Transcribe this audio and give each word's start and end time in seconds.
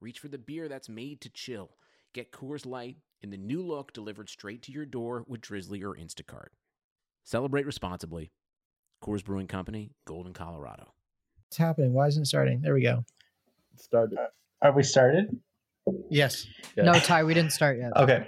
reach 0.00 0.18
for 0.18 0.28
the 0.28 0.38
beer 0.38 0.68
that's 0.68 0.88
made 0.88 1.20
to 1.22 1.30
chill. 1.30 1.70
Get 2.12 2.32
Coors 2.32 2.66
Light 2.66 2.96
in 3.22 3.30
the 3.30 3.36
new 3.36 3.62
look 3.62 3.92
delivered 3.92 4.28
straight 4.28 4.62
to 4.62 4.72
your 4.72 4.86
door 4.86 5.24
with 5.28 5.40
Drizzly 5.40 5.82
or 5.82 5.94
Instacart. 5.94 6.48
Celebrate 7.24 7.66
responsibly. 7.66 8.32
Coors 9.02 9.24
Brewing 9.24 9.46
Company, 9.46 9.92
Golden, 10.06 10.32
Colorado. 10.32 10.92
What's 11.48 11.56
happening? 11.58 11.92
Why 11.92 12.08
isn't 12.08 12.22
it 12.22 12.26
starting? 12.26 12.60
There 12.60 12.74
we 12.74 12.82
go. 12.82 13.04
Started. 13.76 14.18
Uh, 14.18 14.26
Are 14.62 14.72
we 14.72 14.82
started? 14.82 15.38
Yes. 16.08 16.46
Yeah. 16.76 16.84
No, 16.84 16.92
Ty, 16.94 17.24
we 17.24 17.34
didn't 17.34 17.52
start 17.52 17.78
yet. 17.78 17.92
Okay. 17.96 18.26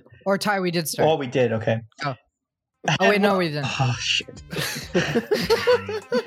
Or 0.26 0.38
Ty, 0.38 0.60
we 0.60 0.70
did 0.70 0.88
start. 0.88 1.06
Oh, 1.06 1.16
we 1.16 1.26
did. 1.26 1.52
Okay. 1.52 1.80
Oh. 2.02 2.14
Oh 3.00 3.08
wait, 3.10 3.20
no, 3.20 3.36
we 3.36 3.48
didn't. 3.48 3.66
Oh 3.80 3.94
shit. 3.98 4.42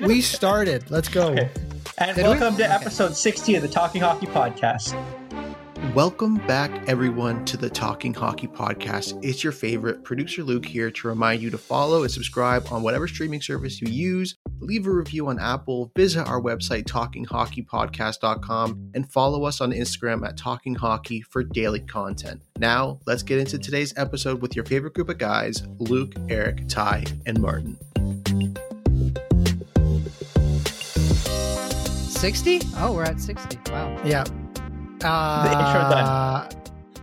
we 0.00 0.20
started. 0.20 0.88
Let's 0.88 1.08
go. 1.08 1.30
Okay. 1.30 1.50
And 2.00 2.14
Did 2.16 2.24
we? 2.24 2.30
welcome 2.30 2.56
to 2.56 2.64
Okay. 2.64 2.72
episode 2.72 3.16
60 3.16 3.56
of 3.56 3.62
the 3.62 3.68
Talking 3.68 4.02
Hockey 4.02 4.26
Podcast. 4.26 4.94
Welcome 5.94 6.36
back, 6.46 6.70
everyone, 6.88 7.44
to 7.46 7.56
the 7.56 7.70
Talking 7.70 8.12
Hockey 8.14 8.46
Podcast. 8.46 9.18
It's 9.24 9.42
your 9.42 9.52
favorite 9.52 10.04
producer 10.04 10.42
Luke 10.42 10.66
here 10.66 10.90
to 10.90 11.08
remind 11.08 11.40
you 11.42 11.50
to 11.50 11.58
follow 11.58 12.02
and 12.02 12.10
subscribe 12.10 12.66
on 12.70 12.82
whatever 12.82 13.08
streaming 13.08 13.40
service 13.40 13.80
you 13.80 13.88
use. 13.90 14.36
Leave 14.60 14.86
a 14.86 14.90
review 14.92 15.28
on 15.28 15.38
Apple, 15.38 15.90
visit 15.96 16.26
our 16.26 16.40
website, 16.40 16.84
talkinghockeypodcast.com, 16.84 18.90
and 18.94 19.10
follow 19.10 19.44
us 19.44 19.60
on 19.60 19.72
Instagram 19.72 20.26
at 20.26 20.36
Talking 20.36 20.74
Hockey 20.74 21.22
for 21.22 21.42
daily 21.44 21.80
content. 21.80 22.42
Now, 22.58 22.98
let's 23.06 23.22
get 23.22 23.38
into 23.38 23.58
today's 23.58 23.94
episode 23.96 24.42
with 24.42 24.56
your 24.56 24.64
favorite 24.64 24.94
group 24.94 25.08
of 25.08 25.18
guys 25.18 25.62
Luke, 25.78 26.12
Eric, 26.28 26.68
Ty, 26.68 27.04
and 27.26 27.40
Martin. 27.40 27.78
Sixty? 32.18 32.60
Oh, 32.76 32.94
we're 32.94 33.04
at 33.04 33.20
sixty. 33.20 33.58
Wow. 33.70 34.00
Yeah. 34.04 34.24
Uh, 35.04 35.44
The 35.44 35.52
intro 35.52 35.80
done. 35.88 36.48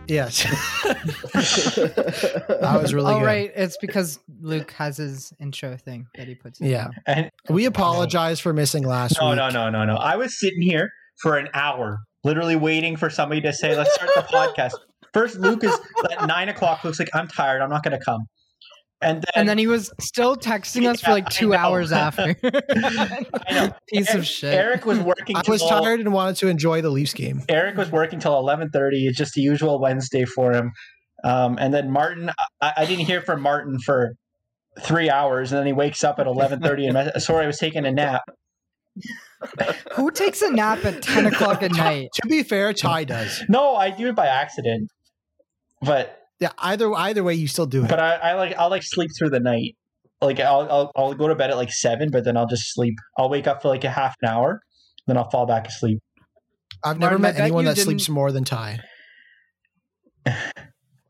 Yes. 0.08 0.42
that 1.32 2.78
was 2.80 2.92
really 2.94 3.10
oh 3.12 3.18
good. 3.20 3.24
right, 3.24 3.50
it's 3.56 3.76
because 3.80 4.20
Luke 4.40 4.70
has 4.72 4.98
his 4.98 5.32
intro 5.40 5.76
thing 5.76 6.06
that 6.16 6.28
he 6.28 6.34
puts. 6.34 6.60
in. 6.60 6.68
Yeah. 6.68 6.88
And 7.06 7.30
We 7.48 7.64
apologize 7.64 8.38
for 8.40 8.52
missing 8.52 8.84
last 8.86 9.16
no, 9.20 9.30
week. 9.30 9.36
no, 9.38 9.48
no, 9.48 9.70
no, 9.70 9.84
no. 9.84 9.96
I 9.96 10.16
was 10.16 10.38
sitting 10.38 10.60
here 10.62 10.90
for 11.22 11.36
an 11.38 11.48
hour, 11.54 11.98
literally 12.22 12.54
waiting 12.56 12.96
for 12.96 13.08
somebody 13.10 13.40
to 13.40 13.52
say, 13.52 13.74
let's 13.76 13.92
start 13.94 14.10
the 14.14 14.20
podcast. 14.32 14.72
First, 15.12 15.38
Luke 15.38 15.64
is 15.64 15.76
at 16.12 16.26
nine 16.28 16.50
o'clock. 16.50 16.84
Looks 16.84 17.00
like 17.00 17.08
I'm 17.14 17.26
tired. 17.26 17.62
I'm 17.62 17.70
not 17.70 17.82
going 17.82 17.98
to 17.98 18.04
come. 18.04 18.20
And 19.06 19.18
then, 19.22 19.30
And 19.36 19.48
then 19.48 19.58
he 19.58 19.66
was 19.68 19.92
still 20.00 20.36
texting 20.36 20.88
us 20.88 21.00
for 21.00 21.12
like 21.12 21.28
two 21.28 21.54
hours 21.54 21.92
after. 22.06 22.34
I 22.42 23.26
know. 23.50 23.70
Piece 23.88 24.08
Eric, 24.08 24.18
of 24.18 24.26
shit. 24.26 24.52
Eric 24.54 24.84
was 24.84 24.98
working. 24.98 25.36
I 25.36 25.42
was 25.46 25.60
till- 25.60 25.68
tired 25.68 26.00
and 26.00 26.12
wanted 26.12 26.36
to 26.36 26.48
enjoy 26.48 26.82
the 26.82 26.90
Leafs 26.90 27.14
game. 27.14 27.42
Eric 27.48 27.76
was 27.76 27.90
working 27.92 28.18
till 28.18 28.36
eleven 28.36 28.68
thirty. 28.70 29.06
It's 29.06 29.16
just 29.16 29.34
the 29.34 29.42
usual 29.42 29.80
Wednesday 29.80 30.24
for 30.24 30.52
him. 30.52 30.72
Um, 31.24 31.56
and 31.60 31.72
then 31.72 31.90
Martin, 31.90 32.30
I, 32.60 32.72
I 32.78 32.84
didn't 32.84 33.06
hear 33.06 33.22
from 33.22 33.40
Martin 33.40 33.78
for 33.78 34.12
three 34.80 35.08
hours, 35.08 35.52
and 35.52 35.58
then 35.60 35.66
he 35.66 35.72
wakes 35.72 36.02
up 36.04 36.18
at 36.18 36.26
eleven 36.26 36.60
thirty 36.60 36.86
and 36.86 37.10
sorry, 37.22 37.44
I 37.44 37.46
was 37.46 37.58
taking 37.58 37.86
a 37.86 37.92
nap. 37.92 38.22
Who 39.94 40.10
takes 40.10 40.42
a 40.42 40.50
nap 40.50 40.84
at 40.84 41.02
ten 41.02 41.26
o'clock 41.26 41.62
at 41.62 41.72
night? 41.72 42.08
To 42.22 42.28
be 42.28 42.42
fair, 42.42 42.72
Ty 42.72 43.04
does. 43.04 43.44
No, 43.48 43.76
I 43.76 43.90
do 43.90 44.08
it 44.08 44.14
by 44.16 44.26
accident, 44.26 44.90
but 45.82 46.18
Yeah, 46.40 46.50
either 46.58 46.92
either 46.94 47.24
way, 47.24 47.34
you 47.34 47.48
still 47.48 47.66
do 47.66 47.84
it. 47.84 47.88
but 47.88 47.98
I, 47.98 48.14
I 48.16 48.32
like 48.34 48.54
I'll 48.58 48.70
like 48.70 48.82
sleep 48.82 49.10
through 49.18 49.30
the 49.30 49.40
night. 49.40 49.76
Like 50.20 50.38
I'll, 50.40 50.68
I'll 50.70 50.92
I'll 50.96 51.14
go 51.14 51.28
to 51.28 51.34
bed 51.34 51.50
at 51.50 51.56
like 51.56 51.70
seven, 51.72 52.10
but 52.10 52.24
then 52.24 52.36
I'll 52.36 52.46
just 52.46 52.72
sleep. 52.74 52.94
I'll 53.18 53.28
wake 53.28 53.46
up 53.46 53.62
for 53.62 53.68
like 53.68 53.84
a 53.84 53.90
half 53.90 54.14
an 54.22 54.28
hour, 54.28 54.60
then 55.06 55.16
I'll 55.16 55.30
fall 55.30 55.46
back 55.46 55.66
asleep. 55.66 56.00
I've 56.84 56.98
never 56.98 57.18
Martin, 57.18 57.36
met 57.36 57.42
anyone 57.42 57.64
that 57.64 57.78
sleeps 57.78 58.04
didn't- 58.04 58.14
more 58.14 58.32
than 58.32 58.44
Ty. 58.44 58.80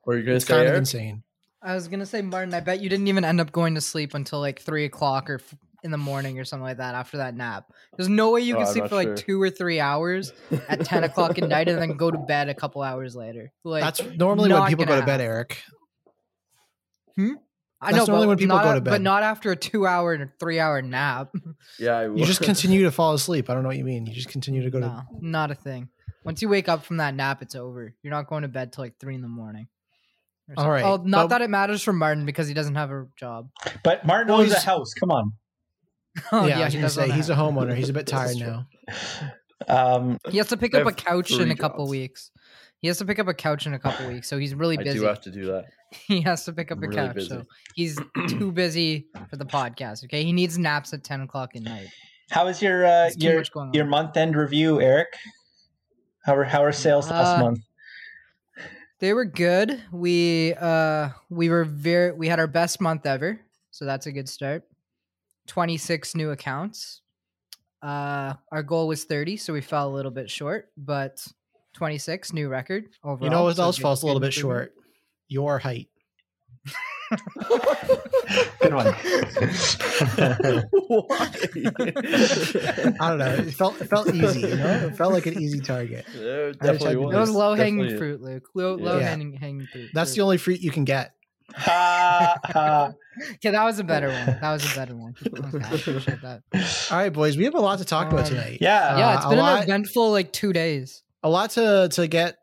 Were 0.04 0.16
you 0.16 0.22
gonna 0.24 0.36
It's 0.36 0.46
say 0.46 0.54
kind 0.54 0.68
of 0.68 0.74
insane. 0.76 1.22
I 1.62 1.74
was 1.74 1.88
gonna 1.88 2.06
say, 2.06 2.22
Martin. 2.22 2.54
I 2.54 2.60
bet 2.60 2.80
you 2.80 2.88
didn't 2.88 3.08
even 3.08 3.24
end 3.24 3.40
up 3.40 3.50
going 3.50 3.74
to 3.74 3.80
sleep 3.80 4.14
until 4.14 4.38
like 4.40 4.60
three 4.60 4.84
o'clock 4.84 5.28
or 5.28 5.36
f- 5.36 5.54
in 5.86 5.90
the 5.90 5.96
morning 5.96 6.38
or 6.38 6.44
something 6.44 6.64
like 6.64 6.76
that 6.76 6.94
after 6.94 7.16
that 7.16 7.34
nap. 7.34 7.64
There's 7.96 8.10
no 8.10 8.32
way 8.32 8.42
you 8.42 8.54
Oh, 8.56 8.58
can 8.58 8.66
I'm 8.66 8.72
sleep 8.72 8.82
not 8.84 8.90
for 8.90 8.96
like 8.96 9.06
sure. 9.08 9.16
two 9.16 9.40
or 9.42 9.48
three 9.48 9.80
hours 9.80 10.34
at 10.68 10.84
ten 10.84 11.04
o'clock 11.04 11.38
at 11.38 11.48
night 11.48 11.68
and 11.68 11.80
then 11.80 11.96
go 11.96 12.10
to 12.10 12.18
bed 12.18 12.50
a 12.50 12.54
couple 12.54 12.82
hours 12.82 13.16
later. 13.16 13.50
Like 13.64 13.82
That's 13.82 14.02
normally 14.18 14.52
when 14.52 14.66
people 14.66 14.84
go 14.84 14.92
gonna 14.92 15.06
bed, 15.06 15.20
happen. 15.20 15.26
Eric. 15.26 15.62
Hmm? 17.16 17.32
I 17.80 17.92
that's 17.92 18.06
know, 18.08 18.14
normally 18.14 18.26
but 18.26 18.28
when 18.28 18.38
people 18.38 18.56
not 18.56 18.64
go 18.64 18.70
a- 18.70 18.74
to 18.76 18.80
but 18.80 19.00
not 19.02 19.22
after 19.22 19.50
a 19.52 19.56
two-hour 19.56 20.12
and 20.14 20.30
three-hour 20.40 20.82
nap. 20.82 21.30
Yeah, 21.78 21.98
I 21.98 22.06
You 22.08 22.24
just 22.24 22.40
continue 22.42 22.82
to 22.84 22.90
fall 22.90 23.12
asleep. 23.14 23.48
I 23.50 23.54
don't 23.54 23.62
know 23.62 23.68
what 23.68 23.76
you 23.76 23.84
mean. 23.84 24.06
You 24.06 24.14
just 24.14 24.28
continue 24.28 24.62
to 24.62 24.70
go 24.70 24.80
to. 24.80 25.04
not 25.20 25.50
a 25.50 25.54
thing. 25.54 25.88
Once 26.24 26.42
you 26.42 26.48
wake 26.48 26.68
up 26.68 26.84
from 26.84 26.96
that 26.96 27.14
nap, 27.14 27.42
it's 27.42 27.54
over. 27.54 27.94
You're 28.02 28.10
not 28.12 28.26
going 28.28 28.42
to 28.42 28.48
bed 28.48 28.72
till 28.72 28.82
like 28.84 28.98
three 28.98 29.14
in 29.14 29.20
the 29.22 29.28
morning. 29.28 29.68
or 30.48 30.54
All 30.56 30.64
something. 30.64 30.70
right, 30.72 30.84
Oh, 30.84 30.96
not 31.04 31.24
but- 31.24 31.28
that 31.38 31.42
it 31.42 31.50
matters 31.50 31.82
for 31.82 31.92
Martin 31.92 32.24
because 32.26 32.48
he 32.48 32.54
doesn't 32.54 32.74
have 32.76 32.90
a 32.90 33.06
job. 33.18 33.50
But 33.84 34.06
Martin 34.06 34.32
Well, 34.32 34.40
owns 34.42 34.52
a 34.52 34.58
house. 34.60 34.92
Come 34.94 35.10
on. 35.10 35.32
Oh, 36.32 36.46
yeah, 36.46 36.60
I 36.60 36.64
was 36.64 36.74
gonna 36.74 36.88
say 36.88 37.10
he's 37.10 37.28
a 37.30 37.34
homeowner. 37.34 37.74
He's 37.76 37.88
a 37.88 37.92
bit 37.92 38.06
tired 38.16 38.28
This 38.30 38.36
is 38.36 38.42
true. 38.42 38.64
now. 39.68 39.96
Um, 39.96 40.18
He 40.30 40.38
has 40.38 40.48
to 40.48 40.56
pick 40.56 40.74
up 40.74 40.86
a 40.86 40.92
couch 40.92 41.30
in 41.30 41.38
three 41.38 41.50
a 41.50 41.56
couple 41.56 41.86
weeks. 41.88 42.30
He 42.80 42.88
has 42.88 42.98
to 42.98 43.04
pick 43.04 43.18
up 43.18 43.26
a 43.28 43.34
couch 43.34 43.66
in 43.66 43.74
a 43.74 43.78
couple 43.78 44.06
weeks, 44.12 44.28
so 44.28 44.38
he's 44.38 44.54
really 44.54 44.76
busy. 44.76 44.90
I 44.90 44.92
busy. 44.94 45.00
do 45.04 45.06
have 45.08 45.20
to 45.22 45.30
do 45.30 45.46
that. 45.46 45.64
He 46.08 46.20
has 46.22 46.44
to 46.46 46.52
pick 46.52 46.72
up 46.72 46.78
I'm 46.78 46.84
a 46.84 46.88
really 46.88 46.96
couch, 47.06 47.14
busy. 47.14 47.28
so 47.28 47.44
he's 47.74 47.98
too 48.28 48.50
busy 48.52 49.06
for 49.30 49.36
the 49.36 49.46
podcast. 49.46 50.04
Okay, 50.04 50.24
he 50.24 50.32
needs 50.32 50.58
naps 50.58 50.92
at 50.92 51.04
ten 51.04 51.20
o'clock 51.22 51.54
at 51.54 51.62
night. 51.62 51.86
how 52.30 52.44
was 52.46 52.60
your 52.60 52.84
uh, 52.84 53.10
your 53.16 53.36
much 53.38 53.52
going 53.52 53.68
on. 53.68 53.74
your 53.74 53.86
month 53.86 54.16
end 54.16 54.36
review, 54.36 54.80
Eric? 54.80 55.08
How 56.24 56.34
are 56.34 56.44
how 56.44 56.64
are 56.64 56.72
sales 56.72 57.08
last 57.08 57.38
Uh, 57.38 57.40
month? 57.44 57.60
They 58.98 59.12
were 59.12 59.24
good. 59.26 59.80
We 59.92 60.54
uh 60.54 61.10
we 61.30 61.48
were 61.50 61.64
very 61.64 62.12
we 62.12 62.28
had 62.28 62.40
our 62.40 62.46
best 62.48 62.80
month 62.80 63.06
ever, 63.06 63.40
so 63.70 63.84
that's 63.84 64.06
a 64.06 64.12
good 64.12 64.28
start. 64.28 64.64
Twenty 65.46 65.76
six 65.76 66.14
new 66.14 66.30
accounts. 66.30 67.02
Uh, 67.82 68.34
our 68.50 68.62
goal 68.62 68.88
was 68.88 69.04
thirty, 69.04 69.36
so 69.36 69.52
we 69.52 69.60
fell 69.60 69.88
a 69.88 69.94
little 69.94 70.10
bit 70.10 70.30
short, 70.30 70.68
but 70.76 71.24
twenty 71.74 71.98
six 71.98 72.32
new 72.32 72.48
record 72.48 72.86
overall. 73.04 73.24
You 73.24 73.30
know 73.30 73.44
what 73.44 73.56
so 73.56 73.62
else 73.64 73.76
good- 73.76 73.82
falls 73.82 74.02
a 74.02 74.06
little 74.06 74.20
bit 74.20 74.32
short? 74.32 74.72
Your 75.28 75.58
height. 75.58 75.88
Good 78.60 78.74
one. 78.74 78.86
Why? 78.86 80.64
I 83.00 83.08
don't 83.08 83.18
know. 83.18 83.34
It 83.34 83.54
felt 83.54 83.80
it 83.80 83.84
felt 83.88 84.12
easy. 84.12 84.40
You 84.40 84.56
know, 84.56 84.86
it 84.88 84.96
felt 84.96 85.12
like 85.12 85.26
an 85.26 85.40
easy 85.40 85.60
target. 85.60 86.04
There 86.14 86.48
I 86.48 86.50
just 86.50 86.62
had 86.62 86.72
definitely 86.72 86.96
was. 86.96 87.14
It 87.14 87.18
was 87.20 87.30
low 87.30 87.54
hanging 87.54 87.96
fruit, 87.96 88.20
Luke. 88.20 88.48
Low, 88.54 88.76
Yeah. 88.78 88.84
low 88.84 88.98
Yeah. 88.98 89.08
hanging 89.08 89.32
hanging 89.34 89.66
fruit. 89.72 89.90
That's 89.94 90.14
the 90.14 90.22
only 90.22 90.38
fruit 90.38 90.60
you 90.60 90.72
can 90.72 90.84
get. 90.84 91.12
Ha, 91.54 92.36
ha. 92.44 92.92
Okay, 93.34 93.50
that 93.50 93.64
was 93.64 93.78
a 93.78 93.84
better 93.84 94.08
one. 94.08 94.26
That 94.26 94.52
was 94.52 94.72
a 94.72 94.74
better 94.76 94.94
one. 94.96 95.14
Okay, 95.24 96.16
that. 96.22 96.42
All 96.90 96.98
right, 96.98 97.12
boys, 97.12 97.36
we 97.36 97.44
have 97.44 97.54
a 97.54 97.60
lot 97.60 97.78
to 97.78 97.84
talk 97.84 98.08
about 98.08 98.24
Um, 98.26 98.30
tonight. 98.30 98.58
Yeah. 98.60 98.98
yeah, 98.98 99.16
it's 99.16 99.24
a 99.24 99.28
been 99.30 99.38
lot- 99.38 99.58
an 99.58 99.62
eventful 99.64 100.10
like 100.10 100.32
two 100.32 100.52
days. 100.52 101.02
A 101.22 101.30
lot 101.30 101.50
to 101.52 101.88
to 101.92 102.06
get 102.06 102.36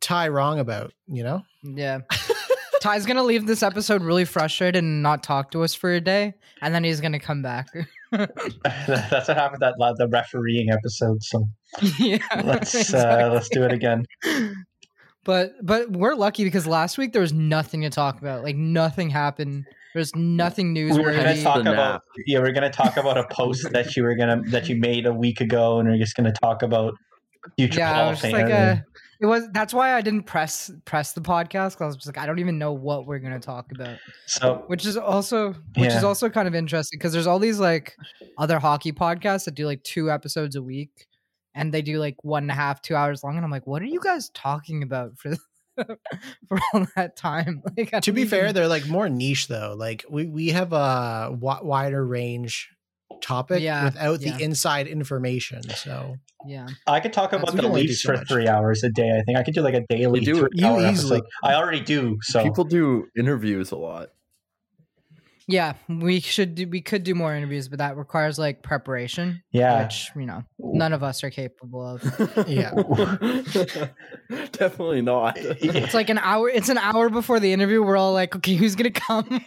Ty 0.00 0.28
wrong 0.28 0.58
about. 0.58 0.92
You 1.08 1.24
know. 1.24 1.42
Yeah. 1.62 2.00
Ty's 2.82 3.04
gonna 3.04 3.22
leave 3.22 3.46
this 3.46 3.62
episode 3.62 4.02
really 4.02 4.24
frustrated 4.24 4.82
and 4.82 5.02
not 5.02 5.22
talk 5.22 5.50
to 5.50 5.62
us 5.62 5.74
for 5.74 5.92
a 5.92 6.00
day, 6.00 6.32
and 6.62 6.74
then 6.74 6.82
he's 6.82 7.00
gonna 7.02 7.20
come 7.20 7.42
back. 7.42 7.66
That's 8.10 9.28
what 9.28 9.36
happened 9.36 9.60
that 9.60 9.74
the 9.98 10.08
refereeing 10.10 10.70
episode. 10.70 11.22
So 11.22 11.46
yeah, 11.98 12.18
let's 12.42 12.94
uh, 12.94 13.28
let's 13.32 13.48
do 13.50 13.64
it 13.64 13.72
again. 13.72 14.06
But 15.24 15.52
but 15.62 15.90
we're 15.90 16.14
lucky 16.14 16.44
because 16.44 16.66
last 16.66 16.96
week 16.96 17.12
there 17.12 17.22
was 17.22 17.32
nothing 17.32 17.82
to 17.82 17.90
talk 17.90 18.20
about. 18.20 18.42
Like 18.42 18.56
nothing 18.56 19.10
happened. 19.10 19.66
There's 19.94 20.14
nothing 20.14 20.72
news. 20.72 20.96
We 20.96 21.02
were 21.04 21.12
gonna 21.12 21.42
talk 21.42 21.60
about 21.60 22.02
yeah, 22.26 22.38
we're 22.38 22.52
gonna 22.52 22.70
talk 22.70 22.96
about 22.96 23.18
a 23.18 23.26
post 23.30 23.70
that 23.72 23.96
you 23.96 24.02
were 24.02 24.14
gonna 24.14 24.42
that 24.46 24.68
you 24.68 24.76
made 24.76 25.04
a 25.04 25.12
week 25.12 25.40
ago, 25.40 25.78
and 25.78 25.88
we're 25.88 25.98
just 25.98 26.16
gonna 26.16 26.32
talk 26.32 26.62
about 26.62 26.94
future 27.56 27.80
yeah, 27.80 27.92
Hall 27.92 27.98
I 27.98 28.04
of 28.04 28.10
was 28.10 28.20
just 28.20 28.32
like, 28.32 28.50
uh, 28.50 28.76
it 29.20 29.26
was. 29.26 29.48
That's 29.52 29.74
why 29.74 29.94
I 29.94 30.00
didn't 30.00 30.22
press 30.22 30.70
press 30.84 31.12
the 31.12 31.20
podcast 31.20 31.72
because 31.72 31.80
I 31.80 31.86
was 31.86 31.96
just 31.96 32.06
like, 32.06 32.18
I 32.18 32.24
don't 32.24 32.38
even 32.38 32.56
know 32.56 32.72
what 32.72 33.06
we're 33.06 33.18
gonna 33.18 33.40
talk 33.40 33.66
about. 33.72 33.98
so 34.26 34.64
which 34.68 34.86
is 34.86 34.96
also 34.96 35.54
which 35.76 35.92
is 35.92 36.04
also 36.04 36.30
kind 36.30 36.48
of 36.48 36.54
interesting 36.54 36.98
because 36.98 37.12
there's 37.12 37.26
all 37.26 37.38
these 37.38 37.58
like 37.58 37.96
other 38.38 38.58
hockey 38.58 38.92
podcasts 38.92 39.44
that 39.44 39.54
do 39.54 39.66
like 39.66 39.82
two 39.82 40.10
episodes 40.10 40.56
a 40.56 40.62
week 40.62 41.08
and 41.54 41.72
they 41.74 41.82
do 41.82 41.98
like 41.98 42.16
one 42.22 42.44
and 42.44 42.50
a 42.50 42.54
half, 42.54 42.82
two 42.82 42.94
hours 42.96 43.22
long, 43.24 43.36
and 43.36 43.44
I'm 43.44 43.50
like, 43.50 43.66
what 43.66 43.82
are 43.82 43.86
you 43.86 44.00
guys 44.00 44.30
talking 44.30 44.82
about 44.82 45.18
for 45.18 45.34
for 46.48 46.58
all 46.72 46.86
that 46.96 47.16
time? 47.16 47.62
Like, 47.76 47.90
to 47.90 48.00
don't 48.00 48.14
be 48.14 48.24
fair, 48.24 48.52
they're 48.52 48.68
like 48.68 48.86
more 48.88 49.08
niche 49.08 49.48
though. 49.48 49.74
Like 49.78 50.04
we 50.10 50.26
we 50.26 50.48
have 50.50 50.72
a 50.72 51.30
wider 51.40 52.04
range 52.06 52.68
topic 53.22 53.60
Yeah, 53.62 53.84
without 53.84 54.20
yeah. 54.20 54.36
the 54.36 54.44
inside 54.44 54.86
information. 54.86 55.62
So 55.70 56.16
yeah, 56.46 56.68
I 56.86 57.00
could 57.00 57.12
talk 57.12 57.32
about 57.32 57.50
we 57.52 57.56
the 57.56 57.62
can 57.62 57.72
Leafs 57.72 58.02
so 58.02 58.08
for 58.12 58.16
much. 58.18 58.28
three 58.28 58.48
hours 58.48 58.82
a 58.84 58.90
day. 58.90 59.10
I 59.18 59.22
think 59.22 59.38
I 59.38 59.42
could 59.42 59.54
do 59.54 59.62
like 59.62 59.74
a 59.74 59.84
daily 59.88 60.20
You 60.20 60.26
do- 60.26 60.38
three 60.40 60.48
you 60.54 60.78
easily- 60.86 61.18
episode. 61.18 61.22
I 61.42 61.54
already 61.54 61.80
do. 61.80 62.18
So 62.22 62.42
People 62.42 62.64
do 62.64 63.06
interviews 63.18 63.70
a 63.72 63.76
lot. 63.76 64.10
Yeah. 65.50 65.74
We 65.88 66.20
should 66.20 66.54
do. 66.54 66.68
We 66.68 66.80
could 66.80 67.02
do 67.02 67.14
more 67.14 67.34
interviews, 67.34 67.68
but 67.68 67.78
that 67.78 67.96
requires 67.96 68.38
like 68.38 68.62
preparation, 68.62 69.42
yeah, 69.50 69.82
which 69.82 70.10
you 70.14 70.26
know 70.26 70.44
none 70.58 70.92
of 70.92 71.02
us 71.02 71.22
are 71.24 71.30
capable 71.30 71.84
of. 71.86 72.46
Yeah. 72.48 72.70
Definitely 74.52 75.02
not. 75.02 75.36
It's 75.80 75.94
like 75.94 76.08
an 76.10 76.18
hour. 76.18 76.48
It's 76.48 76.68
an 76.68 76.78
hour 76.78 77.08
before 77.08 77.40
the 77.40 77.52
interview. 77.52 77.82
We're 77.82 77.96
all 77.96 78.12
like, 78.12 78.34
okay, 78.36 78.54
who's 78.54 78.74
gonna 78.76 78.90
come? 78.90 79.44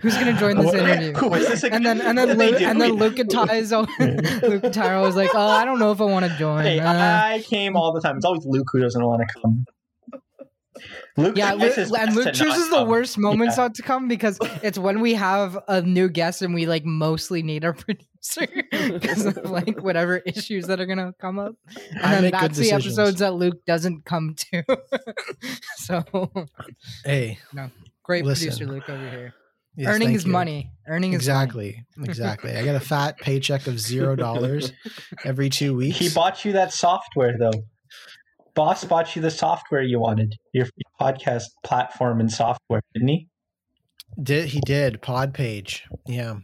who's 0.00 0.14
gonna 0.14 0.38
join 0.38 0.56
this 0.56 0.72
interview? 0.74 1.12
this 1.38 1.64
And 1.64 1.84
then 1.84 2.00
and 2.00 2.16
then 2.16 2.36
Luke, 2.38 2.60
and 2.60 2.80
then 2.80 2.92
Luke 2.92 3.18
and 3.18 3.30
Ty 3.30 3.54
is 3.56 3.72
al- 3.72 3.88
Luke 4.00 4.64
and 4.64 4.74
Ty 4.74 4.88
are 4.92 4.96
always 4.96 5.16
like, 5.16 5.30
oh, 5.34 5.38
I 5.48 5.64
don't 5.64 5.78
know 5.78 5.92
if 5.92 6.00
I 6.00 6.04
want 6.04 6.24
to 6.30 6.36
join. 6.38 6.64
Hey, 6.64 6.80
Uh, 6.80 6.92
I 6.92 7.42
came 7.46 7.76
all 7.76 7.92
the 7.92 8.00
time. 8.00 8.16
It's 8.16 8.24
always 8.24 8.44
Luke 8.46 8.68
who 8.72 8.80
doesn't 8.80 9.04
want 9.04 9.22
to 9.26 9.40
come. 9.40 9.64
Luke 11.20 11.36
yeah, 11.36 11.52
Luke, 11.54 11.76
and 11.76 12.14
Luke 12.16 12.32
chooses 12.34 12.70
the 12.70 12.78
um, 12.82 12.88
worst 12.88 13.18
moments 13.18 13.56
Yeah. 13.56 13.64
not 13.64 13.74
to 13.76 13.82
come 13.82 14.08
because 14.08 14.38
it's 14.62 14.78
when 14.78 15.00
we 15.00 15.14
have 15.14 15.58
a 15.68 15.82
new 15.82 16.08
guest 16.08 16.42
and 16.42 16.54
we 16.54 16.66
like 16.66 16.84
mostly 16.84 17.42
need 17.42 17.64
our 17.64 17.72
producer 17.74 18.46
because 18.70 19.26
of 19.26 19.50
like 19.50 19.80
whatever 19.82 20.18
issues 20.18 20.66
that 20.66 20.80
are 20.80 20.86
gonna 20.86 21.12
come 21.20 21.38
up. 21.38 21.54
And 21.92 22.04
I 22.04 22.20
then 22.20 22.30
that's 22.32 22.58
the 22.58 22.72
episodes 22.72 23.20
that 23.20 23.34
Luke 23.34 23.64
doesn't 23.66 24.04
come 24.04 24.34
to. 24.52 24.62
so 25.76 26.04
hey, 27.04 27.38
no, 27.52 27.70
great 28.02 28.24
Listen. 28.24 28.48
producer 28.48 28.66
Luke 28.66 28.88
over 28.88 29.10
here. 29.10 29.34
yes, 29.76 29.88
Earning 29.88 30.08
thank 30.08 30.14
his 30.14 30.24
you. 30.26 30.32
money. 30.32 30.70
Earning 30.86 31.12
his 31.12 31.26
money. 31.26 31.42
Exactly, 31.44 31.86
exactly. 32.02 32.56
I 32.56 32.64
got 32.64 32.74
a 32.76 32.80
fat 32.80 33.18
paycheck 33.18 33.66
of 33.66 33.78
zero 33.80 34.16
dollars 34.16 34.72
every 35.24 35.48
two 35.50 35.74
weeks. 35.76 35.98
He 35.98 36.08
bought 36.10 36.44
you 36.44 36.52
that 36.52 36.72
software 36.72 37.36
though. 37.38 37.64
Boss 38.60 38.84
bought 38.84 39.16
you 39.16 39.22
the 39.22 39.30
software 39.30 39.80
you 39.80 39.98
wanted, 39.98 40.36
your 40.52 40.66
podcast 41.00 41.44
platform 41.64 42.20
and 42.20 42.30
software, 42.30 42.82
didn't 42.92 43.08
he? 43.08 43.26
did 44.22 44.48
he 44.48 44.60
did 44.60 45.00
pod 45.00 45.32
page? 45.32 45.84
Yeah. 46.06 46.34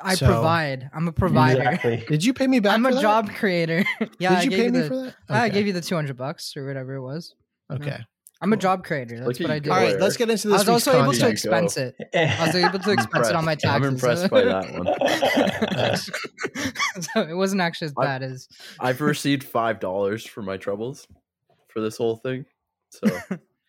I 0.00 0.14
So- 0.14 0.26
provide. 0.26 0.88
I'm 0.94 1.08
a 1.08 1.12
provider. 1.12 1.58
Exactly. 1.62 2.04
Did 2.08 2.24
you 2.24 2.32
pay 2.32 2.46
me 2.46 2.60
back? 2.60 2.74
I'm 2.74 2.84
for 2.84 2.90
a 2.90 2.94
that? 2.94 3.02
job 3.02 3.30
creator. 3.34 3.84
yeah, 4.20 4.32
I 4.32 4.34
Did 4.36 4.44
you 4.44 4.50
gave 4.50 4.58
pay 4.58 4.64
you 4.66 4.70
me 4.72 4.78
the, 4.78 4.86
for 4.88 4.96
that? 5.02 5.14
I 5.28 5.48
gave 5.48 5.66
you 5.66 5.72
the 5.72 5.80
200 5.80 6.16
bucks 6.16 6.56
or 6.56 6.64
whatever 6.64 6.94
it 6.94 7.02
was. 7.02 7.34
Mm-hmm. 7.70 7.82
Okay. 7.82 8.04
I'm 8.42 8.52
a 8.54 8.56
job 8.56 8.84
creator. 8.84 9.16
That's 9.16 9.38
Look 9.38 9.40
what 9.40 9.50
I 9.50 9.58
do. 9.58 9.70
All 9.70 9.76
right. 9.76 10.00
Let's 10.00 10.16
get 10.16 10.30
into 10.30 10.48
this. 10.48 10.56
I 10.56 10.60
was 10.60 10.68
also 10.68 10.92
able 10.92 11.12
to 11.12 11.18
content. 11.18 11.32
expense 11.32 11.76
it. 11.76 11.94
I 12.14 12.46
was 12.46 12.54
able 12.56 12.78
to 12.78 12.90
expense 12.96 13.28
it 13.28 13.36
on 13.36 13.44
my 13.44 13.54
taxes. 13.54 13.86
I'm 13.86 13.94
impressed 13.94 14.30
by 14.30 14.44
that 14.44 14.72
one. 14.72 14.86
So 17.14 17.22
it 17.22 17.34
wasn't 17.34 17.60
actually 17.60 17.86
as 17.86 17.94
I- 17.98 18.04
bad 18.04 18.22
as 18.22 18.48
I've 18.78 19.00
received 19.00 19.44
five 19.44 19.78
dollars 19.80 20.26
for 20.26 20.42
my 20.42 20.56
troubles 20.56 21.06
for 21.68 21.80
this 21.80 21.96
whole 21.96 22.16
thing. 22.16 22.46
So 22.90 23.08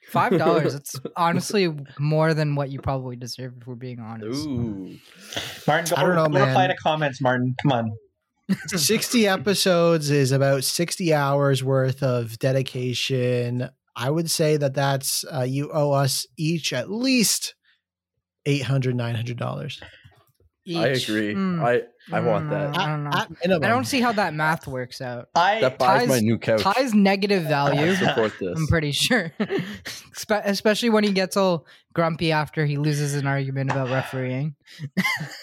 five 0.09 0.38
dollars. 0.38 0.74
It's 0.74 0.95
honestly 1.15 1.74
more 2.00 2.33
than 2.33 2.56
what 2.56 2.69
you 2.69 2.79
probably 2.79 3.15
deserve 3.17 3.53
if 3.59 3.67
we're 3.67 3.75
being 3.75 4.00
honest. 4.00 4.47
ooh, 4.47 4.95
Martin, 5.67 5.95
go, 5.95 6.01
I 6.01 6.03
don't 6.06 6.15
know, 6.15 6.27
go 6.39 6.45
reply 6.45 6.67
to 6.67 6.75
comments, 6.75 7.21
Martin. 7.21 7.56
Come 7.62 7.71
on. 7.74 7.91
60 8.67 9.27
episodes 9.27 10.09
is 10.09 10.31
about 10.31 10.63
60 10.63 11.13
hours 11.13 11.63
worth 11.63 12.03
of 12.03 12.38
dedication. 12.39 13.69
I 13.95 14.09
would 14.09 14.29
say 14.29 14.57
that 14.57 14.73
that's 14.73 15.25
uh, 15.25 15.41
you 15.41 15.69
owe 15.71 15.91
us 15.91 16.25
each 16.38 16.73
at 16.73 16.89
least 16.89 17.55
800 18.45 18.95
900 18.95 19.41
I 20.69 20.88
agree. 20.88 21.33
Mm, 21.33 21.63
I 21.63 21.81
I 22.15 22.19
want 22.19 22.47
mm, 22.47 22.49
that. 22.51 22.77
I 22.77 22.88
don't 22.88 23.03
know. 23.03 23.57
At. 23.57 23.63
I 23.63 23.67
don't 23.67 23.85
see 23.85 23.99
how 23.99 24.11
that 24.11 24.33
math 24.33 24.67
works 24.67 25.01
out. 25.01 25.29
I 25.33 25.59
That 25.59 25.79
buys 25.79 26.07
my 26.07 26.19
new 26.19 26.38
couch. 26.38 26.61
Ty's 26.61 26.93
negative 26.93 27.43
value. 27.43 27.91
I 27.91 27.95
support 27.95 28.33
this. 28.39 28.57
I'm 28.57 28.67
pretty 28.67 28.91
sure, 28.91 29.31
especially 30.29 30.89
when 30.89 31.03
he 31.03 31.13
gets 31.13 31.35
all 31.35 31.65
grumpy 31.93 32.31
after 32.31 32.65
he 32.65 32.77
loses 32.77 33.15
an 33.15 33.25
argument 33.25 33.71
about 33.71 33.89
refereeing. 33.89 34.55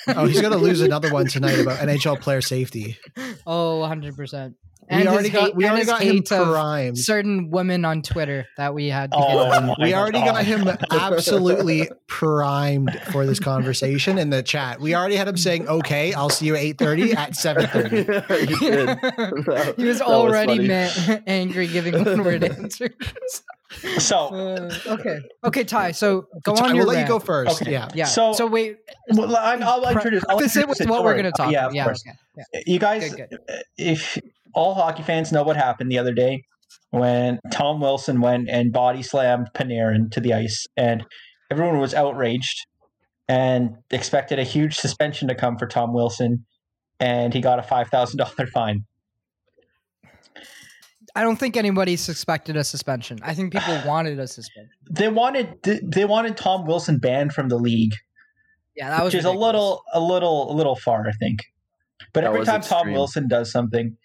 oh, 0.09 0.27
he's 0.27 0.41
going 0.41 0.53
to 0.53 0.59
lose 0.59 0.81
another 0.83 1.12
one 1.12 1.27
tonight 1.27 1.59
about 1.59 1.79
NHL 1.79 2.21
player 2.21 2.41
safety. 2.41 2.97
Oh, 3.45 3.81
100 3.81 4.17
percent. 4.17 4.55
We 4.90 5.06
already 5.06 5.29
got 5.31 5.55
we 5.55 5.67
already 5.67 5.85
got 5.85 6.02
him 6.02 6.23
primed. 6.23 6.99
certain 6.99 7.50
women 7.50 7.85
on 7.85 8.02
Twitter 8.02 8.46
that 8.56 8.75
we 8.75 8.88
had. 8.88 9.11
To 9.12 9.19
Oh, 9.19 9.50
get 9.50 9.62
my 9.64 9.75
We 9.81 9.94
already 9.94 10.20
got 10.20 10.44
him 10.44 10.69
absolutely 10.90 11.90
primed 12.06 12.99
for 13.12 13.26
this 13.26 13.38
conversation 13.40 14.19
in 14.19 14.31
the 14.31 14.43
chat. 14.43 14.81
We 14.81 14.94
already 14.94 15.17
had 15.17 15.29
him 15.29 15.37
saying, 15.37 15.69
"Okay, 15.69 16.14
I'll 16.14 16.31
see 16.31 16.46
you 16.46 16.56
at 16.56 16.62
8:30 16.62 17.14
at 17.17 17.32
7:30." 17.32 18.49
you 19.79 19.82
he 19.82 19.85
was 19.88 20.00
already 20.00 20.69
funny. 20.69 21.08
ma- 21.08 21.17
angry 21.26 21.67
giving 21.67 22.05
one 22.05 22.25
word 22.25 22.44
answers. 22.44 22.90
So, 23.99 24.29
Uh, 24.35 24.70
okay, 24.87 25.19
okay, 25.44 25.62
Ty. 25.64 25.93
So 25.93 26.26
go 26.43 26.55
I 26.55 26.61
on 26.64 26.69
will 26.70 26.76
your 26.76 26.85
let 26.87 27.00
you 27.02 27.06
go 27.06 27.19
first. 27.19 27.61
Okay. 27.61 27.70
Yeah. 27.73 27.88
Yeah. 27.94 28.06
So- 28.06 28.32
So, 28.32 28.46
wait. 28.46 28.79
well, 29.11 29.37
I- 29.37 29.56
I'll 29.56 29.87
introduce. 29.90 30.25
I'll 30.26 30.38
preface 30.38 30.56
it 30.56 30.61
introduce 30.62 30.79
with 30.81 30.88
what 30.88 30.96
Don't 30.96 31.05
we're 31.05 31.12
going 31.12 31.25
to 31.26 31.32
talk. 31.32 31.52
Yeah, 31.52 31.67
about. 31.67 31.70
of 31.70 31.75
yeah. 31.75 31.87
Okay. 31.87 32.44
yeah. 32.55 32.61
You 32.67 32.79
guys, 32.79 33.14
Good, 33.14 33.38
if 33.76 34.17
all 34.59 34.75
hockey 34.75 35.05
fans 35.05 35.31
know 35.31 35.45
what 35.45 35.57
happened 35.57 35.91
the 35.91 35.99
other 35.99 36.13
day 36.13 36.43
when 36.91 37.39
Tom 37.53 37.81
Wilson 37.81 38.21
went 38.21 38.49
and 38.51 38.73
body 38.73 39.03
slammed 39.03 39.49
Panarin 39.55 40.11
to 40.11 40.21
the 40.21 40.35
ice, 40.35 40.67
and 40.77 41.05
everyone 41.51 41.79
was 41.79 41.95
outraged 41.95 42.67
and 43.29 43.77
expected 43.91 44.39
a 44.39 44.43
huge 44.43 44.75
suspension 44.75 45.29
to 45.29 45.35
come 45.35 45.57
for 45.59 45.67
Tom 45.67 45.93
Wilson, 45.93 46.45
and 46.99 47.33
he 47.33 47.41
got 47.41 47.61
a 47.61 47.63
five 47.63 47.89
thousand 47.89 48.19
dollar 48.19 48.47
fine. 48.53 48.85
I 51.15 51.23
don't 51.23 51.37
think 51.37 51.57
anybody 51.57 51.97
suspected 51.97 52.57
a 52.57 52.65
suspension. 52.65 53.19
I 53.23 53.35
think 53.35 53.53
people 53.53 53.81
wanted 53.87 54.19
a 54.19 54.27
suspension. 54.27 54.73
They 54.91 55.09
wanted 55.09 55.55
they 55.63 56.05
wanted 56.05 56.37
Tom 56.37 56.67
Wilson 56.67 56.99
banned 56.99 57.33
from 57.33 57.49
the 57.49 57.57
league, 57.57 57.95
Yeah, 58.75 58.91
that 58.91 59.05
was 59.05 59.15
which 59.15 59.21
is 59.21 59.25
a 59.25 59.31
little 59.31 59.83
a 59.95 60.01
little 60.01 60.51
a 60.51 60.55
little 60.55 60.75
far, 60.75 61.07
I 61.07 61.13
think. 61.13 61.41
But 62.13 62.23
That 62.23 62.29
every 62.29 62.41
was 62.41 62.49
time 62.49 62.63
Tom. 62.63 62.93
Wilson 62.93 63.29
does 63.29 63.53
something, 63.53 63.97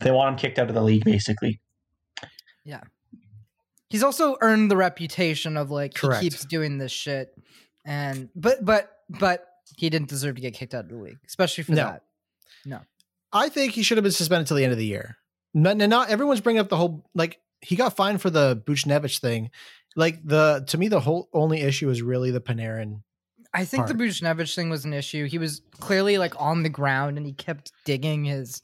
they 0.00 0.10
want 0.10 0.30
him 0.30 0.36
kicked 0.38 0.58
out 0.58 0.68
of 0.68 0.74
the 0.74 0.82
league, 0.82 1.04
basically. 1.04 1.60
Yeah. 2.64 2.80
He's 3.90 4.02
also 4.02 4.36
earned 4.40 4.70
the 4.70 4.76
reputation 4.76 5.56
of 5.56 5.70
like 5.70 5.94
Correct. 5.94 6.22
he 6.22 6.28
keeps 6.30 6.44
doing 6.44 6.78
this 6.78 6.90
shit, 6.92 7.32
and 7.84 8.28
but 8.34 8.64
but 8.64 8.90
but 9.08 9.46
he 9.76 9.88
didn't 9.90 10.08
deserve 10.08 10.34
to 10.36 10.40
get 10.40 10.54
kicked 10.54 10.74
out 10.74 10.84
of 10.84 10.90
the 10.90 10.96
league, 10.96 11.18
especially 11.26 11.62
for 11.64 11.72
No. 11.72 11.84
that. 11.84 12.02
No, 12.64 12.80
I 13.32 13.48
think 13.50 13.72
he 13.74 13.82
should 13.82 13.98
have 13.98 14.02
been 14.02 14.10
suspended 14.12 14.48
till 14.48 14.56
the 14.56 14.64
end 14.64 14.72
of 14.72 14.78
the 14.78 14.86
year. 14.86 15.18
Not, 15.52 15.76
not 15.76 16.08
everyone's 16.10 16.40
bringing 16.40 16.58
up 16.60 16.70
the 16.70 16.76
whole 16.76 17.04
like 17.14 17.38
he 17.60 17.76
got 17.76 17.94
fined 17.94 18.20
for 18.20 18.30
the 18.30 18.60
Buchnevich 18.66 19.20
thing. 19.20 19.50
Like 19.94 20.18
the 20.24 20.64
to 20.68 20.78
me 20.78 20.88
the 20.88 21.00
whole 21.00 21.28
only 21.32 21.60
issue 21.60 21.88
is 21.90 22.02
really 22.02 22.30
the 22.32 22.40
Panarin. 22.40 23.02
I 23.52 23.64
think 23.64 23.86
the 23.86 23.94
Part. 23.94 24.08
Buchnevich 24.08 24.54
thing 24.56 24.70
was 24.70 24.84
an 24.84 24.92
issue. 24.92 25.26
He 25.26 25.38
was 25.38 25.60
clearly 25.78 26.18
like 26.18 26.34
on 26.40 26.64
the 26.64 26.68
ground 26.68 27.16
and 27.16 27.24
he 27.26 27.32
kept 27.32 27.70
digging 27.84 28.24
his. 28.24 28.60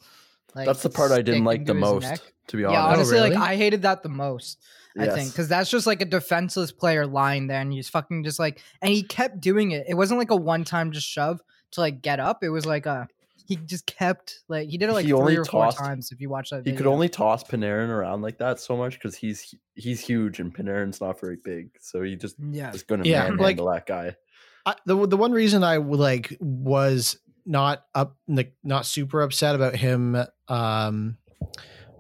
Like, 0.55 0.67
That's 0.67 0.83
the 0.83 0.91
part 0.91 1.11
I 1.13 1.23
didn't 1.23 1.45
like 1.45 1.65
the 1.67 1.75
most, 1.75 2.03
neck. 2.05 2.21
to 2.49 2.57
be 2.57 2.65
honest. 2.65 2.75
Yeah, 2.77 2.85
honest. 2.85 2.97
honestly, 2.99 3.17
really? 3.19 3.31
like 3.31 3.39
I 3.51 3.57
hated 3.57 3.83
that 3.83 4.03
the 4.03 4.09
most. 4.09 4.59
I 4.99 5.07
think 5.09 5.31
because 5.31 5.47
that's 5.49 5.71
just 5.71 5.87
like 5.87 6.03
a 6.03 6.05
defenseless 6.05 6.73
player 6.73 7.07
lying 7.07 7.47
there, 7.47 7.61
and 7.61 7.73
he's 7.73 7.89
fucking 7.89 8.25
just 8.25 8.39
like, 8.41 8.61
and 8.83 8.93
he 8.93 9.03
kept 9.05 9.41
doing 9.41 9.71
it. 9.71 9.87
It 9.89 9.95
wasn't 9.95 10.19
like 10.19 10.31
a 10.33 10.37
one 10.37 10.65
time 10.65 10.91
just 10.91 11.07
shove 11.07 11.41
to 11.73 11.81
like 11.81 12.03
get 12.03 12.19
up. 12.19 12.43
It 12.43 12.49
was 12.51 12.67
like 12.67 12.87
a 12.87 13.07
he 13.47 13.55
just 13.57 13.87
kept 13.87 14.41
like 14.49 14.69
he 14.69 14.79
did 14.79 14.89
it 14.89 14.93
like 14.93 15.05
He 15.05 15.11
three 15.13 15.19
only 15.21 15.37
or 15.37 15.45
tossed- 15.45 15.79
four 15.79 15.87
times. 15.87 16.11
If 16.11 16.21
you 16.21 16.29
watch 16.29 16.51
that, 16.51 16.67
He 16.67 16.73
could 16.73 16.89
only 16.89 17.09
toss 17.09 17.45
Panarin 17.45 17.89
around 17.89 18.23
like 18.23 18.39
that 18.39 18.59
so 18.59 18.77
much 18.77 18.95
because 18.95 19.15
he's 19.15 19.55
he's 19.77 20.01
huge 20.01 20.41
and 20.41 20.53
Panarin's 20.53 21.01
not 21.01 21.21
very 21.21 21.37
big, 21.43 21.71
so 21.81 22.03
he 22.03 22.17
just 22.17 22.35
yeah. 22.51 22.73
is 22.73 22.83
going 22.83 23.03
to 23.05 23.09
Yeah, 23.09 23.29
manhandle 23.29 23.67
like- 23.67 23.87
that 23.87 23.87
guy. 23.87 24.17
I, 24.67 24.75
the 24.87 25.07
the 25.07 25.17
one 25.17 25.31
reason 25.33 25.63
I 25.65 25.79
would, 25.79 26.01
like 26.01 26.37
was 26.41 27.17
not 27.47 27.85
up 27.95 28.17
like 28.29 28.55
not 28.63 28.87
super 28.87 29.23
upset 29.23 29.55
about 29.55 29.75
him 29.77 30.17
um 30.49 31.17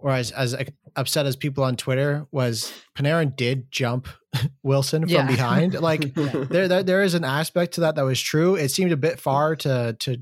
or 0.03 0.11
as 0.11 0.31
as 0.31 0.55
upset 0.97 1.27
as 1.27 1.37
people 1.37 1.63
on 1.65 1.77
Twitter 1.77 2.27
was 2.33 2.73
Panarin 2.97 3.37
did 3.37 3.71
jump 3.71 4.09
Wilson 4.63 5.03
from 5.03 5.11
Yeah. 5.11 5.27
behind. 5.27 5.75
Like 5.75 6.15
there, 6.15 6.69
there 6.69 6.83
there 6.83 7.03
is 7.03 7.15
an 7.15 7.25
aspect 7.25 7.75
to 7.75 7.83
that 7.83 7.95
that 7.97 8.03
was 8.03 8.21
true. 8.21 8.55
It 8.57 8.71
seemed 8.71 8.93
a 8.93 8.97
bit 8.97 9.21
far 9.21 9.57
to 9.57 9.97
to 10.01 10.19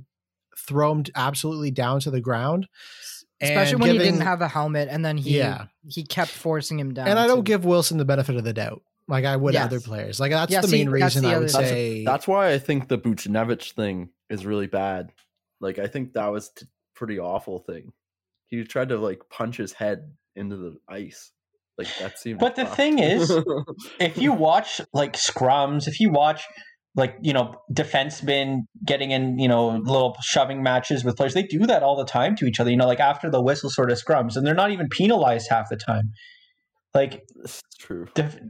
throw 0.67 0.93
him 0.93 1.05
absolutely 1.15 1.71
down 1.71 2.01
to 2.01 2.11
the 2.11 2.21
ground. 2.21 2.69
Especially 3.41 3.75
And 3.75 3.81
when 3.83 3.93
he 3.93 3.99
didn't 3.99 4.23
have 4.23 4.43
a 4.43 4.49
helmet, 4.49 4.89
and 4.91 5.05
then 5.05 5.17
he 5.17 5.39
Yeah. 5.39 5.67
he 5.89 6.03
kept 6.05 6.31
forcing 6.33 6.79
him 6.81 6.93
down. 6.93 7.07
And 7.09 7.19
I 7.19 7.27
don't 7.29 7.37
to- 7.39 7.43
give 7.43 7.65
Wilson 7.65 7.97
the 7.99 8.05
benefit 8.05 8.35
of 8.37 8.43
the 8.45 8.53
doubt, 8.53 8.83
like 9.09 9.25
I 9.25 9.35
would 9.37 9.55
Yes. 9.55 9.65
other 9.65 9.81
players. 9.81 10.21
Like 10.21 10.31
that's 10.33 10.53
Yeah, 10.53 10.61
the 10.61 10.69
see, 10.69 10.85
main 10.85 10.91
that's 10.99 11.17
reason 11.17 11.23
the 11.23 11.35
I 11.35 11.39
would 11.39 11.51
thing. 11.51 11.65
say. 11.65 12.05
That's 12.05 12.29
why 12.29 12.53
I 12.53 12.59
think 12.59 12.89
the 12.89 12.99
Buchnevich 12.99 13.73
thing 13.73 14.11
is 14.31 14.47
really 14.47 14.67
bad. 14.67 15.13
Like 15.61 15.79
I 15.79 15.87
think 15.87 16.13
that 16.13 16.29
was 16.29 16.51
t- 16.51 16.67
pretty 16.95 17.19
awful 17.19 17.59
thing. 17.61 17.93
He 18.47 18.63
tried 18.65 18.91
to 18.91 18.99
like 18.99 19.23
punch 19.31 19.57
his 19.57 19.73
head 19.73 20.13
into 20.37 20.57
the 20.57 20.77
ice. 20.89 21.33
Like 21.77 21.89
that 22.01 22.19
seemed. 22.19 22.39
But 22.41 22.57
the 22.57 22.65
tough. 22.65 22.77
thing 22.77 22.99
is, 22.99 23.31
if 24.01 24.19
you 24.19 24.33
watch 24.33 24.81
like 24.93 25.15
scrums, 25.15 25.87
if 25.89 26.01
you 26.01 26.11
watch 26.11 26.43
like 26.97 27.17
you 27.23 27.33
know 27.33 27.55
defensemen 27.73 28.63
getting 28.85 29.11
in 29.13 29.39
you 29.39 29.47
know 29.49 29.69
little 29.77 30.17
shoving 30.23 30.63
matches 30.63 31.05
with 31.05 31.17
players, 31.17 31.35
they 31.35 31.45
do 31.45 31.67
that 31.67 31.83
all 31.85 31.97
the 31.97 32.05
time 32.05 32.35
to 32.37 32.47
each 32.47 32.59
other. 32.61 32.71
You 32.71 32.77
know, 32.77 32.87
like 32.87 33.01
after 33.01 33.31
the 33.31 33.41
whistle 33.41 33.71
sort 33.71 33.91
of 33.93 33.99
scrums, 34.03 34.37
and 34.37 34.45
they're 34.47 34.55
not 34.55 34.71
even 34.73 34.89
penalized 34.89 35.49
half 35.51 35.69
the 35.71 35.77
time. 35.77 36.11
Like 36.95 37.23
this 37.37 37.57
is 37.57 37.63
true. 37.79 38.07
def- 38.15 38.37
true. 38.39 38.49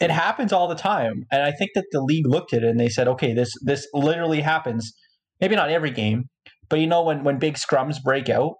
It 0.00 0.10
happens 0.10 0.52
all 0.52 0.68
the 0.68 0.74
time, 0.74 1.24
and 1.30 1.42
I 1.42 1.52
think 1.52 1.70
that 1.74 1.84
the 1.92 2.00
league 2.00 2.26
looked 2.26 2.52
at 2.52 2.62
it 2.62 2.68
and 2.68 2.78
they 2.78 2.88
said, 2.88 3.08
okay, 3.08 3.32
this 3.34 3.52
this 3.62 3.86
literally 3.94 4.40
happens. 4.40 4.92
Maybe 5.40 5.56
not 5.56 5.70
every 5.70 5.90
game, 5.90 6.24
but 6.68 6.80
you 6.80 6.86
know 6.86 7.02
when 7.02 7.24
when 7.24 7.38
big 7.38 7.54
scrums 7.54 7.96
break 8.02 8.28
out, 8.28 8.54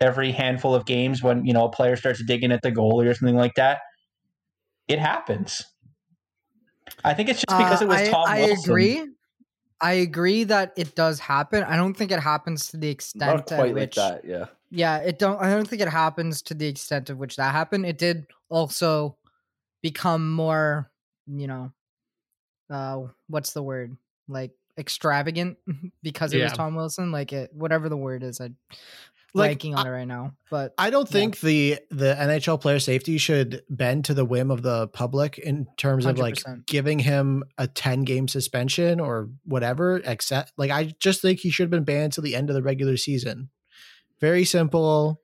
every 0.00 0.32
handful 0.32 0.74
of 0.74 0.86
games 0.86 1.22
when 1.22 1.44
you 1.44 1.52
know 1.52 1.64
a 1.64 1.70
player 1.70 1.96
starts 1.96 2.22
digging 2.26 2.52
at 2.52 2.62
the 2.62 2.72
goalie 2.72 3.06
or 3.10 3.14
something 3.14 3.36
like 3.36 3.54
that, 3.56 3.78
it 4.88 4.98
happens. 4.98 5.62
I 7.02 7.14
think 7.14 7.28
it's 7.28 7.40
just 7.40 7.58
because 7.58 7.82
Uh, 7.82 7.84
it 7.86 7.88
was 7.88 8.00
I, 8.00 8.10
Tom 8.10 8.28
I 8.28 8.40
Wilson. 8.40 8.70
agree. 8.70 9.08
I 9.80 9.92
agree 9.94 10.44
that 10.44 10.72
it 10.76 10.94
does 10.94 11.18
happen. 11.18 11.62
I 11.64 11.76
don't 11.76 11.94
think 11.94 12.10
it 12.12 12.20
happens 12.20 12.68
to 12.68 12.76
the 12.76 12.88
extent 12.88 13.30
Not 13.30 13.52
at 13.52 13.58
quite 13.58 13.74
like 13.74 13.94
that. 13.94 14.24
Yeah. 14.24 14.46
yeah 14.70 14.98
it 14.98 15.18
don't 15.18 15.40
i 15.40 15.50
don't 15.50 15.68
think 15.68 15.82
it 15.82 15.88
happens 15.88 16.40
to 16.42 16.54
the 16.54 16.66
extent 16.66 17.10
of 17.10 17.18
which 17.18 17.36
that 17.36 17.52
happened 17.52 17.84
it 17.86 17.98
did 17.98 18.26
also 18.48 19.16
become 19.84 20.32
more 20.32 20.90
you 21.26 21.46
know 21.46 21.70
uh 22.70 23.02
what's 23.28 23.52
the 23.52 23.62
word 23.62 23.94
like 24.28 24.50
extravagant 24.78 25.58
because 26.02 26.32
it 26.32 26.42
was 26.42 26.52
tom 26.52 26.74
wilson 26.74 27.12
like 27.12 27.32
it 27.34 27.50
whatever 27.52 27.90
the 27.90 27.96
word 27.96 28.22
is 28.22 28.40
i'm 28.40 28.56
Like, 29.34 29.58
blanking 29.58 29.76
on 29.76 29.86
it 29.86 29.90
right 29.90 30.08
now 30.08 30.32
but 30.50 30.72
I 30.78 30.88
don't 30.90 31.06
Yeah. 31.08 31.12
think 31.12 31.40
the 31.40 31.78
the 31.90 32.14
NHL 32.14 32.60
player 32.60 32.78
safety 32.78 33.18
should 33.18 33.62
bend 33.68 34.06
to 34.06 34.14
the 34.14 34.24
whim 34.24 34.50
of 34.50 34.62
the 34.62 34.88
public 34.88 35.36
in 35.38 35.66
terms 35.76 36.06
of 36.06 36.18
like 36.18 36.38
giving 36.66 37.00
him 37.00 37.44
a 37.58 37.66
10 37.66 38.04
game 38.04 38.26
suspension 38.28 39.00
or 39.00 39.28
whatever 39.44 40.00
except 40.04 40.52
like 40.56 40.70
I 40.70 40.94
just 40.98 41.20
think 41.20 41.40
he 41.40 41.50
should 41.50 41.64
have 41.64 41.70
been 41.70 41.84
banned 41.84 42.14
till 42.14 42.24
the 42.24 42.34
end 42.34 42.48
of 42.48 42.54
the 42.54 42.62
regular 42.62 42.96
season. 42.96 43.50
Very 44.20 44.44
simple, 44.44 45.20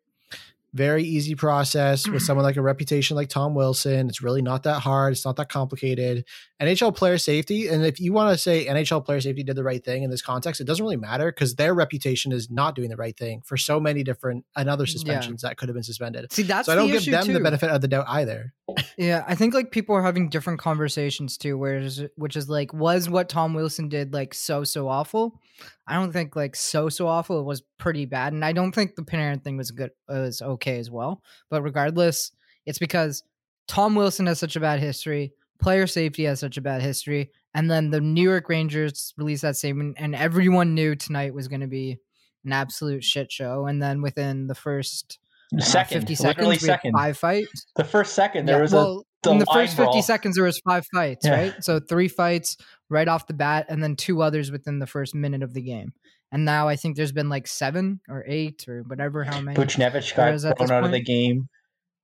very 0.75 1.03
easy 1.03 1.35
process 1.35 2.07
with 2.07 2.17
mm-hmm. 2.17 2.25
someone 2.25 2.45
like 2.45 2.57
a 2.57 2.63
reputation 2.63 3.17
like 3.17 3.29
Tom 3.29 3.55
Wilson. 3.55 4.09
It's 4.09 4.23
really 4.23 4.43
not 4.43 4.63
that 4.65 4.81
hard, 4.81 5.13
it's 5.13 5.25
not 5.25 5.37
that 5.37 5.49
complicated. 5.49 6.25
NHL 6.63 6.95
player 6.95 7.19
safety 7.19 7.69
and 7.69 7.85
if 7.85 7.99
you 7.99 8.13
want 8.13 8.33
to 8.33 8.39
say 8.39 8.67
NHL 8.67 9.05
player 9.05 9.21
safety 9.21 9.43
did 9.43 9.57
the 9.57 9.65
right 9.65 9.85
thing 9.85 10.03
in 10.03 10.11
this 10.11 10.23
context, 10.23 10.61
it 10.61 10.65
doesn't 10.65 10.85
really 10.85 10.97
matter 10.97 11.33
cuz 11.33 11.55
their 11.55 11.75
reputation 11.75 12.33
is 12.33 12.51
not 12.51 12.75
doing 12.75 12.91
the 12.91 12.97
right 12.97 13.17
thing 13.17 13.43
for 13.45 13.57
so 13.57 13.81
many 13.81 14.03
different 14.03 14.45
and 14.57 14.69
other 14.69 14.85
Yeah. 14.85 14.93
suspensions 14.93 15.43
that 15.43 15.57
could 15.57 15.69
have 15.69 15.75
been 15.75 15.83
suspended. 15.83 16.31
see 16.33 16.43
that's 16.43 16.67
so 16.67 16.73
I 16.73 16.77
don't 16.77 16.89
give 16.91 17.05
them 17.05 17.33
the 17.33 17.41
benefit 17.41 17.71
of 17.71 17.81
the 17.81 17.89
doubt 17.89 18.05
either. 18.09 18.53
Yeah, 18.97 19.25
I 19.27 19.35
think 19.35 19.55
like 19.55 19.71
people 19.71 19.95
are 19.95 20.03
having 20.03 20.29
different 20.29 20.61
conversations 20.61 21.37
too, 21.39 21.57
whereas 21.57 22.05
which 22.17 22.37
is 22.37 22.49
like, 22.49 22.73
was 22.73 23.09
what 23.09 23.29
Tom 23.29 23.55
Wilson 23.55 23.89
did 23.89 24.13
like 24.13 24.35
so 24.35 24.65
so 24.65 24.89
awful? 24.89 25.41
I 25.87 25.95
don't 25.95 26.13
think 26.13 26.37
like 26.37 26.57
so 26.57 26.89
so 26.89 27.07
awful. 27.07 27.41
It 27.41 27.45
was 27.45 27.63
pretty 27.79 28.07
bad, 28.07 28.33
and 28.33 28.45
I 28.45 28.53
don't 28.53 28.73
think 28.73 28.95
the 28.95 29.03
Panarin 29.03 29.43
thing 29.43 29.57
was 29.57 29.71
good 29.71 29.91
it 30.09 30.13
was 30.13 30.43
okay 30.43 30.79
as 30.79 30.91
well. 30.91 31.23
But 31.49 31.63
regardless, 31.63 32.33
it's 32.67 32.79
because 32.79 33.23
Tom 33.69 33.95
Wilson 33.95 34.27
has 34.27 34.39
such 34.39 34.57
a 34.57 34.61
bad 34.61 34.81
history, 34.81 35.33
player 35.61 35.87
safety 35.87 36.25
has 36.25 36.41
such 36.41 36.57
a 36.57 36.63
bad 36.63 36.83
history, 36.83 37.31
and 37.55 37.71
then 37.71 37.91
the 37.91 38.01
New 38.01 38.29
York 38.29 38.49
Rangers 38.49 39.15
released 39.17 39.43
that 39.43 39.57
statement, 39.57 39.97
and 39.99 40.15
everyone 40.15 40.75
knew 40.75 40.95
tonight 40.95 41.35
was 41.35 41.49
going 41.49 41.61
to 41.61 41.67
be 41.67 41.99
an 42.45 42.53
absolute 42.53 43.05
shit 43.05 43.31
show. 43.31 43.67
And 43.67 43.83
then 43.83 44.03
within 44.03 44.47
the 44.47 44.55
first 44.55 45.19
uh, 45.57 45.61
Second, 45.63 46.07
50 46.09 46.25
literally 46.25 46.57
seconds, 46.57 46.63
we 46.63 46.69
had 46.69 46.75
second. 46.77 46.93
five 46.93 47.19
fights. 47.19 47.67
The 47.77 47.85
first 47.85 48.15
second, 48.15 48.47
there 48.47 48.57
Yeah, 48.57 48.63
was 48.63 48.73
well, 48.73 49.05
the 49.23 49.31
in 49.33 49.39
the 49.39 49.47
first 49.47 49.77
50 49.77 49.83
brawl. 49.85 50.03
seconds 50.03 50.37
there 50.37 50.45
was 50.45 50.59
five 50.61 50.87
fights 50.95 51.27
Yeah. 51.27 51.33
right 51.35 51.55
so 51.65 51.79
three 51.79 52.09
fights 52.09 52.57
right 52.89 53.07
off 53.07 53.27
the 53.27 53.35
bat 53.35 53.67
and 53.69 53.83
then 53.83 53.95
two 53.95 54.23
others 54.23 54.51
within 54.51 54.79
the 54.79 54.87
first 54.87 55.15
minute 55.15 55.43
of 55.43 55.53
the 55.53 55.61
game 55.61 55.93
and 56.33 56.47
now 56.47 56.69
i 56.69 56.77
think 56.77 56.97
there's 56.97 57.13
been 57.13 57.29
like 57.29 57.47
seven 57.47 58.01
or 58.09 58.25
eight 58.27 58.67
or 58.67 58.83
whatever 58.87 59.23
how 59.25 59.39
many 59.43 59.55
Buchnevich 59.55 60.17
got 60.17 60.41
thrown 60.57 60.71
out 60.73 60.85
of 60.85 60.91
the 60.91 61.03
game 61.03 61.49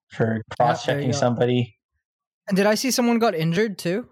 for 0.09 0.43
cross 0.59 0.85
checking 0.85 1.13
go. 1.13 1.17
somebody. 1.17 1.75
and 2.49 2.57
did 2.59 2.67
i 2.67 2.75
see 2.75 2.91
someone 2.91 3.19
got 3.19 3.35
injured 3.35 3.79
too 3.79 4.07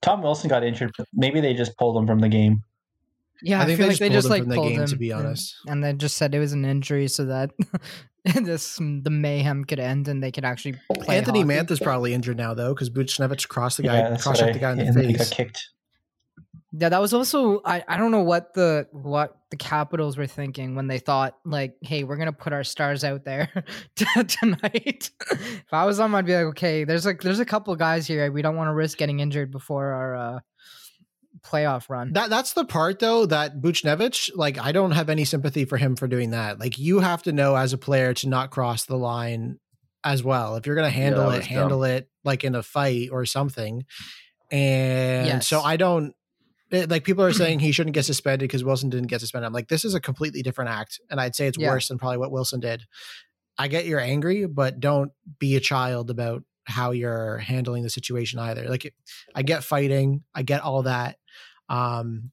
Tom 0.00 0.22
Wilson 0.22 0.48
got 0.48 0.62
injured, 0.64 0.92
but 0.96 1.06
maybe 1.12 1.40
they 1.40 1.52
just 1.54 1.76
pulled 1.76 1.96
him 1.96 2.06
from 2.06 2.20
the 2.20 2.28
game. 2.28 2.62
Yeah 3.42 3.60
I 3.60 3.62
i, 3.62 3.66
think 3.66 3.78
feel 3.78 3.86
they 3.86 3.88
like 3.88 3.98
just 3.98 4.00
they 4.00 4.08
just 4.08 4.26
him 4.26 4.30
like 4.30 4.42
from 4.42 4.48
the 4.50 4.54
pulled 4.56 4.68
game, 4.68 4.80
him 4.80 4.86
to 4.88 4.96
be 4.96 5.10
and- 5.10 5.26
honest. 5.26 5.54
and 5.66 5.82
then 5.84 5.98
just 5.98 6.16
said 6.16 6.34
it 6.34 6.38
was 6.38 6.52
an 6.52 6.64
injury 6.64 7.08
so 7.08 7.24
that 7.26 7.50
this 8.24 8.76
the 8.76 9.10
mayhem 9.10 9.64
could 9.64 9.78
end 9.80 10.08
and 10.08 10.22
they 10.22 10.30
could 10.32 10.44
actually 10.44 10.74
play 10.94 11.16
Anthony 11.18 11.40
hockey. 11.40 11.48
Mantha's 11.48 11.80
probably 11.80 12.14
injured 12.14 12.36
now 12.36 12.54
though 12.54 12.74
because 12.74 12.90
Buchnevich 12.90 13.48
crossed 13.48 13.76
the 13.78 13.84
guy, 13.84 13.98
yeah, 13.98 14.10
that's 14.10 14.22
cross 14.22 14.36
what 14.40 14.46
checked 14.46 14.54
the 14.54 14.60
guy 14.60 14.72
in 14.72 14.78
the 14.78 14.84
and 14.84 14.94
face. 14.94 15.16
got 15.30 15.36
kicked. 15.36 15.68
Yeah, 16.72 16.90
that 16.90 17.00
was 17.00 17.14
also 17.14 17.62
I, 17.64 17.82
I 17.88 17.96
don't 17.96 18.10
know 18.10 18.22
what 18.22 18.52
the 18.52 18.86
what 18.92 19.34
the 19.50 19.56
Capitals 19.56 20.18
were 20.18 20.26
thinking 20.26 20.74
when 20.74 20.86
they 20.86 20.98
thought 20.98 21.38
like, 21.46 21.76
hey, 21.80 22.04
we're 22.04 22.18
gonna 22.18 22.32
put 22.32 22.52
our 22.52 22.62
stars 22.64 23.04
out 23.04 23.24
there 23.24 23.48
t- 23.96 24.04
tonight. 24.24 25.10
if 25.30 25.72
I 25.72 25.86
was 25.86 25.96
them, 25.96 26.14
I'd 26.14 26.26
be 26.26 26.34
like, 26.34 26.44
okay, 26.46 26.84
there's 26.84 27.06
like 27.06 27.22
there's 27.22 27.40
a 27.40 27.46
couple 27.46 27.74
guys 27.76 28.06
here. 28.06 28.30
We 28.30 28.42
don't 28.42 28.56
want 28.56 28.68
to 28.68 28.74
risk 28.74 28.98
getting 28.98 29.20
injured 29.20 29.50
before 29.50 29.86
our 29.92 30.14
uh, 30.16 30.40
playoff 31.42 31.88
run. 31.88 32.12
That 32.12 32.30
that's 32.30 32.52
the 32.52 32.64
part 32.64 32.98
though 32.98 33.26
that 33.26 33.60
Buchnevich, 33.60 34.30
like 34.34 34.58
I 34.58 34.72
don't 34.72 34.92
have 34.92 35.08
any 35.08 35.24
sympathy 35.24 35.64
for 35.64 35.76
him 35.76 35.96
for 35.96 36.06
doing 36.08 36.30
that. 36.30 36.58
Like 36.58 36.78
you 36.78 37.00
have 37.00 37.22
to 37.24 37.32
know 37.32 37.54
as 37.56 37.72
a 37.72 37.78
player 37.78 38.14
to 38.14 38.28
not 38.28 38.50
cross 38.50 38.84
the 38.84 38.96
line 38.96 39.58
as 40.04 40.22
well. 40.22 40.56
If 40.56 40.66
you're 40.66 40.76
gonna 40.76 40.90
handle 40.90 41.28
that 41.28 41.34
it, 41.34 41.38
was 41.38 41.46
handle 41.46 41.84
it 41.84 42.08
like 42.24 42.44
in 42.44 42.54
a 42.54 42.62
fight 42.62 43.08
or 43.12 43.24
something. 43.26 43.84
And 44.50 45.42
so 45.44 45.60
I 45.60 45.76
don't 45.76 46.14
it- 46.70 46.90
like 46.90 47.04
people 47.04 47.24
are 47.24 47.32
saying 47.32 47.60
he 47.60 47.72
shouldn't 47.72 47.94
get 47.94 48.04
suspended 48.04 48.40
because 48.48 48.62
Wilson 48.64 48.90
didn't 48.90 49.06
get 49.08 49.20
suspended. 49.20 49.46
I'm 49.46 49.52
like, 49.54 49.68
this 49.68 49.84
is 49.84 49.94
a 49.94 50.00
completely 50.00 50.42
different 50.42 50.70
act. 50.70 51.00
And 51.10 51.18
I'd 51.20 51.34
say 51.34 51.46
it's 51.46 51.58
Yeah. 51.58 51.70
worse 51.70 51.88
than 51.88 51.98
probably 51.98 52.18
what 52.18 52.30
Wilson 52.30 52.60
did. 52.60 52.82
I 53.56 53.68
get 53.68 53.86
you're 53.86 54.00
angry, 54.00 54.46
but 54.46 54.78
don't 54.78 55.10
be 55.38 55.56
a 55.56 55.60
child 55.60 56.10
about 56.10 56.42
how 56.64 56.90
you're 56.90 57.38
handling 57.38 57.82
the 57.82 57.90
situation 57.90 58.38
either. 58.38 58.68
Like 58.68 58.92
I 59.34 59.42
get 59.42 59.64
fighting, 59.64 60.22
I 60.34 60.42
get 60.42 60.60
all 60.62 60.82
that. 60.82 61.16
Um, 61.68 62.30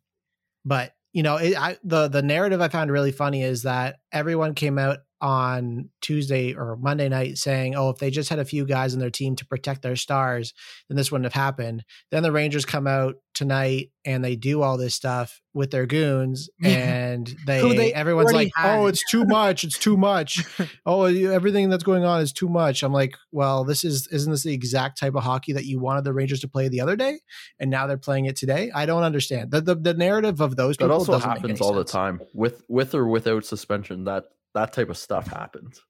but 0.64 0.94
you 1.14 1.24
know, 1.24 1.38
it, 1.38 1.58
I, 1.58 1.78
the 1.84 2.08
the 2.08 2.22
narrative 2.22 2.62
I 2.62 2.68
found 2.68 2.92
really 2.92 3.12
funny 3.12 3.42
is 3.44 3.64
that 3.64 4.00
everyone 4.12 4.54
came 4.54 4.78
out 4.78 5.00
on 5.26 5.90
Tuesday 6.02 6.54
or 6.54 6.76
Monday 6.76 7.10
night 7.10 7.40
saying, 7.40 7.74
"Oh, 7.76 7.90
if 7.90 7.98
they 7.98 8.12
just 8.12 8.30
had 8.30 8.38
a 8.38 8.46
few 8.46 8.64
guys 8.64 8.94
on 8.94 9.00
their 9.00 9.10
team 9.10 9.36
to 9.38 9.46
protect 9.46 9.82
their 9.82 9.96
stars, 9.96 10.54
then 10.88 10.98
this 10.98 11.12
wouldn't 11.12 11.26
have 11.26 11.34
happened." 11.34 11.84
Then 12.12 12.22
the 12.22 12.32
Rangers 12.32 12.64
come 12.64 12.86
out 12.86 13.16
tonight 13.34 13.90
and 14.06 14.24
they 14.24 14.36
do 14.36 14.62
all 14.62 14.78
this 14.78 14.94
stuff 14.94 15.42
with 15.52 15.72
their 15.72 15.88
goons, 15.88 16.48
and 16.64 17.36
they, 17.48 17.60
Who 17.60 17.74
they 17.74 17.92
everyone's 17.92 18.32
already 18.32 18.52
like, 18.56 18.66
"Oh, 18.66 18.86
it's 18.86 19.04
too 19.10 19.26
much! 19.26 19.64
It's 19.64 19.80
too 19.80 19.98
much! 19.98 20.46
oh, 20.86 21.06
everything 21.06 21.72
that's 21.72 21.84
going 21.84 22.06
on 22.06 22.22
is 22.22 22.32
too 22.32 22.48
much." 22.48 22.84
I'm 22.84 22.94
like, 22.94 23.18
"Well, 23.32 23.64
this 23.64 23.84
is 23.84 24.08
isn't 24.12 24.32
this 24.32 24.44
the 24.44 24.54
exact 24.54 25.00
type 25.00 25.16
of 25.16 25.24
hockey 25.24 25.54
that 25.54 25.66
you 25.66 25.80
wanted 25.80 26.04
the 26.04 26.14
Rangers 26.14 26.42
to 26.42 26.48
play 26.48 26.68
the 26.68 26.82
other 26.82 26.96
day, 26.96 27.18
and 27.60 27.72
now 27.72 27.88
they're 27.88 27.98
playing 27.98 28.26
it 28.26 28.36
today?" 28.36 28.70
I 28.76 28.86
don't 28.86 29.02
understand 29.02 29.50
the 29.50 29.62
the, 29.62 29.74
the 29.74 29.96
narrative 29.96 30.40
of 30.40 30.56
those 30.56 30.78
people. 30.78 30.90
That 30.90 30.94
also 30.94 31.18
happens 31.18 31.60
any 31.60 31.68
all 31.68 31.74
the 31.74 31.84
time 31.84 32.22
with 32.36 32.62
with 32.70 32.94
or 32.94 33.08
without 33.08 33.44
suspension. 33.44 34.04
That 34.04 34.26
that 34.56 34.74
type 34.74 34.90
of 34.90 34.98
stuff 34.98 35.28
happens. 35.28 35.82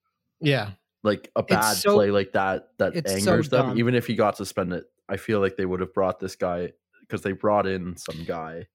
Yeah, 0.41 0.71
Like 1.03 1.31
a 1.35 1.43
bad 1.43 1.73
so- 1.77 1.95
play 1.95 2.11
like 2.11 2.33
that 2.33 2.67
that 2.79 2.95
it's 2.95 3.09
so 3.23 3.31
angers 3.31 3.49
them. 3.49 3.77
Even 3.79 3.95
if 3.95 4.05
he 4.07 4.15
got 4.15 4.35
suspended, 4.37 4.83
I 5.07 5.15
feel 5.17 5.39
like 5.39 5.55
they 5.55 5.65
would 5.65 5.79
have 5.79 5.93
brought 5.93 6.19
this 6.19 6.35
guy 6.35 6.73
because 7.01 7.21
they 7.21 7.31
brought 7.31 7.65
in 7.67 7.95
some 7.95 8.25
guy. 8.25 8.67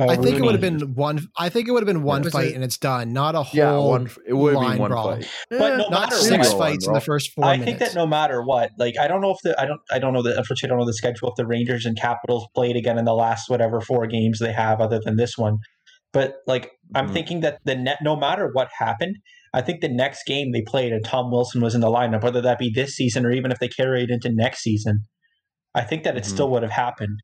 Uh, 0.00 0.06
I 0.06 0.16
think 0.16 0.36
it 0.38 0.42
would 0.42 0.52
have 0.52 0.60
been 0.60 0.94
one. 0.94 1.28
I 1.36 1.48
think 1.48 1.66
it 1.68 1.72
would 1.72 1.82
have 1.82 1.86
been 1.92 2.02
one 2.04 2.22
fight 2.30 2.48
it- 2.48 2.54
and 2.54 2.62
it's 2.64 2.78
done, 2.78 3.12
not 3.12 3.34
a 3.34 3.42
whole. 3.42 3.58
Yeah, 3.58 3.76
one. 3.78 4.08
It 4.26 4.32
would 4.32 4.54
have 4.54 4.62
line 4.62 4.70
been 4.72 4.78
one 4.80 4.90
brawl. 4.92 5.14
fight. 5.16 5.28
But 5.50 5.76
no 5.76 5.88
not 5.88 6.10
matter 6.10 6.16
six 6.16 6.48
what- 6.50 6.58
fights 6.58 6.86
in 6.86 6.92
the 6.94 7.00
first 7.00 7.32
four 7.32 7.44
I 7.44 7.56
minutes. 7.56 7.64
think 7.66 7.78
that 7.80 7.94
no 7.98 8.06
matter 8.06 8.40
what, 8.42 8.70
like 8.78 8.96
I 8.98 9.08
don't 9.08 9.20
know 9.20 9.30
if 9.32 9.38
the 9.42 9.60
I 9.60 9.66
don't 9.66 9.80
I 9.90 9.98
don't 9.98 10.12
know 10.14 10.22
the 10.22 10.36
unfortunately 10.38 10.68
I 10.68 10.70
don't 10.70 10.78
know 10.78 10.86
the 10.86 10.94
schedule 10.94 11.28
if 11.30 11.34
the 11.36 11.46
Rangers 11.46 11.84
and 11.84 11.96
Capitals 11.98 12.46
played 12.54 12.76
again 12.76 12.96
in 12.98 13.04
the 13.04 13.14
last 13.14 13.50
whatever 13.50 13.80
four 13.80 14.06
games 14.06 14.38
they 14.38 14.52
have 14.52 14.80
other 14.80 15.00
than 15.04 15.16
this 15.16 15.36
one. 15.36 15.58
But 16.12 16.36
like 16.46 16.70
I'm 16.94 17.08
Mhm. 17.08 17.12
thinking 17.12 17.40
that 17.40 17.58
the 17.64 17.76
net 17.76 17.98
no 18.02 18.16
matter 18.16 18.48
what 18.52 18.68
happened, 18.78 19.16
I 19.52 19.60
think 19.60 19.80
the 19.80 19.88
next 19.88 20.24
game 20.26 20.52
they 20.52 20.62
played 20.62 20.92
and 20.92 21.04
Tom 21.04 21.30
Wilson 21.30 21.60
was 21.60 21.74
in 21.74 21.80
the 21.80 21.88
lineup, 21.88 22.22
whether 22.22 22.40
that 22.40 22.58
be 22.58 22.70
this 22.74 22.94
season 22.94 23.26
or 23.26 23.30
even 23.32 23.50
if 23.52 23.58
they 23.58 23.68
carry 23.68 24.02
it 24.04 24.10
into 24.10 24.30
next 24.32 24.60
season, 24.62 25.00
I 25.74 25.82
think 25.82 26.04
that 26.04 26.16
it 26.16 26.24
Mhm. 26.24 26.26
still 26.28 26.50
would 26.50 26.62
have 26.62 26.72
happened. 26.72 27.20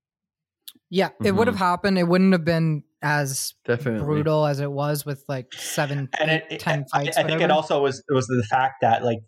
yeah, 0.91 1.09
it 1.25 1.33
would 1.33 1.49
have 1.49 1.57
happened. 1.57 1.99
It 1.99 2.05
wouldn't 2.05 2.33
have 2.33 2.45
been 2.45 2.83
as 3.03 3.55
Definitely. 3.65 4.05
brutal 4.05 4.47
as 4.47 4.61
it 4.61 4.71
was 4.71 5.05
with 5.05 5.25
like 5.29 5.53
seven, 5.55 6.09
And 6.21 6.31
eight, 6.31 6.43
it, 6.51 6.53
it- 6.53 6.61
ten 6.61 6.85
I, 6.93 7.05
fights. 7.05 7.17
I 7.17 7.25
think 7.25 7.41
it 7.41 7.51
also 7.51 7.83
was 7.83 8.03
it 8.09 8.13
was 8.13 8.27
the 8.27 8.45
fact 8.49 8.75
that 8.83 9.03
like 9.05 9.19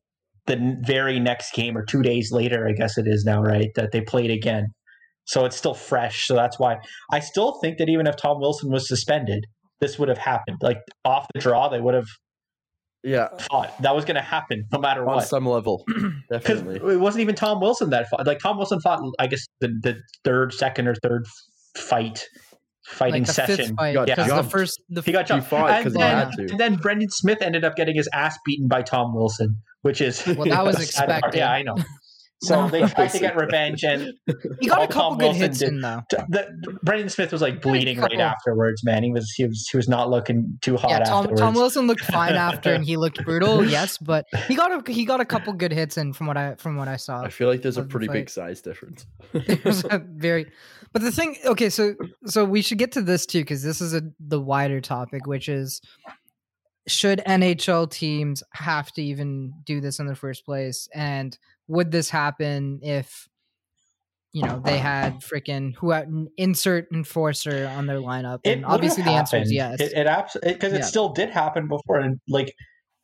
the 0.46 0.76
very 0.86 1.18
next 1.18 1.52
game 1.54 1.76
or 1.76 1.84
two 1.84 2.02
days 2.02 2.30
later, 2.30 2.68
I 2.68 2.72
guess 2.72 2.96
it 2.98 3.06
is 3.08 3.24
now, 3.24 3.42
right? 3.42 3.70
That 3.74 3.90
they 3.90 4.00
played 4.00 4.30
again. 4.30 4.68
So 5.26 5.44
it's 5.44 5.56
still 5.56 5.74
fresh. 5.74 6.26
So 6.26 6.34
that's 6.34 6.58
why 6.58 6.76
I 7.12 7.20
still 7.20 7.58
think 7.60 7.78
that 7.78 7.88
even 7.88 8.06
if 8.06 8.16
Tom 8.16 8.40
Wilson 8.40 8.70
was 8.70 8.88
suspended, 8.88 9.44
this 9.80 9.98
would 9.98 10.08
have 10.08 10.18
happened. 10.18 10.58
Like 10.62 10.78
off 11.04 11.26
the 11.34 11.40
draw, 11.40 11.68
they 11.68 11.80
would 11.80 11.94
have 11.94 12.06
Yeah, 13.02 13.28
thought 13.50 13.74
that 13.82 13.94
was 13.94 14.04
going 14.04 14.14
to 14.16 14.20
happen 14.22 14.64
no 14.72 14.78
matter 14.78 15.00
on 15.02 15.06
what. 15.06 15.16
On 15.16 15.22
some 15.22 15.46
level, 15.46 15.84
Because 16.30 16.60
definitely. 16.62 16.94
it 16.94 17.00
wasn't 17.00 17.22
even 17.22 17.34
Tom 17.34 17.60
Wilson 17.60 17.90
that 17.90 18.08
fought. 18.08 18.26
Like 18.26 18.38
Tom 18.38 18.56
Wilson 18.56 18.80
fought, 18.80 19.00
I 19.18 19.26
guess 19.26 19.44
the, 19.60 19.68
the 19.82 19.96
third, 20.24 20.52
second, 20.54 20.88
or 20.88 20.94
third 21.02 21.24
fight 21.76 22.24
fighting 22.84 23.24
like 23.24 23.32
session. 23.32 23.56
fifth 23.56 23.76
fight 23.76 23.94
got 23.94 24.06
because 24.06 24.28
the 24.28 24.42
first 24.44 24.80
the 24.88 25.02
He 25.02 25.10
got 25.12 25.24
He 25.26 25.28
jumped. 25.34 25.48
fought 25.48 25.70
and, 25.70 25.82
'cause 25.84 25.92
he 25.92 25.98
then, 25.98 26.16
had 26.16 26.32
to. 26.34 26.42
and 26.52 26.60
then 26.60 26.76
Brendan 26.76 27.10
Smith 27.10 27.42
ended 27.42 27.64
up 27.64 27.74
getting 27.76 27.96
his 27.96 28.08
ass 28.12 28.38
beaten 28.46 28.68
by 28.68 28.82
Tom 28.82 29.12
Wilson, 29.14 29.56
which 29.82 30.00
is 30.00 30.24
Well, 30.24 30.48
that 30.48 30.64
was 30.64 30.76
the 30.78 30.84
sad 30.86 31.08
part. 31.08 31.16
expected. 31.18 31.38
Yeah, 31.38 31.50
I 31.50 31.62
know. 31.62 31.74
So 32.42 32.68
they 32.68 32.80
tried 32.86 33.08
to 33.08 33.18
get 33.18 33.34
revenge, 33.34 33.82
and 33.82 34.12
he 34.60 34.68
got 34.68 34.82
a 34.82 34.86
couple 34.88 35.10
Tom 35.12 35.18
good 35.18 35.24
Wilson 35.24 35.40
hits 35.42 35.58
did- 35.60 35.68
in 35.70 35.80
though. 35.80 36.02
t- 36.10 36.16
the, 36.28 36.78
Brendan 36.82 37.08
Smith 37.08 37.32
was 37.32 37.40
like 37.40 37.62
bleeding 37.62 37.98
right 37.98 38.12
afterwards. 38.20 38.84
Man, 38.84 39.02
he 39.02 39.10
was 39.10 39.30
he 39.32 39.44
was 39.46 39.66
he 39.70 39.76
was 39.78 39.88
not 39.88 40.10
looking 40.10 40.58
too 40.60 40.76
hot 40.76 40.90
Yeah, 40.90 40.98
Tom, 41.00 41.18
afterwards. 41.24 41.40
Tom 41.40 41.54
Wilson 41.54 41.86
looked 41.86 42.04
fine 42.04 42.34
after, 42.34 42.74
and 42.74 42.84
he 42.84 42.96
looked 42.98 43.24
brutal. 43.24 43.64
Yes, 43.64 43.96
but 43.96 44.26
he 44.48 44.54
got 44.54 44.86
a 44.86 44.92
he 44.92 45.06
got 45.06 45.20
a 45.20 45.24
couple 45.24 45.54
good 45.54 45.72
hits 45.72 45.96
in 45.96 46.12
from 46.12 46.26
what 46.26 46.36
I 46.36 46.56
from 46.56 46.76
what 46.76 46.88
I 46.88 46.96
saw. 46.96 47.22
I 47.22 47.30
feel 47.30 47.48
like 47.48 47.62
there's 47.62 47.78
a 47.78 47.80
of 47.80 47.88
the 47.88 47.90
pretty 47.92 48.08
big 48.08 48.28
size 48.28 48.60
difference. 48.60 49.06
It 49.32 49.64
was 49.64 49.84
a 49.88 49.98
very, 49.98 50.46
but 50.92 51.00
the 51.00 51.12
thing. 51.12 51.36
Okay, 51.46 51.70
so 51.70 51.94
so 52.26 52.44
we 52.44 52.60
should 52.60 52.76
get 52.78 52.92
to 52.92 53.02
this 53.02 53.24
too 53.24 53.40
because 53.40 53.62
this 53.62 53.80
is 53.80 53.94
a 53.94 54.02
the 54.20 54.40
wider 54.40 54.82
topic, 54.82 55.26
which 55.26 55.48
is 55.48 55.80
should 56.88 57.20
NHL 57.26 57.90
teams 57.90 58.42
have 58.52 58.92
to 58.92 59.02
even 59.02 59.52
do 59.64 59.80
this 59.80 59.98
in 59.98 60.06
the 60.06 60.14
first 60.14 60.44
place, 60.44 60.86
and 60.94 61.36
would 61.68 61.90
this 61.90 62.10
happen 62.10 62.80
if 62.82 63.28
you 64.32 64.42
know 64.42 64.60
they 64.64 64.78
had 64.78 65.20
freaking 65.20 65.74
who 65.76 65.90
had 65.90 66.08
an 66.08 66.28
insert 66.36 66.88
enforcer 66.92 67.66
on 67.76 67.86
their 67.86 67.98
lineup? 67.98 68.40
And 68.44 68.64
obviously 68.64 69.02
the 69.02 69.10
answer 69.10 69.38
is 69.38 69.52
yes. 69.52 69.80
It, 69.80 69.92
it 69.92 70.06
absolutely 70.06 70.54
because 70.54 70.72
it 70.72 70.80
Yeah. 70.80 70.84
still 70.84 71.10
did 71.10 71.30
happen 71.30 71.68
before, 71.68 72.00
and 72.00 72.20
like 72.28 72.52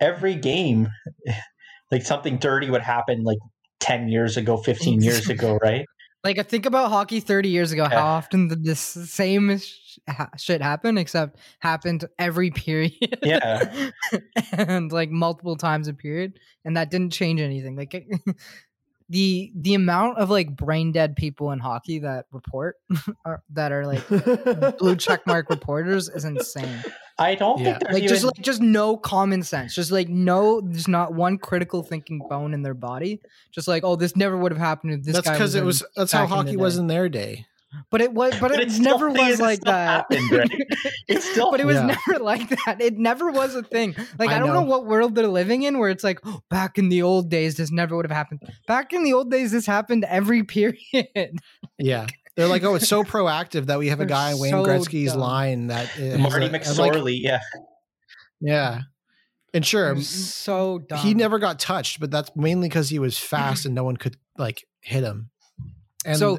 every 0.01 0.35
game, 0.35 0.89
like 1.91 2.03
something 2.03 2.39
dirty 2.39 2.71
would 2.71 2.83
happen 2.83 3.23
like 3.23 3.39
ten 3.81 4.09
years 4.09 4.37
ago, 4.37 4.57
fifteen 4.57 5.01
years 5.03 5.29
ago, 5.29 5.59
right? 5.63 5.87
Like 6.25 6.39
I 6.39 6.43
think 6.45 6.67
about 6.67 6.91
hockey 6.91 7.19
30 7.21 7.49
years 7.49 7.73
ago, 7.73 7.83
Yeah. 7.91 7.99
how 8.01 8.07
often 8.07 8.49
did 8.49 8.65
this 8.65 8.79
same 8.81 9.59
sh- 9.59 9.99
ha- 10.09 10.31
shit 10.37 10.63
happen 10.63 10.97
except 10.97 11.39
happened 11.59 12.05
every 12.19 12.51
period. 12.65 13.19
Yeah. 13.23 13.91
and 14.53 14.93
like 14.93 15.11
multiple 15.11 15.57
times 15.57 15.89
a 15.89 15.95
period 15.95 16.39
and 16.65 16.77
that 16.77 16.91
didn't 16.91 17.13
change 17.13 17.41
anything. 17.41 17.77
Like 17.77 17.93
the 19.13 19.53
the 19.55 19.75
amount 19.75 20.17
of 20.17 20.31
like 20.31 20.57
brain 20.57 20.91
dead 20.91 21.17
people 21.17 21.53
in 21.53 21.59
hockey 21.59 21.99
that 21.99 22.25
report 22.33 22.77
are, 23.27 23.43
that 23.51 23.71
are 23.71 23.87
like 23.87 24.09
blue 24.79 24.97
check 24.97 25.27
mark 25.27 25.51
reporters 25.51 26.09
is 26.09 26.25
insane. 26.25 26.83
I 27.19 27.35
don't 27.35 27.61
Yeah. 27.61 27.79
think 27.79 27.81
there's 27.81 27.93
Like 27.93 28.03
even 28.05 28.15
just 28.15 28.25
like 28.25 28.41
just 28.41 28.63
no 28.63 28.97
common 28.97 29.43
sense. 29.43 29.75
Just 29.75 29.93
like 29.93 30.09
no 30.09 30.63
there's 30.63 30.89
not 30.89 31.13
one 31.13 31.37
critical 31.37 31.83
thinking 31.83 32.23
bone 32.31 32.55
in 32.55 32.63
their 32.63 32.75
body. 32.75 33.21
Just 33.53 33.69
like 33.69 33.85
oh 33.85 33.97
this 33.97 34.17
never 34.17 34.37
would 34.37 34.51
have 34.51 34.59
happened 34.59 34.95
if 34.95 35.03
this 35.05 35.15
that's 35.17 35.29
because 35.31 35.55
it 35.55 35.63
was 35.63 35.85
that's 35.95 36.11
how 36.13 36.21
back 36.23 36.31
in 36.31 36.37
hockey 36.37 36.57
was 36.57 36.79
in 36.79 36.87
their 36.87 37.11
day. 37.11 37.45
But 37.91 38.01
it 38.03 38.13
was, 38.13 38.33
but, 38.39 38.51
But 38.51 38.61
it 38.61 38.69
it's 38.69 38.79
never 38.79 39.09
was 39.11 39.41
it 39.41 39.43
like 39.43 39.61
that. 39.63 40.07
happened, 40.11 40.31
right? 40.31 40.51
It's 41.09 41.29
still 41.31 41.51
but 41.51 41.61
it 41.61 41.67
was 41.67 41.77
Yeah. 41.77 41.87
never 42.07 42.23
like 42.23 42.49
that. 42.65 42.81
It 42.81 42.99
never 42.99 43.31
was 43.31 43.55
a 43.55 43.63
thing. 43.63 43.95
Like 44.19 44.31
I, 44.31 44.37
I 44.37 44.39
don't 44.39 44.49
know. 44.49 44.55
know. 44.55 44.63
what 44.63 44.87
world 44.87 45.15
they're 45.15 45.27
living 45.27 45.63
in 45.63 45.79
where 45.79 45.89
it's 45.91 46.05
like 46.05 46.21
oh, 46.25 46.43
back 46.51 46.77
in 46.79 46.89
the 46.91 47.03
old 47.03 47.31
days, 47.31 47.57
this 47.57 47.71
never 47.71 47.97
would 47.97 48.05
have 48.05 48.15
happened. 48.17 48.41
Back 48.67 48.93
in 48.93 49.05
the 49.05 49.13
old 49.15 49.31
days, 49.31 49.53
this 49.53 49.65
happened 49.67 50.05
every 50.05 50.43
period. 50.57 51.39
Yeah. 51.79 52.07
They're 52.37 52.49
like, 52.49 52.63
oh, 52.65 52.75
it's 52.77 52.89
so 52.89 53.05
proactive 53.05 53.67
that 53.67 53.79
we 53.79 53.89
have 53.89 54.01
a 54.01 54.05
They're 54.07 54.09
guy 54.17 54.31
in 54.33 54.39
Wayne 54.39 54.51
so 54.53 54.65
Gretzky's 54.65 55.13
dumb. 55.13 55.21
line 55.21 55.67
that 55.67 55.89
Marty 55.99 56.47
a- 56.47 56.49
and, 56.49 56.53
like, 56.53 56.63
McSorley. 56.63 57.19
yeah, 57.21 57.41
yeah, 58.41 58.81
and 59.53 59.65
sure, 59.67 60.01
so 60.01 60.79
dumb. 60.79 60.99
he 61.01 61.13
never 61.15 61.39
got 61.39 61.59
touched, 61.59 62.01
but 62.01 62.11
that's 62.11 62.31
mainly 62.35 62.69
because 62.69 62.89
he 62.89 62.99
was 62.99 63.19
fast 63.19 63.67
and 63.67 63.75
no 63.75 63.85
one 63.85 63.97
could 63.99 64.17
like 64.39 64.65
hit 64.81 65.05
him. 65.05 65.29
And 66.07 66.17
so 66.17 66.39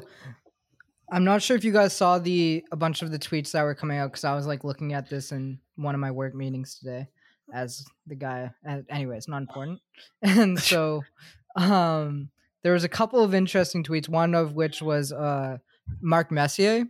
I'm 1.14 1.22
not 1.22 1.42
sure 1.42 1.56
if 1.56 1.62
you 1.62 1.72
guys 1.72 1.96
saw 1.96 2.18
the 2.18 2.64
a 2.72 2.76
bunch 2.76 3.00
of 3.00 3.12
the 3.12 3.20
tweets 3.20 3.52
that 3.52 3.62
were 3.62 3.76
coming 3.76 3.98
out 3.98 4.10
because 4.10 4.24
I 4.24 4.34
was 4.34 4.48
like 4.48 4.64
looking 4.64 4.94
at 4.94 5.08
this 5.08 5.30
in 5.30 5.60
one 5.76 5.94
of 5.94 6.00
my 6.00 6.10
work 6.10 6.34
meetings 6.34 6.76
today 6.76 7.06
as 7.54 7.84
the 8.08 8.16
guy. 8.16 8.50
Uh, 8.68 8.80
it's 8.90 9.28
not 9.28 9.42
important. 9.42 9.80
And 10.22 10.58
so, 10.72 11.02
um, 11.54 12.30
there 12.64 12.72
was 12.72 12.82
a 12.82 12.88
couple 12.88 13.22
of 13.22 13.32
interesting 13.32 13.84
tweets. 13.84 14.08
One 14.08 14.34
of 14.34 14.54
which 14.54 14.82
was 14.82 15.12
uh 15.12 15.58
Mark 16.00 16.32
Messier 16.32 16.84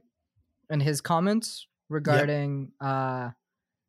and 0.70 0.82
his 0.82 1.02
comments 1.02 1.66
regarding 1.90 2.72
uh 2.80 3.28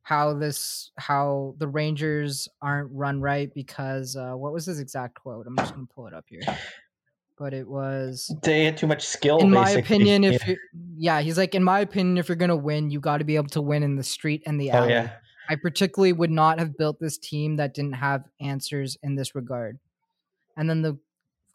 how 0.04 0.34
this 0.34 0.91
how 0.98 1.56
the 1.60 1.67
Rangers 1.69 2.50
aren't 2.62 2.91
run 2.91 3.21
right 3.21 3.54
because 3.54 4.17
uh 4.17 4.34
what 4.34 4.52
was 4.52 4.65
his 4.65 4.82
exact 4.82 5.15
quote? 5.15 5.48
I'm 5.48 5.56
just 5.56 5.74
gonna 5.74 5.88
pull 5.95 6.08
it 6.08 6.13
up 6.13 6.26
here. 6.28 6.41
But 7.38 7.54
it 7.54 7.67
was 7.67 8.34
they 8.43 8.63
had 8.63 8.78
too 8.78 8.88
much 8.88 9.06
skill. 9.06 9.39
in 9.39 9.52
my 9.52 9.65
basically. 9.65 9.82
opinion, 9.82 10.24
if 10.24 10.41
yeah. 10.41 10.50
you 10.50 10.58
yeah, 10.98 11.21
he's 11.21 11.38
like, 11.38 11.54
in 11.54 11.63
my 11.63 11.82
opinion, 11.82 12.17
if 12.17 12.30
you're 12.30 12.38
gonna 12.38 12.56
win, 12.56 12.89
you 12.89 13.00
got 13.00 13.17
to 13.17 13.26
be 13.26 13.36
able 13.36 13.50
to 13.50 13.62
win 13.62 13.84
in 13.84 13.95
the 13.98 14.04
street 14.04 14.43
and 14.45 14.60
the 14.60 14.71
oh 14.71 14.88
yeah, 14.88 15.12
I 15.50 15.56
particularly 15.56 16.13
would 16.13 16.32
not 16.32 16.60
have 16.60 16.78
built 16.78 17.00
this 17.00 17.17
team 17.17 17.58
that 17.58 17.74
didn't 17.74 17.93
have 17.93 18.24
answers 18.39 18.98
in 19.04 19.15
this 19.15 19.36
regard. 19.36 19.80
And 20.58 20.69
then 20.69 20.82
the 20.82 20.98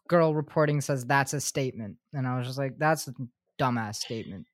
girl 0.07 0.35
reporting 0.35 0.81
says 0.81 1.05
that's 1.05 1.33
a 1.33 1.41
statement, 1.41 1.97
and 2.13 2.27
I 2.27 2.37
was 2.37 2.45
just 2.45 2.59
like, 2.59 2.77
that's 2.77 3.07
a 3.07 3.13
dumbass 3.59 3.95
statement. 3.95 4.45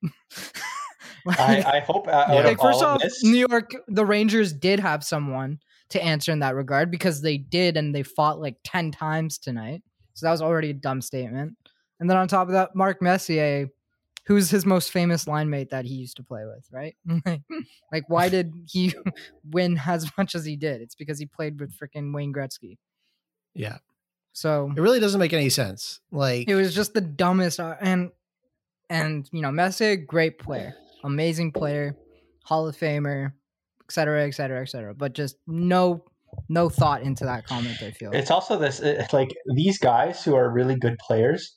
Like- 1.25 1.39
I, 1.39 1.77
I 1.77 1.79
hope 1.81 2.07
uh, 2.07 2.11
out 2.11 2.29
Yeah. 2.29 2.41
like 2.41 2.61
first 2.61 2.81
off, 2.81 3.01
this, 3.01 3.23
New 3.23 3.45
York, 3.49 3.71
the 3.87 4.05
Rangers 4.05 4.53
did 4.53 4.79
have 4.79 5.03
someone 5.03 5.59
to 5.89 6.01
answer 6.01 6.31
in 6.31 6.39
that 6.39 6.55
regard 6.55 6.89
because 6.91 7.21
they 7.21 7.37
did, 7.37 7.75
and 7.75 7.93
they 7.93 8.03
fought 8.03 8.39
like 8.39 8.55
ten 8.63 8.91
times 8.91 9.37
tonight. 9.37 9.81
So 10.17 10.25
that 10.25 10.31
was 10.31 10.41
already 10.41 10.71
a 10.71 10.73
dumb 10.73 11.01
statement. 11.01 11.55
And 11.99 12.09
then 12.09 12.17
on 12.17 12.27
top 12.27 12.47
of 12.47 12.53
that, 12.53 12.75
Mark 12.75 13.01
Messier, 13.01 13.69
who's 14.25 14.49
his 14.49 14.65
most 14.65 14.91
famous 14.91 15.27
line 15.27 15.49
mate 15.49 15.69
that 15.69 15.85
he 15.85 15.93
used 15.95 16.17
to 16.17 16.23
play 16.23 16.43
with, 16.45 16.67
right? 16.71 16.95
like, 17.91 18.03
why 18.09 18.29
did 18.35 18.51
he 18.67 18.93
win 19.51 19.79
as 19.85 20.09
much 20.17 20.35
as 20.35 20.43
he 20.45 20.55
did? 20.55 20.81
It's 20.81 20.95
because 20.95 21.19
he 21.19 21.25
played 21.25 21.59
with 21.59 21.73
freaking 21.77 22.13
Wayne 22.13 22.33
Gretzky. 22.33 22.77
yeah, 23.53 23.77
So 24.33 24.71
it 24.75 24.81
really 24.81 24.99
doesn't 24.99 25.19
make 25.19 25.33
any 25.33 25.49
sense. 25.49 25.99
Like, 26.11 26.47
it 26.49 26.55
was 26.55 26.73
just 26.75 26.93
the 26.93 27.01
dumbest. 27.01 27.59
uh, 27.59 27.75
And 27.79 28.11
and 28.89 29.27
you 29.31 29.41
know, 29.41 29.51
Messier, 29.51 29.95
great 29.97 30.39
player, 30.39 30.73
amazing 31.03 31.51
player, 31.51 31.95
Hall 32.43 32.67
of 32.67 32.75
Famer, 32.77 33.33
et 33.83 33.91
cetera, 33.91 34.25
et 34.27 34.31
cetera, 34.31 34.61
et 34.61 34.69
cetera. 34.69 34.93
But 34.95 35.13
just 35.13 35.35
no 35.47 36.05
no 36.49 36.69
thought 36.69 37.01
into 37.01 37.25
that 37.25 37.45
comment. 37.45 37.81
I 37.81 37.91
feel. 37.91 38.11
it's 38.13 38.31
also 38.31 38.57
this 38.57 38.79
it's 38.79 39.13
like 39.13 39.29
these 39.55 39.77
guys 39.77 40.23
who 40.23 40.35
are 40.35 40.51
really 40.51 40.75
good 40.75 40.97
players 40.99 41.55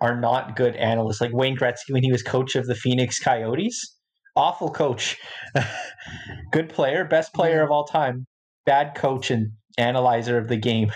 are 0.00 0.18
not 0.18 0.56
good 0.56 0.76
analysts. 0.76 1.20
Like 1.20 1.32
Wayne 1.32 1.56
Gretzky 1.56 1.90
when 1.90 2.02
he 2.02 2.10
was 2.10 2.22
coach 2.22 2.56
of 2.56 2.66
the 2.66 2.74
Phoenix 2.74 3.18
Coyotes, 3.18 3.96
awful 4.36 4.70
coach. 4.70 5.18
good 6.52 6.68
player, 6.68 7.04
best 7.04 7.34
player 7.34 7.62
of 7.62 7.70
all 7.70 7.84
time, 7.84 8.26
bad 8.64 8.94
coach 8.94 9.30
and 9.30 9.52
analyzer 9.78 10.38
of 10.38 10.48
the 10.48 10.56
game. 10.56 10.90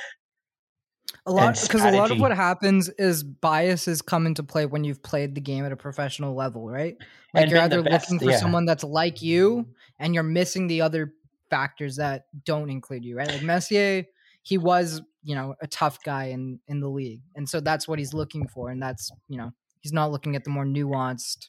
a 1.27 1.33
lot 1.33 1.61
because 1.61 1.85
a 1.85 1.91
lot 1.91 2.11
of 2.11 2.19
what 2.19 2.33
happens 2.33 2.89
is 2.91 3.23
biases 3.23 4.03
come 4.03 4.27
into 4.27 4.43
play 4.43 4.67
when 4.67 4.85
you've 4.85 5.03
played 5.03 5.35
the 5.35 5.41
game 5.41 5.65
at 5.65 5.73
a 5.73 5.77
professional 5.77 6.35
level, 6.35 6.69
right? 6.69 6.97
Like 7.33 7.43
And 7.43 7.51
you're 7.51 7.61
either 7.61 7.83
best, 7.83 8.11
looking 8.11 8.27
for 8.27 8.33
yeah. 8.33 8.39
someone 8.39 8.65
that's 8.65 8.85
like 8.85 9.23
you, 9.23 9.67
and 9.99 10.15
you're 10.15 10.23
missing 10.23 10.67
the 10.67 10.81
other 10.83 11.13
factors 11.51 11.97
that 11.97 12.25
don't 12.45 12.71
include 12.71 13.05
you, 13.05 13.17
right? 13.17 13.29
Like 13.29 13.43
Messier, 13.43 14.05
he 14.43 14.59
was 14.59 15.03
you 15.23 15.35
know 15.35 15.55
a 15.61 15.67
tough 15.67 15.99
guy 16.05 16.27
in 16.27 16.61
in 16.69 16.81
the 16.81 16.89
league, 16.89 17.23
and 17.35 17.49
so 17.49 17.61
that's 17.61 17.89
what 17.89 17.99
he's 17.99 18.15
looking 18.15 18.47
for, 18.49 18.71
and 18.71 18.83
that's 18.83 19.11
you 19.29 19.39
know 19.39 19.53
he's 19.81 19.93
not 19.93 20.11
looking 20.11 20.37
at 20.37 20.45
the 20.45 20.51
more 20.51 20.65
nuanced 20.65 21.49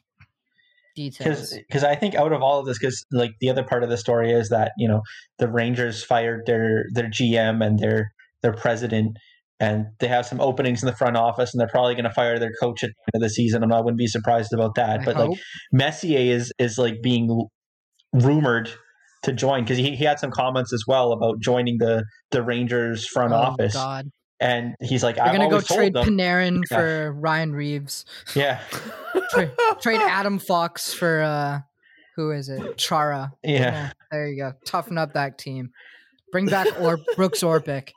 details. 0.96 1.54
because 1.68 1.84
I 1.84 1.96
think 1.96 2.16
out 2.16 2.34
of 2.34 2.42
all 2.42 2.60
of 2.60 2.66
this, 2.66 2.80
because 2.80 3.06
like 3.12 3.32
the 3.40 3.50
other 3.50 3.64
part 3.64 3.84
of 3.84 3.90
the 3.90 3.98
story 3.98 4.32
is 4.32 4.50
that 4.50 4.72
you 4.78 4.88
know 4.88 5.02
the 5.38 5.48
Rangers 5.48 6.04
fired 6.04 6.46
their 6.46 6.86
their 6.94 7.10
GM 7.10 7.66
and 7.66 7.80
their 7.80 8.12
their 8.42 8.54
president, 8.54 9.18
and 9.60 9.88
they 10.00 10.08
have 10.08 10.26
some 10.26 10.40
openings 10.40 10.82
in 10.82 10.88
the 10.88 10.96
front 10.96 11.18
office, 11.18 11.54
and 11.54 11.60
they're 11.60 11.68
probably 11.68 11.96
going 11.96 12.06
to 12.06 12.14
fire 12.14 12.40
their 12.40 12.54
coach 12.62 12.84
at 12.84 12.90
the 12.90 13.12
end 13.14 13.24
of 13.24 13.28
the 13.28 13.34
season. 13.34 13.64
I'm 13.64 13.70
not 13.70 13.84
wouldn't 13.84 14.00
be 14.00 14.08
surprised 14.08 14.54
about 14.54 14.76
that. 14.76 15.02
I 15.02 15.06
but 15.06 15.18
like. 15.18 15.40
Messier 15.72 16.34
is 16.34 16.52
is 16.58 16.78
like 16.78 17.02
being 17.02 17.48
rumored 18.14 18.72
to 19.26 19.34
join 19.34 19.64
because 19.64 19.78
he, 19.78 19.96
he 19.96 20.04
had 20.06 20.18
some 20.20 20.32
comments 20.32 20.74
as 20.74 20.84
well 20.88 21.12
about 21.12 21.40
joining 21.40 21.78
the 21.78 22.04
the 22.32 22.42
Rangers 22.42 23.08
front 23.08 23.34
Oh, 23.34 23.38
office, 23.38 23.74
God, 23.74 24.10
and 24.40 24.74
he's 24.82 25.04
like, 25.04 25.16
they're 25.18 25.26
I've 25.26 25.36
gonna 25.36 25.50
go 25.50 25.62
trade 25.62 25.94
them, 25.94 26.08
Panarin 26.08 26.62
Yeah. 26.72 26.78
for 26.78 27.14
Ryan 27.14 27.52
Reaves. 27.54 28.06
yeah, 28.34 28.62
Trade, 29.32 29.52
trade 29.82 30.02
Adam 30.02 30.40
Fox 30.40 30.94
for 30.94 31.22
uh 31.22 31.60
who 32.16 32.32
is 32.32 32.48
it? 32.48 32.78
Chara. 32.78 33.34
yeah. 33.44 33.92
there 34.10 34.30
you 34.30 34.38
go. 34.42 34.54
Toughen 34.66 34.98
up 34.98 35.14
that 35.14 35.38
team. 35.38 35.72
Bring 36.32 36.46
back 36.46 36.68
or 36.80 36.98
Brooks 37.18 37.42
Orpik. 37.44 37.90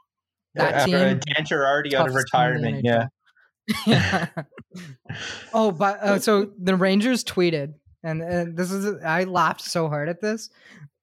That 0.57 0.75
After 0.75 0.91
team. 0.91 1.21
Dan 1.21 1.45
Girardi 1.47 1.95
out 1.95 2.09
of 2.09 2.13
toughest 2.15 2.29
team 2.33 2.41
in 2.41 2.63
the 2.63 2.69
retirement, 2.73 2.85
yeah. 2.85 3.07
NHL. 3.87 4.45
oh, 5.55 5.71
but 5.71 6.01
uh, 6.03 6.19
so 6.19 6.51
the 6.59 6.75
Rangers 6.75 7.23
tweeted, 7.23 7.75
and, 8.03 8.23
and 8.23 8.57
this 8.57 8.71
is 8.73 9.01
I 9.05 9.25
laughed 9.25 9.61
so 9.63 9.89
hard 9.89 10.09
at 10.09 10.21
this, 10.21 10.51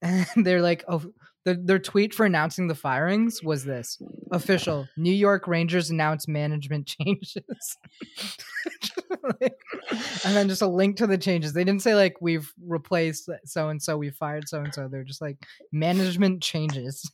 and 0.02 0.26
they're 0.46 0.62
like, 0.62 0.84
"Oh, 0.88 1.04
the, 1.46 1.54
their 1.54 1.80
tweet 1.80 2.14
for 2.14 2.26
announcing 2.26 2.68
the 2.68 2.76
firings 2.76 3.42
was 3.44 3.64
this 3.64 4.02
official 4.32 4.88
New 4.98 5.14
York 5.14 5.48
Rangers 5.48 5.92
announce 5.92 6.28
management 6.28 6.88
changes. 7.00 7.78
Like, 9.42 9.56
and 10.26 10.36
then 10.36 10.50
just 10.50 10.64
a 10.64 10.68
link 10.68 10.98
to 10.98 11.08
the 11.08 11.20
changes. 11.20 11.54
They 11.54 11.64
didn't 11.64 11.84
say 11.84 11.94
like 11.94 12.16
we've 12.20 12.52
replaced 12.66 13.30
so 13.46 13.70
and 13.70 13.82
so, 13.82 13.96
we 13.96 14.10
fired 14.10 14.50
so 14.50 14.60
and 14.62 14.74
so. 14.74 14.88
They're 14.88 15.04
just 15.04 15.22
like 15.22 15.38
management 15.72 16.42
changes. 16.42 17.10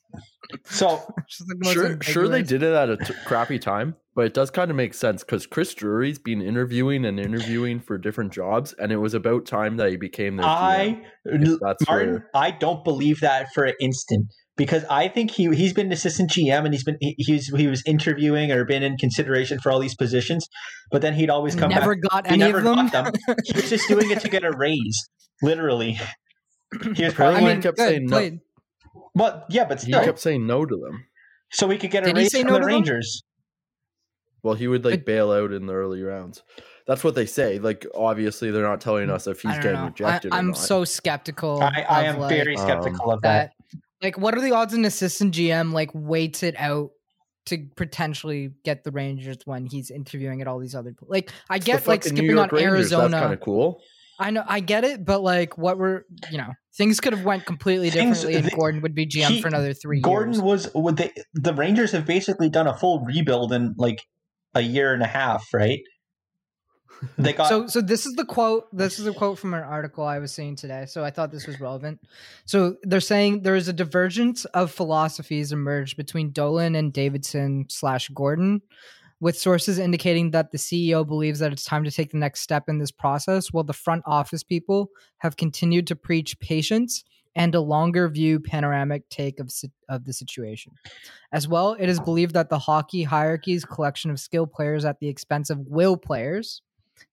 So 0.63 0.87
like 0.87 1.27
the 1.39 1.55
most 1.57 1.73
Sure, 1.73 2.01
sure 2.01 2.27
they 2.29 2.41
did 2.43 2.63
it 2.63 2.73
at 2.73 2.89
a 2.89 2.97
t- 2.97 3.13
crappy 3.25 3.59
time, 3.59 3.95
but 4.15 4.25
it 4.25 4.33
does 4.33 4.51
kind 4.51 4.69
of 4.69 4.77
make 4.77 4.93
sense 4.93 5.23
because 5.23 5.45
Chris 5.45 5.73
Drury's 5.73 6.19
been 6.19 6.41
interviewing 6.41 7.05
and 7.05 7.19
interviewing 7.19 7.79
for 7.79 7.97
different 7.97 8.31
jobs, 8.33 8.73
and 8.73 8.91
it 8.91 8.97
was 8.97 9.13
about 9.13 9.45
time 9.45 9.77
that 9.77 9.89
he 9.89 9.95
became 9.97 10.35
the. 10.37 10.43
GM. 10.43 10.47
I, 10.47 11.01
if 11.25 11.59
that's 11.61 11.87
Martin, 11.87 12.11
where- 12.11 12.29
I 12.33 12.51
don't 12.51 12.83
believe 12.83 13.19
that 13.21 13.47
for 13.53 13.63
an 13.63 13.73
instant 13.79 14.27
because 14.57 14.83
I 14.89 15.07
think 15.07 15.31
he 15.31 15.47
he's 15.55 15.73
been 15.73 15.87
an 15.87 15.91
assistant 15.93 16.29
GM 16.29 16.65
and 16.65 16.73
he's 16.73 16.83
been 16.83 16.97
he, 16.99 17.15
he's 17.17 17.47
he 17.55 17.67
was 17.67 17.81
interviewing 17.85 18.51
or 18.51 18.65
been 18.65 18.83
in 18.83 18.97
consideration 18.97 19.59
for 19.59 19.71
all 19.71 19.79
these 19.79 19.95
positions, 19.95 20.45
but 20.91 21.01
then 21.01 21.13
he'd 21.13 21.29
always 21.29 21.55
come 21.55 21.69
never 21.69 21.95
back. 21.95 22.09
got 22.11 22.27
He 22.27 22.33
any 22.33 22.39
never 22.51 22.57
of 22.57 22.63
them. 22.65 22.87
got 22.89 23.13
them. 23.13 23.35
He 23.45 23.53
was 23.53 23.69
just 23.69 23.87
doing 23.87 24.11
it 24.11 24.19
to 24.21 24.29
get 24.29 24.43
a 24.43 24.51
raise, 24.51 25.09
literally. 25.41 25.99
He 26.95 27.03
was 27.03 27.13
Apparently 27.13 27.13
probably, 27.13 27.49
I 27.49 27.53
mean, 27.53 27.61
kept 27.61 27.77
good, 27.77 27.87
saying 27.89 28.05
no. 28.05 28.15
played. 28.17 28.39
but 29.13 29.45
yeah, 29.49 29.65
but 29.65 29.81
he 29.83 29.91
kept 29.91 30.19
saying 30.19 30.47
no 30.47 30.65
to 30.65 30.75
them. 30.77 31.05
so 31.51 31.67
we 31.67 31.77
could 31.77 31.91
get 31.91 32.03
a 32.03 32.05
Did 32.07 32.15
he 32.17 32.23
raise 32.23 32.31
say 32.31 32.41
from 32.43 32.47
no 32.47 32.53
the 32.53 32.59
to 32.59 32.65
them? 32.65 32.73
Rangers. 32.75 33.23
Well, 34.43 34.55
he 34.55 34.67
would 34.67 34.83
like 34.83 35.05
bail 35.05 35.31
out 35.31 35.51
in 35.51 35.65
the 35.67 35.73
early 35.73 36.01
rounds. 36.01 36.43
That's 36.87 37.03
what 37.03 37.13
they 37.13 37.27
say. 37.27 37.59
Like, 37.59 37.85
obviously, 37.93 38.49
they're 38.49 38.63
not 38.67 38.81
telling 38.81 39.09
us 39.09 39.27
if 39.27 39.41
he's 39.41 39.55
getting 39.57 39.73
know. 39.73 39.85
rejected. 39.85 40.33
I, 40.33 40.39
I'm 40.39 40.47
not. 40.47 40.57
so 40.57 40.83
skeptical. 40.83 41.61
I, 41.61 41.85
I 41.87 42.03
am 42.05 42.19
like, 42.19 42.29
very 42.29 42.57
skeptical 42.57 43.11
um, 43.11 43.17
of 43.17 43.21
that. 43.21 43.53
that 43.71 43.79
like 44.01 44.17
what 44.17 44.35
are 44.35 44.41
the 44.41 44.51
odds 44.51 44.73
an 44.73 44.85
assistant 44.85 45.33
GM 45.33 45.73
like 45.73 45.91
waits 45.93 46.43
it 46.43 46.55
out 46.57 46.91
to 47.47 47.67
potentially 47.75 48.51
get 48.63 48.83
the 48.83 48.91
Rangers 48.91 49.37
when 49.45 49.65
he's 49.65 49.89
interviewing 49.89 50.41
at 50.41 50.47
all 50.47 50.59
these 50.59 50.75
other 50.75 50.93
like 51.07 51.31
I 51.49 51.57
It's 51.57 51.65
the 51.65 51.71
get 51.71 51.87
like 51.87 52.03
skipping 52.03 52.31
on 52.31 52.35
York 52.35 52.51
Rangers, 52.51 52.89
That's 52.89 53.13
kind 53.13 53.33
of 53.33 53.39
cool. 53.41 53.81
I 54.19 54.29
know 54.29 54.43
I 54.47 54.59
get 54.59 54.83
it, 54.83 55.03
but 55.03 55.21
like 55.23 55.57
what 55.57 55.77
were 55.77 56.05
you 56.29 56.37
know 56.37 56.51
things 56.77 56.99
could 56.99 57.13
have 57.13 57.25
went 57.25 57.45
completely 57.45 57.89
Things- 57.89 58.19
differently 58.21 58.39
and 58.41 58.51
the- 58.51 58.55
Gorton 58.55 58.81
would 58.81 58.95
be 58.95 59.07
GM 59.07 59.27
he- 59.27 59.41
for 59.41 59.47
another 59.47 59.73
three 59.73 60.01
Gorton 60.01 60.33
years. 60.33 60.41
was 60.41 60.69
would 60.75 60.97
they, 60.97 61.11
the 61.33 61.53
Rangers 61.53 61.91
have 61.91 62.05
basically 62.05 62.49
done 62.49 62.67
a 62.67 62.77
full 62.77 63.03
rebuild 63.05 63.51
and 63.51 63.73
like 63.77 64.01
a 64.53 64.61
year 64.61 64.93
and 64.93 65.03
a 65.03 65.07
half, 65.07 65.47
right? 65.53 65.81
They 67.17 67.33
got 67.33 67.49
so 67.49 67.65
so 67.65 67.81
this 67.81 68.05
is 68.05 68.13
the 68.13 68.25
quote 68.25 68.67
this 68.71 68.99
is 68.99 69.07
a 69.07 69.13
quote 69.13 69.39
from 69.39 69.55
an 69.55 69.63
article 69.63 70.03
i 70.03 70.19
was 70.19 70.31
seeing 70.31 70.55
today 70.55 70.85
so 70.85 71.03
i 71.03 71.09
thought 71.09 71.31
this 71.31 71.47
was 71.47 71.59
relevant 71.59 71.99
so 72.45 72.75
they're 72.83 72.99
saying 72.99 73.41
there 73.41 73.55
is 73.55 73.67
a 73.67 73.73
divergence 73.73 74.45
of 74.45 74.69
philosophies 74.71 75.51
emerged 75.51 75.97
between 75.97 76.31
dolan 76.31 76.75
and 76.75 76.93
davidson 76.93 77.65
slash 77.69 78.09
gorton 78.09 78.61
with 79.19 79.35
sources 79.35 79.79
indicating 79.79 80.29
that 80.29 80.51
the 80.51 80.59
ceo 80.59 81.05
believes 81.07 81.39
that 81.39 81.51
it's 81.51 81.63
time 81.63 81.83
to 81.83 81.89
take 81.89 82.11
the 82.11 82.19
next 82.19 82.41
step 82.41 82.69
in 82.69 82.77
this 82.77 82.91
process 82.91 83.51
while 83.51 83.63
the 83.63 83.73
front 83.73 84.03
office 84.05 84.43
people 84.43 84.91
have 85.17 85.37
continued 85.37 85.87
to 85.87 85.95
preach 85.95 86.39
patience 86.39 87.03
and 87.35 87.55
a 87.55 87.61
longer 87.61 88.09
view 88.09 88.39
panoramic 88.39 89.07
take 89.09 89.39
of, 89.39 89.51
of 89.89 90.05
the 90.05 90.13
situation. 90.13 90.73
As 91.31 91.47
well, 91.47 91.75
it 91.79 91.87
is 91.87 91.99
believed 91.99 92.33
that 92.33 92.49
the 92.49 92.59
hockey 92.59 93.03
hierarchy's 93.03 93.65
collection 93.65 94.11
of 94.11 94.19
skill 94.19 94.47
players 94.47 94.85
at 94.85 94.99
the 94.99 95.07
expense 95.07 95.49
of 95.49 95.59
will 95.59 95.97
players 95.97 96.61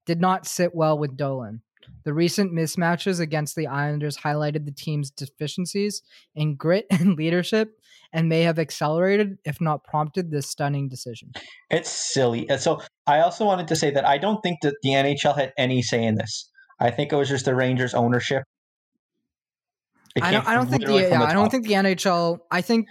did 0.07 0.21
not 0.21 0.47
sit 0.47 0.75
well 0.75 0.99
with 0.99 1.17
Dolan. 1.17 1.63
The 2.05 2.13
recent 2.13 2.53
mismatches 2.53 3.21
against 3.21 3.57
the 3.57 3.67
Islanders 3.67 4.19
highlighted 4.19 4.65
the 4.65 4.73
team's 4.73 5.11
deficiencies 5.11 6.03
in 6.35 6.57
grit 6.57 6.87
and 6.91 7.17
leadership 7.17 7.79
and 8.13 8.29
may 8.29 8.43
have 8.43 8.59
accelerated, 8.59 9.39
if 9.45 9.61
not 9.61 9.85
prompted, 9.85 10.31
this 10.31 10.49
stunning 10.49 10.89
decision. 10.89 11.33
It's 11.71 11.91
silly. 11.91 12.49
So 12.59 12.81
I 13.07 13.21
also 13.21 13.45
wanted 13.45 13.69
to 13.69 13.77
say 13.77 13.91
that 13.91 14.07
I 14.07 14.19
don't 14.19 14.41
think 14.43 14.61
that 14.63 14.75
the 14.83 14.91
NHL 14.91 15.37
had 15.37 15.53
any 15.59 15.83
say 15.83 16.03
in 16.03 16.15
this. 16.15 16.51
I 16.81 16.91
think 16.91 17.13
it 17.13 17.17
was 17.17 17.29
just 17.29 17.45
the 17.45 17.55
Rangers 17.55 17.93
ownership. 17.93 18.45
I 20.21 20.31
don't, 20.31 20.47
I 20.47 20.55
don't 20.55 20.69
think 20.69 20.87
the, 20.87 20.95
yeah, 20.95 21.09
the 21.11 21.17
I 21.17 21.33
don't 21.33 21.51
think 21.51 21.67
the 21.67 21.75
NHL. 21.75 22.41
I 22.51 22.61
think 22.61 22.89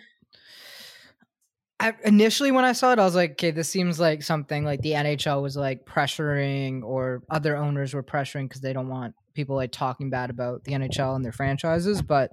I, 1.79 1.93
initially 2.03 2.51
when 2.51 2.65
I 2.65 2.71
saw 2.73 2.91
it, 2.93 2.99
I 2.99 3.05
was 3.05 3.15
like, 3.15 3.31
okay, 3.31 3.51
this 3.51 3.69
seems 3.69 3.99
like 3.99 4.23
something 4.23 4.63
like 4.63 4.81
the 4.81 4.91
NHL 4.91 5.41
was 5.41 5.55
like 5.55 5.85
pressuring, 5.85 6.83
or 6.83 7.23
other 7.29 7.57
owners 7.57 7.93
were 7.93 8.03
pressuring 8.03 8.45
because 8.45 8.61
they 8.61 8.73
don't 8.73 8.89
want 8.89 9.15
people 9.33 9.55
like 9.55 9.71
talking 9.71 10.09
bad 10.09 10.29
about 10.29 10.63
the 10.63 10.73
NHL 10.73 11.15
and 11.15 11.23
their 11.23 11.31
franchises. 11.31 12.01
But 12.01 12.31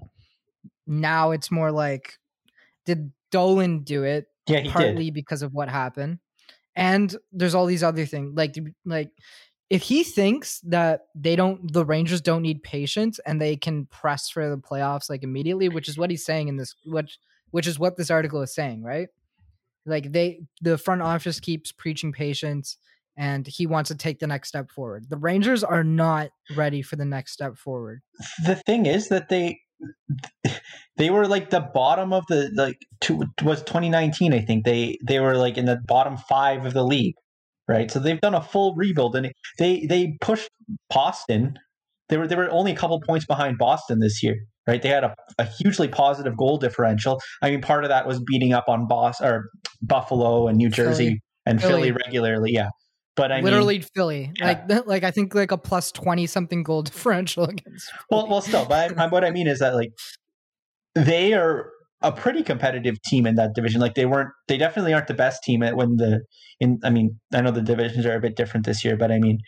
now 0.86 1.32
it's 1.32 1.50
more 1.50 1.70
like, 1.70 2.18
did 2.86 3.12
Dolan 3.30 3.80
do 3.80 4.04
it? 4.04 4.26
Yeah, 4.46 4.60
he 4.60 4.70
partly 4.70 5.06
did. 5.06 5.14
because 5.14 5.42
of 5.42 5.52
what 5.54 5.68
happened 5.68 6.18
and 6.76 7.16
there's 7.32 7.54
all 7.54 7.66
these 7.66 7.82
other 7.82 8.06
things 8.06 8.32
like 8.34 8.56
like 8.84 9.10
if 9.70 9.82
he 9.82 10.04
thinks 10.04 10.60
that 10.60 11.06
they 11.14 11.36
don't 11.36 11.72
the 11.72 11.84
rangers 11.84 12.20
don't 12.20 12.42
need 12.42 12.62
patience 12.62 13.18
and 13.26 13.40
they 13.40 13.56
can 13.56 13.86
press 13.86 14.28
for 14.28 14.48
the 14.48 14.58
playoffs 14.58 15.08
like 15.08 15.22
immediately 15.22 15.68
which 15.68 15.88
is 15.88 15.96
what 15.96 16.10
he's 16.10 16.24
saying 16.24 16.48
in 16.48 16.56
this 16.56 16.74
which 16.84 17.18
which 17.50 17.66
is 17.66 17.78
what 17.78 17.96
this 17.96 18.10
article 18.10 18.42
is 18.42 18.54
saying 18.54 18.82
right? 18.82 19.08
Like 19.86 20.12
they 20.12 20.40
the 20.60 20.76
front 20.76 21.02
office 21.02 21.40
keeps 21.40 21.72
preaching 21.72 22.12
patience 22.12 22.76
and 23.16 23.46
he 23.46 23.66
wants 23.66 23.88
to 23.88 23.94
take 23.94 24.18
the 24.18 24.26
next 24.26 24.48
step 24.48 24.70
forward. 24.70 25.08
The 25.08 25.16
rangers 25.16 25.62
are 25.62 25.84
not 25.84 26.30
ready 26.56 26.82
for 26.82 26.96
the 26.96 27.04
next 27.04 27.32
step 27.32 27.56
forward. 27.56 28.02
The 28.44 28.56
thing 28.56 28.86
is 28.86 29.08
that 29.08 29.28
they 29.28 29.60
they 30.96 31.10
were 31.10 31.28
like 31.28 31.50
the 31.50 31.60
bottom 31.60 32.12
of 32.12 32.24
the 32.28 32.50
like 32.54 32.78
two, 33.00 33.24
was 33.42 33.62
2019 33.62 34.32
I 34.32 34.40
think. 34.40 34.64
They 34.64 34.98
they 35.06 35.20
were 35.20 35.36
like 35.36 35.56
in 35.56 35.66
the 35.66 35.80
bottom 35.86 36.16
5 36.16 36.66
of 36.66 36.74
the 36.74 36.84
league 36.84 37.14
right 37.68 37.90
so 37.90 37.98
they've 37.98 38.20
done 38.20 38.34
a 38.34 38.42
full 38.42 38.74
rebuild 38.76 39.16
and 39.16 39.32
they 39.58 39.86
they 39.88 40.16
pushed 40.20 40.48
Boston 40.90 41.54
they 42.08 42.16
were 42.18 42.26
they 42.28 42.36
were 42.36 42.50
only 42.50 42.72
a 42.72 42.76
couple 42.76 43.00
points 43.00 43.26
behind 43.26 43.58
Boston 43.58 43.98
this 44.00 44.22
year 44.22 44.36
right 44.66 44.82
they 44.82 44.88
had 44.88 45.04
a, 45.04 45.14
a 45.38 45.44
hugely 45.44 45.88
positive 45.88 46.36
goal 46.36 46.58
differential 46.58 47.20
I 47.42 47.50
mean 47.50 47.60
part 47.62 47.84
of 47.84 47.90
that 47.90 48.06
was 48.06 48.20
beating 48.26 48.52
up 48.52 48.68
on 48.68 48.86
Boss 48.86 49.20
or 49.20 49.48
Buffalo 49.82 50.48
and 50.48 50.56
New 50.58 50.68
Jersey 50.70 51.04
Philly. 51.06 51.20
and 51.46 51.60
Philly. 51.60 51.72
Philly. 51.74 51.92
regularly 51.92 52.52
yeah 52.52 52.68
but 53.16 53.30
I 53.32 53.36
mean 53.36 53.44
literally 53.44 53.80
philly 53.94 54.32
yeah. 54.38 54.46
like 54.68 54.86
like 54.86 55.04
i 55.04 55.10
think 55.10 55.34
like 55.34 55.52
a 55.52 55.58
plus 55.58 55.92
20 55.92 56.26
something 56.26 56.62
goal 56.62 56.82
differential 56.90 57.44
against 57.44 57.90
Well, 58.10 58.22
Philly. 58.22 58.30
well, 58.30 58.40
still, 58.40 58.66
but 58.66 58.98
I, 58.98 59.06
what 59.08 59.24
I 59.24 59.30
mean 59.30 59.46
is 59.46 59.60
that 59.60 59.74
like 59.74 59.90
they 60.94 61.32
are 61.32 61.70
a 62.04 62.12
pretty 62.12 62.42
competitive 62.42 63.00
team 63.02 63.26
in 63.26 63.34
that 63.34 63.54
division. 63.54 63.80
Like 63.80 63.94
they 63.94 64.06
weren't, 64.06 64.30
they 64.48 64.56
definitely 64.56 64.92
aren't 64.92 65.08
the 65.08 65.14
best 65.14 65.42
team 65.42 65.62
at 65.62 65.76
when 65.76 65.96
the 65.96 66.20
in. 66.60 66.78
I 66.84 66.90
mean, 66.90 67.18
I 67.32 67.40
know 67.40 67.50
the 67.50 67.62
divisions 67.62 68.06
are 68.06 68.14
a 68.14 68.20
bit 68.20 68.36
different 68.36 68.66
this 68.66 68.84
year, 68.84 68.96
but 68.96 69.10
I 69.10 69.18
mean, 69.18 69.38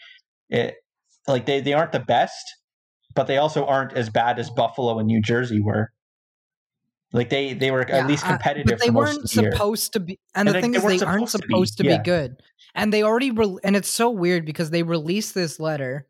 it 0.49 0.75
like 1.29 1.47
they 1.47 1.61
they 1.61 1.73
aren't 1.75 1.93
the 1.93 2.01
best, 2.01 2.45
but 3.15 3.27
they 3.27 3.37
also 3.37 3.65
aren't 3.65 3.93
as 3.93 4.11
bad 4.11 4.39
as 4.39 4.51
Buffalo 4.51 4.99
and 4.99 5.07
New 5.07 5.23
Jersey 5.23 5.61
were. 5.61 5.91
Like 7.13 7.31
they 7.31 7.53
they 7.55 7.71
were 7.71 7.85
Yeah, 7.89 7.99
at 7.99 8.07
least 8.09 8.25
uh, 8.25 8.31
competitive. 8.31 8.79
but 8.79 8.81
they 8.81 8.91
weren't 8.91 9.23
the 9.31 9.43
year. 9.43 9.53
supposed 9.53 9.93
to 9.93 10.01
be 10.01 10.19
And 10.35 10.49
and, 10.49 10.57
the 10.57 10.61
thing 10.61 10.73
they 10.73 10.79
is 10.79 10.85
they 10.85 10.89
weren't 10.99 11.03
aren't 11.03 11.31
supposed 11.31 11.79
to 11.79 11.85
be, 11.85 11.95
to 11.95 11.95
be, 11.95 11.95
yeah. 11.95 12.03
good 12.03 12.43
and 12.75 12.93
they 12.93 13.03
already 13.03 13.31
re- 13.31 13.59
and 13.65 13.77
it's 13.77 13.89
so 13.89 14.11
weird 14.11 14.45
because 14.45 14.71
they 14.71 14.83
released 14.83 15.35
this 15.35 15.59
letter 15.61 16.07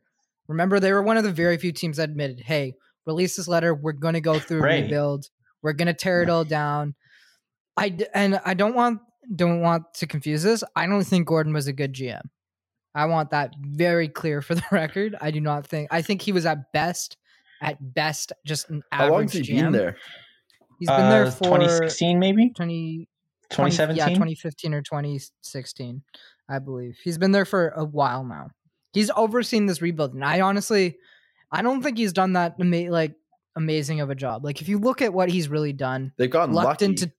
remember 0.49 0.81
they 0.81 0.93
were 0.93 1.03
one 1.03 1.17
of 1.17 1.25
the 1.25 1.33
very 1.33 1.59
few 1.59 1.71
teams 1.73 1.99
that 1.99 2.09
admitted 2.11 2.41
hey 2.41 2.75
release 3.07 3.37
this 3.37 3.47
letter 3.47 3.75
we're 3.75 3.93
going 3.93 4.15
to 4.15 4.21
go 4.21 4.39
through 4.39 4.63
Right. 4.63 4.83
rebuild 4.85 5.29
we're 5.63 5.73
going 5.73 5.87
to 5.87 5.95
tear 5.95 6.23
it 6.23 6.29
all 6.31 6.45
down. 6.45 6.95
I 7.77 7.97
and 8.15 8.41
i 8.45 8.55
don't 8.55 8.75
want 8.75 9.01
don't 9.35 9.61
want 9.61 9.93
to 9.95 10.07
confuse 10.07 10.43
this. 10.43 10.63
I 10.75 10.87
don't 10.87 11.03
think 11.05 11.27
gorton 11.27 11.53
was 11.53 11.67
a 11.67 11.73
good 11.73 11.93
gm 11.93 12.23
i 12.95 13.05
want 13.05 13.31
that 13.31 13.53
very 13.61 14.09
clear 14.09 14.41
for 14.41 14.55
the 14.55 14.63
record. 14.73 15.15
I 15.21 15.31
do 15.31 15.41
not 15.41 15.67
think 15.67 15.89
i 15.91 16.01
think 16.03 16.23
he 16.23 16.33
was 16.33 16.47
at 16.47 16.73
best 16.73 17.17
at 17.61 17.77
best 17.95 18.33
just 18.47 18.71
an 18.71 18.83
How 18.93 19.05
average 19.07 19.13
long's 19.13 19.33
he 19.33 19.41
GM. 19.43 19.63
been 19.65 19.73
there? 19.73 19.97
he's 20.79 20.89
been 20.89 21.11
there 21.11 21.25
Uh, 21.27 21.31
for 21.31 21.45
2016 21.45 22.19
maybe? 22.19 22.51
20 22.51 23.09
20 23.51 23.71
2017. 23.71 23.97
yeah 23.99 24.09
2015 24.15 24.75
or 24.75 24.83
2016 24.83 26.03
i 26.49 26.59
believe. 26.59 26.97
He's 27.03 27.19
been 27.19 27.33
there 27.33 27.45
for 27.45 27.69
a 27.71 27.85
while 27.85 28.25
now. 28.25 28.51
He's 28.93 29.11
overseen 29.17 29.67
this 29.67 29.83
rebuild 29.83 30.15
and 30.15 30.25
i 30.25 30.41
honestly 30.41 30.97
i 31.53 31.61
don't 31.63 31.83
think 31.83 31.99
he's 31.99 32.13
done 32.15 32.33
that 32.35 32.55
ama- 32.61 32.91
like 32.91 33.15
amazing 33.57 34.01
of 34.01 34.11
a 34.11 34.15
job 34.15 34.45
like 34.45 34.61
if 34.61 34.69
you 34.69 34.79
look 34.79 35.03
at 35.03 35.13
what 35.13 35.29
he's 35.31 35.49
really 35.49 35.73
done 35.73 36.13
They've 36.17 36.31
gotten 36.31 36.55
lucked 36.55 36.83
lucky. 36.83 36.85
into 36.85 37.13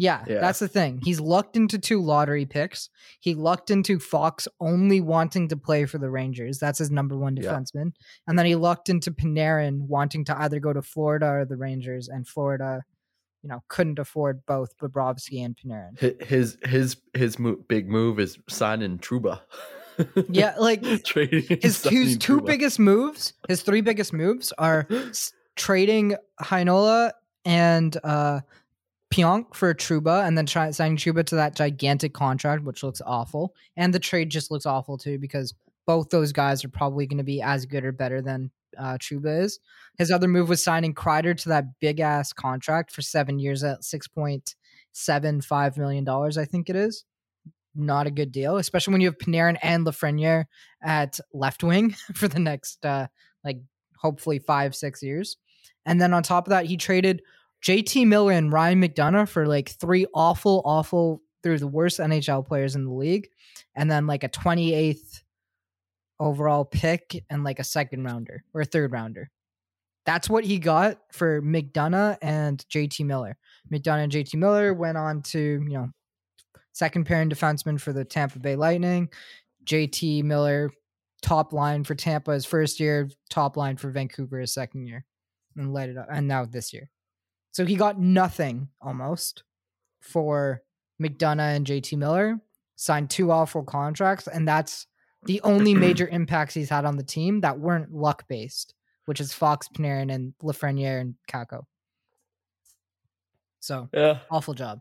yeah, 0.00 0.22
Yeah. 0.28 0.38
that's 0.40 0.60
the 0.60 0.68
thing 0.68 1.00
he's 1.04 1.18
lucked 1.18 1.56
into 1.56 1.78
two 1.78 2.00
lottery 2.00 2.46
picks 2.46 2.88
he 3.18 3.34
lucked 3.34 3.70
into 3.70 3.98
fox 3.98 4.46
only 4.60 5.00
wanting 5.00 5.48
to 5.48 5.56
play 5.56 5.86
for 5.86 5.98
the 5.98 6.08
rangers 6.10 6.58
that's 6.58 6.78
his 6.78 6.90
number 6.90 7.16
one 7.18 7.36
Yeah. 7.36 7.44
defenseman 7.52 7.92
and 8.28 8.38
then 8.38 8.46
he 8.46 8.54
lucked 8.54 8.88
into 8.88 9.10
panarin 9.10 9.80
wanting 9.88 10.24
to 10.26 10.38
either 10.40 10.60
go 10.60 10.72
to 10.72 10.82
florida 10.82 11.26
or 11.26 11.44
the 11.44 11.56
rangers 11.56 12.08
and 12.08 12.28
florida 12.28 12.84
you 13.42 13.48
know 13.48 13.60
couldn't 13.68 13.98
afford 13.98 14.44
both 14.46 14.76
bobrovsky 14.78 15.44
and 15.44 15.56
panarin 15.56 16.22
his 16.22 16.58
his 16.64 16.96
his 17.14 17.38
mo- 17.38 17.58
big 17.68 17.88
move 17.88 18.20
is 18.20 18.38
signing 18.48 18.98
Trouba. 18.98 19.40
Yeah, 20.28 20.54
like, 20.60 20.84
his 20.84 21.02
his 21.82 21.82
two 21.82 22.38
Trouba. 22.38 22.46
biggest 22.46 22.78
moves, 22.78 23.32
his 23.48 23.62
three 23.62 23.80
biggest 23.80 24.12
moves 24.12 24.52
are 24.58 24.86
trading 25.58 26.16
Heinola 26.40 27.12
and 27.44 27.96
uh 28.02 28.40
Pionk 29.12 29.54
for 29.54 29.74
Trouba 29.74 30.26
and 30.26 30.36
then 30.36 30.46
try, 30.46 30.70
signing 30.70 30.96
Trouba 30.96 31.24
to 31.26 31.36
that 31.36 31.54
gigantic 31.56 32.12
contract, 32.12 32.64
which 32.64 32.82
looks 32.82 33.00
awful. 33.04 33.54
And 33.76 33.94
the 33.94 33.98
trade 33.98 34.30
just 34.30 34.50
looks 34.50 34.66
awful 34.66 34.98
too 34.98 35.18
because 35.18 35.54
both 35.86 36.10
those 36.10 36.32
guys 36.32 36.64
are 36.64 36.68
probably 36.68 37.06
going 37.06 37.18
to 37.18 37.24
be 37.24 37.40
as 37.40 37.64
good 37.64 37.84
or 37.84 37.92
better 37.92 38.20
than 38.20 38.50
uh, 38.76 38.98
Trouba 38.98 39.44
is. 39.44 39.58
His 39.96 40.10
other 40.10 40.28
move 40.28 40.50
was 40.50 40.62
signing 40.62 40.94
Kreider 40.94 41.34
to 41.42 41.48
that 41.48 41.80
big 41.80 42.00
ass 42.00 42.32
contract 42.34 42.92
for 42.92 43.00
seven 43.00 43.38
years 43.38 43.64
at 43.64 43.80
$6.75 43.80 45.78
million, 45.78 46.08
I 46.08 46.44
think 46.44 46.68
it 46.68 46.76
is. 46.76 47.04
Not 47.74 48.06
a 48.06 48.10
good 48.10 48.32
deal, 48.32 48.58
especially 48.58 48.92
when 48.92 49.00
you 49.00 49.08
have 49.08 49.18
Panarin 49.18 49.56
and 49.62 49.86
Lafreniere 49.86 50.44
at 50.82 51.18
left 51.32 51.64
wing 51.64 51.94
for 52.14 52.28
the 52.28 52.40
next, 52.40 52.84
uh, 52.84 53.06
like, 53.42 53.58
hopefully 53.96 54.38
five, 54.38 54.76
six 54.76 55.02
years. 55.02 55.38
And 55.88 56.00
then 56.00 56.12
on 56.12 56.22
top 56.22 56.46
of 56.46 56.50
that, 56.50 56.66
he 56.66 56.76
traded 56.76 57.22
JT 57.64 58.06
Miller 58.06 58.32
and 58.32 58.52
Ryan 58.52 58.80
McDonagh 58.80 59.28
for 59.28 59.46
like 59.46 59.70
three 59.70 60.06
awful, 60.14 60.62
awful, 60.64 61.22
through 61.42 61.58
the 61.58 61.66
worst 61.66 61.98
NHL 61.98 62.46
players 62.46 62.76
in 62.76 62.84
the 62.84 62.92
league. 62.92 63.28
And 63.74 63.90
then 63.90 64.06
like 64.06 64.22
a 64.22 64.28
28th 64.28 65.22
overall 66.20 66.64
pick 66.64 67.24
and 67.30 67.42
like 67.42 67.58
a 67.58 67.64
second 67.64 68.04
rounder 68.04 68.44
or 68.52 68.60
a 68.60 68.64
third 68.66 68.92
rounder. 68.92 69.30
That's 70.04 70.28
what 70.28 70.44
he 70.44 70.58
got 70.58 70.98
for 71.10 71.40
McDonagh 71.40 72.18
and 72.22 72.64
JT 72.68 73.06
Miller. 73.06 73.36
McDonagh 73.72 74.04
and 74.04 74.12
JT 74.12 74.34
Miller 74.34 74.74
went 74.74 74.98
on 74.98 75.22
to, 75.22 75.38
you 75.38 75.74
know, 75.74 75.88
second 76.72 77.04
pairing 77.04 77.30
defenseman 77.30 77.80
for 77.80 77.92
the 77.92 78.04
Tampa 78.04 78.38
Bay 78.38 78.56
Lightning. 78.56 79.08
JT 79.64 80.24
Miller, 80.24 80.70
top 81.22 81.52
line 81.52 81.84
for 81.84 81.94
Tampa 81.94 82.32
his 82.32 82.44
first 82.44 82.78
year, 82.78 83.08
top 83.30 83.56
line 83.56 83.76
for 83.76 83.90
Vancouver 83.90 84.40
his 84.40 84.52
second 84.52 84.86
year, 84.86 85.04
and 85.58 85.72
light 85.74 85.90
it 85.90 85.96
up. 85.98 86.06
And 86.10 86.26
now 86.28 86.44
this 86.44 86.72
year. 86.72 86.90
So 87.52 87.64
he 87.64 87.76
got 87.76 87.98
nothing 88.00 88.68
almost 88.80 89.42
for 90.00 90.62
McDonagh 91.02 91.56
and 91.56 91.66
JT 91.66 91.96
Miller, 91.98 92.40
signed 92.76 93.10
two 93.10 93.30
awful 93.30 93.62
contracts, 93.64 94.26
and 94.28 94.46
that's 94.46 94.86
the 95.26 95.40
only 95.42 95.74
major 95.86 96.06
impacts 96.08 96.54
he's 96.54 96.68
had 96.70 96.84
on 96.84 96.96
the 96.96 97.02
team 97.02 97.40
that 97.40 97.58
weren't 97.58 97.92
luck 97.92 98.26
based, 98.28 98.74
which 99.06 99.20
is 99.20 99.32
Fox, 99.32 99.68
Panarin, 99.68 100.12
and 100.12 100.34
Lafreniere 100.42 101.00
and 101.00 101.14
Kakko. 101.28 101.64
So 103.60 103.88
Yeah. 103.92 104.20
awful 104.30 104.54
job. 104.54 104.80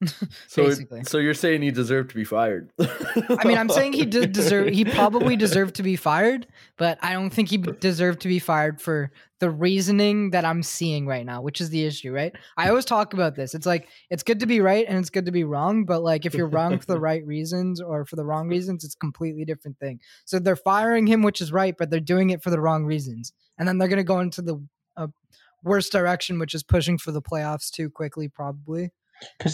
So, 0.48 0.64
Basically. 0.64 1.04
so 1.04 1.18
you're 1.18 1.34
saying 1.34 1.62
he 1.62 1.70
deserved 1.70 2.10
to 2.10 2.16
be 2.16 2.24
fired? 2.24 2.72
I 2.80 3.46
mean, 3.46 3.56
I'm 3.56 3.68
saying 3.68 3.92
he 3.92 4.04
did 4.04 4.32
deserve. 4.32 4.72
He 4.72 4.84
probably 4.84 5.36
deserved 5.36 5.76
to 5.76 5.82
be 5.82 5.94
fired, 5.94 6.46
but 6.76 6.98
I 7.02 7.12
don't 7.12 7.30
think 7.30 7.48
he 7.48 7.58
deserved 7.58 8.20
to 8.22 8.28
be 8.28 8.38
fired 8.38 8.80
for 8.80 9.12
the 9.38 9.50
reasoning 9.50 10.30
that 10.30 10.44
I'm 10.44 10.62
seeing 10.62 11.06
right 11.06 11.24
now, 11.24 11.40
which 11.42 11.60
is 11.60 11.70
the 11.70 11.84
issue, 11.84 12.12
right? 12.12 12.34
I 12.56 12.68
always 12.68 12.84
talk 12.84 13.14
about 13.14 13.36
this. 13.36 13.54
It's 13.54 13.66
like 13.66 13.88
it's 14.10 14.22
good 14.22 14.40
to 14.40 14.46
be 14.46 14.60
right 14.60 14.84
and 14.88 14.98
it's 14.98 15.10
good 15.10 15.26
to 15.26 15.32
be 15.32 15.44
wrong, 15.44 15.84
but 15.84 16.02
like 16.02 16.26
if 16.26 16.34
you're 16.34 16.48
wrong 16.48 16.78
for 16.78 16.86
the 16.86 17.00
right 17.08 17.24
reasons 17.24 17.80
or 17.80 18.04
for 18.04 18.16
the 18.16 18.24
wrong 18.24 18.48
reasons, 18.48 18.84
it's 18.84 18.94
a 18.94 18.98
completely 18.98 19.44
different 19.44 19.78
thing. 19.78 20.00
So 20.24 20.38
they're 20.38 20.56
firing 20.56 21.06
him, 21.06 21.22
which 21.22 21.40
is 21.40 21.52
right, 21.52 21.74
but 21.76 21.90
they're 21.90 22.00
doing 22.00 22.30
it 22.30 22.42
for 22.42 22.50
the 22.50 22.60
wrong 22.60 22.84
reasons, 22.84 23.32
and 23.58 23.68
then 23.68 23.78
they're 23.78 23.88
going 23.88 23.98
to 23.98 24.04
go 24.04 24.20
into 24.20 24.42
the 24.42 24.56
uh, 24.96 25.08
worst 25.62 25.92
direction, 25.92 26.38
which 26.38 26.54
is 26.54 26.62
pushing 26.62 26.98
for 26.98 27.12
the 27.12 27.22
playoffs 27.22 27.70
too 27.70 27.90
quickly, 27.90 28.28
probably 28.28 28.90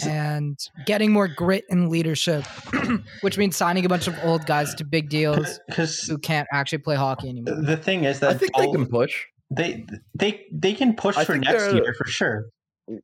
and 0.05 0.57
getting 0.85 1.11
more 1.11 1.27
grit 1.27 1.63
and 1.69 1.89
leadership, 1.89 2.45
which 3.21 3.37
means 3.37 3.55
signing 3.55 3.85
a 3.85 3.89
bunch 3.89 4.07
of 4.07 4.15
old 4.23 4.45
guys 4.45 4.73
to 4.75 4.85
big 4.85 5.09
deals 5.09 5.59
who 6.07 6.17
can't 6.19 6.47
actually 6.53 6.79
play 6.79 6.95
hockey 6.95 7.29
anymore. 7.29 7.61
the 7.61 7.77
thing 7.77 8.03
is 8.03 8.19
that 8.19 8.29
I 8.29 8.33
that 8.33 8.39
think 8.39 8.55
they 8.57 8.71
can 8.71 8.87
push. 8.87 9.25
they 9.49 9.85
they 10.15 10.45
they 10.51 10.73
can 10.73 10.95
push 10.95 11.17
I 11.17 11.25
for 11.25 11.37
next 11.37 11.73
year 11.73 11.93
for 11.97 12.07
sure. 12.07 12.45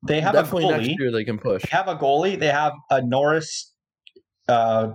They 0.07 0.21
have 0.21 0.33
Definitely 0.33 0.65
a 0.65 0.71
next 0.77 0.87
goalie. 0.87 0.95
year 0.99 1.11
they 1.11 1.25
can 1.25 1.37
push. 1.37 1.61
They 1.63 1.69
have 1.75 1.87
a 1.89 1.95
goalie. 1.97 2.39
They 2.39 2.47
have 2.47 2.71
a 2.89 3.01
Norris 3.01 3.73
uh, 4.47 4.91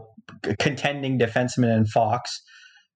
contending 0.58 1.18
defenseman 1.18 1.76
in 1.76 1.84
Fox. 1.86 2.42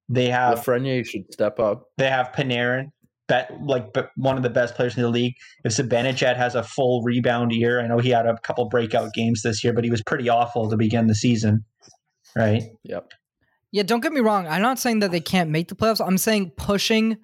They 0.09 0.27
have 0.29 0.59
Lafreniere 0.59 1.05
should 1.05 1.31
step 1.31 1.59
up. 1.59 1.83
they 1.97 2.09
have 2.09 2.31
Panarin, 2.31 2.87
bet 3.27 3.51
like 3.61 3.93
but 3.93 4.09
one 4.15 4.37
of 4.37 4.43
the 4.43 4.49
best 4.49 4.75
players 4.75 4.95
in 4.95 5.01
the 5.01 5.09
league. 5.09 5.35
If 5.63 5.73
Zibanejad 5.73 6.35
has 6.35 6.55
a 6.55 6.63
full 6.63 7.01
rebound 7.03 7.51
year, 7.51 7.79
I 7.79 7.87
know 7.87 7.99
he 7.99 8.09
had 8.09 8.25
a 8.25 8.37
couple 8.39 8.67
breakout 8.69 9.13
games 9.13 9.41
this 9.41 9.63
year, 9.63 9.73
but 9.73 9.83
he 9.83 9.89
was 9.89 10.01
pretty 10.03 10.29
awful 10.29 10.69
to 10.69 10.77
begin 10.77 11.07
the 11.07 11.15
season. 11.15 11.65
Right? 12.35 12.63
Yep. 12.83 13.11
Yeah, 13.71 13.83
don't 13.83 14.01
get 14.01 14.13
me 14.13 14.21
wrong. 14.21 14.47
I'm 14.47 14.61
not 14.61 14.77
saying 14.77 14.99
that 14.99 15.11
they 15.11 15.19
can't 15.19 15.49
make 15.49 15.67
the 15.67 15.75
playoffs. 15.75 16.05
I'm 16.05 16.17
saying 16.17 16.51
pushing, 16.57 17.17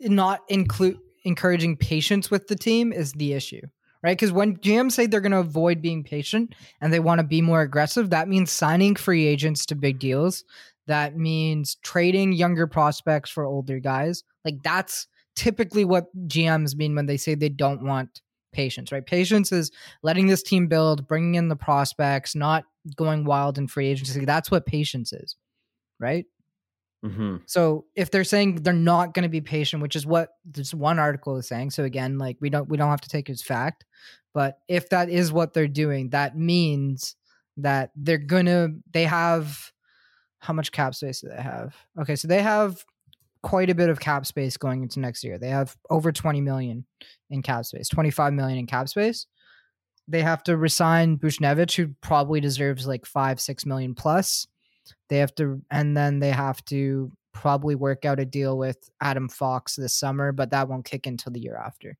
not 0.00 0.40
include 0.48 0.98
encouraging 1.24 1.76
patience 1.76 2.30
with 2.30 2.48
the 2.48 2.56
team 2.56 2.92
is 2.92 3.12
the 3.12 3.32
issue, 3.32 3.62
right? 4.02 4.16
Because 4.16 4.32
when 4.32 4.56
GMs 4.58 4.92
say 4.92 5.06
they're 5.06 5.20
going 5.20 5.32
to 5.32 5.38
avoid 5.38 5.82
being 5.82 6.04
patient 6.04 6.54
and 6.80 6.92
they 6.92 7.00
want 7.00 7.20
to 7.20 7.26
be 7.26 7.40
more 7.40 7.62
aggressive, 7.62 8.10
that 8.10 8.28
means 8.28 8.50
signing 8.50 8.94
free 8.94 9.26
agents 9.26 9.66
to 9.66 9.74
big 9.74 9.98
deals. 9.98 10.44
That 10.86 11.16
means 11.16 11.76
trading 11.82 12.32
younger 12.32 12.66
prospects 12.66 13.30
for 13.30 13.44
older 13.44 13.78
guys. 13.78 14.24
Like 14.44 14.62
that's 14.62 15.06
typically 15.36 15.84
what 15.84 16.06
GMs 16.28 16.76
mean 16.76 16.94
when 16.94 17.06
they 17.06 17.16
say 17.16 17.34
they 17.34 17.48
don't 17.48 17.84
want 17.84 18.20
patience, 18.52 18.92
right? 18.92 19.04
Patience 19.04 19.52
is 19.52 19.70
letting 20.02 20.26
this 20.26 20.42
team 20.42 20.68
build, 20.68 21.06
bringing 21.08 21.34
in 21.36 21.48
the 21.48 21.56
prospects, 21.56 22.34
not 22.34 22.64
going 22.96 23.24
wild 23.24 23.58
in 23.58 23.66
free 23.66 23.88
agency. 23.88 24.24
That's 24.24 24.50
what 24.50 24.66
patience 24.66 25.12
is, 25.12 25.36
right? 25.98 26.26
hmm 27.04 27.36
So 27.46 27.86
if 27.96 28.10
they're 28.10 28.24
saying 28.24 28.56
they're 28.56 28.72
not 28.72 29.14
going 29.14 29.24
to 29.24 29.28
be 29.28 29.40
patient, 29.40 29.82
which 29.82 29.96
is 29.96 30.06
what 30.06 30.30
this 30.44 30.72
one 30.72 30.98
article 30.98 31.36
is 31.36 31.48
saying, 31.48 31.70
so 31.70 31.84
again, 31.84 32.18
like 32.18 32.36
we 32.40 32.50
don't 32.50 32.68
we 32.68 32.76
don't 32.76 32.90
have 32.90 33.00
to 33.02 33.08
take 33.08 33.28
it 33.28 33.32
as 33.32 33.42
fact, 33.42 33.84
but 34.34 34.58
if 34.68 34.88
that 34.90 35.08
is 35.08 35.32
what 35.32 35.52
they're 35.52 35.68
doing, 35.68 36.10
that 36.10 36.36
means 36.36 37.16
that 37.56 37.90
they're 37.96 38.18
gonna 38.18 38.68
they 38.92 39.04
have 39.04 39.72
how 40.38 40.52
much 40.52 40.72
cap 40.72 40.94
space 40.94 41.20
do 41.20 41.28
they 41.28 41.42
have? 41.42 41.76
Okay, 42.00 42.16
so 42.16 42.28
they 42.28 42.42
have 42.42 42.84
quite 43.42 43.70
a 43.70 43.74
bit 43.74 43.88
of 43.88 44.00
cap 44.00 44.26
space 44.26 44.56
going 44.56 44.82
into 44.82 45.00
next 45.00 45.24
year. 45.24 45.38
They 45.38 45.50
have 45.50 45.76
over 45.90 46.12
20 46.12 46.40
million 46.40 46.84
in 47.30 47.42
cap 47.42 47.64
space, 47.64 47.88
25 47.88 48.32
million 48.32 48.58
in 48.58 48.66
cap 48.66 48.88
space. 48.88 49.26
They 50.08 50.22
have 50.22 50.42
to 50.44 50.56
resign 50.56 51.18
Buchnevich, 51.18 51.76
who 51.76 51.94
probably 52.00 52.40
deserves 52.40 52.86
like 52.86 53.06
five, 53.06 53.40
six 53.40 53.64
million 53.64 53.94
plus. 53.94 54.46
They 55.08 55.18
have 55.18 55.34
to, 55.36 55.62
and 55.70 55.96
then 55.96 56.18
they 56.18 56.30
have 56.30 56.64
to 56.66 57.12
probably 57.32 57.74
work 57.74 58.04
out 58.04 58.20
a 58.20 58.24
deal 58.24 58.58
with 58.58 58.90
Adam 59.00 59.28
Fox 59.28 59.76
this 59.76 59.94
summer, 59.94 60.32
but 60.32 60.50
that 60.50 60.68
won't 60.68 60.84
kick 60.84 61.06
until 61.06 61.32
the 61.32 61.40
year 61.40 61.56
after. 61.56 61.96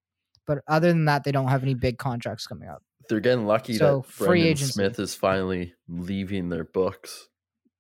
But 0.47 0.59
other 0.69 0.89
than 0.89 1.05
that, 1.07 1.25
they 1.25 1.33
don't 1.33 1.49
have 1.49 1.63
any 1.63 1.75
big 1.75 1.99
contracts 1.99 2.47
coming 2.47 2.69
up. 2.69 2.83
They're 3.09 3.21
getting 3.21 3.47
lucky 3.47 3.75
So, 3.75 4.03
that 4.03 4.13
free 4.13 4.27
Brendan 4.27 4.47
agency. 4.49 4.73
Smith 4.73 4.99
is 4.99 5.15
finally 5.15 5.75
leaving 5.89 6.49
their 6.49 6.65
books. 6.65 7.29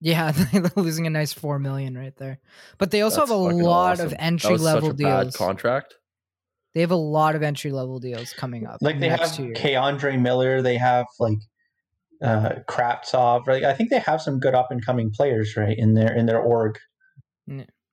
Yeah, 0.04 0.32
they're 0.52 0.70
losing 0.74 1.06
a 1.06 1.10
nice 1.10 1.32
four 1.32 1.58
million 1.60 1.96
right 1.96 2.14
there. 2.16 2.40
But 2.78 2.90
they 2.90 3.02
also 3.02 3.20
That's 3.20 3.30
have 3.30 3.38
a 3.38 3.40
lot 3.40 3.92
awesome. 3.92 4.06
of 4.06 4.10
That 4.10 4.22
entry 4.22 4.52
was 4.52 4.62
such 4.62 4.74
level 4.74 4.90
a 4.90 4.94
bad 4.94 5.22
deals. 5.22 5.36
contract. 5.36 5.94
they 6.74 6.80
have 6.80 6.90
a 6.90 6.96
lot 6.96 7.34
of 7.36 7.42
entry 7.42 7.70
level 7.70 8.00
deals 8.00 8.32
coming 8.32 8.66
up. 8.66 8.78
Like 8.80 8.96
in 8.96 9.00
they 9.00 9.06
the 9.08 9.10
have 9.12 9.20
next 9.20 9.36
two. 9.36 9.52
K'Andre 9.52 10.20
Miller, 10.20 10.60
they 10.60 10.76
have 10.76 11.06
like 11.20 11.38
uh 12.20 12.56
Kravtsov. 12.68 13.46
Right? 13.46 13.62
I 13.64 13.74
think 13.74 13.90
they 13.90 14.00
have 14.00 14.20
some 14.20 14.40
good 14.40 14.54
up 14.54 14.70
and 14.72 14.84
coming 14.84 15.10
players, 15.10 15.56
right, 15.56 15.76
in 15.78 15.94
their 15.94 16.12
in 16.16 16.26
their 16.26 16.40
org. 16.40 16.78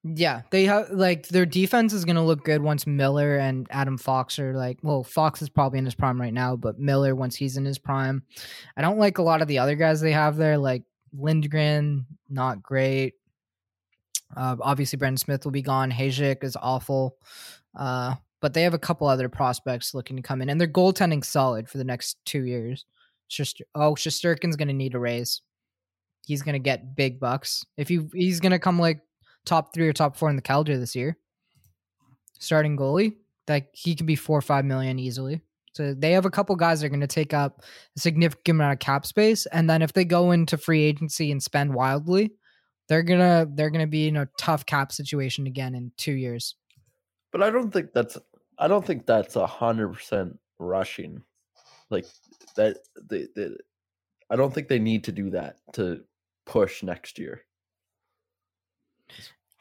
Yeah, 0.03 0.43
they 0.51 0.63
have 0.65 0.91
like 0.91 1.27
their 1.27 1.45
defense 1.45 1.91
is 1.93 2.05
gonna 2.05 2.25
look 2.25 2.45
good 2.45 2.61
once 2.61 2.87
Miller 2.87 3.35
and 3.37 3.67
Adam 3.69 3.97
Fox 3.97 4.39
are 4.39 4.53
like. 4.55 4.79
Well, 4.81 5.03
Fox 5.03 5.41
is 5.41 5.49
probably 5.49 5.79
in 5.79 5.85
his 5.85 5.95
prime 5.95 6.19
right 6.21 6.33
now, 6.33 6.55
but 6.55 6.79
Miller 6.79 7.13
once 7.13 7.35
he's 7.35 7.57
in 7.57 7.65
his 7.65 7.77
prime. 7.77 8.23
I 8.77 8.81
don't 8.81 8.97
like 8.97 9.17
a 9.17 9.21
lot 9.23 9.41
of 9.41 9.47
the 9.49 9.57
other 9.59 9.75
guys 9.75 9.99
they 9.99 10.13
have 10.13 10.37
there, 10.37 10.57
like 10.57 10.83
Lindgren, 11.13 12.05
not 12.29 12.61
great. 12.61 13.15
Uh, 14.35 14.55
obviously, 14.61 14.97
Brendan 14.97 15.17
Smith 15.17 15.43
will 15.43 15.51
be 15.51 15.61
gone. 15.61 15.91
Hajek 15.91 16.43
is 16.43 16.55
awful. 16.61 17.17
Uh, 17.75 18.15
but 18.41 18.53
they 18.53 18.63
have 18.63 18.73
a 18.73 18.79
couple 18.79 19.07
other 19.07 19.29
prospects 19.29 19.93
looking 19.93 20.15
to 20.15 20.23
come 20.23 20.41
in, 20.41 20.49
and 20.49 20.59
their 20.59 20.67
goaltending 20.67 21.23
solid 21.23 21.69
for 21.69 21.77
the 21.77 21.83
next 21.83 22.17
two 22.25 22.43
years. 22.43 22.85
Oh, 23.75 23.93
Shesterkin's 23.93 24.55
gonna 24.55 24.73
need 24.73 24.95
a 24.95 24.99
raise. 24.99 25.41
He's 26.25 26.41
gonna 26.41 26.59
get 26.59 26.95
big 26.95 27.19
bucks 27.19 27.65
if 27.77 27.87
he 27.89 28.07
he's 28.13 28.39
gonna 28.39 28.59
come 28.59 28.79
like 28.79 29.01
top 29.45 29.73
three 29.73 29.87
or 29.87 29.93
top 29.93 30.15
four 30.15 30.29
in 30.29 30.35
the 30.35 30.41
calendar 30.41 30.77
this 30.77 30.95
year. 30.95 31.17
Starting 32.39 32.77
goalie, 32.77 33.17
that 33.47 33.67
he 33.73 33.95
could 33.95 34.05
be 34.05 34.15
four 34.15 34.37
or 34.37 34.41
five 34.41 34.63
million 34.63 34.99
easily. 34.99 35.41
So 35.79 35.93
they 35.93 36.11
have 36.11 36.25
a 36.25 36.29
couple 36.29 36.57
guys 36.57 36.81
that 36.81 36.87
are 36.87 36.89
going 36.89 36.99
to 36.99 37.07
take 37.07 37.33
up 37.33 37.63
a 37.95 37.99
significant 38.01 38.57
amount 38.57 38.73
of 38.73 38.79
cap 38.79 39.05
space, 39.05 39.45
and 39.45 39.69
then 39.69 39.81
if 39.81 39.93
they 39.93 40.03
go 40.03 40.31
into 40.31 40.57
free 40.57 40.83
agency 40.83 41.31
and 41.31 41.41
spend 41.41 41.73
wildly, 41.73 42.33
they're 42.89 43.01
gonna 43.01 43.47
they're 43.53 43.69
gonna 43.69 43.87
be 43.87 44.09
in 44.09 44.17
a 44.17 44.27
tough 44.37 44.65
cap 44.65 44.91
situation 44.91 45.47
again 45.47 45.75
in 45.75 45.93
two 45.95 46.11
years. 46.11 46.55
But 47.31 47.43
I 47.43 47.49
don't 47.49 47.71
think 47.71 47.93
that's 47.93 48.17
I 48.57 48.67
don't 48.67 48.85
think 48.85 49.05
that's 49.05 49.37
a 49.37 49.47
hundred 49.47 49.93
percent 49.93 50.37
rushing. 50.57 51.23
Like 51.89 52.05
that 52.57 52.79
they, 53.09 53.27
they 53.33 53.51
I 54.29 54.35
don't 54.35 54.53
think 54.53 54.67
they 54.67 54.79
need 54.79 55.05
to 55.05 55.13
do 55.13 55.29
that 55.29 55.59
to 55.73 56.01
push 56.45 56.83
next 56.83 57.17
year. 57.17 57.45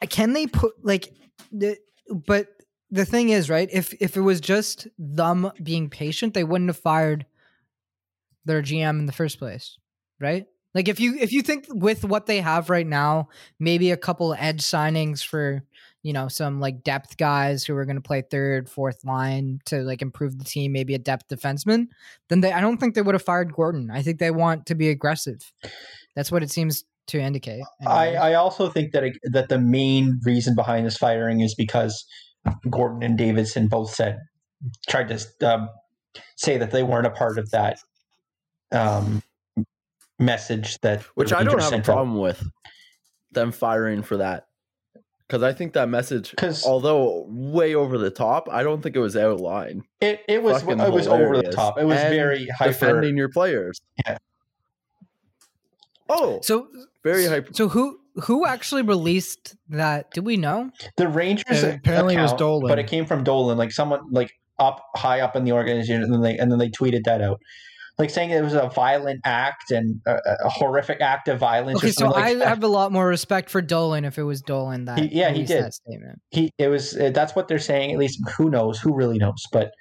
Can 0.09 0.33
they 0.33 0.47
put 0.47 0.73
like 0.83 1.13
the 1.53 1.77
but 2.09 2.58
the 2.91 3.05
thing 3.05 3.29
is, 3.29 3.49
right? 3.49 3.69
If 3.71 3.93
if 3.99 4.17
it 4.17 4.21
was 4.21 4.41
just 4.41 4.87
them 4.97 5.51
being 5.61 5.89
patient, 5.89 6.33
they 6.33 6.43
wouldn't 6.43 6.69
have 6.69 6.77
fired 6.77 7.25
their 8.45 8.61
GM 8.61 8.99
in 8.99 9.05
the 9.05 9.11
first 9.11 9.39
place, 9.39 9.77
right? 10.19 10.45
Like 10.73 10.87
if 10.87 10.99
you 10.99 11.15
if 11.19 11.31
you 11.31 11.41
think 11.41 11.65
with 11.69 12.05
what 12.05 12.25
they 12.25 12.41
have 12.41 12.69
right 12.69 12.87
now, 12.87 13.29
maybe 13.59 13.91
a 13.91 13.97
couple 13.97 14.35
edge 14.37 14.61
signings 14.61 15.23
for 15.23 15.63
you 16.03 16.13
know 16.13 16.27
some 16.27 16.59
like 16.59 16.83
depth 16.83 17.17
guys 17.17 17.63
who 17.63 17.75
are 17.75 17.85
going 17.85 17.95
to 17.95 18.01
play 18.01 18.21
third, 18.21 18.69
fourth 18.69 19.03
line 19.03 19.59
to 19.65 19.81
like 19.81 20.01
improve 20.01 20.37
the 20.37 20.45
team, 20.45 20.71
maybe 20.71 20.95
a 20.95 20.99
depth 20.99 21.27
defenseman, 21.27 21.87
then 22.29 22.41
they 22.41 22.51
I 22.51 22.61
don't 22.61 22.77
think 22.77 22.95
they 22.95 23.01
would 23.01 23.15
have 23.15 23.23
fired 23.23 23.53
Gorton. 23.53 23.89
I 23.91 24.01
think 24.01 24.19
they 24.19 24.31
want 24.31 24.67
to 24.67 24.75
be 24.75 24.89
aggressive. 24.89 25.51
That's 26.15 26.31
what 26.31 26.43
it 26.43 26.51
seems 26.51 26.85
to 27.07 27.19
indicate. 27.19 27.63
I. 27.85 28.15
I 28.15 28.33
also 28.35 28.69
think 28.69 28.91
that 28.93 29.03
it, 29.03 29.17
that 29.23 29.49
the 29.49 29.59
main 29.59 30.19
reason 30.23 30.55
behind 30.55 30.85
this 30.85 30.97
firing 30.97 31.41
is 31.41 31.55
because 31.55 32.05
Gorton 32.69 33.03
and 33.03 33.17
Davidson 33.17 33.67
both 33.67 33.93
said 33.93 34.19
tried 34.87 35.07
to 35.09 35.53
um, 35.53 35.69
say 36.35 36.57
that 36.57 36.71
they 36.71 36.83
weren't 36.83 37.07
a 37.07 37.11
part 37.11 37.37
of 37.37 37.49
that 37.51 37.79
um, 38.71 39.23
message 40.17 40.79
that 40.81 41.03
which 41.15 41.33
I 41.33 41.43
don't 41.43 41.59
have 41.59 41.67
a 41.67 41.69
sent 41.69 41.89
out. 41.89 41.93
problem 41.93 42.17
with 42.17 42.43
them 43.31 43.51
firing 43.51 44.01
for 44.03 44.17
that. 44.17 44.45
Because 45.27 45.43
I 45.43 45.53
think 45.53 45.73
that 45.73 45.87
message, 45.89 46.33
although 46.65 47.27
way 47.29 47.75
over 47.75 47.99
the 47.99 48.09
top, 48.09 48.49
I 48.51 48.63
don't 48.63 48.81
think 48.81 48.95
it 48.95 48.99
was 48.99 49.15
out 49.15 49.31
of 49.31 49.39
line. 49.39 49.83
It, 50.01 50.21
it 50.27 50.41
was 50.41 50.63
Fucking 50.63 50.79
it 50.79 50.91
was 50.91 51.07
over 51.07 51.37
the 51.37 51.51
top. 51.51 51.77
It 51.77 51.85
was 51.85 51.99
And 51.99 52.15
very 52.15 52.47
hyper. 52.47 52.71
Defending 52.71 53.15
your 53.15 53.29
players. 53.29 53.79
Yeah. 54.07 54.17
Oh, 56.09 56.39
so 56.41 56.67
very 57.03 57.27
hyper. 57.27 57.53
so 57.53 57.67
who 57.67 57.98
who 58.23 58.45
actually 58.45 58.81
released 58.81 59.55
that? 59.69 60.11
Do 60.11 60.21
we 60.21 60.37
know? 60.37 60.71
The 60.97 61.07
Rangers 61.07 61.63
Uh, 61.63 61.75
apparently 61.77 62.15
it 62.15 62.21
was 62.21 62.33
Dolan. 62.33 62.67
but 62.67 62.79
it 62.79 62.87
came 62.87 63.05
from 63.05 63.23
Dolan, 63.23 63.57
like 63.57 63.71
someone 63.71 64.01
like 64.11 64.31
up 64.57 64.81
high 64.95 65.21
up 65.21 65.35
in 65.35 65.43
the 65.45 65.51
organization, 65.53 66.03
and 66.03 66.13
then 66.13 66.21
they 66.21 66.37
and 66.37 66.51
then 66.51 66.59
they 66.59 66.69
tweeted 66.69 67.03
that 67.05 67.21
out, 67.21 67.39
like 67.97 68.09
saying 68.09 68.29
it 68.31 68.41
was 68.43 68.53
a 68.53 68.69
violent 68.69 69.21
act 69.25 69.71
and 69.71 70.01
a, 70.05 70.15
a 70.45 70.49
horrific 70.49 70.99
act 71.01 71.27
of 71.29 71.39
violence. 71.39 71.77
Okay, 71.79 71.89
or 71.89 71.91
so 71.93 72.05
something 72.05 72.21
I 72.23 72.33
that. 72.35 72.47
have 72.47 72.63
a 72.63 72.67
lot 72.67 72.91
more 72.91 73.07
respect 73.07 73.49
for 73.49 73.61
Dolan 73.61 74.03
if 74.05 74.17
it 74.17 74.23
was 74.23 74.41
Dolan 74.41 74.85
that 74.85 74.99
He- 74.99 75.07
yeah, 75.17 75.31
he 75.31 75.43
did. 75.43 75.63
that 75.63 75.73
statement. 75.73 76.19
he 76.31 76.51
it 76.57 76.67
was 76.67 76.95
uh, 76.97 77.11
that's 77.13 77.35
what 77.35 77.47
they're 77.47 77.59
saying. 77.59 77.91
At 77.91 77.97
least 77.99 78.19
who 78.37 78.49
knows? 78.49 78.79
Who 78.79 78.93
really 78.93 79.17
knows? 79.17 79.43
But 79.51 79.71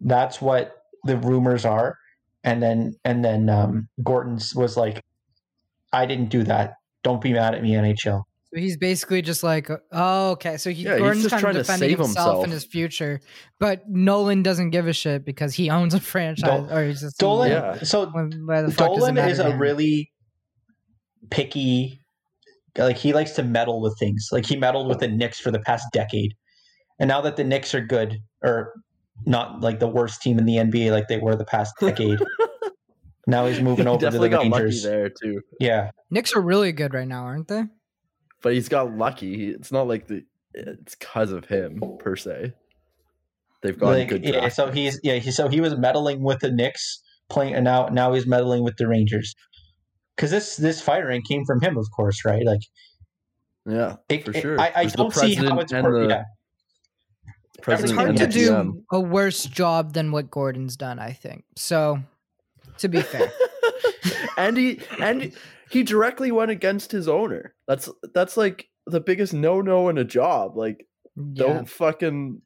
that's 0.00 0.40
what 0.40 0.74
the 1.04 1.16
rumors 1.18 1.64
are. 1.64 1.98
And 2.44 2.62
then 2.62 2.94
and 3.04 3.24
then 3.24 3.48
um, 3.50 3.88
Gorton's 4.02 4.54
was 4.54 4.76
like, 4.76 5.02
I 5.92 6.06
didn't 6.06 6.28
do 6.30 6.42
that. 6.44 6.74
Don't 7.04 7.20
be 7.20 7.32
mad 7.32 7.54
at 7.54 7.62
me, 7.62 7.70
NHL. 7.72 8.24
So 8.52 8.60
he's 8.60 8.76
basically 8.76 9.22
just 9.22 9.42
like, 9.42 9.68
oh, 9.92 10.30
okay. 10.32 10.56
So 10.56 10.70
he, 10.70 10.82
Yeah, 10.84 10.92
he's 10.94 11.00
Gorton's 11.00 11.22
just 11.24 11.30
kind 11.32 11.40
trying 11.42 11.54
to 11.54 11.60
of 11.60 11.66
defending 11.66 11.88
save 11.90 11.98
himself, 11.98 12.26
himself. 12.26 12.44
and 12.44 12.52
his 12.52 12.64
future, 12.64 13.20
but 13.60 13.88
Nolan 13.88 14.42
doesn't 14.42 14.70
give 14.70 14.86
a 14.88 14.92
shit 14.92 15.24
because 15.24 15.54
he 15.54 15.70
owns 15.70 15.94
a 15.94 16.00
franchise, 16.00 16.48
Dol- 16.48 16.72
or 16.72 16.86
he's 16.86 17.00
just 17.00 17.18
Dolan. 17.18 17.50
Yeah. 17.50 17.82
So 17.82 18.06
Why 18.06 18.62
the 18.62 18.70
fuck 18.72 18.88
Dolan 18.96 19.18
is 19.18 19.38
a 19.38 19.56
really 19.56 20.10
picky. 21.30 22.00
Like 22.76 22.96
he 22.96 23.12
likes 23.12 23.32
to 23.32 23.42
meddle 23.42 23.80
with 23.80 23.96
things. 23.98 24.28
Like 24.32 24.46
he 24.46 24.56
meddled 24.56 24.88
with 24.88 24.98
the 25.00 25.08
Knicks 25.08 25.38
for 25.38 25.50
the 25.50 25.60
past 25.60 25.86
decade, 25.92 26.32
and 26.98 27.06
now 27.08 27.20
that 27.20 27.36
the 27.36 27.44
Knicks 27.44 27.74
are 27.74 27.80
good 27.80 28.18
or 28.42 28.72
not 29.26 29.60
like 29.60 29.78
the 29.78 29.86
worst 29.88 30.22
team 30.22 30.38
in 30.38 30.44
the 30.44 30.56
NBA 30.56 30.90
like 30.90 31.06
they 31.08 31.18
were 31.18 31.36
the 31.36 31.44
past 31.44 31.74
decade, 31.80 32.18
now 33.26 33.46
he's 33.46 33.60
moving 33.68 33.86
He 33.86 33.90
over 33.90 33.98
to 33.98 34.04
the 34.06 34.10
definitely 34.10 34.28
got 34.30 34.46
lucky 34.46 34.64
Rangers. 34.64 34.82
there 34.82 35.08
too. 35.10 35.40
Yeah, 35.60 35.90
Knicks 36.10 36.34
are 36.34 36.40
really 36.40 36.72
good 36.72 36.94
right 36.94 37.08
now, 37.08 37.24
aren't 37.24 37.48
they? 37.48 37.64
But 38.42 38.52
he's 38.54 38.68
got 38.68 38.96
lucky. 38.96 39.48
It's 39.50 39.72
not 39.72 39.88
like 39.88 40.06
the 40.06 40.24
it's 40.52 40.94
because 40.94 41.32
of 41.32 41.46
him 41.46 41.80
per 41.98 42.14
se. 42.16 42.52
They've 43.62 43.78
got 43.78 43.88
like 43.90 44.08
good. 44.08 44.24
yeah. 44.24 44.48
So 44.48 44.70
he's 44.70 45.00
yeah. 45.02 45.14
He, 45.16 45.30
so 45.30 45.48
he 45.48 45.60
was 45.60 45.76
meddling 45.76 46.22
with 46.22 46.40
the 46.40 46.50
Knicks 46.50 47.00
playing, 47.30 47.54
and 47.54 47.64
now 47.64 47.88
now 47.88 48.12
he's 48.12 48.26
meddling 48.26 48.62
with 48.62 48.76
the 48.76 48.86
Rangers. 48.86 49.34
Because 50.14 50.30
this 50.30 50.56
this 50.56 50.80
firing 50.82 51.22
came 51.22 51.44
from 51.46 51.60
him, 51.62 51.76
of 51.78 51.86
course, 51.96 52.24
right? 52.24 52.44
Like 52.44 52.60
yeah, 53.66 53.96
it, 54.10 54.24
for 54.26 54.32
it- 54.36 54.42
sure. 54.42 54.60
I, 54.60 54.72
I 54.76 54.84
don't 54.84 55.12
see 55.14 55.34
how 55.34 55.58
it's 55.58 55.72
and 55.72 55.84
work- 55.86 56.08
the 56.08 56.14
yeah. 56.14 56.22
It's 57.66 57.92
hard 57.92 58.16
to 58.18 58.26
do 58.26 58.82
a 58.92 59.00
worse 59.00 59.44
job 59.44 59.94
than 59.94 60.12
what 60.12 60.30
Gorton's 60.30 60.76
done. 60.76 60.98
I 60.98 61.12
think 61.12 61.44
so. 61.56 62.00
To 62.78 62.88
be 62.88 63.00
fair, 63.02 63.30
and 64.36 64.56
he 64.56 64.80
and 65.00 65.32
he 65.70 65.82
directly 65.82 66.32
went 66.32 66.50
against 66.50 66.90
his 66.92 67.08
owner. 67.08 67.54
That's 67.68 67.88
that's 68.14 68.36
like 68.36 68.68
the 68.86 69.00
biggest 69.00 69.32
no 69.32 69.60
no 69.60 69.88
in 69.88 69.98
a 69.98 70.04
job. 70.04 70.56
Like 70.56 70.86
yeah. 71.16 71.22
don't 71.34 71.68
fucking 71.68 72.42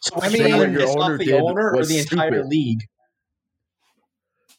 So 0.00 0.16
I 0.20 0.26
I 0.26 0.28
mean, 0.30 0.42
mean, 0.44 0.56
what 0.58 0.70
your 0.70 0.80
it's 0.80 0.90
owner 0.92 1.10
not 1.10 1.18
the 1.18 1.24
did 1.26 1.40
owner 1.40 1.70
or 1.72 1.76
was 1.76 1.88
the 1.88 1.98
entire 1.98 2.30
stupid. 2.32 2.46
league. 2.48 2.80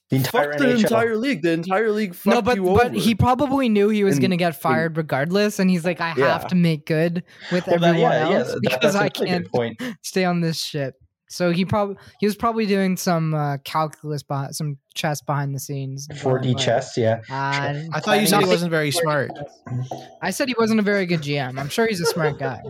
The 0.10 0.16
entire 0.18 0.52
fuck 0.54 0.60
the 0.60 0.66
NHL. 0.66 0.80
entire 0.80 1.18
league. 1.18 1.42
The 1.44 1.52
entire 1.52 1.92
league 1.92 2.16
fucked 2.16 2.36
no, 2.36 2.42
but 2.42 2.56
you 2.58 2.64
but 2.64 2.86
over. 2.88 2.96
he 2.96 3.14
probably 3.14 3.70
knew 3.70 3.90
he 3.90 4.04
was 4.04 4.18
going 4.18 4.32
to 4.32 4.38
get 4.38 4.56
fired 4.60 4.98
regardless, 4.98 5.60
and 5.60 5.70
he's 5.70 5.86
like, 5.86 6.02
I 6.02 6.10
have 6.10 6.48
to 6.48 6.56
make 6.56 6.86
good 6.88 7.24
with 7.52 7.68
Well, 7.68 7.76
everyone 7.84 8.00
yeah, 8.12 8.30
yeah, 8.30 8.38
else 8.40 8.52
that- 8.54 8.62
because 8.62 8.94
that's 8.94 8.96
a 8.96 9.00
I 9.02 9.10
can't 9.10 9.48
point. 9.52 9.80
stay 10.02 10.26
on 10.26 10.42
this 10.42 10.60
ship. 10.64 10.96
So 11.30 11.52
he 11.52 11.64
probably 11.64 11.96
he 12.20 12.26
was 12.26 12.36
probably 12.36 12.66
doing 12.66 12.98
some 12.98 13.34
uh, 13.36 13.58
calculus 13.64 14.24
behind 14.24 14.56
some 14.56 14.78
chess 14.96 15.22
behind 15.22 15.54
the 15.54 15.60
scenes. 15.60 16.08
4D 16.08 16.24
going 16.24 16.54
like, 16.56 16.58
chess, 16.66 16.98
yeah. 16.98 17.22
"Ah, 17.30 17.74
I 17.94 18.00
thought 18.00 18.20
you 18.20 18.26
said 18.28 18.42
he 18.42 18.48
wasn't 18.48 18.72
very 18.72 18.90
smart. 18.92 19.32
I 20.22 20.32
said 20.32 20.48
he 20.48 20.56
wasn't 20.58 20.80
a 20.80 20.84
very 20.84 21.06
good 21.06 21.22
GM. 21.22 21.60
I'm 21.60 21.70
sure 21.70 21.88
he's 21.88 22.02
a 22.02 22.06
smart 22.06 22.40
guy. 22.40 22.62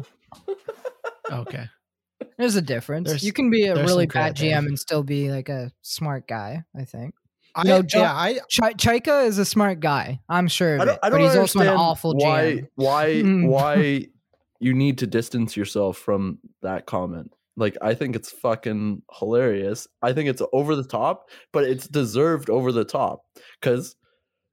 Okay. 1.31 1.65
There's 2.37 2.55
a 2.55 2.61
difference. 2.61 3.07
There's- 3.07 3.23
you 3.23 3.31
can 3.31 3.49
be 3.49 3.65
a 3.67 3.75
really 3.75 4.05
bad 4.07 4.11
credit 4.35 4.37
there. 4.39 4.61
GM 4.61 4.65
and 4.67 4.79
still 4.79 5.03
be 5.03 5.31
like 5.31 5.47
a 5.49 5.71
smart 5.81 6.27
guy. 6.27 6.63
I 6.75 6.83
think. 6.85 7.13
I, 7.55 7.63
No, 7.63 7.81
John- 7.81 8.01
yeah, 8.01 8.13
I 8.13 8.33
Ch- 8.49 8.75
Chayka 8.77 9.25
is 9.25 9.37
a 9.37 9.45
smart 9.45 9.79
guy. 9.79 10.19
I'm 10.29 10.47
sure 10.47 10.75
of 10.75 10.81
I 10.81 10.85
don't, 10.85 10.93
it, 10.95 10.99
I 11.03 11.09
but 11.09 11.17
don't 11.17 11.27
he's 11.27 11.35
also 11.37 11.59
an 11.59 11.67
understand 11.67 11.77
awful 11.79 12.13
why, 12.13 12.43
GM. 12.43 12.67
Why 12.75 13.05
Mm. 13.07 13.47
why 13.49 14.05
you 14.59 14.73
need 14.73 14.97
to 14.99 15.07
distance 15.07 15.55
yourself 15.57 15.97
from 15.97 16.39
that 16.61 16.85
comment? 16.85 17.33
Like 17.59 17.77
I 17.81 17.93
think 17.93 18.15
it's 18.15 18.31
fucking 18.31 19.03
hilarious. 19.19 19.87
I 20.01 20.13
think 20.13 20.29
it's 20.29 20.41
over 20.53 20.75
the 20.75 20.83
top, 20.83 21.29
but 21.51 21.65
it's 21.65 21.87
deserved 21.87 22.49
over 22.49 22.71
the 22.71 22.85
top 22.85 23.21
because 23.59 23.95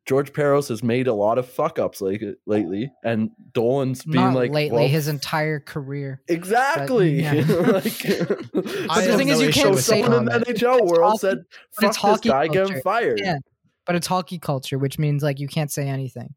George 0.07 0.33
Parros 0.33 0.69
has 0.69 0.85
made 0.85 1.09
a 1.09 1.13
lot 1.13 1.37
of 1.37 1.49
fuck 1.49 1.81
ups 1.81 2.01
like 2.01 2.23
uh, 2.23 2.33
lately, 2.47 2.93
and 3.05 3.31
Dolan's 3.53 4.05
being 4.05 4.25
Not 4.25 4.35
like 4.35 4.53
lately, 4.53 4.79
well, 4.79 4.89
his 4.89 5.09
entire 5.09 5.59
career. 5.59 6.23
Exactly. 6.29 7.23
yeah. 7.23 7.33
like, 7.49 8.07
I 8.07 9.07
the 9.07 9.15
thing 9.17 9.29
is, 9.29 9.43
you 9.43 9.51
can't 9.51 9.77
say 9.77 10.03
the 10.03 10.07
someone 10.07 10.19
in 10.19 10.25
the 10.27 10.31
comment. 10.31 10.47
NHL 10.47 10.87
world 10.87 11.03
hockey- 11.03 11.19
said, 11.19 11.39
"Fuck 11.39 11.49
it's 11.71 11.81
this 11.81 11.97
hockey 11.97 12.29
guy 12.29 12.47
getting 12.47 12.69
culture." 12.69 12.83
fired." 12.83 13.21
Yeah. 13.23 13.39
But 13.85 13.97
it's 13.97 14.07
hockey 14.07 14.39
culture, 14.39 14.79
which 14.79 14.99
means 14.99 15.23
like 15.23 15.41
you 15.41 15.49
can't 15.49 15.71
say 15.71 15.89
anything. 15.89 16.35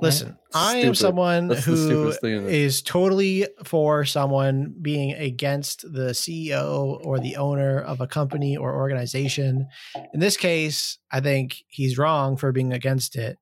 Listen, 0.00 0.38
I 0.54 0.78
am 0.78 0.94
someone 0.94 1.48
That's 1.48 1.64
who 1.64 1.76
stupidest 1.76 2.20
thing 2.20 2.36
in 2.36 2.46
it. 2.46 2.52
is 2.52 2.82
totally 2.82 3.46
for 3.64 4.04
someone 4.04 4.74
being 4.80 5.12
against 5.12 5.82
the 5.82 6.10
CEO 6.10 6.98
or 7.04 7.18
the 7.18 7.36
owner 7.36 7.80
of 7.80 8.00
a 8.00 8.06
company 8.06 8.56
or 8.56 8.74
organization. 8.74 9.68
In 10.12 10.20
this 10.20 10.36
case, 10.36 10.98
I 11.10 11.20
think 11.20 11.64
he's 11.68 11.98
wrong 11.98 12.36
for 12.36 12.52
being 12.52 12.72
against 12.72 13.16
it. 13.16 13.38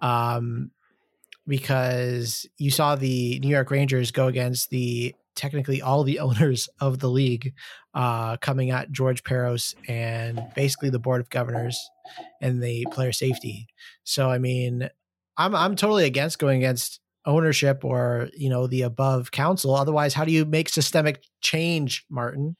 Um, 0.00 0.70
because 1.46 2.46
you 2.58 2.70
saw 2.70 2.94
the 2.94 3.40
New 3.40 3.48
York 3.48 3.70
Rangers 3.70 4.10
go 4.10 4.26
against 4.26 4.70
the 4.70 5.14
technically 5.34 5.80
all 5.80 6.04
the 6.04 6.18
owners 6.20 6.68
of 6.80 6.98
the 6.98 7.08
league 7.08 7.54
uh, 7.94 8.36
coming 8.36 8.70
at 8.70 8.92
George 8.92 9.24
Parros 9.24 9.74
and 9.88 10.42
basically 10.54 10.90
the 10.90 10.98
board 10.98 11.20
of 11.20 11.30
governors 11.30 11.78
and 12.42 12.62
the 12.62 12.86
player 12.92 13.12
safety. 13.12 13.66
So 14.04 14.30
I 14.30 14.38
mean, 14.38 14.90
I'm 15.38 15.54
I'm 15.54 15.76
totally 15.76 16.04
against 16.04 16.38
going 16.38 16.58
against 16.58 17.00
ownership 17.24 17.84
or 17.84 18.28
you 18.36 18.50
know 18.50 18.66
the 18.66 18.82
above 18.82 19.30
council. 19.30 19.74
Otherwise, 19.74 20.12
how 20.14 20.24
do 20.24 20.32
you 20.32 20.44
make 20.44 20.68
systemic 20.68 21.22
change, 21.40 22.04
Martin? 22.10 22.56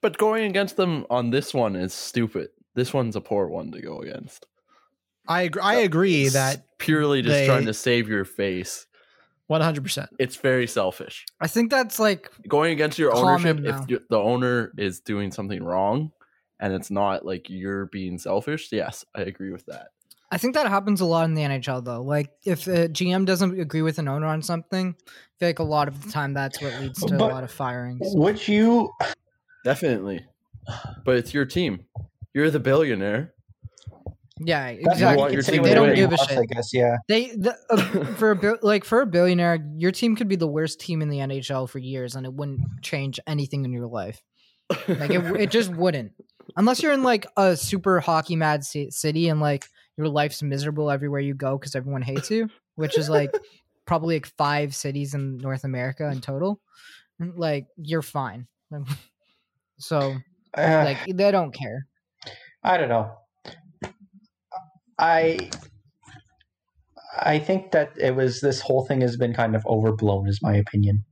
But 0.00 0.16
going 0.18 0.44
against 0.44 0.76
them 0.76 1.06
on 1.10 1.30
this 1.30 1.52
one 1.52 1.74
is 1.74 1.92
stupid. 1.92 2.50
This 2.74 2.92
one's 2.94 3.16
a 3.16 3.20
poor 3.20 3.48
one 3.48 3.72
to 3.72 3.80
go 3.80 3.98
against. 4.00 4.46
I 5.26 5.42
agree, 5.42 5.62
I 5.62 5.74
agree 5.76 6.22
It's 6.24 6.34
that 6.34 6.64
purely 6.78 7.20
just 7.22 7.32
they- 7.34 7.46
trying 7.46 7.66
to 7.66 7.74
save 7.74 8.08
your 8.08 8.24
face. 8.24 8.86
100. 9.48 9.82
percent 9.82 10.10
It's 10.18 10.36
very 10.36 10.66
selfish. 10.66 11.24
I 11.40 11.46
think 11.48 11.70
that's 11.70 11.98
like 11.98 12.30
Going 12.46 12.70
against 12.72 12.98
your 12.98 13.14
ownership 13.16 13.58
now. 13.58 13.84
if 13.88 14.06
the 14.08 14.18
owner 14.18 14.72
is 14.76 15.00
doing 15.00 15.32
something 15.32 15.64
wrong 15.64 16.12
and 16.60 16.72
it's 16.72 16.90
not 16.90 17.24
like 17.24 17.48
you're 17.48 17.86
being 17.86 18.18
selfish. 18.18 18.68
Yes, 18.72 19.04
I 19.14 19.22
agree 19.22 19.50
with 19.50 19.66
that. 19.66 19.88
I 20.30 20.36
think 20.36 20.54
that 20.54 20.66
happens 20.66 21.00
a 21.00 21.06
lot 21.06 21.24
in 21.24 21.34
the 21.34 21.42
NHL 21.42 21.84
though. 21.84 22.02
Like 22.02 22.30
if 22.44 22.66
a 22.66 22.88
GM 22.88 23.24
doesn't 23.24 23.58
agree 23.58 23.82
with 23.82 23.98
an 23.98 24.08
owner 24.08 24.26
on 24.26 24.42
something, 24.42 24.94
I 24.98 25.10
feel 25.38 25.48
like 25.48 25.58
a 25.58 25.64
lot 25.64 25.88
of 25.88 26.04
the 26.04 26.10
time 26.10 26.34
that's 26.34 26.60
what 26.60 26.78
leads 26.80 27.00
to 27.00 27.16
But- 27.16 27.30
a 27.30 27.34
lot 27.34 27.44
of 27.44 27.50
firings. 27.50 28.14
Would 28.14 28.46
you 28.46 28.92
Definitely. 29.64 30.24
But 31.04 31.16
it's 31.16 31.34
your 31.34 31.44
team. 31.44 31.84
You're 32.34 32.50
the 32.50 32.60
billionaire. 32.60 33.34
Yeah, 34.40 34.68
exactly. 34.68 35.16
want 35.16 35.32
your 35.32 35.42
say 35.42 35.52
team 35.52 35.64
they 35.64 35.74
don't 35.74 35.94
give 35.94 36.12
a 36.12 36.14
wants, 36.14 36.28
shit. 36.28 36.38
I 36.38 36.44
guess, 36.44 36.72
yeah. 36.72 36.98
They 37.08 37.30
the, 37.30 37.56
uh, 37.70 38.04
for 38.16 38.32
a 38.32 38.58
like 38.62 38.84
for 38.84 39.00
a 39.00 39.06
billionaire, 39.06 39.58
your 39.76 39.90
team 39.90 40.14
could 40.14 40.28
be 40.28 40.36
the 40.36 40.46
worst 40.46 40.78
team 40.78 41.02
in 41.02 41.08
the 41.08 41.18
NHL 41.18 41.68
for 41.68 41.78
years, 41.80 42.14
and 42.14 42.24
it 42.24 42.32
wouldn't 42.32 42.60
change 42.82 43.18
anything 43.26 43.64
in 43.64 43.72
your 43.72 43.88
life. 43.88 44.22
Like 44.86 45.10
it, 45.10 45.24
it 45.40 45.50
just 45.50 45.70
wouldn't. 45.70 46.12
Unless 46.56 46.82
you're 46.82 46.92
in 46.92 47.02
like 47.02 47.26
a 47.36 47.56
super 47.56 48.00
hockey 48.00 48.36
mad 48.36 48.64
ci- 48.64 48.90
city 48.90 49.28
and 49.28 49.40
like 49.40 49.66
your 49.96 50.08
life's 50.08 50.42
miserable 50.42 50.90
everywhere 50.90 51.20
you 51.20 51.34
go 51.34 51.58
because 51.58 51.74
everyone 51.74 52.02
hates 52.02 52.30
you, 52.30 52.48
which 52.76 52.96
is 52.98 53.08
like 53.08 53.32
probably 53.86 54.16
like 54.16 54.26
five 54.26 54.74
cities 54.74 55.14
in 55.14 55.38
North 55.38 55.64
America 55.64 56.08
in 56.10 56.20
total. 56.20 56.60
mm, 57.20 57.36
Like 57.36 57.66
you're 57.76 58.02
fine. 58.02 58.46
So 59.78 60.16
Uh, 60.54 60.84
like 60.84 60.98
they 61.06 61.30
don't 61.30 61.52
care. 61.52 61.86
I 62.64 62.76
don't 62.78 62.88
know. 62.88 63.16
I 64.98 65.50
I 67.20 67.38
think 67.38 67.72
that 67.72 67.92
it 67.98 68.14
was 68.14 68.40
this 68.40 68.60
whole 68.60 68.84
thing 68.84 69.00
has 69.00 69.16
been 69.16 69.32
kind 69.34 69.54
of 69.56 69.64
overblown, 69.66 70.28
is 70.28 70.40
my 70.42 70.54
opinion. 70.56 71.04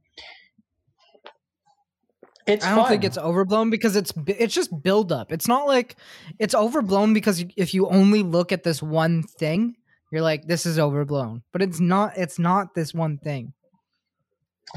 It's 2.47 2.65
I 2.65 2.75
don't 2.77 2.89
think 2.89 3.05
it's 3.05 3.19
overblown 3.19 3.71
because 3.71 3.97
it's 3.97 4.13
it's 4.27 4.55
just 4.55 4.71
build 4.83 5.11
up. 5.11 5.33
It's 5.33 5.49
not 5.49 5.67
like 5.67 5.97
it's 6.39 6.55
overblown 6.55 7.13
because 7.13 7.45
if 7.57 7.75
you 7.75 7.89
only 7.89 8.23
look 8.23 8.53
at 8.53 8.63
this 8.63 8.83
one 8.83 9.23
thing, 9.25 9.77
you're 10.13 10.23
like 10.23 10.47
this 10.47 10.65
is 10.65 10.79
overblown. 10.79 11.43
But 11.53 11.63
it's 11.63 11.81
not 11.81 12.17
it's 12.17 12.39
not 12.39 12.75
this 12.75 12.95
one 12.95 13.19
thing. 13.19 13.53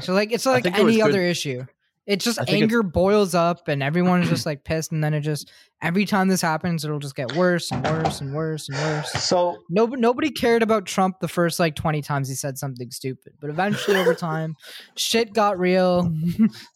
So 0.00 0.12
like 0.14 0.32
it's 0.32 0.46
like 0.46 0.64
think 0.64 0.78
it 0.78 0.84
was 0.84 0.94
any 0.94 1.02
good- 1.02 1.10
other 1.10 1.22
issue. 1.22 1.64
It's 2.06 2.24
just 2.24 2.40
I 2.40 2.44
think 2.44 2.56
it's- 2.56 2.62
anger 2.62 2.82
boils 2.82 3.34
up 3.34 3.68
and 3.68 3.82
everyone's 3.82 4.28
just 4.28 4.46
like 4.46 4.64
pissed 4.64 4.90
and 4.90 5.04
then 5.04 5.14
it 5.14 5.20
just 5.20 5.50
every 5.82 6.04
time 6.04 6.28
this 6.28 6.40
happens 6.42 6.84
it'll 6.84 6.98
just 6.98 7.14
get 7.14 7.34
worse 7.36 7.70
and 7.70 7.84
worse 7.84 8.20
and 8.20 8.34
worse 8.34 8.68
and 8.68 8.76
worse. 8.78 9.12
so 9.12 9.56
Nobody 9.68 10.00
nobody 10.02 10.30
cared 10.30 10.62
about 10.62 10.86
Trump 10.86 11.20
the 11.20 11.28
first 11.28 11.60
like 11.60 11.74
20 11.76 12.02
times 12.02 12.28
he 12.28 12.34
said 12.34 12.58
something 12.58 12.90
stupid. 12.90 13.34
But 13.40 13.50
eventually 13.50 13.96
over 13.96 14.14
time 14.14 14.56
shit 14.96 15.32
got 15.32 15.58
real. 15.58 16.12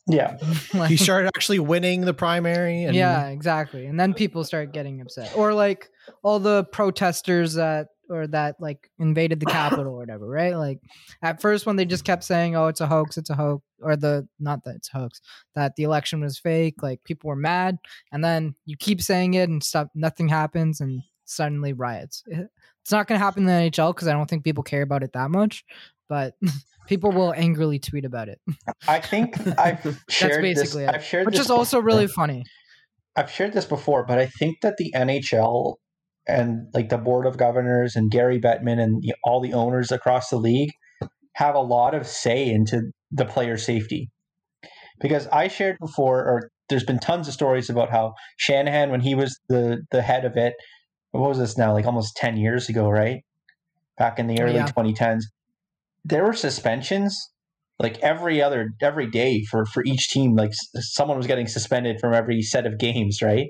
yeah. 0.07 0.37
Like- 0.73 0.91
he 0.91 0.97
started 0.97 1.29
actually 1.29 1.59
winning 1.59 2.03
the 2.03 2.15
primary. 2.15 2.85
And 2.85 2.95
yeah, 2.95 3.27
exactly. 3.29 3.87
And 3.87 3.99
then 3.99 4.15
people 4.15 4.45
start 4.45 4.73
getting 4.73 5.01
upset. 5.01 5.33
Or 5.37 5.53
like 5.55 5.89
all 6.23 6.39
the 6.39 6.65
protesters 6.65 7.55
that 7.55 7.89
or 8.11 8.27
that 8.29 8.57
like 8.61 8.91
invaded 8.99 9.41
the 9.41 9.47
capital 9.61 9.87
or 9.95 9.97
whatever, 9.99 10.27
right? 10.27 10.55
Like 10.55 10.81
at 11.23 11.41
first 11.41 11.67
when 11.67 11.77
they 11.77 11.85
just 11.85 12.05
kept 12.05 12.25
saying, 12.25 12.57
Oh, 12.57 12.67
it's 12.69 12.81
a 12.81 12.87
hoax, 12.87 13.17
it's 13.17 13.31
a 13.31 13.35
hoax 13.35 13.63
or 13.81 13.97
the 13.97 14.27
not 14.39 14.65
that 14.65 14.77
it's 14.77 14.91
a 14.95 14.99
hoax, 14.99 15.21
that 15.55 15.77
the 15.77 15.83
election 15.83 16.21
was 16.21 16.39
fake, 16.39 16.83
like 16.83 17.03
people 17.05 17.29
were 17.29 17.37
mad, 17.37 17.79
and 18.13 18.25
then 18.25 18.55
you 18.67 18.77
keep 18.77 19.03
saying 19.03 19.35
it 19.35 19.49
and 19.49 19.63
stuff 19.63 19.89
nothing 19.95 20.29
happens 20.29 20.81
and 20.81 21.03
suddenly 21.25 21.73
riots. 21.73 22.23
Eh, 22.33 22.45
it's 22.83 22.93
not 22.93 23.07
gonna 23.07 23.19
happen 23.19 23.43
in 23.43 23.47
the 23.47 23.71
NHL 23.71 23.95
because 23.95 24.09
I 24.09 24.13
don't 24.13 24.29
think 24.29 24.45
people 24.45 24.63
care 24.63 24.83
about 24.83 25.03
it 25.03 25.13
that 25.15 25.31
much, 25.31 25.65
but 26.09 26.35
people 26.87 27.13
will 27.13 27.33
angrily 27.35 27.79
tweet 27.79 28.05
about 28.05 28.29
it. 28.29 28.41
I 28.87 29.01
think 29.01 29.37
I've 29.59 29.83
shared 30.09 30.45
this. 30.45 30.61
basically 30.61 30.85
it. 30.85 30.91
I've 30.95 31.05
shared 31.05 31.27
Which 31.27 31.37
this 31.37 31.47
is 31.47 31.51
also 31.51 31.81
really 31.81 32.07
funny. 32.07 32.45
I've 33.17 33.31
shared 33.31 33.53
this 33.53 33.65
before, 33.65 34.05
but 34.05 34.19
I 34.19 34.27
think 34.27 34.61
that 34.63 34.77
the 34.77 34.93
NHL 34.95 35.77
and 36.27 36.67
like 36.75 36.89
the 36.89 36.99
board 36.99 37.27
of 37.27 37.37
governors 37.37 37.97
and 37.97 38.11
Gary 38.11 38.41
Bettman 38.41 38.81
and 38.81 39.03
the, 39.03 39.15
all 39.25 39.41
the 39.41 39.53
owners 39.53 39.93
across 39.93 40.31
the 40.31 40.37
league 40.39 40.71
have 41.35 41.55
a 41.55 41.61
lot 41.61 41.95
of 41.95 42.07
say 42.07 42.49
into 42.51 42.91
the 43.11 43.25
player 43.25 43.57
safety. 43.57 44.11
Because 45.01 45.27
I 45.29 45.49
shared 45.49 45.77
before, 45.81 46.21
or 46.21 46.51
there's 46.69 46.85
been 46.85 47.01
tons 47.01 47.29
of 47.29 47.35
stories 47.35 47.69
about 47.69 47.91
how 47.91 48.15
Shanahan, 48.39 48.91
when 48.91 49.01
he 49.01 49.15
was 49.15 49.39
the 49.49 49.83
the 49.91 50.03
head 50.03 50.25
of 50.25 50.37
it, 50.37 50.55
what 51.11 51.29
was 51.29 51.39
this 51.39 51.59
now? 51.59 51.73
Like 51.73 51.85
almost 51.87 52.17
ten 52.17 52.37
years 52.37 52.69
ago, 52.69 52.89
right? 52.89 53.23
Back 53.99 54.19
in 54.19 54.27
the 54.27 54.41
Oh, 54.41 54.45
early 54.45 54.55
yeah. 54.55 54.67
2010s, 54.67 55.25
there 56.05 56.25
were 56.25 56.33
suspensions 56.33 57.31
like 57.79 57.99
every 57.99 58.41
other 58.41 58.71
every 58.81 59.11
day 59.11 59.45
for 59.51 59.67
for 59.67 59.85
each 59.85 60.11
team. 60.11 60.37
Like 60.37 60.53
someone 60.55 61.17
was 61.17 61.27
getting 61.27 61.49
suspended 61.49 62.01
from 62.01 62.15
every 62.15 62.41
set 62.43 62.67
of 62.67 62.79
games, 62.79 63.21
right? 63.21 63.49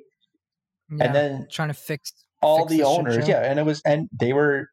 Yeah, 0.91 1.05
And 1.05 1.15
then 1.15 1.47
trying 1.51 1.69
to 1.69 1.75
fix 1.75 2.13
all 2.45 2.67
the 2.67 2.83
owners, 2.83 3.29
yeah, 3.29 3.41
and 3.43 3.59
it 3.59 3.65
was, 3.67 3.81
and 3.85 4.09
they 4.13 4.33
were, 4.33 4.69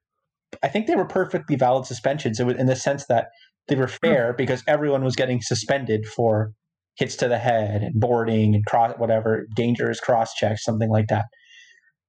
I 0.64 0.68
think 0.68 0.88
they 0.88 0.96
were 0.96 1.06
perfectly 1.06 1.56
valid 1.56 1.86
suspensions. 1.86 2.40
It 2.40 2.46
was 2.46 2.58
in 2.58 2.68
the 2.68 2.76
sense 2.76 3.06
that 3.08 3.28
they 3.68 3.76
were 3.76 3.88
Hmm. 3.88 3.96
fair 4.02 4.34
because 4.34 4.64
everyone 4.68 5.04
was 5.04 5.16
getting 5.16 5.42
suspended 5.42 6.06
for 6.06 6.52
hits 6.98 7.16
to 7.18 7.28
the 7.28 7.38
head 7.38 7.82
and 7.84 8.00
boarding 8.00 8.54
and 8.56 8.66
cross 8.66 8.94
whatever 8.98 9.46
dangerous 9.56 10.00
cross 10.00 10.34
checks, 10.34 10.64
something 10.64 10.90
like 10.90 11.08
that. 11.08 11.26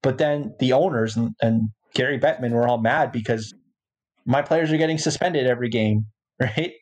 But 0.02 0.18
then 0.18 0.54
the 0.58 0.72
owners 0.72 1.16
and, 1.16 1.30
and 1.40 1.70
Gary 1.94 2.18
Bettman 2.18 2.50
were 2.52 2.66
all 2.66 2.80
mad 2.80 3.12
because 3.12 3.54
my 4.26 4.42
players 4.42 4.72
are 4.72 4.76
getting 4.76 4.98
suspended 4.98 5.46
every 5.46 5.68
game, 5.68 6.06
right? 6.40 6.72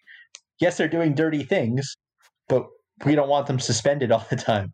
Yes, 0.61 0.77
they're 0.77 0.89
doing 0.89 1.15
dirty 1.15 1.43
things, 1.43 1.95
but 2.49 2.67
we 3.05 3.15
don't 3.15 3.29
want 3.29 3.47
them 3.47 3.59
suspended 3.59 4.13
all 4.13 4.27
the 4.31 4.37
time. 4.37 4.73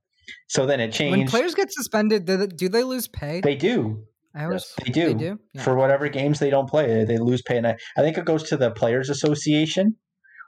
So 0.48 0.66
then 0.66 0.80
it 0.80 0.92
changed. 0.92 1.16
When 1.16 1.26
players 1.28 1.54
get 1.54 1.72
suspended, 1.72 2.24
do 2.24 2.36
they, 2.36 2.46
do 2.46 2.68
they 2.68 2.82
lose 2.82 3.08
pay? 3.08 3.40
they 3.40 3.56
do. 3.56 4.04
I 4.34 4.44
always 4.44 4.66
Yes. 4.78 4.86
They 4.86 4.92
do. 4.92 5.06
They 5.08 5.14
do. 5.14 5.40
Yeah. 5.54 5.62
For 5.62 5.74
whatever 5.76 6.08
games 6.08 6.38
they 6.38 6.50
don't 6.50 6.68
play, 6.68 7.04
they 7.04 7.16
lose 7.18 7.42
pay. 7.42 7.56
And 7.56 7.66
I, 7.66 7.76
I 7.96 8.02
think 8.02 8.18
it 8.18 8.24
goes 8.26 8.42
to 8.50 8.56
the 8.56 8.70
Players 8.70 9.08
Association 9.08 9.96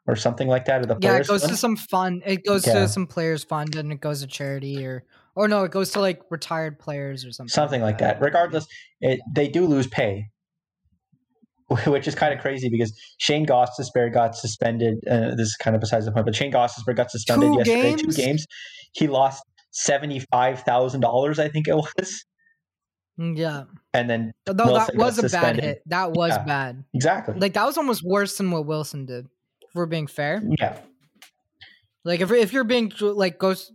or 0.06 0.14
something 0.16 0.46
like 0.48 0.66
that. 0.66 0.82
Or 0.82 0.86
the 0.86 0.98
yeah, 1.00 1.10
players 1.12 1.26
it 1.26 1.30
goes 1.30 1.42
to 1.44 1.56
some 1.56 1.76
fund. 1.76 2.22
It 2.26 2.44
goes 2.44 2.66
Yeah. 2.66 2.74
to 2.80 2.88
some 2.88 3.06
players 3.06 3.44
fund, 3.44 3.76
and 3.76 3.90
it 3.92 4.00
goes 4.00 4.20
to 4.20 4.26
charity, 4.26 4.84
or 4.84 5.04
or 5.34 5.48
no, 5.48 5.64
it 5.64 5.70
goes 5.70 5.90
to 5.92 6.00
like 6.00 6.20
retired 6.30 6.78
players 6.78 7.24
or 7.24 7.32
something. 7.32 7.48
something 7.50 7.80
like 7.80 7.98
that. 7.98 8.20
Regardless, 8.20 8.66
it, 9.00 9.20
they 9.32 9.48
do 9.48 9.64
lose 9.66 9.86
pay, 9.86 10.26
which 11.86 12.08
is 12.08 12.14
kind 12.14 12.34
of 12.34 12.40
crazy 12.40 12.68
because 12.68 12.92
Shane 13.18 13.46
Gostisbehere 13.46 14.12
got 14.12 14.34
suspended. 14.34 14.98
Uh, 15.10 15.30
this 15.30 15.46
is 15.48 15.56
kind 15.56 15.76
of 15.76 15.80
besides 15.80 16.06
the 16.06 16.12
point, 16.12 16.26
but 16.26 16.34
Shane 16.34 16.52
Gostisbehere 16.52 16.96
got 16.96 17.10
suspended 17.10 17.52
Two 17.52 17.58
yesterday. 17.58 17.90
Two 17.92 17.96
games? 18.04 18.16
games. 18.16 18.46
He 18.92 19.06
lost 19.06 19.42
seventy 19.70 20.20
five 20.32 20.60
thousand 20.62 21.00
dollars, 21.00 21.38
I 21.38 21.48
think 21.48 21.68
it 21.68 21.74
was, 21.74 22.24
Mm, 23.18 23.36
Yeah, 23.36 23.64
and 23.92 24.08
then 24.08 24.32
no, 24.46 24.52
that 24.52 24.66
Wilson 24.66 24.96
got 24.96 25.04
was 25.04 25.18
a 25.18 25.22
bad 25.22 25.30
suspended. 25.30 25.64
hit. 25.64 25.82
That 25.86 26.12
was 26.12 26.30
Yeah. 26.30 26.44
bad. 26.44 26.84
exactly, 26.94 27.34
Like 27.38 27.54
that 27.54 27.66
was 27.66 27.76
almost 27.76 28.02
worse 28.04 28.36
than 28.38 28.50
what 28.50 28.64
Wilson 28.66 29.06
did. 29.06 29.26
If 29.62 29.74
we're 29.74 29.86
being 29.86 30.06
fair, 30.06 30.40
yeah, 30.58 30.78
like 32.04 32.20
if 32.20 32.30
if 32.30 32.52
you're 32.52 32.64
being 32.64 32.92
like 33.00 33.38
Ghost 33.38 33.72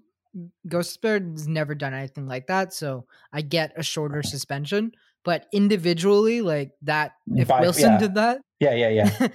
Ghost 0.68 0.94
Spirit 0.94 1.24
has 1.34 1.48
never 1.48 1.76
done 1.76 1.94
anything 1.94 2.26
like 2.26 2.48
that, 2.48 2.74
so 2.74 3.06
I 3.32 3.42
get 3.42 3.74
a 3.76 3.84
shorter 3.84 4.24
suspension. 4.24 4.94
But 5.26 5.46
individually, 5.54 6.42
like 6.42 6.72
that, 6.84 7.14
if 7.28 7.48
Wilson 7.50 7.92
yeah. 7.94 7.98
did 7.98 8.16
that, 8.16 8.42
yeah, 8.60 8.74
yeah, 8.74 8.90
yeah. 8.90 9.28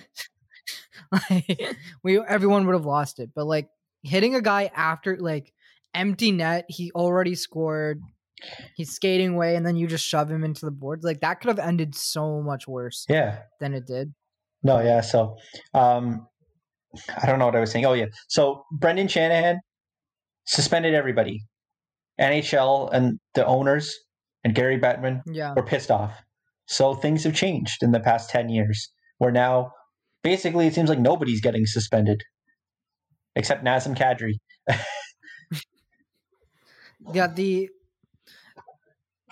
like, 1.30 1.76
we 2.02 2.18
everyone 2.18 2.66
would 2.66 2.74
have 2.74 2.84
lost 2.86 3.20
it. 3.20 3.30
But 3.34 3.46
like 3.46 3.68
hitting 4.02 4.34
a 4.34 4.40
guy 4.40 4.70
after 4.74 5.16
like 5.18 5.52
empty 5.94 6.32
net, 6.32 6.64
he 6.68 6.90
already 6.92 7.34
scored. 7.34 8.00
He's 8.76 8.90
skating 8.90 9.34
away, 9.34 9.56
and 9.56 9.66
then 9.66 9.76
you 9.76 9.86
just 9.86 10.06
shove 10.06 10.30
him 10.30 10.44
into 10.44 10.64
the 10.64 10.70
boards. 10.70 11.04
Like 11.04 11.20
that 11.20 11.40
could 11.40 11.48
have 11.48 11.58
ended 11.58 11.94
so 11.94 12.40
much 12.40 12.68
worse 12.68 13.04
yeah. 13.08 13.40
than 13.60 13.74
it 13.74 13.86
did. 13.86 14.14
No, 14.62 14.80
yeah. 14.80 15.00
So, 15.00 15.36
um, 15.74 16.26
I 17.20 17.26
don't 17.26 17.38
know 17.38 17.46
what 17.46 17.56
I 17.56 17.60
was 17.60 17.70
saying. 17.70 17.86
Oh, 17.86 17.92
yeah. 17.92 18.06
So 18.28 18.64
Brendan 18.72 19.08
Shanahan 19.08 19.60
suspended 20.46 20.94
everybody. 20.94 21.42
NHL 22.20 22.92
and 22.92 23.18
the 23.34 23.46
owners 23.46 23.96
and 24.44 24.54
Gary 24.54 24.78
Bettman 24.78 25.22
Yeah, 25.26 25.54
were 25.54 25.62
pissed 25.62 25.90
off. 25.90 26.12
So 26.66 26.94
things 26.94 27.24
have 27.24 27.34
changed 27.34 27.82
in 27.82 27.92
the 27.92 28.00
past 28.00 28.30
ten 28.30 28.48
years. 28.48 28.90
Where 29.18 29.32
now, 29.32 29.72
basically, 30.22 30.66
it 30.66 30.74
seems 30.74 30.88
like 30.88 30.98
nobody's 30.98 31.40
getting 31.40 31.66
suspended 31.66 32.22
except 33.36 33.64
Nazem 33.64 33.96
Kadri. 33.96 34.34
yeah. 37.12 37.26
The 37.28 37.70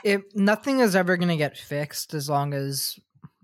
it 0.04 0.22
nothing 0.34 0.80
is 0.80 0.94
ever 0.94 1.16
gonna 1.16 1.36
get 1.36 1.56
fixed 1.56 2.14
as 2.14 2.28
long 2.28 2.54
as 2.54 2.98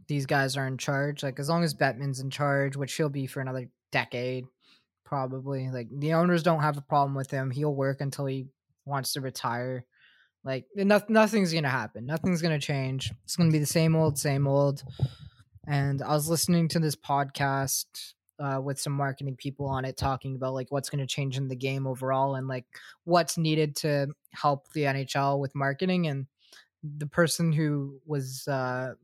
these 0.09 0.27
guys 0.27 0.57
are 0.57 0.67
in 0.67 0.79
charge. 0.79 1.23
Like 1.23 1.39
as 1.39 1.49
long 1.49 1.65
as 1.65 1.75
Bettman's 1.75 2.21
in 2.21 2.31
charge, 2.31 2.77
which 2.77 2.95
he'll 2.95 3.09
be 3.09 3.27
for 3.27 3.41
another 3.41 3.69
decade, 3.91 4.45
probably. 5.05 5.69
Like 5.71 5.89
the 5.91 6.15
owners 6.15 6.43
don't 6.43 6.63
have 6.63 6.77
a 6.77 6.83
problem 6.83 7.15
with 7.15 7.31
him. 7.31 7.51
He'll 7.51 7.75
work 7.75 8.01
until 8.01 8.27
he 8.27 8.47
wants 8.85 9.13
to 9.15 9.21
retire. 9.21 9.85
Like 10.45 10.67
no, 10.75 11.01
nothing's 11.09 11.53
gonna 11.53 11.69
happen. 11.69 12.07
Nothing's 12.07 12.43
gonna 12.43 12.59
change. 12.59 13.13
It's 13.25 13.37
gonna 13.37 13.53
be 13.53 13.59
the 13.59 13.67
same 13.67 13.95
old, 13.95 14.19
same 14.19 14.47
old. 14.47 14.83
And 15.67 16.03
I 16.03 16.15
was 16.15 16.29
listening 16.29 16.69
to 16.69 16.81
this 16.81 16.97
podcast 16.97 17.87
uh, 18.43 18.61
with 18.61 18.81
some 18.81 18.93
marketing 18.93 19.37
people 19.37 19.67
on 19.67 19.85
it, 19.85 19.97
talking 19.97 20.35
about 20.35 20.55
like 20.55 20.71
what's 20.71 20.91
gonna 20.91 21.07
change 21.07 21.37
in 21.37 21.49
the 21.49 21.57
game 21.57 21.87
overall, 21.87 22.35
and 22.35 22.49
like 22.49 22.65
what's 23.05 23.39
needed 23.39 23.77
to 23.77 24.09
help 24.33 24.71
the 24.73 24.83
NHL 24.83 25.39
with 25.39 25.55
marketing. 25.55 26.07
And 26.07 26.27
the 26.83 27.07
person 27.07 27.53
who 27.53 28.01
was 28.07 28.47
uh, 28.49 28.95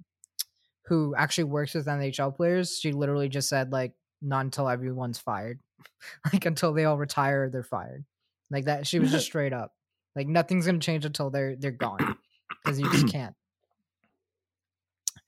who 0.87 1.15
actually 1.17 1.45
works 1.45 1.75
with 1.75 1.87
NHL 1.87 2.35
players, 2.37 2.79
she 2.79 2.93
literally 2.93 3.29
just 3.29 3.49
said 3.49 3.73
like 3.73 3.93
not 4.21 4.45
until 4.45 4.69
everyone's 4.69 5.19
fired, 5.19 5.61
like 6.33 6.47
until 6.47 6.73
they 6.73 6.85
all 6.85 6.99
retire, 6.99 7.49
they're 7.49 7.63
fired, 7.63 8.05
like 8.51 8.65
that. 8.65 8.87
She 8.87 8.99
was 8.99 9.11
just 9.11 9.27
straight 9.27 9.53
up 9.53 9.73
like 10.19 10.27
nothing's 10.27 10.67
gonna 10.67 10.81
change 10.81 11.05
until 11.05 11.31
they're 11.31 11.55
they're 11.57 11.71
gone 11.71 12.17
because 12.63 12.79
you 12.81 12.91
just 12.91 13.09
can't. 13.13 13.37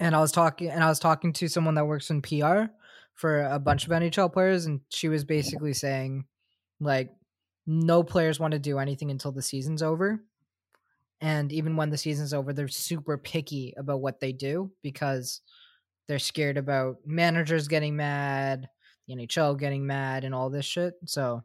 And 0.00 0.16
I 0.16 0.20
was 0.20 0.32
talking 0.32 0.68
and 0.68 0.82
I 0.82 0.88
was 0.88 0.98
talking 0.98 1.32
to 1.34 1.48
someone 1.48 1.74
that 1.76 1.86
works 1.86 2.10
in 2.10 2.22
PR 2.22 2.64
for 3.14 3.42
a 3.42 3.58
bunch 3.58 3.84
of 3.84 3.92
NHL 3.92 4.32
players, 4.32 4.66
and 4.66 4.80
she 4.88 5.08
was 5.08 5.24
basically 5.24 5.72
saying 5.72 6.24
like 6.80 7.10
no 7.66 8.02
players 8.02 8.40
want 8.40 8.52
to 8.52 8.58
do 8.58 8.78
anything 8.78 9.10
until 9.10 9.32
the 9.32 9.42
season's 9.42 9.82
over. 9.82 10.20
And 11.20 11.52
even 11.52 11.76
when 11.76 11.90
the 11.90 11.98
season's 11.98 12.32
over, 12.32 12.52
they're 12.52 12.68
super 12.68 13.18
picky 13.18 13.74
about 13.76 14.00
what 14.00 14.20
they 14.20 14.32
do 14.32 14.72
because 14.82 15.42
they're 16.08 16.18
scared 16.18 16.56
about 16.56 16.96
managers 17.04 17.68
getting 17.68 17.94
mad, 17.94 18.68
the 19.06 19.14
NHL 19.14 19.58
getting 19.58 19.86
mad, 19.86 20.24
and 20.24 20.34
all 20.34 20.48
this 20.48 20.64
shit. 20.64 20.94
So 21.04 21.44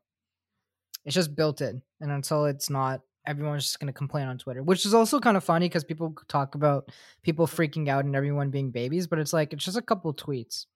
it's 1.03 1.13
just 1.13 1.35
built 1.35 1.59
in. 1.61 1.81
And 1.99 2.11
until 2.11 2.45
it's 2.45 2.69
not, 2.69 3.01
everyone's 3.27 3.65
just 3.65 3.79
going 3.79 3.91
to 3.91 3.97
complain 3.97 4.27
on 4.27 4.37
Twitter, 4.37 4.63
which 4.63 4.85
is 4.85 4.93
also 4.93 5.19
kind 5.19 5.35
of 5.35 5.43
funny 5.43 5.67
because 5.67 5.83
people 5.83 6.15
talk 6.29 6.55
about 6.55 6.89
people 7.21 7.45
freaking 7.45 7.89
out 7.89 8.05
and 8.05 8.15
everyone 8.15 8.51
being 8.51 8.71
babies, 8.71 9.07
but 9.07 9.19
it's 9.19 9.33
like, 9.33 9.51
it's 9.51 9.65
just 9.65 9.77
a 9.77 9.81
couple 9.81 10.13
tweets. 10.13 10.67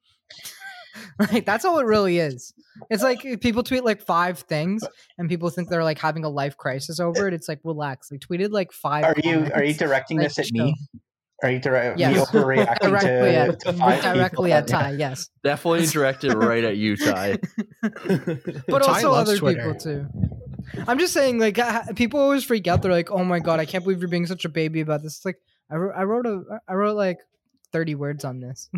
like 1.20 1.46
that's 1.46 1.66
all 1.66 1.80
it 1.80 1.86
really 1.86 2.18
is. 2.20 2.54
It's 2.90 3.04
like 3.04 3.24
eh, 3.26 3.36
people 3.38 3.64
tweet 3.64 3.84
like 3.84 4.02
five 4.02 4.40
things 4.40 4.84
and 5.18 5.30
people 5.30 5.50
think 5.50 5.70
they're 5.70 5.84
like 5.84 6.00
having 6.00 6.24
a 6.24 6.30
life 6.30 6.58
crisis 6.58 7.00
over 7.00 7.28
it. 7.28 7.34
It's 7.34 7.48
like 7.50 7.60
relax. 7.64 8.10
They 8.10 8.18
tweeted 8.18 8.52
like 8.52 8.72
five. 8.72 9.04
Are 9.06 9.16
you 9.24 9.50
are 9.54 9.64
you 9.64 9.74
directing 9.74 10.18
Like, 10.18 10.28
this 10.30 10.40
at 10.40 10.46
chill. 10.46 10.66
me? 10.66 10.76
Are 11.42 11.50
you 11.52 11.60
dire- 11.60 11.96
me 11.96 12.02
Yes. 12.02 12.30
overreacting 12.32 12.80
directly 12.80 13.10
to, 13.32 13.38
at 13.38 13.60
to 13.62 13.74
five 13.74 14.04
directly 14.16 14.50
people? 14.50 14.58
at 14.58 14.68
Ty? 14.68 14.92
Yes, 14.94 15.30
Definitely 15.44 15.86
directed 15.88 16.34
right 16.34 16.64
at 16.66 16.76
you, 16.78 16.98
Ty. 16.98 17.38
but 18.68 18.84
Ty 18.84 18.94
also 18.94 19.12
loves 19.12 19.30
other 19.30 19.38
Twitter. 19.38 19.74
people 19.74 19.80
too. 19.80 20.08
I'm 20.88 21.00
just 21.00 21.14
saying, 21.14 21.40
like 21.40 21.58
people 21.96 22.20
always 22.20 22.44
freak 22.44 22.68
out. 22.68 22.82
They're 22.82 22.92
like, 22.92 23.12
"Oh 23.12 23.24
my 23.24 23.40
god, 23.40 23.60
I 23.60 23.66
can't 23.66 23.84
believe 23.84 24.00
you're 24.02 24.10
being 24.10 24.28
such 24.28 24.46
a 24.46 24.50
baby 24.50 24.82
about 24.82 25.02
this." 25.02 25.18
It's 25.18 25.26
like 25.26 25.38
I 25.72 25.76
wrote, 25.76 25.94
I 25.96 26.04
wrote 26.04 26.26
a, 26.26 26.42
I 26.68 26.74
wrote 26.74 26.96
like 26.98 27.18
30 27.72 27.96
words 27.96 28.26
on 28.26 28.40
this. 28.40 28.70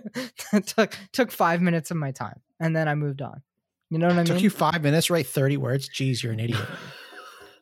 took 0.66 0.96
took 1.12 1.30
five 1.30 1.60
minutes 1.60 1.90
of 1.90 1.96
my 1.96 2.10
time, 2.10 2.40
and 2.60 2.74
then 2.74 2.88
I 2.88 2.94
moved 2.94 3.22
on. 3.22 3.42
You 3.90 3.98
know 3.98 4.06
what 4.06 4.14
I 4.14 4.16
mean? 4.18 4.26
Took 4.26 4.42
you 4.42 4.50
five 4.50 4.82
minutes, 4.82 5.06
to 5.06 5.12
write 5.12 5.26
thirty 5.26 5.56
words. 5.56 5.88
Jeez, 5.88 6.22
you're 6.22 6.32
an 6.32 6.40
idiot. 6.40 6.60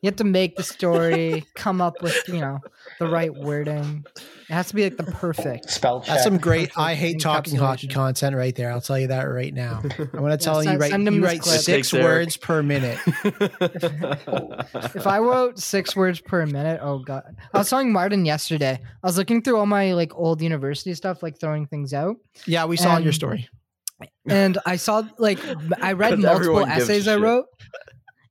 You 0.03 0.07
have 0.07 0.17
to 0.17 0.25
make 0.25 0.57
the 0.57 0.63
story, 0.63 1.45
come 1.55 1.79
up 1.79 2.01
with 2.01 2.21
you 2.27 2.41
know 2.41 2.59
the 2.99 3.07
right 3.07 3.33
wording. 3.33 4.05
It 4.17 4.53
has 4.53 4.67
to 4.67 4.75
be 4.75 4.83
like 4.83 4.97
the 4.97 5.03
perfect. 5.03 5.69
Spell 5.69 6.01
check. 6.01 6.07
That's 6.09 6.23
some 6.25 6.37
great. 6.37 6.71
Perfect 6.71 6.77
I 6.77 6.93
hate 6.93 7.21
talking 7.21 7.55
hockey 7.55 7.87
content 7.87 8.35
right 8.35 8.53
there. 8.53 8.69
I'll 8.69 8.81
tell 8.81 8.99
you 8.99 9.07
that 9.07 9.23
right 9.23 9.53
now. 9.53 9.81
I'm 9.97 10.07
gonna 10.11 10.35
tell 10.49 10.61
you 10.61 10.71
right. 10.77 10.91
send 10.91 11.07
You 11.07 11.23
write 11.23 11.39
clip. 11.39 11.61
six 11.61 11.93
words 11.93 12.35
per 12.35 12.61
minute. 12.61 12.99
If 14.95 15.07
I 15.07 15.19
wrote 15.19 15.57
six 15.57 15.95
words 15.95 16.19
per 16.19 16.45
minute, 16.45 16.79
oh 16.83 16.99
god! 16.99 17.23
I 17.53 17.57
was 17.59 17.69
telling 17.69 17.93
Martin 17.93 18.25
yesterday. 18.25 18.79
I 19.03 19.07
was 19.07 19.17
looking 19.17 19.41
through 19.41 19.57
all 19.57 19.65
my 19.65 19.93
like 19.93 20.13
old 20.15 20.41
university 20.41 20.93
stuff, 20.95 21.23
like 21.23 21.39
throwing 21.39 21.65
things 21.65 21.93
out, 21.93 22.17
Yeah, 22.45 22.65
we 22.65 22.75
saw 22.75 22.97
in 22.97 23.03
your 23.03 23.13
story. 23.13 23.47
and 24.27 24.57
I 24.65 24.75
saw 24.75 25.03
like 25.17 25.39
I 25.81 25.93
read 25.93 26.19
multiple 26.19 26.59
everyone 26.59 26.67
gives 26.77 26.89
a 26.89 26.93
essays 26.93 27.07
I 27.07 27.15
wrote. 27.15 27.45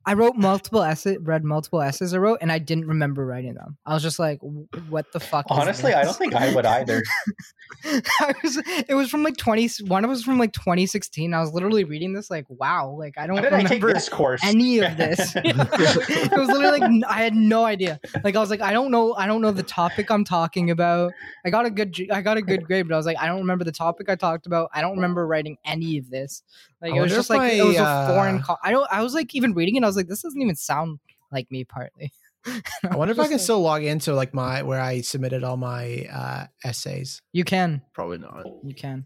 I 0.05 0.15
wrote 0.15 0.37
multiple 0.37 0.83
essays, 0.83 1.19
read 1.21 1.45
multiple 1.45 1.81
essays 1.81 2.13
I 2.13 2.19
wrote, 2.19 2.39
and 2.41 2.51
I 2.51 2.59
didn't 2.59 2.87
remember 2.87 3.25
writing 3.25 3.55
them. 3.55 3.77
I 3.87 3.95
was 3.95 4.03
just 4.03 4.19
like, 4.19 4.41
"What 4.89 5.13
the 5.13 5.21
fuck?" 5.21 5.47
is 5.51 5.57
Honestly, 5.57 5.95
I 5.95 6.03
don't 6.03 6.17
think 6.17 6.35
I 6.35 6.55
would 6.55 6.67
either. 6.67 7.03
I 7.85 8.35
was, 8.43 8.63
it 8.89 8.95
was 8.95 9.11
from 9.11 9.23
like 9.23 9.37
20 9.37 9.69
one 9.87 10.05
of 10.05 10.11
was 10.11 10.23
from 10.25 10.39
like 10.39 10.53
2016 10.53 11.33
i 11.33 11.41
was 11.41 11.53
literally 11.53 11.85
reading 11.85 12.13
this 12.13 12.31
like 12.31 12.45
wow 12.49 12.95
like 12.99 13.17
i 13.19 13.27
don't 13.27 13.37
Why 13.37 13.43
did 13.43 13.53
I 13.53 13.63
remember 13.63 13.93
this 13.93 14.09
course? 14.09 14.41
any 14.45 14.79
of 14.81 14.97
this. 14.97 15.35
It 15.45 16.33
was 16.37 16.49
literally 16.49 16.81
like 16.81 16.83
n- 16.83 17.05
i 17.09 17.23
had 17.23 17.35
no 17.35 17.65
idea. 17.65 18.01
Like 18.25 18.37
i 18.37 18.39
was 18.41 18.51
like 18.51 18.61
i 18.61 18.73
don't 18.73 18.91
know 18.91 19.15
i 19.15 19.27
don't 19.27 19.41
know 19.41 19.53
the 19.53 19.63
topic 19.63 20.11
i'm 20.11 20.25
talking 20.25 20.71
about. 20.71 21.13
I 21.45 21.51
got 21.51 21.67
a 21.67 21.71
good 21.71 21.97
i 22.13 22.21
got 22.21 22.37
a 22.37 22.43
good 22.43 22.65
grade 22.65 22.89
but 22.89 22.95
i 22.95 22.97
was 22.97 23.07
like 23.07 23.19
i 23.19 23.27
don't 23.27 23.39
remember 23.39 23.65
the 23.65 23.73
topic 23.73 24.09
i 24.09 24.17
talked 24.17 24.47
about. 24.47 24.71
I 24.73 24.81
don't 24.81 24.97
remember 24.97 25.27
writing 25.27 25.57
any 25.65 25.99
of 25.99 26.11
this. 26.11 26.43
Like 26.81 26.93
I 26.95 26.97
it 26.99 27.01
was 27.01 27.13
just 27.13 27.31
if 27.31 27.37
like 27.37 27.53
it 27.55 27.63
was 27.65 27.77
a 27.77 28.07
foreign 28.09 28.39
uh, 28.39 28.43
co- 28.43 28.57
i 28.63 28.71
don't 28.71 28.87
i 28.91 29.03
was 29.03 29.15
like 29.15 29.35
even 29.35 29.55
reading 29.55 29.77
it 29.77 29.85
i 29.85 29.87
was 29.87 29.97
like 29.97 30.09
this 30.09 30.23
doesn't 30.23 30.41
even 30.41 30.57
sound 30.57 30.99
like 31.31 31.51
me 31.51 31.65
partly 31.65 32.13
I 32.91 32.97
wonder 32.97 33.13
if 33.13 33.19
I 33.19 33.25
can 33.25 33.33
like- 33.33 33.41
still 33.41 33.61
log 33.61 33.85
into 33.85 34.15
like 34.15 34.35
my 34.35 34.63
where 34.63 34.81
I 34.81 35.01
submitted 35.03 35.45
all 35.45 35.57
my 35.57 36.07
uh, 36.13 36.47
essays. 36.65 37.21
you 37.33 37.45
can 37.45 37.83
Probably 37.95 38.19
not. 38.19 38.45
you 38.65 38.75
can 38.75 39.05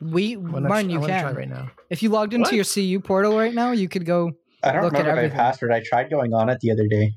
we 0.00 0.34
I'm 0.34 0.62
Martin, 0.62 0.86
tr- 0.86 0.92
you 0.92 1.00
I'm 1.02 1.06
can 1.08 1.22
try 1.22 1.32
right 1.32 1.48
now. 1.48 1.70
If 1.90 2.02
you 2.02 2.08
logged 2.08 2.32
into 2.32 2.48
What? 2.48 2.54
your 2.54 2.64
CU 2.64 3.00
portal 3.00 3.36
right 3.36 3.52
now, 3.52 3.72
you 3.72 3.86
could 3.86 4.06
go. 4.06 4.32
I 4.62 4.72
don't 4.72 4.84
Look 4.84 4.94
at 4.94 5.00
remember 5.06 5.22
my 5.28 5.28
password. 5.34 5.72
I 5.72 5.82
tried 5.84 6.08
going 6.10 6.32
on 6.32 6.48
it 6.48 6.58
the 6.60 6.70
other 6.70 6.86
day. 6.88 7.12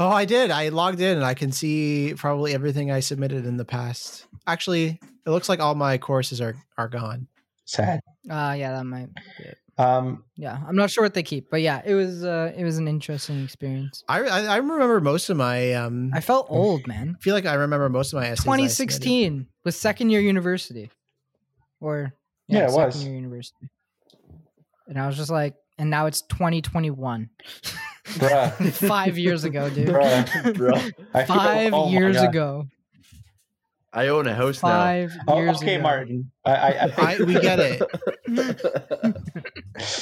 Oh, 0.00 0.08
I 0.08 0.24
did. 0.24 0.50
I 0.50 0.70
logged 0.70 1.00
in 1.00 1.16
and 1.16 1.24
I 1.24 1.34
can 1.34 1.52
see 1.52 2.14
probably 2.16 2.54
everything 2.54 2.90
I 2.90 2.98
submitted 3.00 3.46
in 3.46 3.56
the 3.56 3.64
past. 3.64 4.26
Actually, 4.48 4.98
it 5.24 5.30
looks 5.30 5.48
like 5.48 5.60
all 5.60 5.76
my 5.76 5.96
courses 5.98 6.40
are 6.40 6.56
are 6.76 6.88
gone. 6.88 7.28
Sad. 7.66 8.00
Uh 8.28 8.54
yeah, 8.58 8.72
that 8.72 8.84
might. 8.84 9.14
Be 9.38 9.44
it. 9.44 9.58
Um, 9.78 10.24
Yeah, 10.36 10.58
I'm 10.68 10.76
not 10.76 10.90
sure 10.90 11.02
what 11.02 11.14
they 11.14 11.22
keep, 11.22 11.48
but 11.50 11.62
yeah, 11.62 11.80
it 11.84 11.94
was 11.94 12.24
uh 12.24 12.52
it 12.56 12.62
was 12.62 12.76
an 12.78 12.88
interesting 12.88 13.42
experience. 13.42 14.04
I 14.08 14.20
I, 14.20 14.40
I 14.44 14.56
remember 14.58 15.00
most 15.00 15.30
of 15.30 15.36
my 15.36 15.72
um. 15.74 16.10
I 16.12 16.18
I 16.18 16.20
felt 16.20 16.46
old, 16.50 16.86
man. 16.86 17.16
I 17.18 17.22
feel 17.22 17.34
like 17.34 17.46
I 17.46 17.54
remember 17.54 17.88
most 17.88 18.12
of 18.12 18.18
my 18.20 18.26
essays. 18.26 18.40
I 18.40 18.42
submitted. 18.42 18.68
2016 18.68 19.46
was 19.64 19.74
second 19.76 20.10
year 20.10 20.20
university, 20.20 20.90
or 21.80 22.12
Yeah, 22.48 22.66
it 22.66 22.70
second 22.70 22.84
was. 22.84 23.04
year 23.04 23.14
university, 23.14 23.68
and 24.88 24.98
I 25.00 25.06
was 25.06 25.16
just 25.16 25.30
like, 25.30 25.54
and 25.78 25.88
now 25.88 26.04
it's 26.06 26.20
2021. 26.22 27.30
Bruh. 28.04 28.72
Five 28.88 29.16
years 29.16 29.44
ago, 29.44 29.70
dude. 29.70 29.88
Bruh. 29.88 30.54
Bro, 30.54 30.74
I 31.14 31.24
feel- 31.24 31.36
Five 31.36 31.72
oh 31.72 31.86
my 31.86 31.90
years 31.92 32.20
ago. 32.20 32.66
I 33.94 34.08
own 34.08 34.26
a 34.26 34.34
house 34.34 34.56
Five 34.58 35.12
Oh, 35.28 35.36
years 35.38 35.58
okay, 35.58 35.74
ago. 35.74 35.82
Martin. 35.82 36.30
I, 36.46 36.50
I, 36.54 36.70
I 36.70 36.92
I, 36.96 37.22
we 37.24 37.34
get 37.34 37.58
it. 37.60 37.82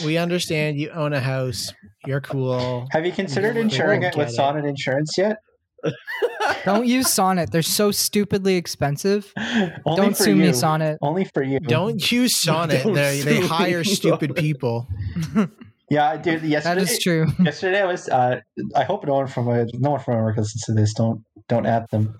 now. 0.01 0.07
We 0.07 0.19
understand. 0.19 0.79
You 0.79 0.91
own 0.91 1.13
a 1.13 1.21
house. 1.21 1.73
You're 2.07 2.21
cool. 2.21 2.87
Have 2.91 3.05
you 3.07 3.13
considered 3.13 3.57
We 3.57 3.63
insuring 3.63 4.03
it 4.03 4.17
with 4.17 4.29
it. 4.29 4.33
Sonnet 4.33 4.65
Insurance 4.65 5.17
yet? 5.19 5.39
Don't 6.65 6.87
use 6.87 7.11
Sonnet. 7.11 7.51
They're 7.53 7.63
so 7.63 7.91
stupidly 7.91 8.57
expensive. 8.57 9.33
Only 9.37 9.97
Don't 9.97 10.17
for 10.17 10.25
sue 10.25 10.37
me. 10.37 10.53
Sonnet. 10.53 10.99
Only 11.01 11.25
for 11.25 11.43
you. 11.43 11.59
Don't 11.61 12.11
use 12.13 12.37
Sonnet. 12.37 12.83
Don't 12.85 12.95
They 12.95 13.21
they 13.21 13.41
hire 13.41 13.79
me, 13.79 13.85
stupid 13.85 14.35
people. 14.37 14.89
Yeah, 15.91 16.17
dude. 16.17 16.43
That 16.43 16.47
Yesterday, 16.47 16.75
that 16.85 16.91
is 16.91 16.99
true. 17.01 17.27
yesterday 17.45 17.81
I 17.83 17.85
was. 17.85 18.09
Uh, 18.09 18.41
I 18.77 18.85
hope 18.85 19.05
no 19.05 19.15
one 19.15 19.27
from 19.27 19.47
my 19.47 19.67
no 19.75 19.91
one 19.91 20.01
from 20.01 20.15
my 20.15 20.23
work 20.23 20.37
listens 20.37 20.63
to 20.67 20.73
this. 20.73 20.95
Don't 20.95 21.25
don't 21.49 21.67
add 21.67 21.87
them. 21.91 22.17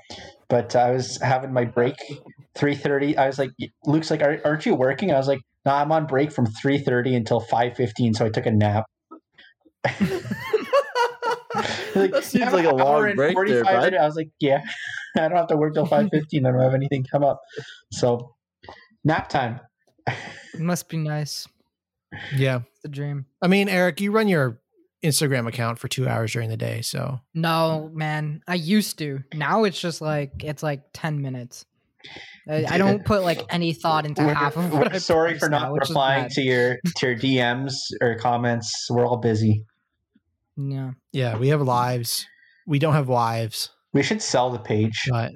But 0.49 0.75
I 0.75 0.91
was 0.91 1.19
having 1.23 1.53
my 1.53 1.67
break, 1.67 1.95
three 2.57 2.75
thirty. 2.75 3.17
I 3.17 3.29
was 3.29 3.39
like, 3.39 3.53
Luke's 3.85 4.11
like, 4.11 4.23
aren't 4.23 4.67
you 4.67 4.75
working? 4.75 5.13
I 5.13 5.19
was 5.19 5.29
like, 5.29 5.39
No, 5.65 5.73
I'm 5.73 5.93
on 5.93 6.07
break 6.07 6.33
from 6.33 6.47
three 6.47 6.79
thirty 6.79 7.15
until 7.15 7.41
five 7.41 7.77
fifteen. 7.77 8.15
So 8.15 8.25
I 8.27 8.31
took 8.31 8.47
a 8.47 8.51
nap. 8.51 8.87
like, 11.95 12.13
That 12.13 12.25
seems 12.25 12.53
like 12.53 12.65
a 12.67 12.75
long 12.75 13.05
hour 13.05 13.15
break 13.15 13.37
there, 13.37 13.65
45 13.65 13.65
bud." 13.65 13.83
minutes." 13.85 14.03
I 14.03 14.07
was 14.07 14.17
like, 14.17 14.31
Yeah, 14.41 14.63
I 15.17 15.29
don't 15.29 15.37
have 15.37 15.49
to 15.49 15.57
work 15.57 15.75
till 15.75 15.87
five 15.87 16.09
fifteen. 16.11 16.47
I 16.47 16.53
don't 16.53 16.61
have 16.61 16.75
anything 16.75 17.05
come 17.11 17.25
up. 17.25 17.41
So 17.93 18.35
nap 19.05 19.29
time. 19.29 19.61
It 20.07 20.61
must 20.61 20.89
be 20.89 20.97
nice. 20.97 21.47
Yeah. 22.35 22.61
It's 22.73 22.83
the 22.83 22.89
dream. 22.89 23.27
I 23.43 23.47
mean, 23.47 23.69
Eric, 23.69 24.01
you 24.01 24.11
run 24.11 24.27
your 24.29 24.61
Instagram 25.05 25.47
account 25.47 25.79
for 25.79 25.89
two 25.89 26.09
hours 26.09 26.33
during 26.33 26.49
the 26.49 26.57
day, 26.57 26.83
so 26.83 27.21
No, 27.35 27.91
man. 27.95 28.43
I 28.49 28.55
used 28.55 28.99
to. 28.99 29.23
Now 29.35 29.65
it's 29.65 29.81
just 29.81 30.01
like 30.01 30.43
it's 30.43 30.63
like 30.63 30.83
ten 30.93 31.23
minutes. 31.23 31.67
I, 32.51 32.75
I 32.75 32.79
don't 32.79 33.05
put 33.05 33.23
like 33.23 33.43
any 33.51 33.73
thought 33.73 34.05
into 34.07 34.23
We're, 34.25 34.35
half 34.35 34.57
of 34.57 34.73
we're 34.73 34.79
what 34.81 34.93
I'm 34.95 34.99
sorry 35.01 35.39
for 35.39 35.49
not 35.49 35.73
which 35.73 35.85
is 35.85 35.89
replying 35.91 36.29
to 36.31 36.41
your 36.43 36.79
to 36.97 37.07
your 37.07 37.17
DMs 37.17 37.73
or 38.01 38.17
comments. 38.17 38.87
We're 38.91 39.07
all 39.07 39.17
busy. 39.19 39.65
Yeah. 40.57 40.91
yeah, 41.13 41.37
we 41.39 41.49
have 41.49 41.63
lives. 41.63 42.27
We 42.67 42.79
don't 42.79 42.93
have 42.95 43.09
wives, 43.09 43.71
We 43.95 44.03
should 44.03 44.21
sell 44.23 44.51
the 44.51 44.59
page. 44.59 45.05
but 45.09 45.33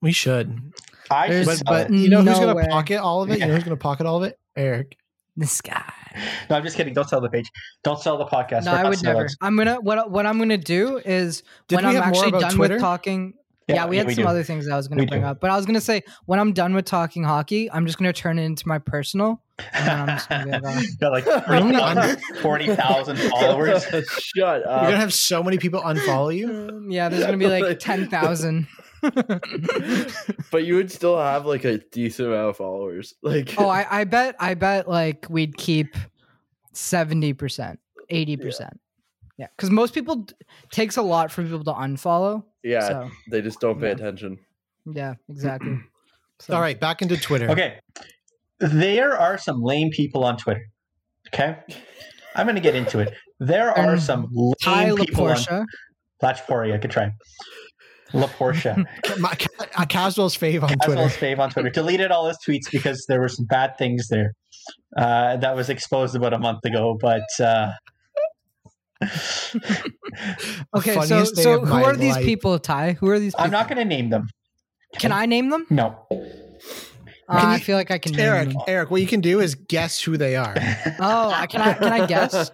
we 0.00 0.12
should. 0.12 0.58
I 1.10 1.26
should 1.26 1.32
There's- 1.34 1.46
But 1.46 1.56
sell 1.56 1.64
but 1.66 1.90
it. 1.90 1.96
you 1.96 2.08
know 2.10 2.22
who's 2.22 2.38
gonna 2.38 2.54
way. 2.54 2.66
pocket 2.68 2.98
all 3.00 3.22
of 3.22 3.30
it? 3.30 3.38
You 3.40 3.46
know 3.46 3.54
who's 3.54 3.64
gonna 3.64 3.76
pocket 3.76 4.06
all 4.06 4.18
of 4.18 4.24
it? 4.24 4.38
Eric. 4.56 4.96
This 5.36 5.60
guy. 5.62 5.90
No, 6.50 6.56
I'm 6.56 6.62
just 6.62 6.76
kidding. 6.76 6.92
Don't 6.92 7.08
sell 7.08 7.22
the 7.22 7.30
page. 7.30 7.50
Don't 7.84 7.98
sell 7.98 8.18
the 8.18 8.26
podcast. 8.26 8.64
No, 8.66 8.72
We're 8.72 8.78
I 8.78 8.82
not 8.82 8.88
would 8.90 9.02
never. 9.02 9.16
sellers. 9.16 9.36
I'm 9.40 9.56
gonna 9.56 9.80
what 9.80 10.10
what 10.10 10.26
I'm 10.26 10.38
gonna 10.38 10.58
do 10.58 10.98
is 10.98 11.42
Did 11.68 11.76
when 11.76 11.86
I'm 11.86 11.96
actually 11.96 12.32
done 12.32 12.52
Twitter? 12.52 12.74
with 12.74 12.82
talking. 12.82 13.32
Yeah, 13.68 13.86
we 13.86 13.96
had 13.96 14.08
some 14.08 14.24
do. 14.24 14.28
other 14.28 14.42
things 14.42 14.68
I 14.68 14.76
was 14.76 14.88
gonna 14.88 15.06
bring 15.06 15.22
do. 15.22 15.26
up, 15.26 15.40
but 15.40 15.50
I 15.50 15.56
was 15.56 15.66
gonna 15.66 15.80
say 15.80 16.02
when 16.26 16.38
I'm 16.38 16.52
done 16.52 16.74
with 16.74 16.84
talking 16.84 17.22
hockey, 17.22 17.70
I'm 17.70 17.86
just 17.86 17.98
gonna 17.98 18.12
turn 18.12 18.38
it 18.38 18.44
into 18.44 18.66
my 18.66 18.78
personal. 18.78 19.42
And 19.72 19.88
I'm 19.88 20.06
just 20.08 20.28
gonna 20.28 20.44
be 20.44 20.50
like, 20.50 20.62
oh, 20.64 20.82
Got 21.00 21.12
like 21.12 21.26
only 21.48 21.76
40,000 22.40 23.16
40,000 23.16 23.16
followers. 23.30 23.84
Shut 24.18 24.66
up! 24.66 24.82
You're 24.82 24.90
gonna 24.90 24.96
have 24.96 25.14
so 25.14 25.42
many 25.42 25.58
people 25.58 25.80
unfollow 25.80 26.34
you. 26.36 26.50
Um, 26.50 26.90
yeah, 26.90 27.08
there's 27.08 27.24
gonna 27.24 27.36
be 27.36 27.46
like 27.46 27.78
ten 27.80 28.08
thousand. 28.08 28.66
but 30.50 30.64
you 30.64 30.76
would 30.76 30.90
still 30.90 31.18
have 31.18 31.44
like 31.44 31.64
a 31.64 31.78
decent 31.78 32.28
amount 32.28 32.50
of 32.50 32.56
followers. 32.56 33.14
Like 33.22 33.54
oh, 33.58 33.68
I, 33.68 34.00
I 34.00 34.04
bet 34.04 34.36
I 34.38 34.54
bet 34.54 34.88
like 34.88 35.26
we'd 35.28 35.56
keep 35.56 35.96
seventy 36.72 37.32
percent, 37.32 37.80
eighty 38.10 38.36
percent. 38.36 38.78
Yeah, 39.38 39.46
because 39.56 39.70
most 39.70 39.94
people 39.94 40.26
takes 40.70 40.96
a 40.96 41.02
lot 41.02 41.32
for 41.32 41.42
people 41.42 41.64
to 41.64 41.72
unfollow. 41.72 42.44
yeah, 42.62 42.86
So 42.88 43.10
they 43.30 43.40
just 43.42 43.60
don't 43.60 43.80
pay 43.80 43.86
yeah. 43.88 43.92
attention. 43.94 44.38
yeah, 44.86 45.14
exactly. 45.28 45.78
So, 46.40 46.54
All 46.56 46.60
right, 46.60 46.78
back 46.80 47.02
into 47.02 47.16
Twitter. 47.16 47.48
Okay. 47.50 47.78
There 48.58 49.16
are 49.16 49.38
some 49.38 49.62
lame 49.62 49.90
people 49.92 50.24
on 50.24 50.36
Twitter. 50.36 50.64
Okay. 51.28 51.56
I'm 52.34 52.46
going 52.46 52.56
to 52.56 52.60
get 52.60 52.74
into 52.74 52.98
it. 52.98 53.14
There 53.38 53.70
are 53.70 53.92
Um, 53.92 54.00
some 54.00 54.28
Ty 54.60 54.86
lame 54.90 54.96
people 55.06 55.26
on 55.26 55.36
Laportia. 55.36 55.64
Latchpori. 56.20 56.74
I 56.74 56.78
could 56.78 56.90
try. 56.90 57.12
La 58.12 58.26
Portia. 58.26 58.76
My, 59.20 59.36
uh, 59.76 59.86
Caswell's 59.86 60.36
fave 60.36 60.62
on 60.64 60.70
Twitter. 60.70 60.78
Caswell's 61.02 61.16
fave 61.16 61.38
on 61.38 61.50
Twitter. 61.50 61.70
Deleted 61.80 62.10
all 62.10 62.26
his 62.26 62.38
tweets 62.44 62.68
because 62.72 63.04
there 63.08 63.20
were 63.20 63.28
some 63.28 63.44
bad 63.46 63.78
things 63.78 64.08
there 64.08 64.32
uh, 64.96 65.36
that 65.36 65.54
was 65.54 65.68
exposed 65.70 66.16
about 66.16 66.32
a 66.32 66.38
month 66.40 66.64
ago. 66.64 66.98
But 67.00 67.22
uh, 67.38 67.70
Okay, 70.76 71.00
so 71.06 71.24
so 71.24 71.60
who 71.60 71.66
my 71.66 71.82
are 71.84 71.96
these 71.96 72.16
people, 72.18 72.58
Ty? 72.58 72.92
Who 72.92 73.08
are 73.08 73.18
these 73.18 73.32
people? 73.34 73.44
I'm 73.44 73.50
not 73.50 73.68
going 73.68 73.78
to 73.78 73.84
name 73.84 74.10
them. 74.10 74.28
Can 74.98 75.12
I 75.12 75.26
name 75.26 75.48
them? 75.50 75.66
No. 75.70 75.96
Uh, 77.28 77.40
Can 77.40 77.48
I 77.48 77.58
feel 77.60 77.76
like 77.76 77.90
I 77.90 77.98
can 77.98 78.12
name 78.12 78.20
Eric, 78.20 78.48
them. 78.50 78.58
Eric, 78.66 78.90
what 78.90 79.00
you 79.00 79.06
can 79.06 79.20
do 79.20 79.40
is 79.40 79.54
guess 79.54 80.00
who 80.02 80.16
they 80.18 80.36
are. 80.36 80.54
Oh, 81.00 81.30
I- 81.30 81.46
can 81.46 81.60
I 81.62 81.72
can 81.74 81.92
I 81.92 82.06
guess? 82.06 82.50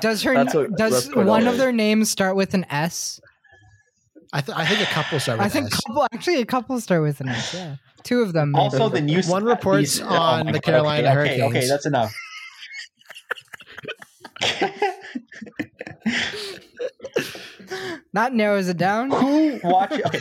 Does 0.00 0.22
her 0.22 0.34
what- 0.44 0.76
does 0.76 1.14
one 1.14 1.46
of 1.46 1.58
their 1.58 1.70
names 1.72 2.10
start 2.10 2.34
with 2.34 2.54
an 2.54 2.64
S? 2.70 3.20
I, 4.32 4.40
th- 4.40 4.56
I 4.58 4.66
think 4.66 4.80
a 4.80 4.86
couple 4.92 5.20
start 5.20 5.38
with 5.38 5.46
I 5.46 5.48
think 5.48 5.66
S. 5.66 5.80
couple 5.86 6.04
actually 6.12 6.40
a 6.40 6.46
couple 6.46 6.80
start 6.80 7.02
with 7.02 7.20
an 7.20 7.28
S. 7.28 7.54
Yeah, 7.54 7.76
two 8.02 8.20
of 8.22 8.32
them. 8.32 8.54
Also, 8.56 8.88
the 8.88 9.00
news. 9.00 9.28
One 9.28 9.44
reports 9.44 9.98
these- 9.98 10.00
oh 10.00 10.06
on 10.08 10.46
my 10.46 10.52
the 10.52 10.58
God, 10.58 10.64
Carolina 10.64 11.08
okay, 11.20 11.20
okay, 11.34 11.42
Okay, 11.44 11.68
that's 11.68 11.86
enough. 11.86 12.12
that 18.12 18.32
narrows 18.34 18.68
it 18.68 18.76
down. 18.76 19.10
Who 19.10 19.60
watch? 19.64 19.92
Okay, 19.92 20.20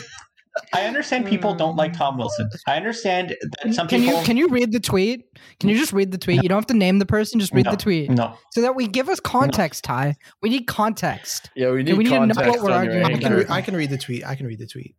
I 0.74 0.84
understand 0.86 1.26
people 1.26 1.54
don't 1.54 1.76
like 1.76 1.94
Tom 1.94 2.18
Wilson. 2.18 2.50
I 2.68 2.78
understand 2.78 3.36
that 3.64 3.74
some 3.74 3.88
can 3.88 4.02
people. 4.02 4.20
you 4.20 4.26
can 4.26 4.38
you 4.38 4.48
read 4.50 4.72
the 4.72 4.80
tweet? 4.80 5.26
Can 5.60 5.70
you 5.70 5.78
just 5.78 5.94
read 5.94 6.12
the 6.12 6.18
tweet? 6.18 6.42
You 6.44 6.50
don't 6.50 6.58
have 6.58 6.68
to 6.68 6.74
name 6.74 7.00
the 7.00 7.06
person. 7.06 7.40
Just 7.40 7.54
read 7.54 7.66
No, 7.66 7.72
the 7.72 7.78
tweet 7.78 8.10
No, 8.10 8.36
so 8.52 8.62
that 8.62 8.76
we 8.76 8.88
give 8.88 9.10
us 9.10 9.20
context. 9.20 9.84
Ty, 9.84 10.16
we 10.42 10.50
need 10.50 10.66
context. 10.68 11.50
Yeah, 11.56 11.72
we 11.72 11.84
need 11.84 11.98
we 11.98 12.04
need 12.06 12.10
to 12.12 12.26
know 12.26 12.34
what 12.50 12.62
we're 12.62 12.72
arguing 12.72 13.04
I 13.06 13.18
can, 13.18 13.34
re- 13.34 13.46
I 13.50 13.62
can 13.62 13.76
read 13.76 13.90
the 13.90 13.98
tweet. 13.98 14.26
I 14.26 14.36
can 14.36 14.48
read 14.48 14.60
the 14.60 14.68
tweet. 14.68 14.96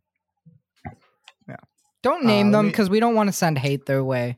Yeah. 1.47 1.55
Don't 2.03 2.23
Uh, 2.23 2.27
name 2.27 2.51
let 2.51 2.59
them 2.59 2.67
because 2.67 2.89
we 2.89 2.99
don't 2.99 3.15
want 3.15 3.27
to 3.27 3.33
send 3.33 3.57
hate 3.57 3.85
their 3.85 4.03
way. 4.03 4.37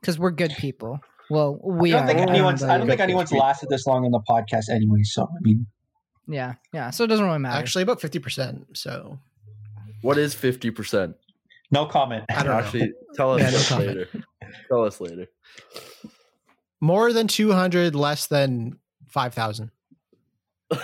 Because 0.00 0.18
we're 0.18 0.30
good 0.30 0.52
people. 0.58 1.00
Well, 1.30 1.58
we 1.62 1.92
I 1.92 1.98
don't 1.98 2.04
are. 2.04 2.06
think 2.18 2.30
anyone's. 2.30 2.62
I 2.62 2.78
don't 2.78 2.86
think 2.86 3.00
anyone's 3.00 3.32
lasted 3.32 3.68
this 3.68 3.86
long 3.86 4.04
on 4.04 4.12
the 4.12 4.20
podcast 4.20 4.68
anyway. 4.70 5.02
So 5.02 5.24
I 5.24 5.38
mean, 5.40 5.66
Yeah, 6.28 6.54
yeah. 6.72 6.90
So 6.90 7.04
it 7.04 7.06
doesn't 7.08 7.24
really 7.24 7.38
matter. 7.38 7.58
Actually, 7.58 7.82
about 7.82 8.00
50%. 8.00 8.76
So 8.76 9.18
What 10.02 10.18
is 10.18 10.34
fifty 10.34 10.70
percent? 10.70 11.16
no 11.70 11.86
comment. 11.86 12.24
I 12.30 12.34
don't 12.42 12.46
know. 12.46 12.52
Actually, 12.52 12.92
tell 13.14 13.34
us 13.34 13.40
Yeah, 13.70 13.76
no 13.78 13.84
later. 13.84 14.08
Tell 14.68 14.84
us 14.84 15.00
later. 15.00 15.26
more 16.80 17.12
than 17.12 17.26
200, 17.28 17.94
less 17.94 18.26
than 18.26 18.78
5,000. 19.08 19.70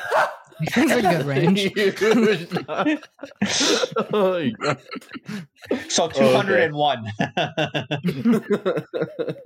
That's 0.74 0.92
a 0.92 1.02
good 1.02 1.26
range. 1.26 1.70
oh. 4.12 4.50
So 5.88 6.08
two 6.08 6.28
hundred 6.28 6.60
and 6.60 6.74
one. 6.74 7.06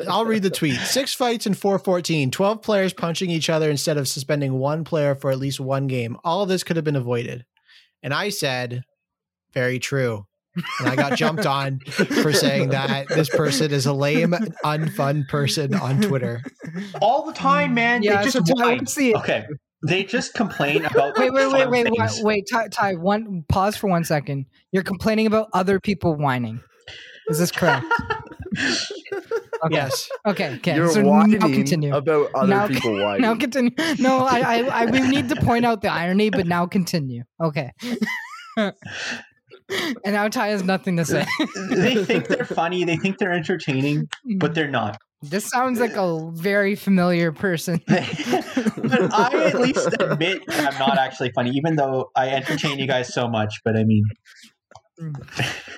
I'll 0.08 0.24
read 0.24 0.42
the 0.42 0.50
tweet. 0.52 0.78
Six 0.80 1.14
fights 1.14 1.46
in 1.46 1.54
414, 1.54 2.30
12 2.30 2.62
players 2.62 2.92
punching 2.92 3.30
each 3.30 3.48
other 3.48 3.70
instead 3.70 3.96
of 3.96 4.08
suspending 4.08 4.58
one 4.58 4.84
player 4.84 5.14
for 5.14 5.30
at 5.30 5.38
least 5.38 5.60
one 5.60 5.86
game. 5.86 6.16
All 6.24 6.42
of 6.42 6.48
this 6.48 6.64
could 6.64 6.76
have 6.76 6.84
been 6.84 6.96
avoided. 6.96 7.44
And 8.02 8.14
I 8.14 8.30
said, 8.30 8.82
very 9.52 9.78
true. 9.78 10.26
And 10.80 10.88
I 10.88 10.96
got 10.96 11.16
jumped 11.16 11.46
on 11.46 11.80
for 12.22 12.32
saying 12.32 12.70
that 12.70 13.08
this 13.08 13.28
person 13.28 13.72
is 13.72 13.86
a 13.86 13.92
lame, 13.92 14.32
unfun 14.64 15.28
person 15.28 15.74
on 15.74 16.00
Twitter. 16.00 16.42
All 17.00 17.26
the 17.26 17.32
time, 17.32 17.74
man. 17.74 18.02
Yeah, 18.02 18.22
they 18.22 18.30
just 18.30 18.46
Ty, 18.46 18.52
whine. 18.54 18.78
let's. 18.78 18.98
Okay, 18.98 19.46
they 19.86 20.04
just 20.04 20.34
complain 20.34 20.84
about. 20.84 21.16
Wait, 21.18 21.32
wait, 21.32 21.46
wait, 21.52 21.62
fun 21.62 21.70
wait, 21.70 21.86
wait, 21.90 22.10
wait, 22.22 22.48
Ty, 22.50 22.68
Ty, 22.68 22.94
one 22.94 23.44
pause 23.48 23.76
for 23.76 23.88
one 23.88 24.04
second. 24.04 24.46
You're 24.72 24.82
complaining 24.82 25.26
about 25.26 25.48
other 25.52 25.78
people 25.80 26.16
whining. 26.16 26.60
Is 27.28 27.38
this 27.38 27.50
correct? 27.50 27.86
Okay. 29.64 29.74
Yes. 29.74 30.08
Okay, 30.24 30.54
okay. 30.56 30.76
You're 30.76 30.88
so 30.88 31.02
whining 31.02 31.40
now 31.40 31.48
continue. 31.48 31.94
about 31.94 32.30
other 32.34 32.46
Now- 32.46 32.68
people 32.68 32.92
whining. 33.02 33.22
Now 33.22 33.34
continue. 33.34 33.72
No, 33.98 34.18
I, 34.24 34.38
I, 34.40 34.82
I, 34.82 34.84
we 34.86 35.00
need 35.00 35.28
to 35.30 35.36
point 35.36 35.64
out 35.64 35.82
the 35.82 35.88
irony, 35.88 36.30
but 36.30 36.46
now 36.46 36.66
continue. 36.66 37.24
Okay. 37.42 37.72
and 38.56 38.72
now 40.06 40.28
Ty 40.28 40.48
has 40.48 40.62
nothing 40.62 40.96
to 40.96 41.04
say. 41.04 41.26
they 41.70 42.04
think 42.04 42.28
they're 42.28 42.44
funny. 42.44 42.84
They 42.84 42.96
think 42.96 43.18
they're 43.18 43.32
entertaining, 43.32 44.08
but 44.36 44.54
they're 44.54 44.70
not. 44.70 44.98
This 45.20 45.48
sounds 45.48 45.80
like 45.80 45.96
a 45.96 46.30
very 46.34 46.76
familiar 46.76 47.32
person. 47.32 47.82
but 47.86 49.12
I 49.12 49.46
at 49.46 49.60
least 49.60 49.88
admit 49.98 50.42
I'm 50.48 50.78
not 50.78 50.98
actually 50.98 51.32
funny, 51.34 51.50
even 51.50 51.76
though 51.76 52.10
I 52.14 52.28
entertain 52.30 52.78
you 52.78 52.86
guys 52.86 53.12
so 53.12 53.28
much. 53.28 53.60
But 53.64 53.76
I 53.76 53.84
mean, 53.84 54.04
mm. 55.00 55.14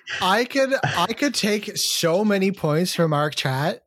I 0.22 0.44
could 0.44 0.74
I 0.84 1.12
could 1.14 1.34
take 1.34 1.70
so 1.74 2.24
many 2.24 2.52
points 2.52 2.94
from 2.94 3.12
our 3.12 3.30
chat 3.30 3.82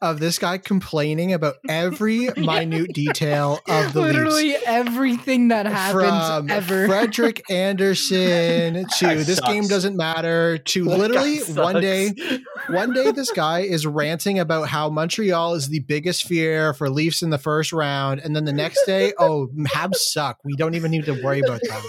of 0.00 0.20
this 0.20 0.38
guy 0.38 0.58
complaining 0.58 1.32
about 1.32 1.56
every 1.68 2.28
minute 2.36 2.92
detail 2.92 3.60
of 3.68 3.92
the 3.92 4.00
Leafs. 4.00 4.14
Literally 4.14 4.56
everything 4.66 5.48
that 5.48 5.66
happens 5.66 6.02
From 6.02 6.50
ever. 6.50 6.86
Frederik 6.86 7.42
Andersen 7.50 8.86
to 8.98 9.24
this 9.24 9.40
game 9.40 9.66
doesn't 9.66 9.96
matter 9.96 10.58
to 10.58 10.84
That 10.84 10.98
literally 10.98 11.38
one 11.40 11.80
day 11.80 12.12
one 12.68 12.92
day 12.92 13.10
this 13.12 13.30
guy 13.30 13.60
is 13.60 13.86
ranting 13.86 14.38
about 14.38 14.68
how 14.68 14.90
Montreal 14.90 15.54
is 15.54 15.68
the 15.68 15.80
biggest 15.80 16.26
fear 16.26 16.74
for 16.74 16.90
Leafs 16.90 17.22
in 17.22 17.30
the 17.30 17.38
first 17.38 17.72
round 17.72 18.20
and 18.20 18.34
then 18.34 18.44
the 18.44 18.52
next 18.52 18.84
day 18.84 19.12
oh 19.18 19.48
Habs 19.68 19.96
suck. 19.96 20.38
We 20.44 20.54
don't 20.54 20.74
even 20.74 20.90
need 20.90 21.06
to 21.06 21.22
worry 21.22 21.40
about 21.40 21.60
them 21.62 21.82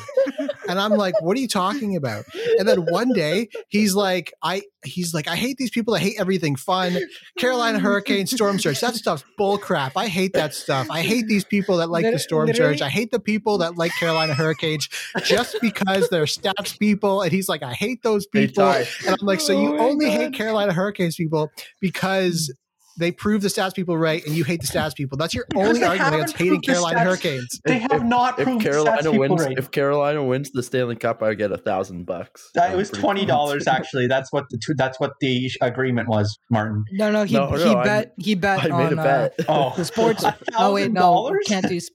and 0.68 0.80
I'm 0.80 0.92
like 0.92 1.20
what 1.22 1.38
are 1.38 1.40
you 1.40 1.48
talking 1.48 1.96
about? 1.96 2.26
And 2.60 2.68
then 2.68 2.86
one 2.86 3.10
day 3.14 3.50
he's 3.70 3.96
like 3.96 4.34
I 4.44 4.64
he's 4.84 5.14
like 5.14 5.28
I 5.28 5.36
hate 5.36 5.58
these 5.58 5.70
people 5.72 5.94
I 5.96 6.00
hate 6.00 6.16
everything. 6.20 6.56
Fun. 6.56 6.98
Carolina 7.38 7.80
Hurricane 7.80 8.28
storm 8.28 8.60
surge. 8.60 8.80
That 8.82 8.96
stuff's 8.96 9.24
bull 9.38 9.58
crap 9.58 9.94
I 9.96 10.08
hate 10.08 10.34
that 10.34 10.54
stuff. 10.54 10.88
I 10.92 11.02
hate 11.02 11.28
these 11.28 11.44
people 11.46 11.78
that 11.78 11.90
like 11.90 12.06
the 12.06 12.20
storm 12.20 12.48
literally- 12.48 12.74
surge. 12.78 12.82
I 12.82 12.90
hate 12.90 13.12
the 13.12 13.20
people 13.20 13.58
that 13.60 13.78
like 13.78 13.92
Carolina 14.00 14.34
Hurricanes 14.34 14.88
just 15.24 15.58
because 15.62 16.10
they're 16.10 16.26
stats 16.26 16.78
people. 16.80 17.22
And 17.22 17.32
he's 17.32 17.50
like 17.50 17.64
I 17.64 17.74
hate 17.74 18.04
those 18.04 18.26
people. 18.28 18.64
and 18.66 18.88
I'm 19.08 19.18
like, 19.26 19.40
so 19.42 19.54
you 19.54 19.76
Oh 19.78 19.90
only 19.90 20.06
God. 20.06 20.12
hate 20.14 20.34
Carolina 20.34 20.74
Hurricanes 20.74 21.16
people 21.16 21.52
because 21.82 22.54
they 22.98 23.12
prove 23.12 23.42
the 23.42 23.48
stats 23.50 23.74
people 23.76 23.98
right, 23.98 24.26
and 24.26 24.36
you 24.36 24.44
hate 24.44 24.62
the 24.62 24.68
stats 24.68 24.96
people. 24.96 25.18
That's 25.18 25.34
your 25.34 25.46
Because 25.50 25.68
only 25.70 25.84
argument 25.84 26.00
haven't 26.04 26.20
against 26.22 26.38
hating 26.38 26.52
proved 26.54 26.64
the 26.66 26.72
Carolina 26.72 27.00
stats. 27.00 27.04
Hurricanes. 27.04 27.62
they 27.66 27.80
have 27.80 27.92
if- 27.92 28.04
not 28.04 28.40
if 28.40 28.46
proved 28.46 28.62
the 28.62 28.70
stats 28.70 28.72
Carolina 28.72 29.12
people 29.12 29.20
wins, 29.20 29.42
right. 29.42 29.58
if 29.58 29.72
Carolina 29.72 30.24
wins 30.24 30.52
the 30.52 30.64
Stanley 30.64 30.96
Cup, 30.96 31.22
I 31.24 31.34
get 31.34 31.52
a 31.52 31.58
thousand 31.58 32.06
bucks. 32.06 32.50
That, 32.56 32.72
it 32.74 32.78
was 32.78 32.90
twenty 32.90 33.26
dollars 33.26 33.68
actually. 33.68 34.08
That's 34.08 34.32
what 34.32 34.46
the 34.50 34.58
two, 34.58 34.74
that's 34.76 35.00
what 35.00 35.14
the 35.22 35.52
agreement 35.62 36.08
was, 36.08 36.38
Martin. 36.50 36.86
No, 36.92 37.12
no, 37.12 37.24
he, 37.24 37.36
No, 37.36 37.48
he 37.52 37.64
no, 37.66 37.78
I- 37.80 37.84
bet 37.84 38.14
he 38.18 38.36
bet 38.36 38.60
I 38.60 38.68
made 38.70 38.74
on 38.88 38.94
a 38.94 39.04
bet. 39.04 39.34
Uh, 39.48 39.72
Oh, 39.78 39.84
sports. 39.84 40.24
a 40.24 40.36
oh 40.58 40.74
wait, 40.74 40.92
no, 40.92 41.36
can't 41.48 41.68
do. 41.68 41.80
sp- 41.82 41.94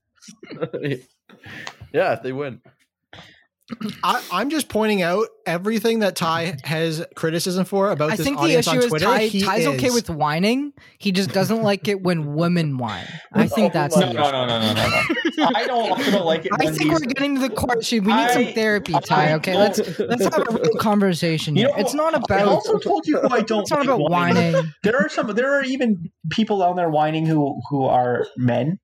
yeah, 1.92 2.12
if 2.14 2.22
they 2.22 2.32
win. 2.32 2.61
I, 4.02 4.22
I'm 4.32 4.50
just 4.50 4.68
pointing 4.68 5.02
out 5.02 5.28
everything 5.46 6.00
that 6.00 6.16
Ty 6.16 6.56
has 6.64 7.04
criticism 7.16 7.64
for 7.64 7.90
about 7.90 8.10
I 8.12 8.16
this 8.16 8.26
think 8.26 8.40
the 8.40 8.52
issue 8.52 8.70
on 8.70 8.78
is 8.78 8.86
Twitter. 8.86 9.04
Ty, 9.06 9.18
he 9.26 9.42
Ty's 9.42 9.66
okay 9.66 9.90
with 9.90 10.10
whining. 10.10 10.72
He 10.98 11.12
just 11.12 11.30
doesn't 11.32 11.62
like 11.62 11.88
it 11.88 12.02
when 12.02 12.34
women 12.34 12.78
whine. 12.78 13.06
I 13.32 13.46
think 13.46 13.70
Oh 13.70 13.78
that's 13.78 13.96
my 13.96 14.06
the 14.06 14.12
no, 14.14 14.20
issue. 14.22 14.32
no, 14.32 14.46
no, 14.46 14.58
no, 14.58 14.74
no, 14.74 14.88
no, 14.88 15.02
no. 15.36 15.50
I 15.54 15.66
don't. 15.66 15.92
I 16.14 16.18
like 16.20 16.46
it. 16.46 16.52
I 16.52 16.64
when 16.64 16.74
think 16.74 16.90
these- 16.90 17.00
we're 17.00 17.06
getting 17.06 17.34
to 17.36 17.40
the 17.42 17.50
core 17.50 17.78
issue. 17.78 18.02
We 18.02 18.12
need 18.14 18.30
some 18.30 18.46
therapy, 18.52 18.92
Ty. 19.04 19.34
Okay, 19.34 19.56
let's 19.56 19.98
let's 19.98 20.24
have 20.24 20.38
a 20.48 20.52
real 20.52 20.74
conversation. 20.78 21.56
You 21.56 21.64
know, 21.68 21.74
it's 21.76 21.94
not 21.94 22.14
about. 22.14 22.30
I 22.30 22.42
about 22.42 22.48
also 22.52 22.78
told 22.78 23.06
you 23.06 23.18
who 23.20 23.28
I 23.28 23.40
don't. 23.42 23.62
it's 23.62 23.70
not 23.70 23.82
about 23.84 24.00
whining. 24.10 24.72
There 24.82 24.96
are 24.96 25.08
some. 25.08 25.28
There 25.34 25.54
are 25.58 25.64
even 25.64 26.10
people 26.30 26.58
down 26.58 26.76
there 26.76 26.90
whining 26.90 27.26
who 27.26 27.60
who 27.70 27.84
are 27.84 28.26
men, 28.36 28.78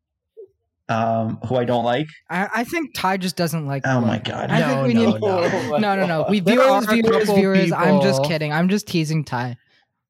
um, 0.88 1.38
who 1.48 1.56
I 1.56 1.64
don't 1.64 1.84
like. 1.84 2.06
I, 2.30 2.48
I 2.56 2.64
think 2.64 2.94
Ty 2.94 3.16
just 3.18 3.36
doesn't 3.36 3.66
like. 3.66 3.82
Oh 3.86 3.96
women. 3.96 4.08
my 4.08 4.18
god! 4.18 4.50
I 4.50 4.60
No, 4.60 4.66
think 4.68 4.86
we 4.86 4.94
no, 4.94 5.10
need. 5.12 5.20
no. 5.20 5.78
No, 5.78 5.96
no, 5.96 6.06
no. 6.06 6.26
We 6.28 6.40
There 6.40 6.54
viewers, 6.56 6.86
are 6.86 6.94
viewers, 6.94 7.18
couple 7.26 7.36
viewers. 7.36 7.72
I'm 7.72 8.00
just 8.00 8.22
kidding. 8.24 8.52
I'm 8.52 8.68
just 8.68 8.86
teasing 8.86 9.24
Ty. 9.24 9.56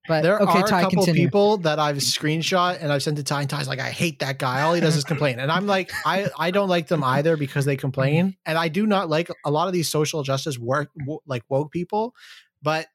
But 0.08 0.22
There 0.22 0.38
okay, 0.40 0.60
are 0.60 0.66
Ty, 0.68 0.78
a 0.80 0.82
couple 0.84 1.02
continue. 1.04 1.24
people 1.26 1.56
that 1.58 1.80
I've 1.80 1.96
screenshot 1.96 2.80
and 2.80 2.92
I've 2.92 3.02
sent 3.02 3.16
to 3.16 3.24
Ty, 3.24 3.40
and 3.40 3.50
Ty's 3.50 3.66
like, 3.66 3.80
I 3.80 3.90
hate 3.90 4.20
that 4.20 4.38
guy. 4.38 4.62
All 4.62 4.72
he 4.72 4.80
does 4.80 4.94
is 4.94 5.02
complain. 5.02 5.40
And 5.40 5.50
I'm 5.50 5.66
like, 5.66 5.90
I, 6.04 6.28
I 6.38 6.52
don't 6.52 6.68
like 6.68 6.86
them 6.86 7.02
either 7.02 7.36
because 7.36 7.64
they 7.64 7.76
complain. 7.76 8.36
And 8.46 8.56
I 8.56 8.68
do 8.68 8.86
not 8.86 9.08
like 9.08 9.30
a 9.44 9.50
lot 9.50 9.66
of 9.66 9.72
these 9.72 9.88
social 9.88 10.22
justice 10.22 10.58
work, 10.60 10.90
like 11.26 11.42
woke 11.48 11.72
people. 11.72 12.14
But 12.62 12.86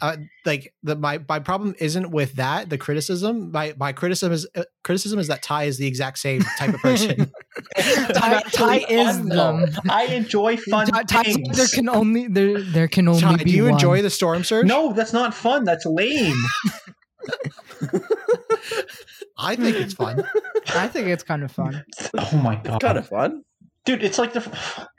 uh, 0.00 0.16
like 0.44 0.74
the 0.82 0.94
my 0.96 1.20
my 1.28 1.38
problem 1.38 1.74
isn't 1.78 2.10
with 2.10 2.34
that 2.34 2.68
the 2.70 2.78
criticism 2.78 3.50
my 3.52 3.74
my 3.78 3.92
criticism 3.92 4.32
is 4.32 4.46
uh, 4.54 4.64
criticism 4.84 5.18
is 5.18 5.28
that 5.28 5.42
Ty 5.42 5.64
is 5.64 5.78
the 5.78 5.86
exact 5.86 6.18
same 6.18 6.42
type 6.58 6.74
of 6.74 6.80
person. 6.80 7.32
Ty, 7.76 8.42
Ty 8.52 8.76
is 8.88 9.16
Fun, 9.18 9.28
them. 9.28 9.66
I 9.88 10.04
enjoy 10.06 10.56
fun 10.58 10.86
Ty, 10.88 11.02
Ty, 11.04 11.22
things. 11.22 11.56
there 11.56 11.66
can 11.68 11.88
only 11.88 12.26
there 12.28 12.60
there 12.60 12.88
can 12.88 13.08
only 13.08 13.20
Ty, 13.22 13.36
be 13.38 13.44
do 13.44 13.50
you 13.56 13.64
one. 13.64 13.72
enjoy 13.72 14.02
the 14.02 14.10
storm 14.10 14.44
surge? 14.44 14.66
no, 14.66 14.92
that's 14.92 15.12
not 15.12 15.32
fun. 15.34 15.64
That's 15.64 15.86
lame. 15.86 16.36
I 19.38 19.56
think 19.56 19.76
it's 19.76 19.94
fun. 19.94 20.24
I 20.74 20.88
think 20.88 21.08
it's 21.08 21.22
kind 21.22 21.42
of 21.42 21.52
fun. 21.52 21.84
Oh 22.18 22.36
my 22.38 22.56
god, 22.56 22.76
It's 22.76 22.84
kind 22.84 22.98
of 22.98 23.08
fun. 23.08 23.42
Dude! 23.86 24.02
It's 24.02 24.18
like 24.18 24.34
the 24.34 24.40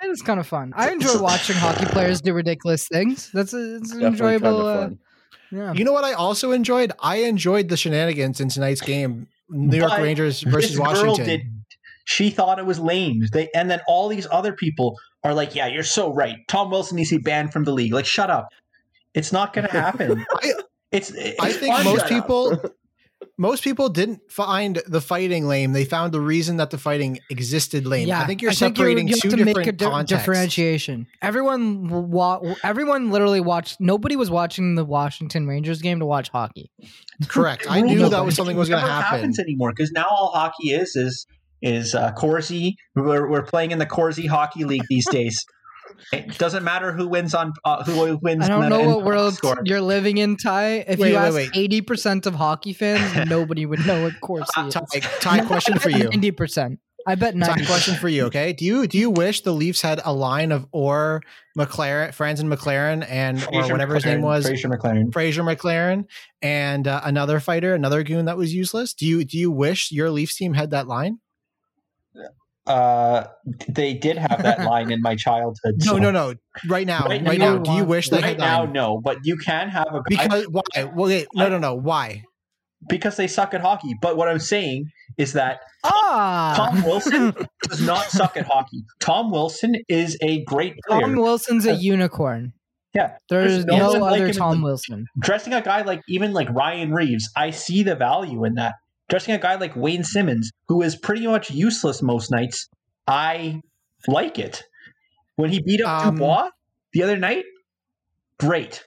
It 0.02 0.08
is 0.08 0.22
kind 0.24 0.40
of 0.40 0.48
fun. 0.48 0.74
I 0.76 0.92
enjoy 0.92 1.20
watching 1.20 1.56
hockey 1.58 1.86
players 1.86 2.22
do 2.22 2.34
ridiculous 2.34 2.88
things. 2.88 3.30
That's 3.32 3.54
a, 3.54 3.76
it's 3.76 3.92
an 3.92 4.00
Definitely 4.00 4.36
enjoyable. 4.36 4.64
kind 4.64 4.84
of 4.84 4.92
Uh, 4.94 4.96
yeah. 5.52 5.74
You 5.74 5.84
know 5.86 5.94
what 5.94 6.04
I 6.04 6.14
also 6.14 6.52
enjoyed? 6.52 6.92
I 7.00 7.18
enjoyed 7.18 7.70
the 7.70 7.78
shenanigans 7.78 8.42
in 8.42 8.50
tonight's 8.50 8.82
game. 8.82 9.28
New 9.50 9.78
York 9.78 9.92
But 9.92 10.02
Rangers 10.02 10.42
versus 10.42 10.72
this 10.72 10.78
girl 10.80 10.86
Washington. 10.88 11.26
did. 11.26 11.42
She 12.06 12.30
thought 12.32 12.58
it 12.60 12.66
was 12.66 12.80
lame. 12.80 13.24
They 13.32 13.50
and 13.56 13.70
then 13.72 13.80
all 13.88 14.08
these 14.10 14.28
other 14.32 14.52
people 14.54 14.98
are 15.24 15.34
like, 15.34 15.56
"Yeah, 15.56 15.68
you're 15.68 15.84
so 15.84 16.14
right. 16.14 16.38
Tom 16.48 16.70
Wilson 16.72 16.96
needs 16.98 17.10
to 17.10 17.18
be 17.18 17.22
banned 17.22 17.54
from 17.54 17.64
the 17.64 17.72
league." 17.74 17.94
Like, 17.94 18.06
shut 18.06 18.30
up. 18.30 18.50
It's 19.14 19.32
not 19.32 19.54
going 19.54 19.68
to 19.68 19.72
happen. 19.74 20.26
I- 20.36 20.54
it's, 20.92 21.12
it's. 21.12 21.38
I 21.42 21.52
think 21.52 21.84
most 21.84 22.08
people. 22.08 22.54
up. 22.54 22.72
People 23.20 23.34
most 23.38 23.64
people 23.64 23.90
didn't 23.90 24.32
find 24.32 24.82
the 24.88 25.02
fighting 25.02 25.48
lame. 25.48 25.74
They 25.74 25.86
found 25.86 26.14
the 26.14 26.20
reason 26.22 26.58
that 26.58 26.70
the 26.70 26.78
fighting 26.78 27.20
existed 27.30 27.86
lame. 27.86 28.08
Yeah, 28.08 28.22
I 28.22 28.26
think 28.26 28.42
you're 28.42 28.52
separating 28.52 29.08
you 29.08 29.16
two 29.16 29.30
have 29.30 29.38
to 29.38 29.44
different 29.44 29.58
make 29.58 29.68
a 29.68 29.72
di- 29.72 29.86
contexts. 29.86 30.26
differentiation. 30.26 31.08
Everyone, 31.22 32.10
wa- 32.10 32.42
everyone 32.64 33.12
literally 33.12 33.42
watched. 33.42 33.80
Nobody 33.80 34.16
was 34.16 34.30
watching 34.30 34.76
the 34.76 34.86
Washington 34.86 35.48
Rangers 35.48 35.82
game 35.82 36.00
to 36.00 36.06
watch 36.06 36.30
hockey. 36.30 36.72
Correct. 37.28 37.66
I 37.70 37.82
knew 37.82 38.00
no, 38.00 38.10
that 38.10 38.26
was 38.26 38.36
something 38.36 38.58
was 38.58 38.70
going 38.70 38.84
to 38.84 38.90
happen. 38.90 39.20
happens 39.20 39.40
anymore 39.40 39.72
because 39.76 39.92
now 39.92 40.06
all 40.10 40.32
hockey 40.34 40.72
is 40.72 40.96
is 40.96 41.26
is 41.62 41.96
uh, 41.96 42.12
Corsi. 42.12 42.76
We're, 42.96 43.28
we're 43.30 43.44
playing 43.44 43.72
in 43.72 43.80
the 43.80 43.86
Corsi 43.86 44.28
Hockey 44.28 44.64
League 44.64 44.86
these 44.90 45.08
days. 45.10 45.44
It 46.12 46.38
doesn't 46.38 46.64
matter 46.64 46.92
who 46.92 47.08
wins 47.08 47.34
on 47.34 47.54
uh, 47.64 47.84
who 47.84 48.18
wins. 48.22 48.46
I 48.46 48.48
don't 48.48 48.70
know 48.70 48.98
what 48.98 49.06
world 49.06 49.34
score. 49.36 49.58
you're 49.64 49.82
living 49.82 50.18
in, 50.18 50.38
Ty. 50.38 50.86
If 50.88 51.00
Wait, 51.00 51.12
you 51.12 51.16
wait, 51.16 51.46
ask 51.48 51.58
eighty 51.58 51.82
percent 51.82 52.26
of 52.26 52.36
hockey 52.36 52.74
fans, 52.74 53.30
nobody 53.30 53.66
would 53.66 53.86
know 53.86 54.04
what 54.04 54.20
Corsi 54.22 54.62
is. 54.62 54.74
Ty, 54.74 55.00
Ty, 55.00 55.46
question 55.48 55.80
for 55.80 55.90
you. 55.90 56.10
Ninety 56.10 56.32
percent. 56.32 56.80
I 57.06 57.16
bet 57.16 57.34
Ty, 57.34 57.40
ninety. 57.40 57.66
question 57.66 57.96
for 57.96 58.10
you. 58.10 58.26
Okay, 58.26 58.54
do 58.54 58.66
you 58.66 58.88
do 58.88 58.98
you 58.98 59.10
wish 59.10 59.42
the 59.42 59.54
Leafs 59.54 59.82
had 59.82 60.02
a 60.04 60.14
line 60.14 60.52
of 60.52 60.68
or 60.72 61.22
McLaren, 61.58 62.14
Franz 62.14 62.40
and 62.40 62.52
McLaren, 62.52 63.06
and 63.08 63.38
or 63.38 63.42
Frazer 63.42 63.74
whatever 63.74 63.96
his 63.96 64.06
name 64.06 64.22
was, 64.22 64.46
Frazer 64.46 64.68
McLaren. 64.68 65.14
Frazer 65.14 65.44
McLaren, 65.44 66.06
and 66.42 66.88
uh, 66.88 67.02
another 67.04 67.40
fighter, 67.40 67.74
another 67.74 68.04
goon 68.04 68.26
that 68.26 68.38
was 68.38 68.54
useless? 68.54 68.94
Do 68.94 69.06
you 69.06 69.24
do 69.24 69.38
you 69.38 69.52
wish 69.52 69.92
your 69.92 70.10
Leafs 70.12 70.36
team 70.36 70.54
had 70.54 70.72
that 70.72 70.88
line? 70.88 71.20
Uh, 72.68 73.28
they 73.70 73.94
did 73.94 74.18
have 74.18 74.44
that 74.44 74.60
line 74.66 74.92
in 74.92 75.02
my 75.02 75.16
childhood. 75.16 75.76
No, 75.80 75.94
so- 75.94 75.98
no, 75.98 76.12
no. 76.12 76.34
Right 76.68 76.86
now, 76.88 77.06
Right 77.08 77.24
right, 77.26 77.38
now, 77.40 77.56
now, 77.56 77.64
do 77.64 77.72
you 77.74 77.84
wish 77.86 78.10
they 78.10 78.18
Right 78.18 78.26
had 78.26 78.40
now, 78.40 78.64
line? 78.64 78.74
no, 78.74 79.00
but 79.04 79.20
you 79.24 79.38
can 79.38 79.70
have 79.70 79.88
a 79.94 80.02
Because 80.10 80.46
why? 80.50 80.62
Well, 80.84 81.08
wait, 81.08 81.28
no, 81.34 81.50
no, 81.50 81.58
no. 81.58 81.74
Why? 81.76 82.24
because 82.90 83.18
they 83.18 83.28
suck 83.28 83.54
at 83.56 83.62
hockey. 83.62 83.96
But 84.02 84.18
what 84.18 84.30
I'm 84.30 84.38
saying 84.40 84.86
is 85.18 85.34
that 85.34 85.60
Ah, 85.84 86.54
Tom 86.56 86.84
Wilson 86.84 87.34
does 87.64 87.82
not 87.82 88.06
suck 88.06 88.38
at 88.38 88.46
hockey. 88.46 88.84
Tom 89.00 89.32
Wilson 89.32 89.76
is 89.90 90.16
a 90.22 90.44
great 90.44 90.76
player. 90.88 91.02
Tom 91.02 91.16
Wilson's 91.16 91.66
a 91.66 91.74
unicorn. 91.74 92.54
Yeah, 92.94 93.18
There's 93.30 93.66
no 93.66 93.78
no 93.78 93.92
like 93.94 94.14
other 94.14 94.28
in 94.28 94.34
Tom 94.36 94.62
Wilson. 94.62 95.06
dressing 95.20 95.54
a 95.54 95.62
guy 95.62 95.82
like 95.82 96.02
even 96.08 96.34
like 96.34 96.50
Ryan 96.52 96.94
Reaves, 96.94 97.30
I 97.36 97.50
see 97.52 97.82
the 97.84 97.96
value 97.96 98.44
in 98.46 98.56
that. 98.56 98.76
Dressing 99.10 99.34
a 99.34 99.38
guy 99.38 99.56
like 99.56 99.76
Wayne 99.76 100.04
Simmonds, 100.04 100.52
who 100.68 100.82
is 100.82 100.96
pretty 100.98 101.26
much 101.28 101.50
useless 101.50 102.02
most 102.02 102.30
nights, 102.32 102.68
I 103.08 103.62
like 104.08 104.38
it. 104.38 104.64
When 105.38 105.50
he 105.50 105.62
beat 105.62 105.82
up 105.82 106.06
Um, 106.08 106.16
Dubois 106.16 106.50
the 106.94 107.04
other 107.04 107.16
night, 107.18 107.46
great. 108.40 108.84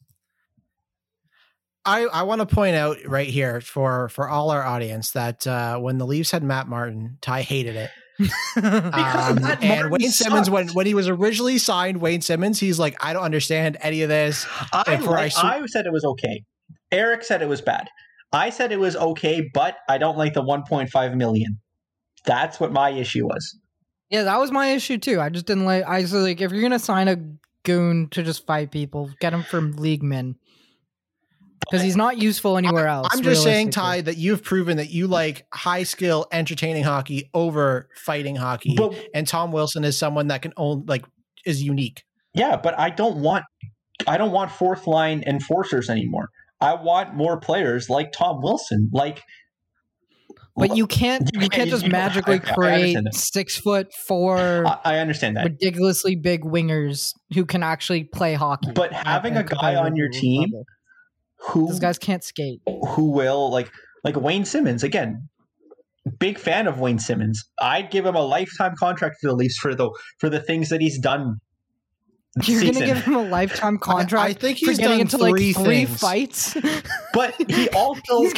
I, 1.86 2.02
I 2.04 2.22
want 2.24 2.40
to 2.40 2.46
point 2.46 2.76
out 2.76 2.98
right 3.06 3.28
here 3.28 3.60
for 3.62 4.10
for 4.10 4.28
all 4.28 4.50
our 4.50 4.62
audience 4.62 5.12
that 5.12 5.46
uh, 5.46 5.78
when 5.78 5.96
the 5.98 6.06
Leafs 6.06 6.30
had 6.30 6.42
Matt 6.42 6.68
Martin, 6.68 7.16
Ty 7.20 7.42
hated 7.42 7.76
it. 7.76 7.90
Because 8.54 9.30
Um, 9.30 9.42
Matt 9.42 9.62
and 9.62 9.68
Martin 9.80 9.90
Wayne 9.92 10.10
Simmonds, 10.10 10.50
when 10.50 10.68
when 10.70 10.84
he 10.84 10.92
was 10.92 11.08
originally 11.08 11.56
signed, 11.56 12.02
Wayne 12.02 12.20
Simmonds, 12.20 12.60
he's 12.60 12.78
like, 12.78 13.02
I 13.02 13.14
don't 13.14 13.22
understand 13.22 13.78
any 13.80 14.02
of 14.02 14.10
this. 14.10 14.46
I, 14.72 14.96
like- 14.98 15.08
I 15.08 15.28
su- 15.30 15.40
I 15.46 15.66
said 15.66 15.86
it 15.86 15.92
was 15.92 16.04
okay. 16.04 16.42
Eric 16.92 17.24
said 17.24 17.40
it 17.40 17.48
was 17.48 17.62
bad. 17.62 17.88
I 18.32 18.50
said 18.50 18.72
it 18.72 18.78
was 18.80 18.96
okay, 18.96 19.50
but 19.52 19.76
I 19.88 19.98
don't 19.98 20.16
like 20.16 20.34
the 20.34 20.42
1.5 20.42 21.16
million. 21.16 21.60
That's 22.24 22.60
what 22.60 22.72
my 22.72 22.90
issue 22.90 23.26
was. 23.26 23.58
Yeah, 24.10 24.24
that 24.24 24.38
was 24.38 24.50
my 24.50 24.68
issue 24.68 24.98
too. 24.98 25.20
I 25.20 25.28
just 25.28 25.46
didn't 25.46 25.64
like. 25.64 25.84
I 25.84 26.00
was 26.00 26.12
like, 26.12 26.40
if 26.40 26.52
you're 26.52 26.62
gonna 26.62 26.78
sign 26.78 27.08
a 27.08 27.16
goon 27.64 28.08
to 28.10 28.22
just 28.22 28.46
fight 28.46 28.70
people, 28.70 29.10
get 29.20 29.32
him 29.32 29.42
from 29.42 29.72
league 29.72 30.02
men 30.02 30.36
because 31.60 31.82
he's 31.82 31.96
not 31.96 32.18
useful 32.18 32.56
anywhere 32.56 32.88
else. 32.88 33.08
I'm 33.12 33.22
just 33.22 33.42
saying. 33.44 33.70
Ty, 33.70 34.00
that 34.02 34.16
you've 34.16 34.42
proven 34.42 34.78
that 34.78 34.90
you 34.90 35.06
like 35.06 35.46
high 35.54 35.84
skill, 35.84 36.26
entertaining 36.32 36.82
hockey 36.82 37.30
over 37.34 37.88
fighting 37.94 38.34
hockey, 38.36 38.74
But 38.76 38.94
and 39.14 39.26
Tom 39.28 39.52
Wilson 39.52 39.84
is 39.84 39.96
someone 39.96 40.28
that 40.28 40.42
can 40.42 40.52
own 40.56 40.84
like 40.86 41.04
is 41.46 41.62
unique. 41.62 42.02
yeah, 42.34 42.56
but 42.56 42.78
I 42.78 42.90
don't 42.90 43.18
want 43.18 43.44
I 44.08 44.16
don't 44.16 44.32
want 44.32 44.50
fourth 44.50 44.86
line 44.86 45.22
enforcers 45.26 45.88
anymore. 45.88 46.30
I 46.60 46.74
want 46.74 47.14
more 47.14 47.38
players 47.38 47.88
like 47.88 48.12
Tom 48.12 48.40
Wilson. 48.42 48.90
Like 48.92 49.22
But 50.56 50.76
you 50.76 50.86
can't. 50.86 51.30
You 51.32 51.48
can't- 51.48 51.70
just 51.70 51.86
magically 51.86 52.38
create 52.38 52.98
six 53.12 53.56
foot 53.56 53.92
four 53.94 54.66
I, 54.84 54.98
understand 54.98 55.36
that. 55.36 55.44
ridiculously 55.44 56.16
big 56.16 56.42
wingers 56.42 57.14
who 57.34 57.46
can 57.46 57.62
actually 57.62 58.04
play 58.04 58.34
hockey. 58.34 58.72
But 58.74 58.92
having 58.92 59.36
a 59.36 59.44
guy 59.44 59.76
on 59.76 59.96
your 59.96 60.08
team. 60.10 60.52
Who 61.48 61.68
those 61.68 61.80
guys 61.80 61.98
can't 61.98 62.22
skate. 62.22 62.60
who 62.66 63.10
will 63.12 63.50
like 63.50 63.70
like 64.04 64.16
Wayne 64.16 64.44
Simmonds 64.44 64.82
again. 64.82 65.28
Big 66.18 66.38
fan 66.38 66.66
of 66.66 66.80
Wayne 66.80 66.98
Simmonds. 66.98 67.42
I'd 67.60 67.90
give 67.90 68.04
him 68.04 68.14
a 68.14 68.20
lifetime 68.24 68.74
contract 68.78 69.16
to 69.20 69.28
the 69.28 69.34
Leafs 69.34 69.56
for 69.56 69.74
the 69.74 69.90
for 70.18 70.28
the 70.28 70.40
things 70.40 70.68
that 70.68 70.82
he's 70.82 70.98
done. 70.98 71.36
This 72.36 72.48
You're 72.48 72.72
gonna 72.72 72.86
give 72.86 72.98
him 72.98 73.14
a 73.14 73.22
lifetime 73.22 73.78
contract 73.78 74.30
I 74.30 74.32
think 74.32 74.58
for 74.58 74.66
he's 74.66 74.78
getting 74.78 74.98
done 74.98 75.00
into 75.00 75.18
three 75.18 75.52
like 75.52 75.64
three 75.64 75.84
things. 75.86 76.00
fights. 76.00 76.56
but 77.12 77.34
he 77.50 77.68
also 77.74 78.30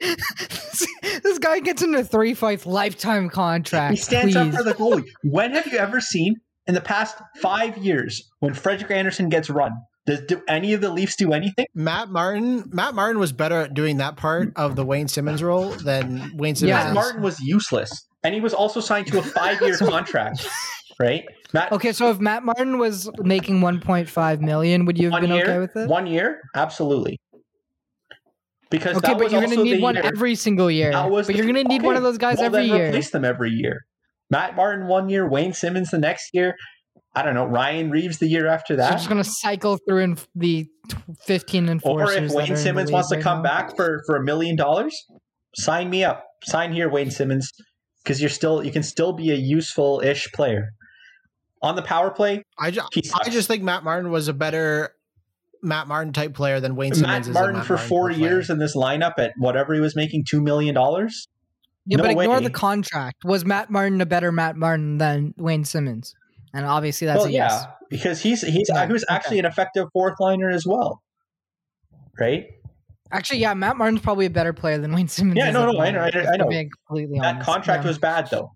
this 0.00 1.38
guy 1.40 1.58
gets 1.60 1.82
into 1.82 2.04
three 2.04 2.34
fights, 2.34 2.66
lifetime 2.66 3.28
contract. 3.28 3.90
he 3.92 3.96
stands 3.96 4.36
up 4.36 4.54
for 4.54 4.62
the 4.62 4.74
goalie. 4.74 5.04
When 5.22 5.52
have 5.52 5.66
you 5.66 5.78
ever 5.78 6.00
seen 6.00 6.36
in 6.66 6.74
the 6.74 6.80
past 6.80 7.16
five 7.40 7.78
years 7.78 8.30
when 8.40 8.54
Frederik 8.54 8.90
Andersen 8.90 9.28
gets 9.28 9.50
run? 9.50 9.72
Does 10.06 10.22
do 10.22 10.40
any 10.48 10.72
of 10.72 10.80
the 10.80 10.90
Leafs 10.90 11.16
do 11.16 11.32
anything? 11.32 11.66
Matt 11.74 12.08
Martin, 12.08 12.64
Matt 12.72 12.94
Martin 12.94 13.18
was 13.18 13.32
better 13.32 13.62
at 13.62 13.74
doing 13.74 13.98
that 13.98 14.16
part 14.16 14.52
of 14.56 14.74
the 14.74 14.84
Wayne 14.84 15.08
Simmonds 15.08 15.42
role 15.42 15.70
than 15.70 16.34
Wayne 16.36 16.54
Simmonds. 16.54 16.62
Yeah. 16.62 16.84
Matt. 16.84 16.94
Martin 16.94 17.22
was 17.22 17.40
useless, 17.40 18.08
and 18.22 18.34
he 18.34 18.40
was 18.40 18.54
also 18.54 18.80
signed 18.80 19.06
to 19.08 19.18
a 19.18 19.22
five-year 19.22 19.76
contract. 19.76 20.48
Right, 21.00 21.24
Matt. 21.52 21.70
Okay, 21.72 21.92
so 21.92 22.10
if 22.10 22.18
Matt 22.18 22.44
Martin 22.44 22.78
was 22.78 23.08
making 23.18 23.60
1.5 23.60 24.40
million, 24.40 24.84
would 24.84 24.98
you 24.98 25.10
have 25.10 25.20
been 25.20 25.30
year, 25.30 25.44
okay 25.44 25.58
with 25.60 25.76
it? 25.76 25.88
one 25.88 26.06
year, 26.08 26.40
absolutely. 26.56 27.18
Because 28.70 28.96
okay, 28.98 29.08
that 29.08 29.14
but 29.18 29.24
was 29.24 29.32
you're 29.32 29.42
gonna 29.42 29.62
need 29.62 29.80
one 29.80 29.94
year- 29.94 30.04
every 30.04 30.34
single 30.34 30.70
year. 30.70 30.90
was 31.08 31.26
But 31.26 31.36
you're 31.36 31.46
gonna 31.46 31.64
need 31.64 31.82
one 31.82 31.96
of 31.96 32.02
those 32.02 32.18
guys 32.18 32.36
well, 32.38 32.46
every 32.46 32.64
year. 32.64 32.88
Replace 32.88 33.10
them 33.10 33.24
every 33.24 33.50
year. 33.50 33.82
Matt 34.30 34.56
Martin 34.56 34.88
one 34.88 35.08
year, 35.08 35.26
Wayne 35.28 35.52
Simmonds 35.54 35.90
the 35.90 35.98
next 35.98 36.30
year. 36.34 36.54
I 37.14 37.22
don't 37.22 37.34
know 37.34 37.46
Ryan 37.46 37.90
Reaves 37.90 38.18
the 38.18 38.26
year 38.28 38.46
after 38.46 38.74
So 38.74 38.82
you're 38.82 38.90
that. 38.90 38.96
just 38.96 39.08
gonna 39.08 39.24
cycle 39.24 39.78
through 39.88 40.02
in 40.02 40.18
the 40.34 40.66
t- 40.90 40.96
15 41.24 41.80
or 41.82 42.12
if 42.12 42.32
Wayne 42.32 42.56
Simmonds 42.56 42.92
wants 42.92 43.08
to 43.08 43.14
right 43.16 43.24
come 43.24 43.38
now. 43.38 43.42
back 43.44 43.76
for 43.76 44.02
for 44.06 44.16
a 44.16 44.22
million 44.22 44.56
dollars, 44.56 44.94
sign 45.56 45.88
me 45.88 46.04
up. 46.04 46.24
Sign 46.44 46.72
here, 46.72 46.88
Wayne 46.90 47.10
Simmonds, 47.10 47.50
because 48.04 48.20
you're 48.20 48.28
still 48.30 48.62
you 48.64 48.70
can 48.70 48.82
still 48.82 49.12
be 49.14 49.30
a 49.30 49.36
useful 49.36 50.00
ish 50.04 50.30
player. 50.32 50.70
On 51.62 51.74
the 51.76 51.82
power 51.82 52.10
play, 52.10 52.44
I, 52.58 52.70
ju- 52.70 52.80
he 52.92 53.02
I 53.24 53.28
just 53.30 53.48
think 53.48 53.62
Matt 53.64 53.82
Martin 53.84 54.10
was 54.10 54.28
a 54.28 54.32
better 54.32 54.90
Matt 55.62 55.88
Martin 55.88 56.12
type 56.12 56.34
player 56.34 56.60
than 56.60 56.76
Wayne 56.76 56.94
Simmonds 56.94 57.26
Matt 57.28 57.34
Martin 57.34 57.56
Matt 57.56 57.66
for 57.66 57.72
Martin 57.74 57.88
four 57.88 58.08
type 58.10 58.18
player. 58.18 58.30
years 58.30 58.50
in 58.50 58.58
this 58.58 58.76
lineup 58.76 59.14
at 59.18 59.32
whatever 59.38 59.74
he 59.74 59.80
was 59.80 59.96
making 59.96 60.24
two 60.24 60.40
million 60.40 60.74
dollars. 60.74 61.26
Yeah, 61.86 61.96
No 61.96 62.02
but 62.04 62.10
ignore 62.12 62.36
way. 62.36 62.44
the 62.44 62.50
contract. 62.50 63.24
Was 63.24 63.44
Matt 63.44 63.70
Martin 63.70 64.00
a 64.00 64.06
better 64.06 64.30
Matt 64.30 64.56
Martin 64.56 64.98
than 64.98 65.34
Wayne 65.36 65.64
Simmonds? 65.64 66.14
And 66.54 66.64
obviously 66.64 67.06
that's 67.06 67.18
well, 67.18 67.26
a 67.26 67.30
yeah, 67.30 67.48
yes. 67.48 67.66
because 67.90 68.22
he's 68.22 68.42
he's 68.42 68.68
Yeah, 68.72 68.86
he 68.86 68.92
was 68.92 69.04
actually 69.08 69.38
an 69.40 69.44
effective 69.46 69.88
fourth 69.92 70.14
liner 70.20 70.48
as 70.50 70.64
well, 70.66 71.02
right? 72.20 72.46
Actually, 73.10 73.38
yeah, 73.40 73.54
Matt 73.54 73.76
Martin's 73.78 74.00
probably 74.02 74.26
a 74.26 74.30
better 74.30 74.52
player 74.52 74.78
than 74.78 74.92
Wayne 74.92 75.08
Simmonds. 75.08 75.38
Yeah, 75.38 75.50
no, 75.50 75.66
no, 75.66 75.72
the 75.72 75.78
I 75.78 75.90
know, 75.90 76.00
I 76.00 76.10
know, 76.10 76.20
if 76.20 76.26
I 76.26 76.30
we're 76.32 76.36
know. 76.36 76.48
being 76.48 76.70
completely 76.86 77.18
That 77.18 77.34
honest. 77.36 77.46
contract 77.46 77.84
Yeah. 77.84 77.88
was 77.88 77.98
bad 77.98 78.28
though. 78.30 78.52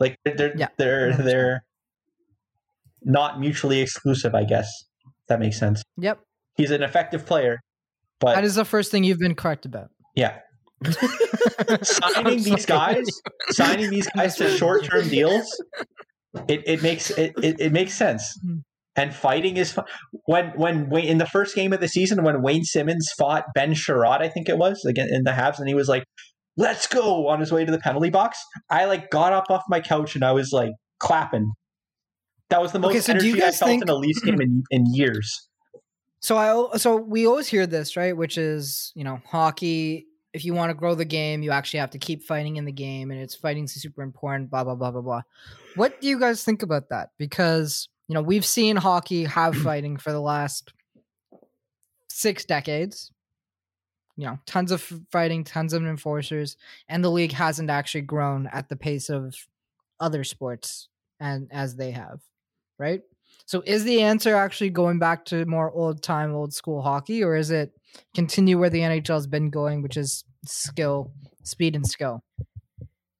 Like 0.00 0.16
they're 0.24 0.56
Yeah, 0.56 0.68
they're 0.78 1.12
100%. 1.12 1.24
they're 1.24 1.64
not 3.08 3.40
mutually 3.40 3.80
exclusive. 3.80 4.34
I 4.34 4.44
guess 4.44 4.70
that 5.28 5.40
makes 5.40 5.58
sense. 5.58 5.82
Yep, 5.96 6.20
He's 6.56 6.70
an 6.70 6.82
effective 6.82 7.26
player, 7.26 7.58
but 8.20 8.34
that 8.34 8.44
is 8.44 8.54
the 8.54 8.64
first 8.64 8.90
thing 8.92 9.02
you've 9.02 9.18
been 9.18 9.34
correct 9.34 9.64
about. 9.64 9.90
yeah, 10.14 10.38
signing 11.82 12.42
these 12.42 12.66
guys, 12.66 13.06
signing 13.50 13.90
these 13.90 14.08
guys 14.14 14.36
to 14.36 14.48
short-term 14.56 15.08
deals, 15.08 15.60
it, 16.46 16.62
it 16.66 16.82
makes 16.82 17.10
it, 17.10 17.32
it, 17.42 17.60
it 17.60 17.72
makes 17.72 17.94
sense. 17.94 18.38
Hmm. 18.44 18.58
And 18.94 19.14
fighting 19.14 19.56
is 19.56 19.72
fun. 19.72 19.84
when 20.26 20.50
when 20.56 20.88
Wayne, 20.90 21.04
in 21.06 21.18
the 21.18 21.26
first 21.26 21.54
game 21.54 21.72
of 21.72 21.80
the 21.80 21.86
season 21.86 22.24
when 22.24 22.42
Wayne 22.42 22.64
Simmonds 22.64 23.12
fought 23.16 23.44
Ben 23.54 23.72
Chiarot, 23.72 24.20
I 24.20 24.28
think 24.28 24.48
it 24.48 24.58
was 24.58 24.84
again 24.84 25.08
in 25.10 25.22
the 25.22 25.30
Habs, 25.30 25.58
and 25.58 25.68
he 25.68 25.74
was 25.74 25.88
like, 25.88 26.04
let's 26.56 26.88
go 26.88 27.28
on 27.28 27.40
his 27.40 27.52
way 27.52 27.64
to 27.64 27.70
the 27.70 27.78
penalty 27.78 28.10
box. 28.10 28.38
I 28.68 28.84
like 28.86 29.10
got 29.10 29.32
up 29.32 29.44
off 29.48 29.62
my 29.68 29.80
couch 29.80 30.16
and 30.16 30.24
I 30.24 30.32
was 30.32 30.50
like 30.52 30.72
clapping. 30.98 31.52
That 32.50 32.62
was 32.62 32.72
the 32.72 32.78
most 32.78 32.90
Okay, 32.90 33.00
so 33.00 33.12
do 33.18 33.26
you 33.26 33.32
energy 33.32 33.42
I 33.42 33.46
guys 33.46 33.58
felt 33.58 33.68
think- 33.68 33.82
in 33.82 33.88
a 33.88 33.94
Leafs 33.94 34.20
game 34.20 34.40
in, 34.40 34.64
in 34.70 34.86
years. 34.92 35.48
So 36.20 36.36
I 36.36 36.76
so 36.78 36.96
we 36.96 37.26
always 37.26 37.46
hear 37.46 37.66
this, 37.66 37.96
right? 37.96 38.16
Which 38.16 38.38
is, 38.38 38.92
you 38.96 39.04
know, 39.04 39.20
hockey. 39.26 40.06
If 40.34 40.44
you 40.44 40.52
want 40.52 40.70
to 40.70 40.74
grow 40.74 40.94
the 40.94 41.04
game, 41.04 41.42
you 41.42 41.52
actually 41.52 41.80
have 41.80 41.90
to 41.90 41.98
keep 41.98 42.22
fighting 42.24 42.56
in 42.56 42.64
the 42.64 42.72
game, 42.72 43.10
and 43.10 43.20
it's 43.20 43.34
fighting 43.34 43.66
super 43.68 44.02
important. 44.02 44.50
Blah 44.50 44.64
blah 44.64 44.74
blah 44.74 44.90
blah 44.90 45.00
blah. 45.00 45.22
What 45.76 46.00
do 46.00 46.08
you 46.08 46.18
guys 46.18 46.42
think 46.42 46.62
about 46.62 46.88
that? 46.88 47.10
Because 47.18 47.88
you 48.08 48.14
know 48.14 48.22
we've 48.22 48.44
seen 48.44 48.76
hockey 48.76 49.24
have 49.24 49.56
fighting 49.62 49.96
for 49.96 50.10
the 50.12 50.20
last 50.20 50.72
six 52.08 52.44
decades. 52.44 53.12
You 54.16 54.26
know, 54.26 54.38
tons 54.46 54.72
of 54.72 54.82
fighting, 55.12 55.44
tons 55.44 55.72
of 55.72 55.84
enforcers, 55.84 56.56
and 56.88 57.04
the 57.04 57.10
league 57.10 57.32
hasn't 57.32 57.70
actually 57.70 58.00
grown 58.02 58.48
at 58.48 58.68
the 58.68 58.74
pace 58.76 59.08
of 59.08 59.36
other 60.00 60.24
sports 60.24 60.88
and 61.20 61.48
as 61.52 61.76
they 61.76 61.92
have, 61.92 62.20
right? 62.78 63.02
So 63.46 63.62
is 63.64 63.84
the 63.84 64.02
answer 64.02 64.34
actually 64.36 64.70
going 64.70 64.98
back 64.98 65.24
to 65.26 65.44
more 65.46 65.70
old 65.70 66.02
time, 66.02 66.34
old 66.34 66.52
school 66.52 66.82
hockey, 66.82 67.24
or 67.24 67.34
is 67.36 67.50
it 67.50 67.72
continue 68.14 68.58
where 68.58 68.70
the 68.70 68.80
NHL's 68.80 69.26
been 69.26 69.50
going, 69.50 69.82
which 69.82 69.96
is 69.96 70.24
skill, 70.44 71.12
speed, 71.44 71.74
and 71.74 71.86
skill? 71.86 72.22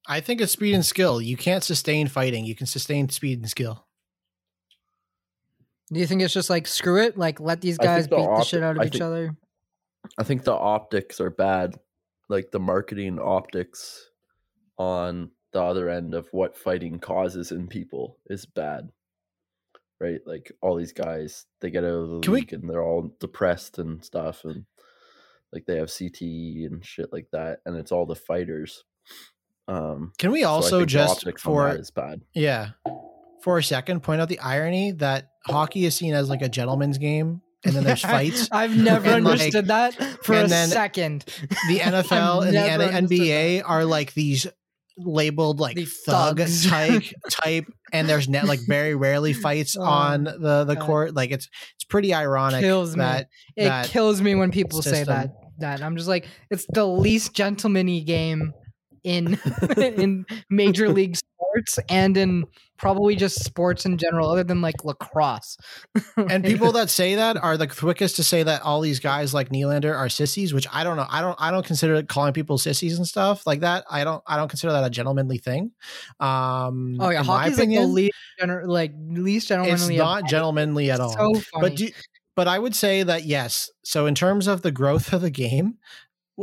I 0.07 0.19
think 0.21 0.41
it's 0.41 0.51
speed 0.51 0.75
and 0.75 0.85
skill. 0.85 1.21
You 1.21 1.37
can't 1.37 1.63
sustain 1.63 2.07
fighting. 2.07 2.45
You 2.45 2.55
can 2.55 2.67
sustain 2.67 3.09
speed 3.09 3.39
and 3.39 3.49
skill. 3.49 3.85
Do 5.91 5.99
you 5.99 6.05
think 6.05 6.21
it's 6.21 6.33
just 6.33 6.49
like 6.49 6.67
screw 6.67 7.01
it, 7.01 7.17
like 7.17 7.39
let 7.39 7.61
these 7.61 7.77
guys 7.77 8.07
the 8.07 8.15
beat 8.17 8.25
the 8.25 8.43
shit 8.43 8.63
out 8.63 8.75
of 8.77 8.81
I 8.81 8.85
each 8.85 8.93
think- 8.93 9.03
other? 9.03 9.35
I 10.17 10.23
think 10.23 10.43
the 10.43 10.53
optics 10.53 11.19
are 11.19 11.29
bad, 11.29 11.75
like 12.29 12.51
the 12.51 12.59
marketing 12.59 13.19
optics 13.19 14.09
on 14.77 15.31
the 15.51 15.61
other 15.61 15.89
end 15.89 16.13
of 16.13 16.27
what 16.31 16.55
fighting 16.57 16.99
causes 16.99 17.51
in 17.51 17.67
people 17.67 18.17
is 18.27 18.45
bad. 18.45 18.89
Right? 20.01 20.19
Like 20.25 20.51
all 20.61 20.75
these 20.75 20.93
guys, 20.93 21.45
they 21.59 21.69
get 21.71 21.83
out 21.83 21.89
of 21.89 22.09
the 22.09 22.19
Can 22.21 22.33
we- 22.33 22.39
league 22.41 22.53
and 22.53 22.69
they're 22.69 22.83
all 22.83 23.13
depressed 23.19 23.79
and 23.79 24.03
stuff 24.03 24.45
and 24.45 24.65
like 25.51 25.65
they 25.65 25.77
have 25.77 25.89
CTE 25.89 26.65
and 26.67 26.85
shit 26.85 27.11
like 27.11 27.27
that 27.31 27.59
and 27.65 27.75
it's 27.75 27.91
all 27.91 28.05
the 28.05 28.15
fighters. 28.15 28.83
Um 29.67 30.13
Can 30.17 30.31
we 30.31 30.43
also 30.43 30.79
the 30.81 30.85
just 30.85 31.25
for 31.39 31.69
is 31.69 31.91
bad. 31.91 32.21
yeah, 32.33 32.69
for 33.41 33.57
a 33.57 33.63
second 33.63 34.01
point 34.01 34.21
out 34.21 34.29
the 34.29 34.39
irony 34.39 34.91
that 34.93 35.29
hockey 35.45 35.85
is 35.85 35.95
seen 35.95 36.13
as 36.13 36.29
like 36.29 36.41
a 36.41 36.49
gentleman's 36.49 36.97
game, 36.97 37.41
and 37.65 37.75
then 37.75 37.83
there's 37.83 38.01
fights. 38.17 38.47
I've 38.51 38.75
never 38.75 39.09
and, 39.09 39.25
like- 39.25 39.33
understood 39.33 39.67
that 39.67 39.93
for 40.23 40.33
a 40.33 40.47
second. 40.49 41.25
The 41.67 41.79
NFL 41.79 42.39
and 42.47 42.49
the 42.49 42.51
never 42.53 42.83
N- 42.83 42.95
understood 42.95 43.19
NBA 43.27 43.61
are 43.65 43.85
like 43.85 44.13
these 44.13 44.47
labeled 44.99 45.59
like 45.59 45.75
The 45.75 45.85
thug 45.85 46.37
thugs. 46.39 46.65
type 46.69 47.03
type, 47.29 47.65
and 47.91 48.07
there's 48.07 48.27
net 48.29 48.45
like 48.45 48.59
very 48.67 48.95
rarely 48.95 49.33
fights 49.45 49.75
Oh, 49.77 49.83
on 49.83 50.23
the 50.25 50.65
the 50.65 50.75
God. 50.75 50.85
court. 50.85 51.15
Like 51.15 51.31
it's 51.31 51.47
it's 51.75 51.83
pretty 51.85 52.13
ironic 52.13 52.61
Kills 52.61 52.95
me. 52.95 52.99
that 53.03 53.27
It 53.55 53.89
kills 53.89 54.21
me 54.21 54.35
when 54.35 54.51
people 54.51 54.81
say 54.81 55.03
that. 55.03 55.31
That 55.59 55.81
I'm 55.81 55.97
just 55.97 56.07
like, 56.07 56.27
it's 56.49 56.65
the 56.73 56.85
least 56.85 57.33
gentlemanly 57.33 58.01
game 58.01 58.53
in 59.03 59.39
in 59.77 60.25
major 60.49 60.89
league 60.89 61.17
sports 61.49 61.79
and 61.89 62.17
in 62.17 62.45
probably 62.77 63.15
just 63.15 63.43
sports 63.43 63.85
in 63.85 63.97
general, 63.97 64.29
other 64.29 64.43
than 64.43 64.61
like 64.61 64.83
lacrosse. 64.83 65.57
and 66.17 66.43
people 66.43 66.71
that 66.71 66.89
say 66.89 67.15
that 67.15 67.37
are 67.37 67.57
the 67.57 67.67
quickest 67.67 68.15
to 68.15 68.23
say 68.23 68.41
that 68.43 68.61
all 68.61 68.81
these 68.81 68.99
guys 68.99 69.33
like 69.33 69.49
Nylander 69.49 69.95
are 69.95 70.09
sissies, 70.09 70.53
which 70.53 70.67
I 70.71 70.83
don't 70.83 70.97
know. 70.97 71.05
I 71.09 71.21
don't 71.21 71.35
I 71.39 71.51
don't 71.51 71.65
consider 71.65 72.01
calling 72.03 72.33
people 72.33 72.57
sissies 72.57 72.97
and 72.97 73.07
stuff 73.07 73.45
like 73.45 73.61
that. 73.61 73.83
I 73.89 74.03
don't 74.03 74.23
I 74.25 74.37
don't 74.37 74.47
consider 74.47 74.73
that 74.73 74.83
a 74.83 74.89
gentlemanly 74.89 75.37
thing. 75.37 75.71
Um 76.19 76.97
oh 76.99 77.09
yeah, 77.09 77.23
hockey's 77.23 77.59
like 77.59 77.69
the 77.69 77.85
least 77.85 78.15
gener- 78.41 78.67
like 78.67 78.93
least 78.97 79.47
gentlemanly. 79.49 79.95
it's 79.95 79.99
not 79.99 80.19
any. 80.19 80.29
gentlemanly 80.29 80.91
at 80.91 80.99
all. 80.99 81.35
So 81.35 81.59
but 81.59 81.75
do, 81.75 81.89
but 82.35 82.47
I 82.47 82.57
would 82.57 82.75
say 82.75 83.03
that 83.03 83.25
yes. 83.25 83.69
So 83.83 84.05
in 84.05 84.15
terms 84.15 84.47
of 84.47 84.61
the 84.61 84.71
growth 84.71 85.11
of 85.11 85.21
the 85.21 85.29
game, 85.29 85.75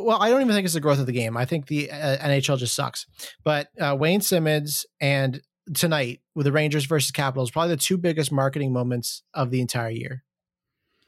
well, 0.05 0.19
I 0.21 0.29
don't 0.29 0.43
even 0.43 0.55
think 0.55 0.65
it's 0.65 0.75
the 0.75 0.81
growth 0.81 0.99
of 0.99 1.07
the 1.07 1.13
game. 1.13 1.37
I 1.37 1.47
think 1.47 1.67
the 1.67 1.91
uh, 1.91 2.19
NHL 2.19 2.59
just 2.59 2.75
sucks. 2.75 3.07
But 3.45 3.69
uh, 3.81 3.97
Wayne 3.99 4.21
Simmonds 4.21 4.87
and 5.01 5.41
tonight 5.75 6.21
with 6.35 6.45
the 6.45 6.53
Rangers 6.53 6.85
versus 6.85 7.11
Capitals 7.11 7.51
probably 7.51 7.75
the 7.75 7.81
two 7.81 7.97
biggest 7.97 8.31
marketing 8.31 8.73
moments 8.73 9.23
of 9.33 9.51
the 9.51 9.61
entire 9.61 9.91
year. 9.91 10.23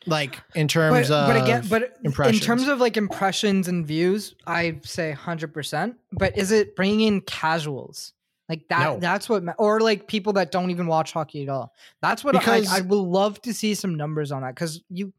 Like 0.07 0.41
in 0.55 0.69
terms 0.69 1.09
but, 1.09 1.15
of 1.15 1.27
but 1.27 1.43
again, 1.43 1.67
but 1.69 1.97
in 2.03 2.39
terms 2.41 2.67
of 2.67 2.81
like 2.81 2.97
impressions 2.97 3.69
and 3.69 3.87
views, 3.87 4.35
I 4.47 4.81
say 4.85 5.11
hundred 5.13 5.53
percent. 5.53 5.97
But 6.13 6.39
is 6.39 6.51
it 6.51 6.75
bringing 6.77 7.01
in 7.01 7.21
casuals 7.21 8.15
like 8.49 8.67
that? 8.69 8.81
No. 8.85 8.99
That's 9.01 9.29
what, 9.29 9.43
or 9.59 9.81
like 9.81 10.07
people 10.07 10.33
that 10.35 10.51
don't 10.51 10.71
even 10.71 10.87
watch 10.87 11.13
hockey 11.13 11.43
at 11.43 11.51
all. 11.51 11.75
That's 12.01 12.25
what 12.25 12.33
Because- 12.33 12.73
I, 12.73 12.79
I 12.79 12.81
would 12.83 12.97
love 12.97 13.43
to 13.43 13.53
see 13.53 13.75
some 13.75 13.97
numbers 13.97 14.33
on 14.33 14.43
that 14.43 14.55
because 14.55 14.81
you, 14.89 15.13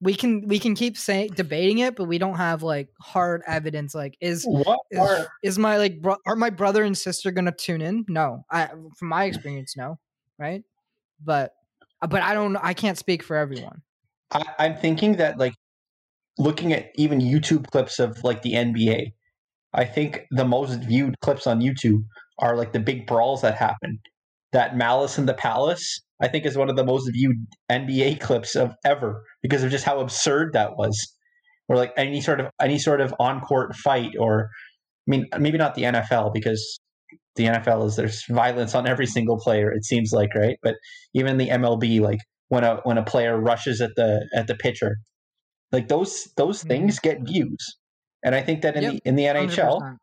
we 0.00 0.14
can 0.14 0.46
we 0.46 0.58
can 0.58 0.74
keep 0.74 0.98
saying 0.98 1.30
debating 1.34 1.78
it, 1.78 1.96
but 1.96 2.04
we 2.04 2.18
don't 2.18 2.36
have 2.36 2.62
like 2.62 2.88
hard 3.00 3.42
evidence. 3.46 3.94
Like 3.94 4.16
is 4.20 4.44
What 4.44 4.80
is, 4.90 4.98
are 4.98 5.26
is 5.42 5.58
my 5.58 5.78
like 5.78 6.00
bro- 6.00 6.18
are 6.26 6.36
my 6.36 6.50
brother 6.50 6.82
and 6.82 6.96
sister 6.96 7.30
gonna 7.30 7.52
tune 7.52 7.80
in? 7.80 8.04
No, 8.08 8.44
I 8.50 8.68
from 8.98 9.08
my 9.08 9.24
experience, 9.24 9.76
no, 9.76 9.98
right? 10.38 10.62
But 11.24 11.54
uh, 12.02 12.06
but 12.06 12.22
I 12.22 12.34
don't. 12.34 12.56
I 12.56 12.74
can't 12.74 12.98
speak 12.98 13.22
for 13.22 13.36
everyone. 13.36 13.82
I, 14.30 14.42
I'm 14.58 14.76
thinking 14.76 15.16
that 15.16 15.38
like 15.38 15.54
looking 16.38 16.72
at 16.72 16.90
even 16.96 17.20
YouTube 17.20 17.66
clips 17.70 17.98
of 17.98 18.22
like 18.22 18.42
the 18.42 18.52
NBA, 18.52 19.12
I 19.72 19.84
think 19.84 20.26
the 20.30 20.44
most 20.44 20.80
viewed 20.80 21.18
clips 21.20 21.46
on 21.46 21.60
YouTube 21.60 22.02
are 22.38 22.56
like 22.56 22.72
the 22.72 22.80
big 22.80 23.06
brawls 23.06 23.42
that 23.42 23.54
happen. 23.54 23.98
That 24.56 24.74
Malice 24.74 25.18
in 25.18 25.26
the 25.26 25.34
Palace, 25.34 26.00
I 26.22 26.28
think, 26.28 26.46
is 26.46 26.56
one 26.56 26.70
of 26.70 26.76
the 26.76 26.84
most 26.84 27.10
viewed 27.12 27.36
NBA 27.70 28.20
clips 28.26 28.56
of 28.56 28.72
ever 28.86 29.22
because 29.42 29.62
of 29.62 29.70
just 29.70 29.84
how 29.84 30.00
absurd 30.00 30.54
that 30.54 30.78
was. 30.78 30.96
Or 31.68 31.76
like 31.76 31.92
any 31.98 32.22
sort 32.22 32.40
of 32.40 32.46
any 32.58 32.78
sort 32.78 33.02
of 33.02 33.14
on 33.20 33.40
court 33.42 33.74
fight, 33.76 34.12
or 34.18 34.48
I 35.06 35.10
mean, 35.10 35.26
maybe 35.38 35.58
not 35.58 35.74
the 35.74 35.82
NFL 35.82 36.32
because 36.32 36.80
the 37.34 37.44
NFL 37.44 37.86
is 37.86 37.96
there's 37.96 38.24
violence 38.30 38.74
on 38.74 38.86
every 38.86 39.04
single 39.06 39.38
player. 39.38 39.70
It 39.70 39.84
seems 39.84 40.10
like 40.12 40.34
right, 40.34 40.56
but 40.62 40.76
even 41.12 41.36
the 41.36 41.48
MLB, 41.50 42.00
like 42.00 42.20
when 42.48 42.64
a 42.64 42.76
when 42.84 42.96
a 42.96 43.04
player 43.04 43.38
rushes 43.38 43.82
at 43.82 43.90
the 43.96 44.26
at 44.34 44.46
the 44.46 44.54
pitcher, 44.54 44.96
like 45.70 45.88
those 45.88 46.28
those 46.38 46.64
Mhm. 46.64 46.68
things 46.68 46.98
get 46.98 47.18
views. 47.26 47.76
And 48.24 48.34
I 48.34 48.40
think 48.40 48.62
that 48.62 48.74
in 48.76 48.82
Yep, 48.84 48.92
the 48.92 49.00
in 49.04 49.16
the 49.16 49.24
NHL, 49.26 49.80
100%. 49.82 49.96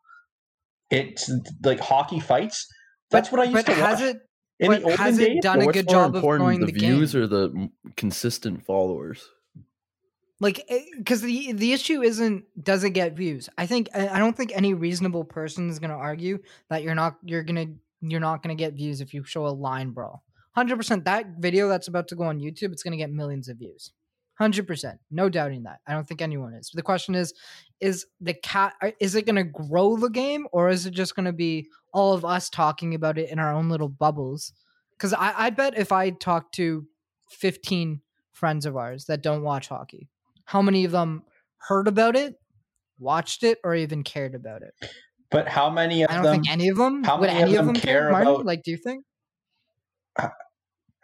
it's 0.90 1.28
like 1.64 1.80
hockey 1.80 2.20
fights. 2.20 2.66
That's 3.10 3.32
what 3.32 3.40
I 3.40 3.44
used 3.44 3.66
but 3.66 3.72
to 3.72 3.74
has 3.80 4.00
watch 4.00 4.02
it 4.02 4.16
in 4.60 4.70
but 4.70 4.82
the 4.82 4.96
has 4.96 5.18
it 5.18 5.34
days. 5.34 5.42
done 5.42 5.58
But 5.58 5.68
a 5.68 5.72
good 5.72 5.88
job 5.88 6.10
of 6.10 6.16
important, 6.16 6.44
growing 6.44 6.60
the, 6.60 6.66
the, 6.66 6.72
views 6.72 7.12
game? 7.12 7.22
or 7.22 7.26
the 7.26 7.70
consistent 7.96 8.64
followers? 8.64 9.28
like 10.40 10.68
because 10.98 11.22
the 11.22 11.52
the 11.52 11.72
issue 11.72 12.02
isn't 12.02 12.44
does 12.62 12.84
it 12.84 12.90
get 12.90 13.16
views 13.16 13.48
i 13.56 13.66
think 13.66 13.88
i 13.94 14.08
I 14.08 14.18
don't 14.18 14.36
think 14.36 14.52
any 14.54 14.74
reasonable 14.74 15.24
person 15.24 15.70
is 15.70 15.78
going 15.78 15.90
to 15.90 15.96
argue 15.96 16.38
that 16.70 16.82
you're 16.82 16.94
not 16.94 17.16
you're 17.24 17.44
going 17.44 17.66
to 17.66 17.74
you're 18.08 18.20
not 18.20 18.42
going 18.42 18.56
to 18.56 18.62
get 18.62 18.74
views 18.74 19.00
if 19.00 19.14
you 19.14 19.24
show 19.24 19.46
a 19.46 19.48
line 19.48 19.90
brawl 19.90 20.22
100% 20.56 21.04
that 21.04 21.26
video 21.38 21.68
that's 21.68 21.88
about 21.88 22.08
to 22.08 22.16
go 22.16 22.24
on 22.24 22.40
youtube 22.40 22.72
it's 22.72 22.82
going 22.82 22.92
to 22.92 22.98
get 22.98 23.10
millions 23.10 23.48
of 23.48 23.58
views 23.58 23.92
100% 24.40 24.98
no 25.10 25.28
doubting 25.28 25.62
that 25.62 25.78
i 25.86 25.92
don't 25.92 26.06
think 26.06 26.20
anyone 26.20 26.54
is 26.54 26.70
the 26.74 26.82
question 26.82 27.14
is 27.14 27.32
is 27.80 28.06
the 28.20 28.34
cat 28.34 28.74
uh, 28.82 28.90
is 29.00 29.14
it 29.14 29.26
going 29.26 29.36
to 29.36 29.44
grow 29.44 29.96
the 29.96 30.10
game 30.10 30.46
or 30.52 30.68
is 30.68 30.84
it 30.86 30.90
just 30.90 31.14
going 31.14 31.26
to 31.26 31.32
be 31.32 31.68
all 31.94 32.12
of 32.12 32.24
us 32.24 32.50
talking 32.50 32.94
about 32.94 33.16
it 33.16 33.30
in 33.30 33.38
our 33.38 33.54
own 33.54 33.70
little 33.70 33.88
bubbles 33.88 34.52
because 34.90 35.14
I, 35.14 35.32
I 35.36 35.50
bet 35.50 35.78
if 35.78 35.92
i 35.92 36.10
talk 36.10 36.52
to 36.52 36.84
15 37.30 38.02
friends 38.32 38.66
of 38.66 38.76
ours 38.76 39.06
that 39.06 39.22
don't 39.22 39.42
watch 39.42 39.68
hockey 39.68 40.10
how 40.44 40.60
many 40.62 40.84
of 40.84 40.92
them 40.92 41.22
heard 41.68 41.88
about 41.88 42.16
it, 42.16 42.34
watched 42.98 43.42
it, 43.42 43.58
or 43.64 43.74
even 43.74 44.02
cared 44.02 44.34
about 44.34 44.62
it? 44.62 44.74
But 45.30 45.48
how 45.48 45.70
many 45.70 46.02
of 46.02 46.10
them? 46.10 46.20
I 46.20 46.22
don't 46.22 46.32
them? 46.32 46.42
think 46.42 46.52
any 46.52 46.68
of 46.68 46.76
them. 46.76 47.02
how 47.02 47.18
would 47.18 47.28
many 47.28 47.42
of 47.42 47.48
any 47.48 47.56
of 47.56 47.66
them 47.66 47.74
them 47.74 47.82
care 47.82 48.00
care, 48.02 48.10
Martin? 48.12 48.34
about- 48.34 48.46
Like, 48.46 48.62
do 48.62 48.70
you 48.70 48.76
think? 48.76 49.04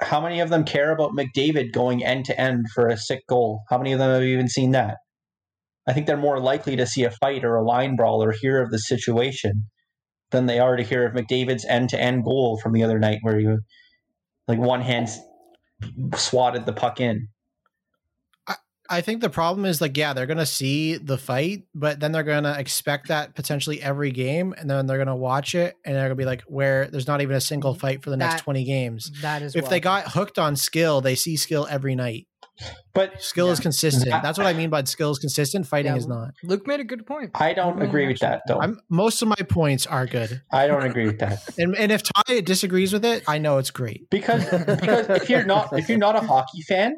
How 0.02 0.20
many 0.20 0.40
of 0.40 0.48
them 0.48 0.64
care 0.64 0.92
about 0.92 1.12
McDavid 1.12 1.72
going 1.72 2.02
end 2.02 2.24
to 2.26 2.40
end 2.40 2.66
for 2.74 2.88
a 2.88 2.96
sick 2.96 3.20
goal? 3.28 3.64
How 3.68 3.76
many 3.76 3.92
of 3.92 3.98
them 3.98 4.10
have 4.10 4.22
even 4.22 4.48
seen 4.48 4.70
that? 4.70 4.96
I 5.86 5.92
think 5.92 6.06
they're 6.06 6.16
more 6.16 6.40
likely 6.40 6.76
to 6.76 6.86
see 6.86 7.04
a 7.04 7.10
fight 7.10 7.44
or 7.44 7.56
a 7.56 7.62
line 7.62 7.96
brawl 7.96 8.22
or 8.22 8.32
hear 8.32 8.62
of 8.62 8.70
the 8.70 8.78
situation 8.78 9.64
than 10.30 10.46
they 10.46 10.58
are 10.58 10.76
to 10.76 10.82
hear 10.82 11.06
of 11.06 11.14
McDavid's 11.14 11.64
end 11.64 11.90
to 11.90 12.00
end 12.00 12.24
goal 12.24 12.58
from 12.58 12.72
the 12.72 12.82
other 12.82 12.98
night 12.98 13.18
where 13.22 13.38
he 13.38 13.46
like 14.48 14.58
one 14.58 14.80
hand 14.80 15.08
swatted 16.14 16.66
the 16.66 16.72
puck 16.72 17.00
in. 17.00 17.28
I 18.90 19.00
think 19.00 19.20
the 19.20 19.30
problem 19.30 19.64
is 19.64 19.80
like, 19.80 19.96
yeah, 19.96 20.12
they're 20.12 20.26
gonna 20.26 20.44
see 20.44 20.96
the 20.96 21.16
fight, 21.16 21.62
but 21.74 22.00
then 22.00 22.12
they're 22.12 22.22
gonna 22.24 22.56
expect 22.58 23.08
that 23.08 23.34
potentially 23.34 23.80
every 23.80 24.10
game, 24.10 24.54
and 24.58 24.68
then 24.68 24.86
they're 24.86 24.98
gonna 24.98 25.16
watch 25.16 25.54
it, 25.54 25.76
and 25.84 25.94
they're 25.94 26.04
gonna 26.04 26.16
be 26.16 26.24
like, 26.24 26.42
where 26.42 26.88
there's 26.88 27.06
not 27.06 27.20
even 27.20 27.36
a 27.36 27.40
single 27.40 27.72
mm-hmm. 27.72 27.80
fight 27.80 28.02
for 28.02 28.10
the 28.10 28.16
next 28.16 28.34
That- 28.34 28.42
twenty 28.42 28.64
games. 28.64 29.10
That 29.22 29.42
is 29.42 29.54
If 29.54 29.64
why. 29.64 29.70
they 29.70 29.80
got 29.80 30.08
hooked 30.12 30.38
on 30.38 30.56
skill, 30.56 31.00
they 31.00 31.14
see 31.14 31.36
skill 31.36 31.66
every 31.70 31.94
night. 31.94 32.26
But 32.92 33.22
Skill 33.22 33.50
is 33.50 33.60
consistent. 33.60 34.10
That's 34.10 34.36
what 34.36 34.46
I 34.46 34.52
mean 34.52 34.68
by 34.68 34.84
skill 34.84 35.10
is 35.12 35.18
consistent. 35.18 35.66
Fighting 35.66 35.92
Yeah. 35.92 35.98
is 35.98 36.06
not. 36.06 36.32
Luke 36.42 36.66
made 36.66 36.80
a 36.80 36.84
good 36.84 37.06
point. 37.06 37.30
I 37.34 37.54
don't 37.54 37.80
agree 37.80 38.06
with 38.06 38.18
that, 38.18 38.42
though. 38.46 38.60
I'm 38.60 38.78
most 38.90 39.22
of 39.22 39.28
my 39.28 39.36
points 39.48 39.86
are 39.86 40.06
good, 40.06 40.42
I 40.52 40.66
don't 40.66 40.82
agree 40.82 41.06
with 41.06 41.20
that 41.20 41.38
and 41.58 41.74
and 41.76 41.92
if 41.92 42.02
Ty 42.02 42.40
disagrees 42.40 42.92
with 42.92 43.04
it, 43.04 43.22
I 43.26 43.38
know 43.38 43.58
it's 43.58 43.70
great. 43.70 44.10
because 44.10 44.44
because 44.44 45.08
if 45.08 45.30
you're 45.30 45.44
not 45.44 45.78
if 45.78 45.88
you're 45.88 45.98
not 45.98 46.16
a 46.16 46.20
hockey 46.20 46.62
fan, 46.62 46.96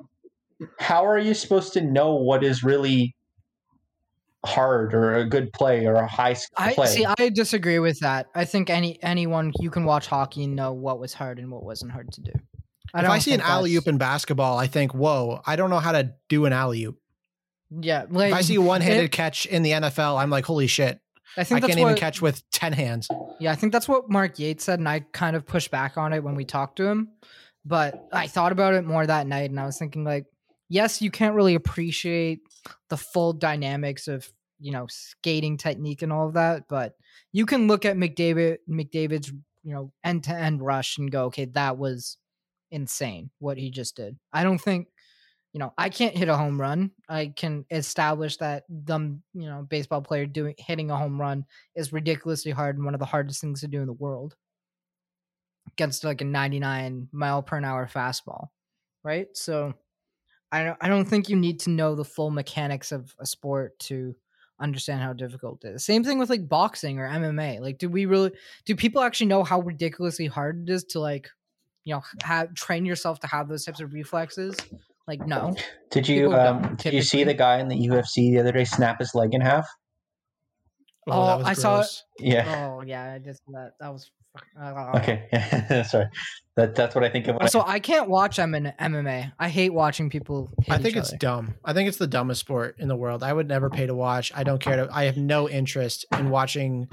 how 0.79 1.07
are 1.07 1.19
you 1.19 1.35
supposed 1.35 1.73
to 1.75 1.81
know 1.81 2.15
what 2.15 2.45
is 2.45 2.63
really 2.63 3.15
hard 4.45 4.93
or 4.93 5.15
a 5.15 5.25
good 5.25 5.53
play 5.53 5.87
or 5.87 5.95
a 5.95 6.07
high 6.07 6.33
skill 6.33 6.55
I 6.57 6.75
play? 6.75 6.87
see. 6.87 7.07
I 7.07 7.29
disagree 7.29 7.79
with 7.79 8.01
that. 8.01 8.27
I 8.35 8.45
think 8.45 8.71
any 8.71 9.03
anyone 9.03 9.53
you 9.61 9.71
can 9.71 9.85
watch 9.85 10.07
hockey 10.07 10.45
and 10.45 10.57
know 10.57 10.73
what 10.73 10.99
was 10.99 11.15
hard 11.15 11.39
and 11.39 11.51
what 11.51 11.63
wasn't 11.63 11.93
hard 11.93 12.13
to 12.13 12.21
do. 12.21 12.33
if 12.35 12.41
I 12.95 13.03
don't 13.03 13.21
see 13.21 13.35
an 13.35 13.41
alley 13.41 13.75
oop 13.77 13.87
in 13.87 13.99
basketball, 13.99 14.59
I 14.59 14.67
think, 14.67 14.95
whoa, 14.95 15.41
I 15.47 15.57
don't 15.57 15.71
know 15.71 15.79
how 15.79 15.93
to 15.93 16.13
do 16.29 16.45
an 16.45 16.53
alley 16.53 16.85
oop. 16.85 16.99
yeah, 17.71 18.07
like 18.11 18.33
If 18.33 18.39
I 18.39 18.41
see 18.43 18.57
a 18.57 18.61
one 18.61 18.81
handed 18.81 19.13
catch 19.13 19.47
in 19.47 19.63
the 19.63 19.71
NFL, 19.73 20.21
I'm 20.21 20.31
like, 20.31 20.45
holy 20.45 20.67
shit, 20.67 21.01
I 21.37 21.41
I 21.41 21.45
can't 21.45 21.63
that's 21.63 21.77
even 21.79 21.95
catch 21.95 22.21
with 22.21 22.43
10 22.51 22.73
hands. 22.75 23.09
Yeah, 23.41 23.53
I 23.53 23.55
think 23.55 23.73
that's 23.73 23.89
what 23.89 24.11
Mark 24.11 24.39
Yates 24.39 24.65
said, 24.65 24.79
and 24.79 24.89
I 24.89 25.01
kind 25.13 25.35
of 25.37 25.47
pushed 25.47 25.71
back 25.71 25.97
on 25.97 26.13
it 26.13 26.23
when 26.23 26.35
we 26.35 26.45
talked 26.45 26.77
to 26.77 26.87
him. 26.87 27.09
But 27.65 28.09
I 28.13 28.27
thought 28.27 28.53
about 28.53 28.75
it 28.75 28.85
more 28.85 29.07
that 29.07 29.27
night, 29.27 29.51
and 29.51 29.59
I 29.59 29.65
was 29.65 29.79
thinking, 29.79 30.05
like, 30.05 30.27
yes, 30.73 31.03
you 31.03 31.11
can't 31.11 31.35
really 31.35 31.55
appreciate 31.55 32.41
the 32.89 32.97
full 32.97 33.35
dynamics 33.35 34.09
of 34.09 34.29
you 34.59 34.73
know 34.73 34.87
skating 34.89 35.57
technique 35.57 36.03
and 36.03 36.13
all 36.13 36.27
of 36.27 36.35
that, 36.35 36.65
but 36.69 36.95
you 37.33 37.47
can 37.47 37.69
look 37.69 37.85
at 37.85 37.97
McDavid 37.97 38.59
McDavid's 38.69 39.31
you 39.63 39.75
know 39.75 39.93
end 40.03 40.25
to 40.25 40.35
end 40.35 40.63
rush 40.63 40.99
and 40.99 41.13
go, 41.13 41.25
okay, 41.25 41.45
that 41.47 41.77
was 41.77 42.17
insane 42.71 43.31
what 43.39 43.59
he 43.59 43.71
just 43.71 43.97
did. 43.97 44.17
I 44.33 44.45
don't 44.45 44.61
think 44.61 44.89
you 45.53 45.59
know 45.61 45.75
I 45.77 45.91
can't 45.91 46.17
hit 46.17 46.29
a 46.29 46.37
home 46.37 46.59
run. 46.61 46.93
I 47.09 47.33
can 47.37 47.67
establish 47.71 48.39
that 48.39 48.65
them 48.71 49.23
you 49.35 49.47
know 49.47 49.67
baseball 49.69 50.01
player 50.01 50.25
doing 50.25 50.55
hitting 50.57 50.91
a 50.91 50.97
home 50.97 51.21
run 51.21 51.45
is 51.77 51.93
ridiculously 51.93 52.53
hard 52.53 52.77
and 52.77 52.85
one 52.85 52.95
of 52.95 53.01
the 53.01 53.07
hardest 53.07 53.43
things 53.43 53.61
to 53.61 53.69
do 53.69 53.81
in 53.81 53.87
the 53.87 53.93
world 53.93 54.37
against 55.75 56.05
like 56.05 56.21
a 56.21 56.25
99 56.25 57.09
mile 57.13 57.43
per 57.43 57.63
hour 57.63 57.89
fastball 57.93 58.49
right 59.05 59.29
so 59.35 59.73
i 60.53 60.63
don't, 60.65 60.79
I 60.81 60.89
don't 60.89 61.05
think 61.07 61.29
you 61.29 61.37
need 61.37 61.61
to 61.61 61.71
know 61.71 61.95
the 61.95 62.05
full 62.05 62.31
mechanics 62.31 62.93
of 62.93 63.15
a 63.19 63.27
sport 63.27 63.79
to 63.81 64.15
understand 64.61 65.01
how 65.01 65.13
difficult 65.13 65.65
it 65.65 65.75
is 65.75 65.85
same 65.85 66.05
thing 66.05 66.19
with 66.19 66.31
like 66.31 66.49
boxing 66.49 66.99
or 67.01 67.09
mma 67.09 67.59
like 67.61 67.79
do 67.79 67.89
we 67.89 68.07
really 68.07 68.31
do 68.65 68.77
people 68.77 69.03
actually 69.03 69.27
know 69.27 69.43
how 69.43 69.61
ridiculously 69.61 70.27
hard 70.27 70.69
it 70.69 70.73
is 70.73 70.85
to 70.85 71.01
like 71.01 71.29
you 71.85 71.95
know 71.95 72.03
have 72.23 72.55
train 72.55 72.87
yourself 72.87 73.19
to 73.19 73.27
have 73.27 73.49
those 73.49 73.65
types 73.65 73.81
of 73.81 73.93
reflexes 73.93 74.57
like 75.09 75.27
no 75.27 75.55
Did 75.91 76.09
you 76.09 76.33
um, 76.33 76.77
did 76.77 76.93
you 76.93 77.03
see 77.03 77.25
the 77.25 77.35
guy 77.35 77.59
in 77.59 77.69
the 77.69 77.89
UFC 77.89 78.33
the 78.33 78.39
other 78.39 78.53
day 78.53 78.65
snap 78.65 79.01
his 79.01 79.15
leg 79.15 79.35
in 79.35 79.41
half? 79.41 79.67
Oh, 81.09 81.43
I 81.45 81.55
saw 81.55 81.81
it. 81.81 81.89
Yeah. 82.21 82.69
oh 82.79 82.83
yeah 82.83 83.15
i 83.15 83.19
just 83.19 83.43
that 83.49 83.73
that 83.81 83.93
was 83.93 84.11
Okay. 84.97 85.29
Sorry. 85.89 86.07
That 86.57 86.75
that's 86.75 86.95
what 86.95 87.03
I 87.05 87.09
think 87.09 87.29
of. 87.29 87.37
When 87.37 87.49
so 87.49 87.63
i 87.67 87.79
can't 87.79 88.09
watch 88.11 88.39
M- 88.39 88.53
mma 88.53 89.33
i 89.39 89.49
hate 89.49 89.73
watching 89.73 90.11
people 90.11 90.51
hit 90.63 90.71
I 90.75 90.77
think 90.77 90.97
each 90.97 91.01
it's 91.01 91.09
other. 91.11 91.17
dumb. 91.19 91.55
I 91.65 91.73
think 91.73 91.89
it's 91.89 91.97
the 91.97 92.07
dumbest 92.07 92.41
sport 92.41 92.77
in 92.79 92.89
the 92.89 92.97
world. 92.97 93.23
I 93.23 93.33
would 93.33 93.49
never 93.49 93.71
pay 93.71 93.87
to 93.87 93.95
watch. 93.95 94.33
I 94.35 94.45
don't 94.45 94.61
care 94.61 94.77
to. 94.77 94.89
I 94.95 95.05
have 95.05 95.17
no 95.17 95.49
interest 95.49 96.05
in 96.19 96.29
watching 96.29 96.89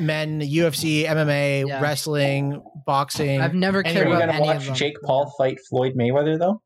men, 0.00 0.40
UFC, 0.40 1.04
MMA, 1.04 1.66
Yeah. 1.68 1.80
wrestling, 1.82 2.62
boxing. 2.86 3.40
i've 3.40 3.54
never 3.54 3.80
Anyway, 3.84 3.92
cared 3.94 4.06
Are 4.06 4.10
you 4.10 4.16
about 4.16 4.26
gonna 4.32 4.50
any 4.50 4.68
watch 4.68 4.78
Jake 4.78 4.96
Paul 5.02 5.32
fight 5.36 5.58
Floyd 5.68 5.94
Mayweather 5.94 6.38
though? 6.38 6.62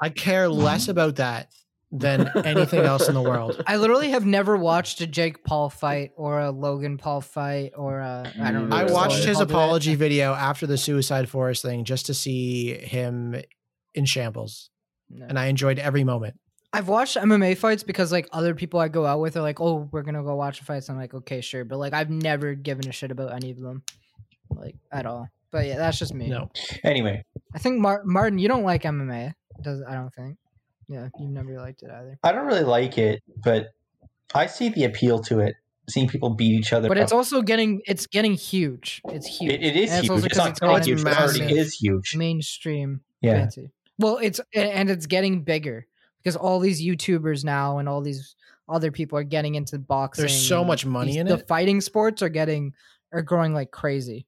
I 0.00 0.10
care 0.10 0.48
less 0.48 0.88
about 0.88 1.16
that 1.16 1.48
than 1.90 2.30
anything 2.44 2.80
else 2.84 3.08
in 3.08 3.14
the 3.14 3.22
world. 3.22 3.62
I 3.66 3.76
literally 3.76 4.10
have 4.10 4.26
never 4.26 4.56
watched 4.56 5.00
a 5.00 5.06
Jake 5.06 5.42
Paul 5.44 5.70
fight 5.70 6.10
or 6.16 6.40
a 6.40 6.50
Logan 6.50 6.98
Paul 6.98 7.20
fight 7.22 7.72
or 7.76 8.00
a 8.00 8.30
I 8.40 8.52
don't 8.52 8.68
know. 8.68 8.76
I 8.76 8.84
watched 8.84 9.24
his 9.24 9.36
Paul 9.38 9.46
did 9.46 9.50
apology 9.54 9.94
video 9.94 10.34
after 10.34 10.66
the 10.66 10.76
Suicide 10.76 11.28
Forest 11.28 11.62
thing 11.62 11.84
just 11.84 12.06
to 12.06 12.14
see 12.14 12.74
him 12.74 13.36
in 13.94 14.04
shambles, 14.04 14.70
No. 15.08 15.26
and 15.28 15.38
I 15.38 15.46
enjoyed 15.46 15.78
every 15.78 16.04
moment. 16.04 16.38
I've 16.70 16.88
watched 16.88 17.16
MMA 17.16 17.56
fights 17.56 17.82
because 17.82 18.12
like 18.12 18.28
other 18.32 18.54
people 18.54 18.78
I 18.78 18.88
go 18.88 19.06
out 19.06 19.20
with 19.20 19.38
are 19.38 19.42
like, 19.42 19.58
oh, 19.58 19.88
we're 19.90 20.02
gonna 20.02 20.22
go 20.22 20.36
watch 20.36 20.58
the 20.58 20.66
fights. 20.66 20.90
I'm 20.90 20.98
like, 20.98 21.14
okay, 21.14 21.40
sure, 21.40 21.64
but 21.64 21.78
like 21.78 21.94
I've 21.94 22.10
never 22.10 22.54
given 22.54 22.86
a 22.86 22.92
shit 22.92 23.10
about 23.10 23.32
any 23.32 23.50
of 23.50 23.58
them, 23.58 23.82
like 24.50 24.76
at 24.92 25.06
all. 25.06 25.28
But 25.50 25.64
yeah, 25.64 25.78
that's 25.78 25.98
just 25.98 26.12
me. 26.12 26.28
No, 26.28 26.50
Anyway, 26.84 27.24
I 27.54 27.58
think 27.58 27.78
Mar- 27.80 28.02
Martin, 28.04 28.38
you 28.38 28.48
don't 28.48 28.64
like 28.64 28.82
MMA, 28.82 29.32
does 29.62 29.82
I 29.88 29.94
don't 29.94 30.12
think. 30.12 30.36
Yeah, 30.88 31.08
you've 31.18 31.30
never 31.30 31.56
liked 31.58 31.82
it 31.82 31.90
either. 31.90 32.18
I 32.22 32.32
don't 32.32 32.46
really 32.46 32.62
like 32.64 32.96
it, 32.98 33.22
but 33.36 33.68
I 34.34 34.46
see 34.46 34.68
the 34.70 34.84
appeal 34.84 35.20
to 35.24 35.40
it. 35.40 35.56
Seeing 35.88 36.06
people 36.06 36.28
beat 36.30 36.52
each 36.52 36.74
other. 36.74 36.86
But 36.86 36.98
it's 36.98 37.12
also 37.12 37.40
getting 37.40 37.80
it's 37.86 38.06
getting 38.06 38.34
huge. 38.34 39.00
It's 39.08 39.26
huge. 39.26 39.52
it, 39.54 39.62
it 39.62 39.74
is 39.76 39.90
And 39.90 39.98
it's 40.00 40.02
huge. 40.06 40.10
also 40.10 40.26
It's 40.26 40.36
'cause 40.36 40.38
not 40.44 40.50
it's 40.50 40.60
getting 40.60 40.84
huge. 40.84 40.98
into 41.00 41.10
It 41.10 41.16
already 41.18 41.58
is 41.58 41.72
huge. 41.74 42.14
mainstream 42.16 43.00
Yeah. 43.22 43.32
fancy. 43.38 43.70
Well, 43.98 44.18
it's 44.22 44.38
and 44.54 44.90
it's 44.90 45.06
getting 45.06 45.44
bigger 45.44 45.86
because 46.18 46.36
all 46.36 46.58
these 46.60 46.82
YouTubers 46.82 47.42
now 47.42 47.78
and 47.78 47.88
all 47.88 48.02
these 48.02 48.36
other 48.68 48.92
people 48.92 49.18
are 49.18 49.24
getting 49.24 49.54
into 49.54 49.78
boxing. 49.78 50.22
There's 50.22 50.46
so 50.46 50.62
much 50.62 50.84
money 50.84 51.12
these- 51.12 51.20
in 51.20 51.26
the 51.26 51.34
it. 51.34 51.38
The 51.38 51.46
fighting 51.46 51.80
sports 51.80 52.20
are 52.20 52.28
getting 52.28 52.74
are 53.12 53.22
growing 53.22 53.54
like 53.54 53.70
crazy, 53.70 54.26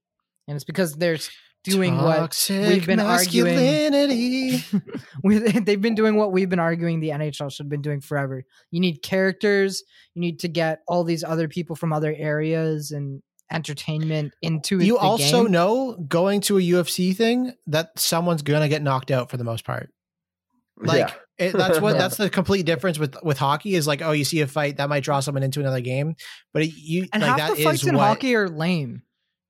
and 0.48 0.54
it's 0.56 0.64
because 0.64 0.94
they're 0.94 1.18
s- 1.66 1.74
doing 1.74 1.96
what 1.96 2.46
we've 2.50 2.86
been 2.86 3.00
arguing. 3.00 3.54
masculinity. 3.56 4.64
we, 5.24 5.38
they've 5.60 5.80
been 5.80 5.94
doing 5.94 6.16
what 6.16 6.32
we've 6.32 6.48
been 6.48 6.58
arguing 6.58 7.00
the 7.00 7.10
NHL 7.10 7.50
should 7.52 7.64
have 7.64 7.68
been 7.70 7.82
doing 7.82 8.00
forever. 8.00 8.44
You 8.70 8.80
need 8.80 9.02
characters. 9.02 9.82
You 10.14 10.20
need 10.20 10.40
to 10.40 10.48
get 10.48 10.80
all 10.88 11.04
these 11.04 11.24
other 11.24 11.48
people 11.48 11.76
from 11.76 11.92
other 11.92 12.14
areas 12.16 12.90
and 12.90 13.22
entertainment 13.52 14.32
into 14.42 14.80
it. 14.80 14.84
you 14.84 14.96
also 14.96 15.42
game. 15.44 15.52
know 15.52 15.96
going 16.08 16.40
to 16.42 16.56
a 16.58 16.60
UFC 16.60 17.14
thing 17.16 17.52
that 17.66 17.88
someone's 17.98 18.42
gonna 18.42 18.68
get 18.68 18.80
knocked 18.82 19.10
out 19.10 19.28
for 19.30 19.36
the 19.36 19.44
most 19.44 19.64
part. 19.64 19.90
Like 20.78 20.98
Yeah. 21.38 21.46
it, 21.46 21.52
that's 21.56 21.80
what 21.80 21.94
Yeah. 21.94 21.98
that's 22.02 22.16
the 22.16 22.30
complete 22.30 22.64
difference 22.64 22.98
with 22.98 23.16
with 23.24 23.38
hockey 23.38 23.74
is 23.74 23.86
like 23.88 24.02
oh 24.02 24.12
you 24.12 24.24
see 24.24 24.40
a 24.40 24.46
fight 24.46 24.76
that 24.76 24.88
might 24.88 25.02
draw 25.02 25.18
someone 25.18 25.42
into 25.42 25.58
another 25.58 25.80
game, 25.80 26.14
but 26.54 26.62
it, 26.62 26.72
you 26.76 27.06
and 27.12 27.22
like 27.22 27.28
half 27.30 27.38
that 27.38 27.56
the 27.56 27.64
fights 27.64 27.82
is 27.82 27.88
in 27.88 27.96
what 27.96 28.04
hockey 28.06 28.36
are 28.36 28.48
lame. 28.48 29.02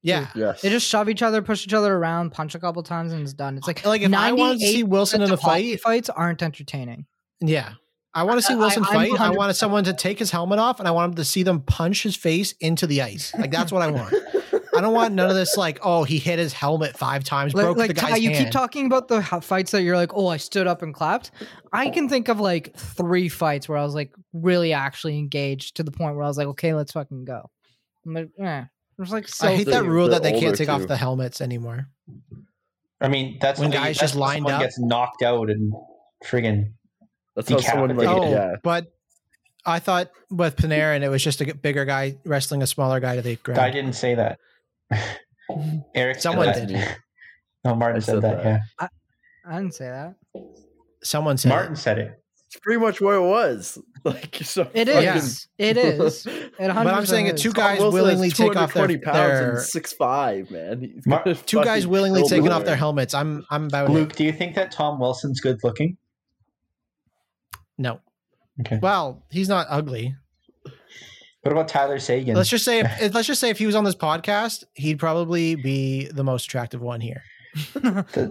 Yeah. 0.03 0.29
yes. 0.35 0.63
They 0.63 0.71
just 0.71 0.87
shove 0.87 1.09
each 1.09 1.23
other, 1.23 1.43
push 1.43 1.67
each 1.67 1.75
other 1.75 1.95
around, 1.95 2.31
punch 2.31 2.55
a 2.55 2.59
couple 2.59 2.83
times, 2.83 3.13
and 3.13 3.23
it's 3.23 3.33
done. 3.33 3.59
It's 3.59 3.67
like 3.67 3.85
Like 3.85 4.03
if 4.03 4.13
I 4.13 4.33
wanted 4.33 4.61
to 4.61 4.67
see 4.67 4.83
Wilson 4.83 5.23
in 5.23 5.31
a 5.31 5.37
fight, 5.37 5.81
fights 5.81 6.09
aren't 6.09 6.43
entertaining. 6.43 7.07
yeah. 7.41 7.75
I 8.13 8.25
want 8.25 8.41
to 8.41 8.43
see 8.43 8.57
Wilson 8.57 8.85
I'm 8.85 8.93
fight. 8.93 9.21
I 9.21 9.31
wanted 9.31 9.55
someone 9.55 9.85
to 9.85 9.93
take 9.93 10.19
his 10.19 10.33
helmet 10.33 10.59
off, 10.59 10.81
and 10.81 10.89
I 10.89 10.91
want 10.91 11.13
him 11.13 11.17
to 11.17 11.25
see 11.25 11.45
them 11.45 11.61
punch 11.61 12.03
his 12.03 12.17
face 12.17 12.55
into 12.59 12.89
the 12.89 13.03
ice. 13.03 13.33
Like 13.39 13.53
that's 13.53 13.71
what 13.71 13.83
I 13.83 13.91
want. 13.93 14.13
I 14.77 14.81
don't 14.81 14.95
want 14.95 15.15
none 15.15 15.29
of 15.31 15.37
this. 15.37 15.57
Like, 15.57 15.79
oh, 15.83 16.03
he 16.05 16.19
hit 16.19 16.39
his 16.39 16.53
helmet 16.53 16.97
five 16.97 17.23
times, 17.23 17.55
Like, 17.55 17.65
broke 17.67 17.77
like 17.77 17.89
the 17.89 17.95
Ty, 17.95 18.17
you 18.17 18.31
hand. 18.31 18.47
keep 18.47 18.53
talking 18.53 18.87
about 18.87 19.09
the 19.09 19.23
fights 19.23 19.71
that 19.73 19.83
you're 19.83 19.97
like, 19.97 20.13
oh, 20.15 20.27
I 20.27 20.39
stood 20.39 20.67
up 20.67 20.83
and 20.83 20.93
clapped. 20.95 21.31
I 21.73 21.91
can 21.91 22.09
think 22.09 22.29
of 22.29 22.41
like 22.41 22.75
three 22.77 23.29
fights 23.29 23.69
where 23.69 23.79
I 23.79 23.85
was 23.85 23.95
like 23.95 24.13
really 24.33 24.73
actually 24.73 25.19
engaged 25.19 25.77
to 25.77 25.83
the 25.83 25.93
point 25.93 26.17
where 26.17 26.25
I 26.25 26.29
was 26.29 26.39
like, 26.39 26.49
okay, 26.49 26.75
let's 26.75 26.93
fucking 26.93 27.25
go. 27.27 27.49
I'm 28.07 28.15
like, 28.15 28.31
eh. 28.41 28.65
There's 29.01 29.13
like 29.13 29.27
so 29.29 29.49
I 29.49 29.57
hate 29.57 29.67
that 29.69 29.85
rule 29.85 30.09
the 30.09 30.11
that 30.17 30.23
they 30.23 30.33
can't 30.33 30.45
older 30.45 30.57
take 30.59 30.69
off 30.69 30.87
the 30.87 30.95
helmets 30.95 31.41
anymore. 31.41 31.89
I 33.01 33.09
mean, 33.09 33.39
that's 33.41 33.59
When 33.59 33.71
the 33.71 33.79
way- 33.79 33.83
guys 33.85 33.97
that's 33.99 34.13
just 34.13 34.15
lined 34.15 34.47
up. 34.47 34.61
gets 34.61 34.79
knocked 34.79 35.23
out 35.23 35.49
and 35.49 35.73
friggin' 36.23 36.75
That's 37.35 37.49
how 37.49 37.61
someone 37.61 37.89
like 37.97 38.01
Decapitated. 38.07 38.37
Oh, 38.39 38.51
yeah. 38.51 38.57
but 38.63 38.93
I 39.65 39.79
thought 39.79 40.11
with 40.29 40.57
Panarin, 40.57 41.01
it 41.01 41.09
was 41.09 41.25
just 41.25 41.41
a 41.41 41.55
bigger 41.55 41.87
guy 41.87 42.19
wrestling 42.27 42.63
a 42.63 42.67
smaller 42.67 43.01
guy 43.01 43.17
to 43.17 43.23
the 43.23 43.37
ground. 43.37 43.59
I 43.59 43.71
didn't 43.71 43.95
say 43.95 44.17
that. 44.17 44.39
Eric 45.95 46.17
said 46.17 46.23
Someone 46.23 46.47
that. 46.49 46.69
did. 46.69 46.97
No, 47.65 47.75
Martin 47.75 47.97
I 47.97 48.01
said, 48.01 48.13
said 48.17 48.23
that. 48.23 48.43
that. 48.45 48.61
Yeah, 48.81 48.89
I 49.47 49.57
didn't 49.59 49.75
say 49.75 49.87
that. 49.87 50.15
Someone 51.03 51.39
said 51.39 51.49
Martin 51.51 51.77
said 51.77 51.99
it. 51.99 52.23
It's 52.47 52.57
pretty 52.57 52.81
much 52.81 53.01
what 53.01 53.15
it 53.15 53.21
was. 53.23 53.79
Like 54.05 54.37
so 54.43 54.69
It 54.73 54.89
fucking- 54.89 55.09
is. 55.17 55.49
It 55.59 55.77
is. 55.77 56.27
It 56.27 56.53
But 56.59 56.71
I'm 56.87 57.07
saying 57.07 57.27
it. 57.27 57.35
is. 57.35 57.43
Two 57.43 57.53
guys 57.53 57.79
Wilson 57.81 58.01
willingly 58.03 58.31
take 58.31 58.57
off 58.57 58.73
their, 58.73 58.87
pounds 58.99 59.05
their 59.15 59.51
and 59.57 59.61
six 59.61 59.93
five, 59.93 60.51
man. 60.51 61.03
Mar- 61.07 61.25
two 61.35 61.63
guys 61.63 61.87
willingly 61.87 62.23
taking 62.23 62.45
the 62.45 62.53
off 62.53 62.65
their 62.65 62.77
helmets. 62.77 63.15
I'm 63.15 63.45
I'm 63.51 63.67
about 63.67 63.91
Luke, 63.91 64.13
it. 64.13 64.17
do 64.17 64.25
you 64.25 64.33
think 64.33 64.55
that 64.55 64.71
Tom 64.73 64.99
Wilson's 65.01 65.41
good 65.41 65.59
looking? 65.63 65.97
No. 67.79 68.01
Okay. 68.61 68.79
Well, 68.83 69.25
he's 69.31 69.49
not 69.49 69.67
ugly. 69.71 70.15
What 71.43 71.53
about 71.53 71.69
Tyler 71.69 71.99
Seguin? 71.99 72.35
Let's 72.37 72.51
just 72.51 72.65
say 72.65 72.81
if, 72.81 73.03
if- 73.03 73.15
let's 73.15 73.27
just 73.27 73.41
say 73.41 73.49
if 73.51 73.59
he 73.59 73.67
was 73.67 73.75
on 73.75 73.85
this 73.85 73.95
podcast, 73.95 74.65
he'd 74.75 74.99
probably 74.99 75.55
be 75.55 76.07
the 76.09 76.23
most 76.25 76.45
attractive 76.47 76.81
one 76.83 77.01
here. 77.01 77.23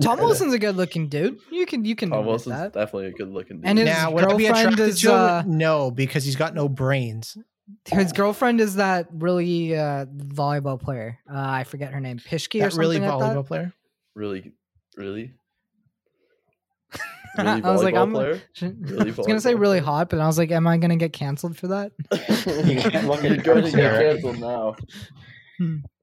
Tom 0.02 0.20
Wilson's 0.20 0.54
a 0.54 0.60
good 0.60 0.76
looking 0.76 1.10
dude. 1.10 1.40
You 1.52 1.66
can 1.66 1.84
you 1.86 1.96
can 1.96 2.10
Tom 2.10 2.26
Wilson's 2.26 2.56
that. 2.56 2.74
definitely 2.74 3.08
a 3.08 3.12
good 3.12 3.30
looking 3.30 3.58
dude. 3.58 3.66
And 3.66 3.78
his 3.80 3.88
now, 3.88 4.12
would 4.12 4.24
I 4.26 4.36
be 4.36 4.46
girlfriend 4.48 4.80
is, 4.80 5.02
to 5.02 5.10
him? 5.10 5.14
uh, 5.16 5.44
no, 5.46 5.92
because 5.92 6.24
he's 6.24 6.36
got 6.36 6.54
no 6.56 6.70
brains. 6.70 7.38
His 7.86 8.14
girlfriend 8.14 8.62
is 8.62 8.76
that 8.76 9.08
really 9.12 9.76
uh, 9.78 10.06
volleyball 10.06 10.80
player. 10.82 11.20
Uh, 11.30 11.38
I 11.38 11.64
forget 11.66 11.92
her 11.94 12.00
name. 12.00 12.18
Pischke 12.18 12.60
or 12.62 12.64
That 12.64 12.72
something 12.72 12.80
really 12.80 13.00
like 13.00 13.10
volleyball 13.12 13.34
that. 13.36 13.48
player. 13.48 13.74
really, 14.16 14.52
really. 14.98 15.34
Really 17.38 17.62
I 17.62 17.72
was 17.72 17.84
like, 17.84 17.94
I'm. 17.94 18.12
player? 18.12 18.42
I 18.62 18.66
was 19.16 19.28
gonna 19.28 19.40
say 19.40 19.54
really 19.54 19.78
hot, 19.80 20.10
but 20.10 20.20
I 20.20 20.26
was 20.26 20.40
like, 20.40 20.50
am 20.52 20.66
I 20.66 20.78
gonna 20.78 20.96
get 20.96 21.14
canceled 21.14 21.56
for 21.58 21.68
that? 21.68 21.92
You 22.66 22.82
can't 22.82 23.08
look 23.08 23.24
at 23.24 23.32
You're 23.32 23.38
going 23.44 23.64
to 23.66 23.72
get 23.72 24.02
canceled 24.02 24.40
now. 24.40 24.76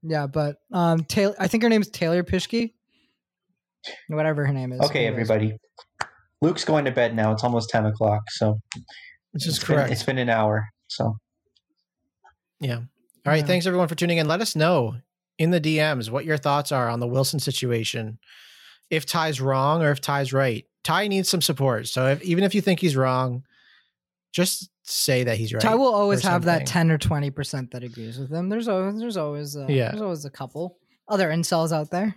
Yeah, 0.03 0.29
but 0.29 0.59
um, 0.73 1.03
Taylor. 1.05 1.35
I 1.39 1.49
think 1.49 1.64
her 1.64 1.69
name's 1.69 1.89
Taylor 1.89 2.23
Pischke. 2.23 2.75
Whatever 4.09 4.47
her 4.47 4.53
name 4.53 4.72
is. 4.72 4.80
Okay, 4.80 5.07
Anyways. 5.07 5.30
everybody. 5.30 5.57
Luke's 6.43 6.64
going 6.64 6.84
to 6.84 6.91
bed 6.91 7.14
now. 7.16 7.32
It's 7.32 7.45
almost 7.45 7.70
ten 7.70 7.87
o'clock, 7.87 8.22
so 8.30 8.61
This 9.32 9.47
is 9.47 9.57
it's 9.57 9.64
been, 9.66 9.76
correct. 9.76 9.93
it's 9.93 10.03
been 10.03 10.18
an 10.18 10.28
hour. 10.28 10.66
So 10.89 11.16
Yeah. 12.61 12.76
All 12.76 12.82
right. 13.26 13.39
Yeah. 13.39 13.47
Thanks 13.47 13.66
everyone 13.66 13.89
for 13.89 13.95
tuning 13.95 14.18
in. 14.18 14.28
Let 14.28 14.41
us 14.41 14.55
know 14.57 14.97
in 15.39 15.51
the 15.51 15.61
DMs 15.61 16.11
what 16.11 16.24
your 16.24 16.37
thoughts 16.37 16.72
are 16.72 16.89
on 16.89 17.01
the 17.01 17.07
Wilson 17.07 17.41
situation. 17.41 18.18
If 18.91 19.05
Ty's 19.07 19.41
wrong 19.41 19.82
or 19.82 19.91
if 19.91 20.01
Ty's 20.01 20.32
right. 20.32 20.64
Ty 20.84 21.09
needs 21.09 21.28
some 21.28 21.43
support. 21.43 21.89
So 21.89 22.07
if, 22.09 22.22
even 22.22 22.45
if 22.45 22.55
you 22.55 22.61
think 22.61 22.78
he's 22.78 22.95
wrong, 22.97 23.43
just 24.32 24.70
say 24.84 25.24
that 25.24 25.37
he's 25.37 25.53
right. 25.53 25.61
Ty 25.61 25.74
will 25.74 25.93
always 25.93 26.22
have 26.22 26.45
that 26.45 26.66
ten 26.66 26.91
or 26.93 26.99
twenty 26.99 27.30
percent 27.30 27.72
that 27.72 27.82
agrees 27.82 28.18
with 28.18 28.30
him. 28.30 28.49
There's 28.49 28.68
always 28.68 28.99
there's 29.01 29.16
always 29.16 29.57
uh, 29.57 29.66
Yeah. 29.68 29.89
there's 29.91 30.03
always 30.03 30.24
a 30.24 30.30
couple 30.30 30.78
other 31.09 31.28
incels 31.30 31.72
out 31.72 31.91
there. 31.91 32.14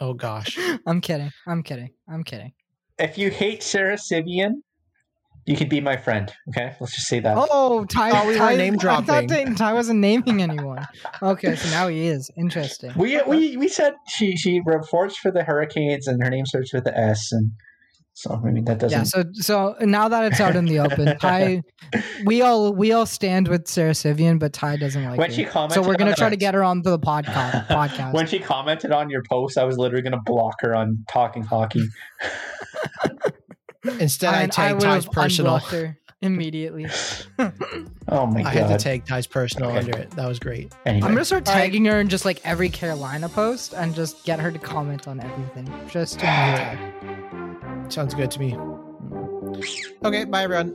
Oh 0.00 0.14
gosh. 0.14 0.58
I'm 0.86 1.00
kidding. 1.00 1.30
I'm 1.46 1.62
kidding. 1.62 1.90
I'm 2.08 2.24
kidding. 2.24 2.52
if 2.98 3.18
you 3.18 3.30
hate 3.30 3.62
Sara 3.62 3.98
Civian, 3.98 4.62
you 5.46 5.56
could 5.56 5.68
be 5.68 5.80
my 5.80 5.96
friend. 5.96 6.32
Okay, 6.50 6.74
let's 6.80 6.94
just 6.94 7.06
say 7.08 7.20
that. 7.20 7.36
Oh, 7.36 7.84
Ty. 7.84 8.10
thought 8.10 8.26
we 8.26 8.32
were 8.32 8.38
Ty, 8.38 8.56
name 8.56 8.76
dropping. 8.76 9.10
I 9.10 9.20
thought 9.20 9.28
that 9.28 9.56
Ty 9.56 9.72
wasn't 9.72 10.00
naming 10.00 10.42
anyone. 10.42 10.86
Okay, 11.22 11.56
so 11.56 11.68
now 11.70 11.88
he 11.88 12.06
is. 12.06 12.30
Interesting. 12.36 12.92
We 12.96 13.20
we 13.26 13.56
we 13.56 13.68
said 13.68 13.94
she 14.08 14.36
she 14.36 14.60
reports 14.64 15.16
for 15.16 15.30
the 15.30 15.42
Hurricanes 15.42 16.06
and 16.06 16.22
her 16.22 16.30
name 16.30 16.46
starts 16.46 16.72
with 16.72 16.84
the 16.84 16.96
S, 16.96 17.32
and 17.32 17.50
so 18.12 18.40
I 18.44 18.50
mean 18.50 18.64
that 18.64 18.78
doesn't. 18.78 18.98
Yeah. 18.98 19.04
So 19.04 19.24
so 19.32 19.76
now 19.80 20.08
that 20.08 20.30
it's 20.32 20.40
out 20.40 20.56
in 20.56 20.64
the 20.66 20.80
open, 20.80 21.16
Ty, 21.20 21.62
we 22.26 22.42
all 22.42 22.72
we 22.74 22.92
all 22.92 23.06
stand 23.06 23.48
with 23.48 23.66
Sara 23.68 23.94
Civian, 23.94 24.38
but 24.38 24.52
Ty 24.52 24.76
doesn't 24.76 25.02
like 25.04 25.18
when 25.18 25.30
her. 25.30 25.34
she 25.34 25.44
commented, 25.44 25.82
So 25.82 25.88
we're 25.88 25.96
gonna 25.96 26.14
try 26.14 26.28
to 26.30 26.36
get 26.36 26.54
her 26.54 26.62
on 26.62 26.82
the 26.82 26.98
podcast. 26.98 27.66
podcast. 27.68 28.12
When 28.12 28.26
she 28.26 28.38
commented 28.38 28.92
on 28.92 29.08
your 29.10 29.22
post, 29.28 29.56
I 29.56 29.64
was 29.64 29.78
literally 29.78 30.02
gonna 30.02 30.20
block 30.24 30.56
her 30.60 30.74
on 30.74 31.04
talking 31.08 31.42
hockey. 31.44 31.84
Instead, 33.98 34.34
I, 34.34 34.42
And 34.42 34.52
tagged 34.52 34.74
would 34.74 34.82
Ty's 34.84 35.04
have 35.04 35.12
personal. 35.12 35.54
unblocked 35.54 35.72
her 35.72 35.98
immediately. 36.22 36.86
Oh 38.12 38.26
my 38.26 38.40
I 38.40 38.42
god! 38.42 38.54
had 38.54 38.68
to 38.68 38.76
tag 38.76 39.06
Ty's 39.06 39.26
personal 39.28 39.70
Okay. 39.70 39.78
under 39.78 39.96
it. 39.98 40.10
That 40.12 40.26
was 40.26 40.40
great. 40.40 40.72
Anyway, 40.84 41.06
I'm 41.06 41.14
gonna 41.14 41.24
start 41.24 41.48
All 41.48 41.54
right. 41.54 41.60
tagging 41.60 41.84
her 41.84 42.00
in 42.00 42.08
just 42.08 42.24
like 42.24 42.40
every 42.44 42.68
Carolina 42.68 43.28
post 43.28 43.72
and 43.72 43.94
just 43.94 44.24
get 44.24 44.40
her 44.40 44.50
to 44.50 44.58
comment 44.58 45.06
on 45.06 45.20
everything. 45.20 45.72
Just 45.88 46.18
to. 46.20 46.26
Sounds 47.88 48.14
good 48.14 48.32
to 48.32 48.40
me. 48.40 48.56
Okay, 50.04 50.24
bye 50.24 50.42
everyone. 50.42 50.74